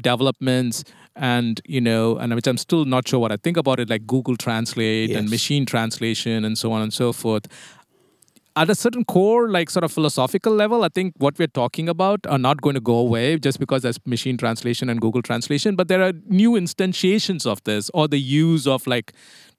developments 0.00 0.84
and 1.16 1.60
you 1.64 1.80
know 1.80 2.16
and 2.18 2.34
which 2.34 2.46
i'm 2.46 2.56
still 2.56 2.84
not 2.84 3.06
sure 3.06 3.20
what 3.20 3.30
i 3.30 3.36
think 3.36 3.56
about 3.56 3.78
it 3.78 3.88
like 3.88 4.06
google 4.06 4.36
translate 4.36 5.10
and 5.10 5.30
machine 5.30 5.64
translation 5.64 6.44
and 6.44 6.58
so 6.58 6.72
on 6.72 6.82
and 6.82 6.92
so 6.92 7.12
forth 7.12 7.46
at 8.56 8.70
a 8.70 8.74
certain 8.74 9.04
core, 9.04 9.48
like 9.50 9.68
sort 9.68 9.84
of 9.84 9.92
philosophical 9.92 10.52
level, 10.52 10.84
I 10.84 10.88
think 10.88 11.14
what 11.18 11.38
we're 11.38 11.48
talking 11.48 11.88
about 11.88 12.24
are 12.26 12.38
not 12.38 12.60
going 12.60 12.74
to 12.74 12.80
go 12.80 12.96
away 12.96 13.38
just 13.38 13.58
because 13.58 13.82
there's 13.82 13.98
machine 14.06 14.36
translation 14.36 14.88
and 14.88 15.00
Google 15.00 15.22
translation. 15.22 15.74
But 15.74 15.88
there 15.88 16.02
are 16.02 16.12
new 16.28 16.52
instantiations 16.52 17.46
of 17.46 17.62
this, 17.64 17.90
or 17.92 18.06
the 18.06 18.20
use 18.20 18.66
of 18.66 18.86
like 18.86 19.12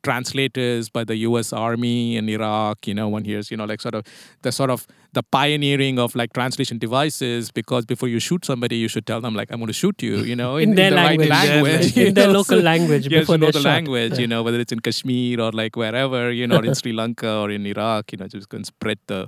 translators 0.10 0.89
by 0.97 1.03
the 1.12 1.16
U.S. 1.30 1.51
Army 1.62 2.16
in 2.20 2.30
Iraq. 2.36 2.88
You 2.91 2.93
know, 2.99 3.08
one 3.16 3.26
hears, 3.32 3.51
you 3.51 3.58
know, 3.58 3.66
like 3.72 3.82
sort 3.88 3.95
of 3.99 4.06
the 4.47 4.51
sort 4.60 4.70
of 4.76 4.86
the 5.18 5.24
pioneering 5.38 5.99
of 6.06 6.16
like 6.22 6.34
translation 6.39 6.78
devices. 6.86 7.51
Because 7.60 7.86
before 7.93 8.10
you 8.16 8.20
shoot 8.28 8.45
somebody, 8.51 8.78
you 8.84 8.88
should 8.95 9.06
tell 9.12 9.22
them 9.28 9.36
like, 9.41 9.51
"I'm 9.51 9.60
going 9.64 9.74
to 9.76 9.80
shoot 9.84 10.01
you," 10.10 10.18
you 10.32 10.36
know, 10.41 10.51
In 10.68 10.76
their 10.82 10.91
the 10.91 10.95
language. 11.01 11.30
right 11.30 11.47
In 11.47 11.49
their 11.49 11.64
language, 11.64 11.97
you 12.01 12.06
In 12.12 12.14
their 12.22 12.32
local 12.39 12.60
language 12.72 13.03
have 13.06 13.12
before 13.22 13.38
know 13.45 13.51
shot. 13.51 13.64
language, 13.72 14.14
Yeah. 14.14 14.24
you 14.26 14.28
know, 14.36 14.43
whether 14.49 14.60
it's 14.68 14.72
in 14.80 14.86
Kashmir 14.89 15.41
or 15.47 15.51
like 15.64 15.76
wherever, 15.84 16.24
you 16.41 16.47
know, 16.53 16.60
in 16.72 16.76
Sri 16.84 16.93
Lanka 17.01 17.32
or 17.43 17.49
in 17.60 17.66
Iraq, 17.76 18.12
you 18.14 18.20
know, 18.24 18.28
just 18.38 18.49
can 18.56 18.64
spread 18.74 18.99
the 19.14 19.22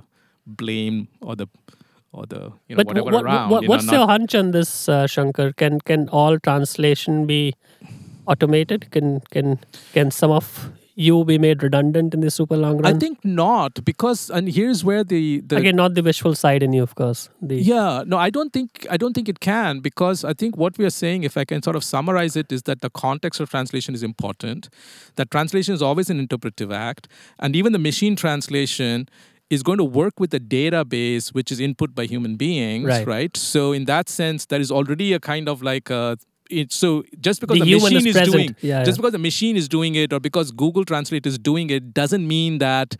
blame 0.46 1.08
or 1.20 1.36
the 1.36 1.46
or 2.18 2.24
the 2.26 2.40
you 2.68 2.74
know 2.74 2.82
but 2.82 2.86
whatever 2.86 3.10
what, 3.14 3.24
around. 3.24 3.50
what, 3.50 3.62
you 3.62 3.68
know, 3.68 3.74
what's 3.74 3.92
your 3.96 4.06
hunch 4.06 4.34
on 4.34 4.50
this, 4.52 4.88
uh, 4.88 5.06
Shankar? 5.06 5.52
Can 5.62 5.78
can 5.90 6.08
all 6.20 6.38
translation 6.38 7.26
be 7.26 7.40
automated? 8.28 8.90
Can 8.90 9.20
can 9.30 9.58
can 9.92 10.10
some 10.10 10.30
of 10.30 10.70
you 10.94 11.24
be 11.24 11.38
made 11.38 11.62
redundant 11.62 12.12
in 12.12 12.20
the 12.20 12.30
super 12.30 12.56
long 12.56 12.78
run? 12.78 12.96
I 12.96 12.98
think 12.98 13.24
not 13.24 13.84
because 13.84 14.30
and 14.30 14.48
here's 14.48 14.84
where 14.84 15.04
the 15.04 15.40
the 15.40 15.56
Again, 15.56 15.76
not 15.76 15.94
the 15.94 16.02
wishful 16.02 16.34
side 16.34 16.62
in 16.62 16.72
you, 16.72 16.82
of 16.82 16.94
course. 16.96 17.28
The 17.40 17.56
Yeah, 17.56 18.02
no, 18.06 18.18
I 18.18 18.30
don't 18.30 18.52
think 18.52 18.86
I 18.90 18.96
don't 18.96 19.14
think 19.14 19.28
it 19.28 19.40
can 19.40 19.78
because 19.78 20.24
I 20.24 20.34
think 20.34 20.56
what 20.56 20.76
we 20.76 20.84
are 20.84 20.96
saying, 20.98 21.22
if 21.22 21.36
I 21.36 21.44
can 21.44 21.62
sort 21.62 21.76
of 21.76 21.84
summarize 21.84 22.36
it, 22.36 22.50
is 22.50 22.64
that 22.64 22.80
the 22.80 22.90
context 22.90 23.40
of 23.40 23.50
translation 23.50 23.94
is 23.94 24.02
important. 24.02 24.68
That 25.14 25.30
translation 25.30 25.74
is 25.74 25.82
always 25.82 26.10
an 26.10 26.18
interpretive 26.18 26.72
act, 26.72 27.08
and 27.38 27.54
even 27.54 27.72
the 27.72 27.78
machine 27.78 28.16
translation 28.16 29.08
is 29.50 29.62
going 29.62 29.78
to 29.78 29.84
work 29.84 30.20
with 30.20 30.30
the 30.30 30.40
database 30.40 31.28
which 31.32 31.50
is 31.50 31.58
input 31.58 31.94
by 31.94 32.04
human 32.04 32.36
beings, 32.36 32.86
right. 32.86 33.06
Right. 33.06 33.36
So 33.36 33.72
in 33.72 33.86
that 33.86 34.08
sense, 34.08 34.46
there 34.46 34.60
is 34.60 34.70
already 34.70 35.12
a 35.14 35.20
kind 35.20 35.48
of 35.48 35.62
like 35.62 35.88
a 35.90 36.18
it, 36.48 36.72
so 36.72 37.04
just 37.20 37.40
because 37.40 37.58
The 37.58 37.64
the, 37.64 37.78
machine 37.78 38.06
is 38.06 38.16
is, 38.16 38.28
doing 38.30 38.56
Yeah, 38.60 38.84
just 38.84 38.96
yeah. 38.96 39.00
because 39.00 39.12
the 39.12 39.18
machine 39.18 39.56
is 39.56 39.68
doing 39.68 39.94
it 39.94 40.12
or 40.12 40.20
because 40.20 40.50
Google 40.50 40.84
Translate 40.84 41.26
is 41.26 41.38
doing 41.38 41.70
it 41.70 41.94
doesn't 41.94 42.26
mean 42.26 42.58
that 42.58 42.96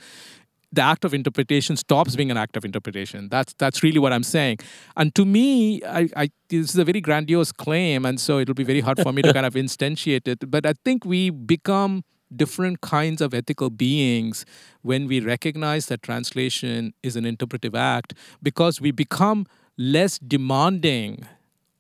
the 0.71 0.83
act 0.83 1.05
of 1.05 1.15
interpretation 1.15 1.77
stops 1.77 2.15
being 2.15 2.31
an 2.31 2.37
act 2.37 2.57
of 2.57 2.65
interpretation. 2.65 3.29
That's 3.31 3.55
that's 3.55 3.83
really 3.83 3.99
what 3.99 4.13
I'm 4.13 4.23
saying. 4.23 4.59
And 4.97 5.15
to 5.15 5.25
me, 5.25 5.83
I, 5.85 6.09
I 6.17 6.31
this 6.49 6.71
is 6.71 6.77
a 6.77 6.85
very 6.85 7.01
grandiose 7.01 7.53
claim, 7.53 8.05
and 8.05 8.21
so 8.21 8.39
it'll 8.39 8.55
be 8.55 8.65
very 8.65 8.81
hard 8.81 9.01
for 9.01 9.13
me 9.13 9.23
to 9.23 9.33
kind 9.33 9.47
of 9.47 9.55
instantiate 9.65 10.29
it. 10.29 10.51
But 10.51 10.67
I 10.67 10.75
think 10.85 11.05
we 11.05 11.31
become 11.31 12.05
different 12.35 12.83
kinds 12.83 13.23
of 13.23 13.33
ethical 13.33 13.71
beings 13.71 14.45
when 14.83 15.07
we 15.07 15.21
recognize 15.21 15.87
that 15.87 16.03
translation 16.03 16.93
is 17.03 17.17
an 17.17 17.25
interpretive 17.25 17.75
act 17.75 18.13
because 18.43 18.81
we 18.83 18.91
become 18.91 19.47
less 19.79 20.19
demanding 20.19 21.27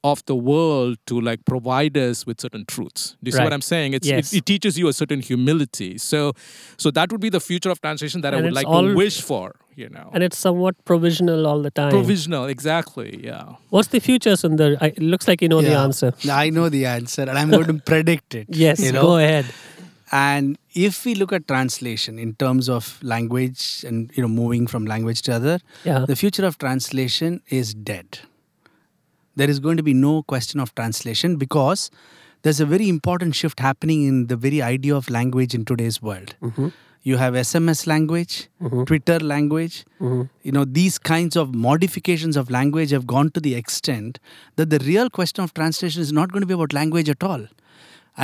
of 0.04 0.24
the 0.26 0.34
world 0.36 0.96
to 1.06 1.20
like 1.20 1.44
provide 1.44 1.96
us 1.96 2.24
with 2.24 2.40
certain 2.40 2.64
truths. 2.66 3.16
Do 3.22 3.28
you 3.28 3.32
see 3.36 3.42
what 3.42 3.52
I'm 3.52 3.60
saying? 3.62 3.94
It's, 3.94 4.06
Yes. 4.06 4.32
it, 4.32 4.38
it 4.38 4.46
teaches 4.46 4.78
you 4.78 4.86
a 4.88 4.92
certain 4.92 5.20
humility. 5.20 5.98
So, 5.98 6.32
so 6.76 6.90
that 6.92 7.10
would 7.10 7.20
be 7.20 7.28
the 7.30 7.40
future 7.40 7.70
of 7.70 7.80
translation 7.80 8.20
that 8.20 8.32
I 8.34 8.40
would 8.40 8.52
like 8.52 8.66
all- 8.66 8.82
to 8.82 8.94
wish 8.94 9.20
for. 9.20 9.54
You 9.74 9.88
know, 9.90 10.10
And 10.12 10.24
it's 10.24 10.36
somewhat 10.36 10.74
provisional 10.84 11.46
all 11.46 11.62
the 11.62 11.70
time. 11.70 11.90
provisional. 11.90 12.46
Exactly. 12.46 13.20
Yeah. 13.24 13.54
What's 13.70 13.88
the 13.88 14.00
future, 14.00 14.32
Sundar? 14.32 14.76
I, 14.80 14.86
it 14.88 14.98
looks 15.00 15.28
like 15.28 15.40
you 15.40 15.48
know 15.48 15.62
the 15.62 15.76
answer. 15.78 16.12
I 16.28 16.50
know 16.50 16.68
the 16.68 16.86
answer, 16.86 17.22
and 17.22 17.38
I'm 17.38 17.48
going 17.48 17.66
to 17.66 17.74
predict 17.92 18.34
it. 18.34 18.48
Yes, 18.50 18.80
you 18.80 18.90
know? 18.90 19.02
go 19.02 19.18
ahead. 19.18 19.46
And 20.10 20.58
if 20.74 21.04
we 21.04 21.14
look 21.14 21.32
at 21.32 21.46
translation 21.46 22.18
in 22.18 22.34
terms 22.34 22.68
of 22.68 22.98
language 23.02 23.84
and 23.86 24.10
you 24.14 24.22
know 24.22 24.28
moving 24.28 24.66
from 24.66 24.84
language 24.86 25.22
to 25.22 25.34
other, 25.34 25.60
Yeah. 25.84 26.04
the 26.06 26.16
future 26.16 26.44
of 26.46 26.58
translation 26.58 27.40
is 27.48 27.72
dead. 27.74 28.18
There 29.38 29.48
is 29.48 29.60
going 29.60 29.76
to 29.76 29.84
be 29.84 29.94
no 29.94 30.22
question 30.24 30.60
of 30.60 30.74
translation 30.74 31.36
because 31.36 31.90
there's 32.42 32.60
a 32.60 32.66
very 32.66 32.88
important 32.88 33.34
shift 33.34 33.60
happening 33.60 34.04
in 34.04 34.26
the 34.26 34.36
very 34.36 34.60
idea 34.62 34.94
of 34.96 35.08
language 35.08 35.54
in 35.54 35.64
today's 35.64 36.02
world. 36.02 36.34
Mm-hmm. 36.42 36.68
You 37.02 37.16
have 37.18 37.34
SMS 37.34 37.86
language, 37.86 38.48
Twitter 38.86 39.18
language. 39.20 39.84
Mm-hmm. 40.00 40.22
You 40.42 40.52
know, 40.52 40.64
these 40.64 40.98
kinds 40.98 41.36
of 41.36 41.54
modifications 41.54 42.36
of 42.36 42.50
language 42.50 42.90
have 42.90 43.06
gone 43.06 43.30
to 43.30 43.40
the 43.40 43.54
extent 43.54 44.18
that 44.56 44.70
the 44.70 44.80
real 44.80 45.08
question 45.08 45.44
of 45.44 45.54
translation 45.54 46.02
is 46.02 46.12
not 46.12 46.32
going 46.32 46.42
to 46.42 46.46
be 46.46 46.54
about 46.54 46.72
language 46.72 47.08
at 47.08 47.22
all. 47.22 47.46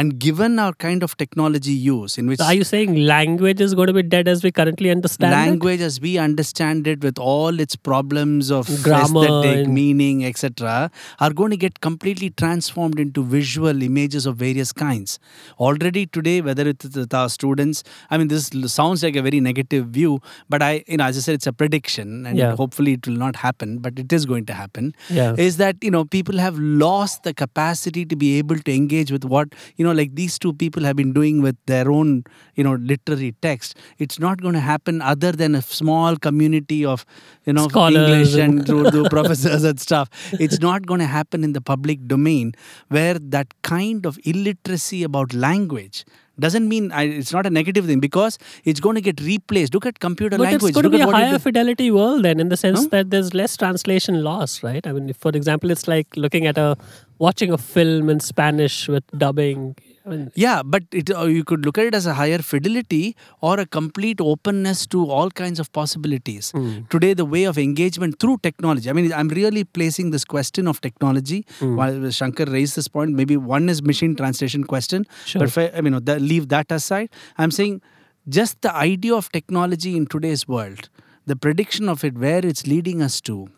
And 0.00 0.18
given 0.18 0.58
our 0.58 0.72
kind 0.72 1.02
of 1.04 1.16
technology 1.16 1.72
use, 1.72 2.18
in 2.18 2.26
which 2.26 2.40
So 2.40 2.46
are 2.46 2.54
you 2.54 2.64
saying 2.64 2.96
language 3.06 3.60
is 3.60 3.74
going 3.74 3.86
to 3.86 3.92
be 3.92 4.02
dead 4.02 4.26
as 4.28 4.42
we 4.42 4.50
currently 4.50 4.90
understand 4.90 5.32
it? 5.32 5.36
language 5.36 5.80
as 5.80 6.00
we 6.00 6.18
understand 6.18 6.88
it 6.92 7.02
with 7.04 7.18
all 7.18 7.60
its 7.60 7.76
problems 7.76 8.50
of 8.50 8.66
Grammar 8.82 9.22
aesthetic 9.24 9.66
and- 9.66 9.74
meaning 9.74 10.24
etc 10.24 10.90
are 11.20 11.32
going 11.32 11.50
to 11.50 11.56
get 11.64 11.80
completely 11.80 12.30
transformed 12.30 12.98
into 13.04 13.22
visual 13.34 13.82
images 13.88 14.26
of 14.26 14.36
various 14.36 14.72
kinds 14.72 15.18
already 15.58 16.06
today 16.06 16.40
whether 16.40 16.66
it's 16.72 16.84
with 16.96 17.14
our 17.20 17.28
students 17.28 17.82
i 18.10 18.18
mean 18.18 18.28
this 18.34 18.50
sounds 18.78 19.02
like 19.06 19.16
a 19.16 19.22
very 19.28 19.40
negative 19.48 19.86
view 19.98 20.18
but 20.48 20.62
i 20.62 20.72
you 20.88 20.96
know 20.96 21.04
as 21.04 21.16
i 21.16 21.20
said 21.20 21.34
it's 21.40 21.46
a 21.46 21.52
prediction 21.62 22.26
and 22.26 22.36
Yeah. 22.42 22.56
hopefully 22.56 22.94
it 22.94 23.06
will 23.06 23.20
not 23.24 23.36
happen 23.44 23.78
but 23.86 23.98
it 24.04 24.12
is 24.12 24.26
going 24.32 24.46
to 24.46 24.54
happen 24.62 24.92
Yeah. 25.20 25.34
is 25.48 25.56
that 25.62 25.76
you 25.88 25.90
know 25.96 26.04
people 26.16 26.38
have 26.46 26.58
lost 26.86 27.22
the 27.22 27.34
capacity 27.44 28.04
to 28.06 28.16
be 28.24 28.36
able 28.38 28.58
to 28.58 28.74
engage 28.82 29.12
with 29.18 29.24
what 29.36 29.54
you 29.76 29.83
know 29.84 29.92
like 29.92 30.14
these 30.14 30.38
two 30.38 30.52
people 30.62 30.82
have 30.88 30.96
been 30.96 31.12
doing 31.18 31.42
with 31.42 31.56
their 31.66 31.90
own 31.90 32.24
you 32.56 32.64
know 32.64 32.74
literary 32.92 33.30
text. 33.48 33.76
It's 33.98 34.18
not 34.18 34.40
going 34.46 34.54
to 34.54 34.64
happen 34.70 35.00
other 35.12 35.32
than 35.42 35.54
a 35.54 35.62
small 35.62 36.16
community 36.16 36.84
of 36.94 37.06
you 37.46 37.52
know 37.52 37.68
Scholars 37.68 38.10
english 38.10 38.34
and- 38.48 38.68
Urdu 38.80 39.04
professors 39.16 39.64
and 39.72 39.80
stuff. 39.88 40.08
It's 40.48 40.60
not 40.60 40.86
going 40.86 41.00
to 41.00 41.06
happen 41.06 41.44
in 41.44 41.52
the 41.52 41.60
public 41.72 42.06
domain 42.16 42.52
where 42.88 43.14
that 43.38 43.54
kind 43.62 44.06
of 44.06 44.18
illiteracy 44.24 45.02
about 45.02 45.32
language 45.34 46.04
doesn't 46.42 46.68
mean 46.68 46.90
I, 46.90 47.02
it's 47.04 47.32
not 47.32 47.46
a 47.46 47.50
negative 47.50 47.86
thing 47.86 48.00
because 48.00 48.38
it's 48.64 48.80
going 48.80 48.96
to 48.96 49.00
get 49.00 49.20
replaced. 49.20 49.72
Look 49.72 49.86
at 49.86 50.00
computer 50.00 50.36
But 50.36 50.44
language. 50.46 50.70
it's 50.70 50.74
going 50.74 50.82
to 50.82 50.90
be 50.90 51.00
a 51.00 51.06
higher 51.08 51.38
fidelity 51.38 51.92
world 51.92 52.24
then, 52.24 52.40
in 52.40 52.48
the 52.48 52.56
sense 52.56 52.80
Huh? 52.82 52.88
that 52.90 53.10
there's 53.10 53.34
less 53.34 53.56
translation 53.56 54.24
loss, 54.24 54.60
right? 54.64 54.84
I 54.84 54.90
mean, 54.96 55.08
if, 55.10 55.16
for 55.16 55.28
example, 55.30 55.70
it's 55.70 55.86
like 55.86 56.08
looking 56.16 56.48
at 56.48 56.58
a 56.58 56.76
watching 57.18 57.52
a 57.52 57.58
film 57.58 58.10
in 58.10 58.20
Spanish 58.20 58.88
with 58.88 59.04
dubbing. 59.16 59.76
I 60.06 60.10
mean, 60.10 60.32
Yeah, 60.34 60.62
but 60.62 60.82
it, 60.92 61.10
uh, 61.10 61.24
you 61.24 61.44
could 61.44 61.64
look 61.64 61.78
at 61.78 61.86
it 61.86 61.94
as 61.94 62.04
a 62.06 62.12
higher 62.14 62.38
fidelity 62.38 63.16
or 63.40 63.58
a 63.58 63.64
complete 63.64 64.20
openness 64.20 64.86
to 64.88 65.08
all 65.10 65.30
kinds 65.30 65.58
of 65.58 65.72
possibilities. 65.72 66.50
Hmm. 66.50 66.80
Today, 66.90 67.14
the 67.14 67.24
way 67.24 67.44
of 67.44 67.56
engagement 67.56 68.18
through 68.18 68.38
technology. 68.42 68.90
I 68.90 68.92
mean, 68.92 69.12
I'm 69.12 69.28
really 69.28 69.64
placing 69.64 70.10
this 70.10 70.24
question 70.24 70.68
of 70.68 70.80
technology. 70.82 71.46
Hmm. 71.58 71.76
While 71.76 72.10
Shankar 72.10 72.46
raised 72.46 72.76
this 72.76 72.88
point, 72.88 73.12
maybe 73.12 73.36
one 73.36 73.68
is 73.68 73.82
machine 73.82 74.14
translation 74.14 74.64
question. 74.64 75.06
Sure. 75.24 75.40
But 75.40 75.56
I, 75.56 75.78
I 75.78 75.80
mean, 75.80 76.04
that, 76.04 76.20
leave 76.20 76.48
that 76.48 76.70
aside. 76.70 77.08
I'm 77.38 77.50
saying 77.50 77.80
just 78.28 78.60
the 78.62 78.74
idea 78.74 79.14
of 79.14 79.30
technology 79.32 79.96
in 79.96 80.06
today's 80.06 80.46
world, 80.46 80.88
the 81.26 81.36
prediction 81.36 81.88
of 81.88 82.04
it, 82.04 82.18
where 82.18 82.44
it's 82.44 82.66
leading 82.66 83.00
us 83.00 83.20
to, 83.22 83.48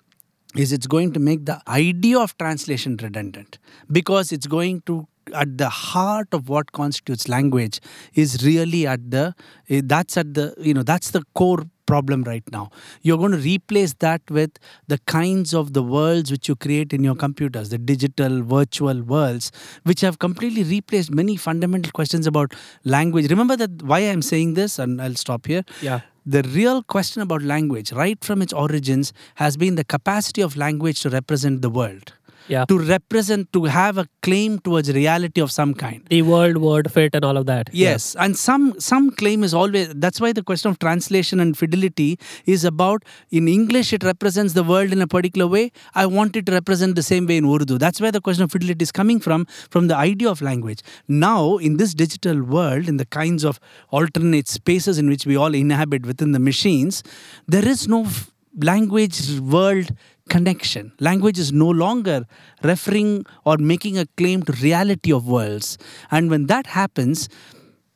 is 0.54 0.72
it's 0.72 0.86
going 0.86 1.12
to 1.12 1.20
make 1.20 1.44
the 1.44 1.60
idea 1.68 2.18
of 2.18 2.36
translation 2.38 2.96
redundant 3.02 3.58
because 3.90 4.32
it's 4.32 4.46
going 4.46 4.80
to 4.82 5.06
at 5.34 5.58
the 5.58 5.68
heart 5.68 6.28
of 6.32 6.48
what 6.48 6.70
constitutes 6.72 7.28
language 7.28 7.80
is 8.14 8.44
really 8.44 8.86
at 8.86 9.10
the 9.10 9.34
eh, 9.68 9.80
that's 9.84 10.16
at 10.16 10.34
the 10.34 10.54
you 10.58 10.72
know 10.72 10.82
that's 10.82 11.10
the 11.10 11.22
core 11.34 11.64
problem 11.86 12.24
right 12.24 12.42
now. 12.50 12.68
You're 13.02 13.16
going 13.16 13.30
to 13.30 13.38
replace 13.38 13.94
that 14.00 14.20
with 14.28 14.58
the 14.88 14.98
kinds 15.06 15.54
of 15.54 15.72
the 15.72 15.82
worlds 15.82 16.32
which 16.32 16.48
you 16.48 16.56
create 16.56 16.92
in 16.92 17.04
your 17.04 17.14
computers 17.14 17.68
the 17.70 17.78
digital 17.78 18.42
virtual 18.42 19.02
worlds 19.02 19.52
which 19.84 20.00
have 20.00 20.18
completely 20.18 20.64
replaced 20.64 21.12
many 21.12 21.36
fundamental 21.36 21.92
questions 21.92 22.26
about 22.26 22.54
language. 22.84 23.30
Remember 23.30 23.56
that 23.56 23.82
why 23.82 24.00
i'm 24.00 24.22
saying 24.22 24.54
this 24.54 24.78
and 24.78 25.00
i'll 25.00 25.14
stop 25.14 25.46
here. 25.46 25.64
Yeah. 25.80 26.00
The 26.26 26.42
real 26.42 26.82
question 26.82 27.22
about 27.22 27.40
language, 27.42 27.92
right 27.92 28.22
from 28.22 28.42
its 28.42 28.52
origins, 28.52 29.12
has 29.36 29.56
been 29.56 29.76
the 29.76 29.84
capacity 29.84 30.42
of 30.42 30.56
language 30.56 31.00
to 31.02 31.08
represent 31.08 31.62
the 31.62 31.70
world, 31.70 32.14
Yeah. 32.48 32.64
to 32.66 32.78
represent, 32.78 33.52
to 33.52 33.64
have 33.64 33.98
a 33.98 34.06
claim 34.22 34.58
towards 34.60 34.92
reality 34.92 35.40
of 35.40 35.50
some 35.50 35.74
kind. 35.74 36.02
The 36.10 36.22
world, 36.22 36.58
word 36.58 36.90
fit, 36.92 37.14
and 37.14 37.24
all 37.24 37.36
of 37.36 37.46
that. 37.46 37.70
Yes, 37.72 38.14
and 38.16 38.36
some 38.36 38.74
some 38.78 39.10
claim 39.10 39.42
is 39.44 39.54
always 39.54 39.88
that's 39.94 40.20
why 40.20 40.32
the 40.32 40.42
question 40.42 40.70
of 40.70 40.78
translation 40.78 41.40
and 41.40 41.56
fidelity 41.58 42.18
is 42.44 42.64
about 42.64 43.04
in 43.30 43.48
English 43.48 43.92
it 43.92 44.04
represents 44.04 44.52
the 44.52 44.62
world 44.62 44.92
in 44.92 45.02
a 45.02 45.06
particular 45.06 45.46
way. 45.46 45.70
I 45.94 46.06
want 46.06 46.36
it 46.36 46.46
to 46.46 46.52
represent 46.52 46.94
the 46.94 47.02
same 47.02 47.26
way 47.26 47.36
in 47.36 47.44
Urdu. 47.44 47.78
That's 47.78 48.00
where 48.00 48.12
the 48.12 48.20
question 48.20 48.44
of 48.44 48.52
fidelity 48.52 48.82
is 48.82 48.92
coming 48.92 49.20
from, 49.20 49.46
from 49.70 49.88
the 49.88 49.96
idea 49.96 50.28
of 50.30 50.40
language. 50.42 50.80
Now, 51.08 51.56
in 51.56 51.76
this 51.76 51.94
digital 51.94 52.42
world, 52.42 52.88
in 52.88 52.96
the 52.96 53.06
kinds 53.06 53.44
of 53.44 53.58
alternate 53.90 54.48
spaces 54.48 54.98
in 54.98 55.08
which 55.08 55.26
we 55.26 55.36
all 55.36 55.54
inhabit 55.54 56.06
within 56.06 56.32
the 56.32 56.38
machines, 56.38 57.02
there 57.46 57.66
is 57.66 57.86
no 57.88 58.04
f- 58.04 58.30
language 58.60 59.38
world 59.40 59.90
connection. 60.28 60.92
Language 60.98 61.38
is 61.38 61.52
no 61.52 61.68
longer 61.68 62.26
referring 62.62 63.24
or 63.44 63.56
making 63.58 63.98
a 63.98 64.06
claim 64.16 64.42
to 64.42 64.52
reality 64.54 65.12
of 65.12 65.26
worlds. 65.28 65.78
And 66.10 66.30
when 66.30 66.46
that 66.46 66.66
happens, 66.68 67.28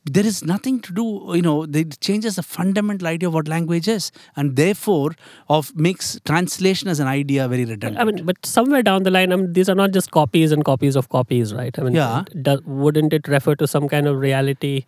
there 0.05 0.25
is 0.25 0.43
nothing 0.43 0.79
to 0.79 0.91
do, 0.93 1.31
you 1.35 1.43
know, 1.43 1.63
it 1.63 1.99
changes 1.99 2.35
the 2.35 2.41
fundamental 2.41 3.07
idea 3.07 3.27
of 3.27 3.35
what 3.35 3.47
language 3.47 3.87
is, 3.87 4.11
and 4.35 4.55
therefore 4.55 5.11
of 5.47 5.75
makes 5.75 6.19
translation 6.25 6.87
as 6.89 6.99
an 6.99 7.07
idea 7.07 7.47
very 7.47 7.65
redundant. 7.65 7.99
I 7.99 8.05
mean, 8.05 8.25
but 8.25 8.43
somewhere 8.43 8.81
down 8.81 9.03
the 9.03 9.11
line, 9.11 9.31
I 9.31 9.35
mean, 9.35 9.53
these 9.53 9.69
are 9.69 9.75
not 9.75 9.91
just 9.91 10.09
copies 10.09 10.51
and 10.51 10.65
copies 10.65 10.95
of 10.95 11.09
copies, 11.09 11.53
right? 11.53 11.77
I 11.77 11.83
mean, 11.83 11.93
Yeah. 11.93 12.23
do, 12.41 12.59
wouldn't 12.65 13.13
it 13.13 13.27
refer 13.27 13.53
to 13.55 13.67
some 13.67 13.87
kind 13.87 14.07
of 14.07 14.17
reality 14.17 14.85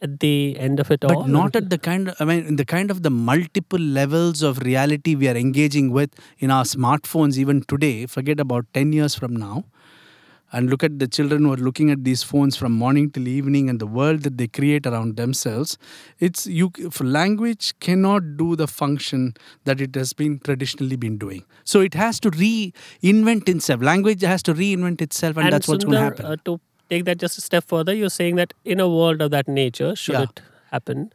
at 0.00 0.20
the 0.20 0.56
end 0.58 0.80
of 0.80 0.90
it 0.90 1.04
all? 1.04 1.22
but 1.22 1.28
not 1.28 1.56
at 1.56 1.70
the 1.70 1.78
kind 1.78 2.08
of, 2.08 2.16
I 2.20 2.24
mean 2.24 2.46
in 2.46 2.56
the 2.56 2.64
kind 2.64 2.90
of 2.90 3.02
the 3.02 3.10
multiple 3.10 3.78
levels 3.78 4.42
of 4.42 4.58
reality 4.60 5.14
we 5.14 5.28
are 5.28 5.36
engaging 5.36 5.92
with 5.92 6.10
in 6.38 6.50
our 6.50 6.64
smartphones 6.64 7.38
even 7.38 7.62
today. 7.62 8.06
Forget 8.06 8.40
about 8.40 8.66
10 8.74 8.92
years 8.92 9.14
from 9.14 9.36
now. 9.36 9.64
And 10.50 10.70
look 10.70 10.82
at 10.82 10.98
the 10.98 11.06
children 11.06 11.44
who 11.44 11.52
are 11.52 11.58
looking 11.58 11.90
at 11.90 12.04
these 12.04 12.22
phones 12.22 12.56
from 12.56 12.72
morning 12.72 13.10
till 13.10 13.28
evening 13.28 13.68
and 13.68 13.78
the 13.78 13.86
world 13.86 14.22
that 14.22 14.38
they 14.38 14.46
create 14.46 14.86
around 14.86 15.16
themselves. 15.16 15.76
It's 16.20 16.46
you 16.46 16.72
for 16.90 17.04
language 17.04 17.74
cannot 17.80 18.38
do 18.38 18.56
the 18.56 18.66
function 18.66 19.34
that 19.64 19.78
it 19.78 19.94
has 19.94 20.14
been 20.14 20.38
traditionally 20.38 20.96
been 20.96 21.18
doing. 21.18 21.44
So 21.64 21.80
it 21.80 21.92
has 21.92 22.18
to 22.20 22.30
reinvent 22.30 23.46
itself. 23.46 23.82
Language 23.82 24.22
has 24.22 24.42
to 24.44 24.54
reinvent 24.54 25.02
itself 25.02 25.36
and, 25.36 25.52
that's 25.52 25.68
what's 25.68 25.84
going 25.84 25.98
to 25.98 26.00
happen. 26.00 26.24
Uh, 26.24 26.36
to 26.46 26.58
take 26.90 27.04
that 27.04 27.18
just 27.18 27.38
a 27.38 27.40
step 27.40 27.64
further, 27.66 27.94
you're 27.94 28.10
saying 28.10 28.36
that 28.36 28.54
in 28.64 28.80
a 28.80 28.88
world 28.88 29.20
of 29.22 29.30
that 29.30 29.48
nature, 29.48 29.94
should 29.96 30.14
Yeah. 30.14 30.22
it 30.22 30.40
happen, 30.70 31.12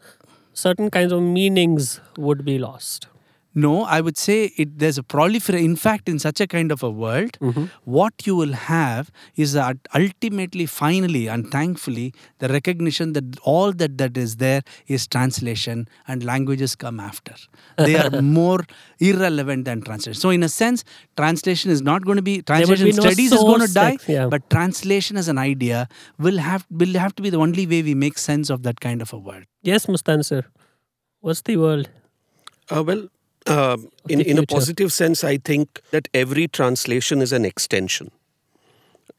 certain 0.53 0.89
kinds 0.89 1.11
of 1.11 1.21
meanings 1.21 1.99
would 2.17 2.45
be 2.45 2.57
lost. 2.59 3.07
No, 3.55 3.83
I 3.83 4.01
would 4.01 4.17
say 4.17 4.51
it. 4.57 4.79
There's 4.79 4.97
a 4.97 5.03
proliferation. 5.03 5.65
In 5.65 5.75
fact, 5.75 6.09
in 6.09 6.17
such 6.19 6.41
a 6.41 6.47
kind 6.47 6.71
of 6.71 6.81
a 6.83 6.89
world, 6.89 7.37
what 7.83 8.25
you 8.25 8.35
will 8.35 8.53
have 8.53 9.11
is 9.35 9.53
that 9.53 9.77
ultimately, 9.95 10.65
finally, 10.65 11.27
and 11.27 11.49
thankfully, 11.51 12.13
the 12.39 12.49
recognition 12.49 13.13
that 13.13 13.39
all 13.43 13.71
that 13.73 13.97
that 13.99 14.17
is 14.17 14.37
there 14.37 14.61
is 14.87 15.07
translation, 15.07 15.87
and 16.07 16.23
languages 16.23 16.75
come 16.75 16.99
after. 16.99 17.35
They 17.77 17.95
are 17.95 18.21
more 18.39 18.61
irrelevant 18.99 19.65
than 19.65 19.81
translation. 19.81 20.19
So, 20.19 20.29
in 20.29 20.43
a 20.43 20.49
sense, 20.49 20.83
translation 21.15 21.69
is 21.69 21.81
not 21.81 22.05
going 22.05 22.17
to 22.17 22.21
be 22.23 22.37
would 22.37 22.47
translation 22.47 22.85
be 22.85 22.93
no 22.93 23.01
studies 23.01 23.31
is 23.31 23.39
going 23.39 23.67
to 23.67 23.73
die. 23.73 23.97
yeah. 24.07 24.27
But 24.27 24.49
translation 24.49 25.17
as 25.17 25.27
an 25.27 25.37
idea 25.37 25.87
will 26.17 26.37
have 26.37 26.65
will 26.71 26.93
have 26.93 27.15
to 27.15 27.21
be 27.21 27.29
the 27.29 27.37
only 27.37 27.67
way 27.67 27.83
we 27.83 27.93
make 27.93 28.17
sense 28.17 28.49
of 28.49 28.63
that 28.63 28.79
kind 28.79 29.01
of 29.01 29.13
a 29.13 29.17
world. 29.17 29.43
Yes, 29.61 29.85
Mustansir. 29.85 30.43
What's 31.21 31.41
the 31.41 31.57
world? 31.57 31.89
Uh, 32.69 32.83
well, 32.83 33.07
uh, 33.47 33.77
in, 34.07 34.21
in 34.21 34.37
a 34.37 34.43
positive 34.43 34.91
sense, 34.91 35.23
I 35.23 35.37
think 35.37 35.81
that 35.91 36.07
every 36.13 36.47
translation 36.47 37.21
is 37.21 37.31
an 37.31 37.45
extension. 37.45 38.11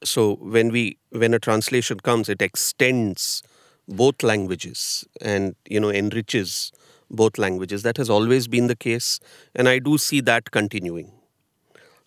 So 0.02 0.34
when 0.36 0.70
we 0.70 0.98
when 1.10 1.34
a 1.34 1.38
translation 1.38 2.01
comes, 2.01 2.28
it 2.28 2.42
extends 2.42 3.42
both 3.88 4.22
languages 4.22 5.05
and 5.20 5.55
you 5.68 5.80
know 5.80 5.90
enriches 5.90 6.72
both 7.10 7.38
languages. 7.38 7.82
That 7.82 7.96
has 7.96 8.10
always 8.10 8.48
been 8.48 8.66
the 8.66 8.76
case, 8.76 9.20
and 9.55 9.68
I 9.68 9.78
do 9.78 9.98
see 9.98 10.20
that 10.22 10.51
continuing. 10.51 11.12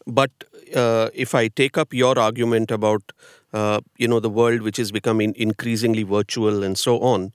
But 0.06 0.32
uh, 0.76 1.10
if 1.14 1.36
I 1.36 1.48
take 1.48 1.78
up 1.78 1.94
your 1.94 2.18
argument 2.18 2.72
about 2.72 3.12
uh, 3.54 3.82
you 3.98 4.08
know 4.08 4.20
the 4.20 4.30
world 4.30 4.62
which 4.62 4.80
is 4.80 4.92
becoming 4.92 5.34
increasingly 5.36 6.04
virtual 6.04 6.64
and 6.64 6.78
so 6.78 7.00
on, 7.00 7.34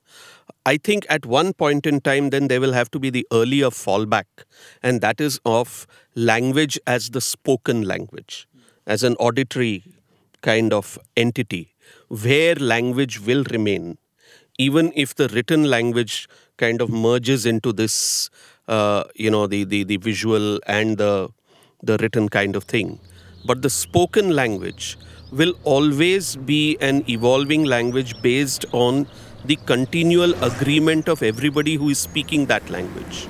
I 0.64 0.76
think 0.76 1.06
at 1.08 1.26
one 1.26 1.54
point 1.54 1.86
in 1.86 2.00
time, 2.00 2.30
then 2.30 2.46
there 2.46 2.60
will 2.60 2.72
have 2.72 2.90
to 2.92 3.00
be 3.00 3.10
the 3.10 3.26
earlier 3.32 3.70
fallback, 3.70 4.26
and 4.82 5.00
that 5.00 5.20
is 5.20 5.40
of 5.44 5.86
language 6.14 6.78
as 6.86 7.10
the 7.10 7.20
spoken 7.20 7.82
language, 7.82 8.46
as 8.86 9.02
an 9.02 9.16
auditory 9.16 9.82
kind 10.40 10.72
of 10.72 10.98
entity, 11.16 11.74
where 12.08 12.54
language 12.54 13.20
will 13.20 13.42
remain, 13.50 13.98
even 14.56 14.92
if 14.94 15.16
the 15.16 15.28
written 15.28 15.64
language 15.64 16.28
kind 16.58 16.80
of 16.80 16.90
merges 16.90 17.44
into 17.44 17.72
this, 17.72 18.30
uh, 18.68 19.02
you 19.16 19.30
know, 19.30 19.48
the, 19.48 19.64
the, 19.64 19.82
the 19.82 19.96
visual 19.96 20.60
and 20.68 20.98
the, 20.98 21.28
the 21.82 21.96
written 21.98 22.28
kind 22.28 22.54
of 22.54 22.64
thing. 22.64 23.00
But 23.44 23.62
the 23.62 23.70
spoken 23.70 24.30
language 24.30 24.96
will 25.32 25.54
always 25.64 26.36
be 26.36 26.76
an 26.80 27.02
evolving 27.08 27.64
language 27.64 28.20
based 28.22 28.64
on 28.72 29.08
the 29.44 29.56
continual 29.66 30.34
agreement 30.44 31.08
of 31.08 31.22
everybody 31.22 31.74
who 31.74 31.88
is 31.90 31.98
speaking 31.98 32.46
that 32.46 32.68
language. 32.70 33.28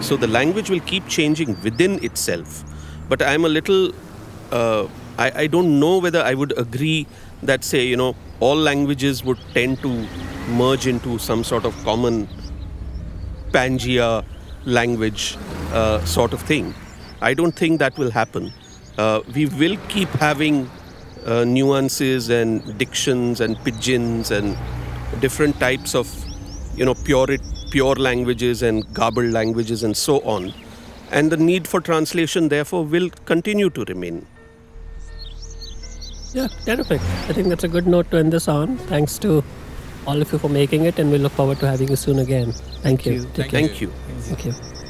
So 0.00 0.16
the 0.16 0.26
language 0.26 0.68
will 0.70 0.80
keep 0.80 1.08
changing 1.08 1.56
within 1.62 2.04
itself. 2.04 2.64
But 3.08 3.22
I'm 3.22 3.44
a 3.44 3.48
little, 3.48 3.92
uh, 4.50 4.86
I, 5.18 5.42
I 5.42 5.46
don't 5.46 5.80
know 5.80 5.98
whether 5.98 6.22
I 6.22 6.34
would 6.34 6.56
agree 6.58 7.06
that, 7.42 7.64
say, 7.64 7.84
you 7.86 7.96
know, 7.96 8.14
all 8.40 8.56
languages 8.56 9.24
would 9.24 9.38
tend 9.54 9.80
to 9.82 10.06
merge 10.50 10.86
into 10.86 11.18
some 11.18 11.44
sort 11.44 11.64
of 11.64 11.74
common 11.84 12.28
Pangea 13.50 14.24
language 14.64 15.38
uh, 15.72 16.04
sort 16.04 16.32
of 16.32 16.42
thing. 16.42 16.74
I 17.20 17.32
don't 17.32 17.52
think 17.52 17.78
that 17.78 17.96
will 17.96 18.10
happen. 18.10 18.52
Uh, 18.98 19.20
we 19.34 19.46
will 19.46 19.76
keep 19.88 20.08
having 20.10 20.70
uh, 21.24 21.44
nuances 21.44 22.28
and 22.28 22.76
dictions 22.76 23.40
and 23.40 23.56
pidgins 23.58 24.30
and 24.30 24.56
different 25.20 25.58
types 25.60 25.94
of 25.94 26.12
you 26.76 26.84
know 26.84 26.94
pure 26.94 27.36
pure 27.70 27.94
languages 27.94 28.62
and 28.62 28.92
garbled 28.94 29.32
languages 29.32 29.82
and 29.82 29.96
so 29.96 30.20
on 30.20 30.52
and 31.10 31.30
the 31.30 31.36
need 31.36 31.68
for 31.68 31.80
translation 31.80 32.48
therefore 32.48 32.84
will 32.84 33.10
continue 33.32 33.70
to 33.70 33.84
remain 33.84 34.26
Yeah, 36.34 36.48
terrific. 36.66 37.00
I 37.30 37.32
think 37.32 37.48
that's 37.48 37.62
a 37.62 37.68
good 37.68 37.86
note 37.86 38.10
to 38.10 38.16
end 38.16 38.32
this 38.32 38.48
on. 38.48 38.76
Thanks 38.92 39.18
to 39.20 39.44
all 40.04 40.20
of 40.20 40.32
you 40.32 40.38
for 40.38 40.48
making 40.48 40.84
it, 40.84 40.98
and 40.98 41.12
we 41.12 41.18
look 41.18 41.32
forward 41.32 41.60
to 41.60 41.68
having 41.68 41.88
you 41.88 41.96
soon 41.96 42.18
again. 42.18 42.50
Thank, 42.82 43.06
you. 43.06 43.12
you. 43.12 43.20
Take 43.34 43.50
care. 43.50 43.60
thank 43.60 43.80
you 43.80 43.92
Thank 44.24 44.44
you. 44.46 44.83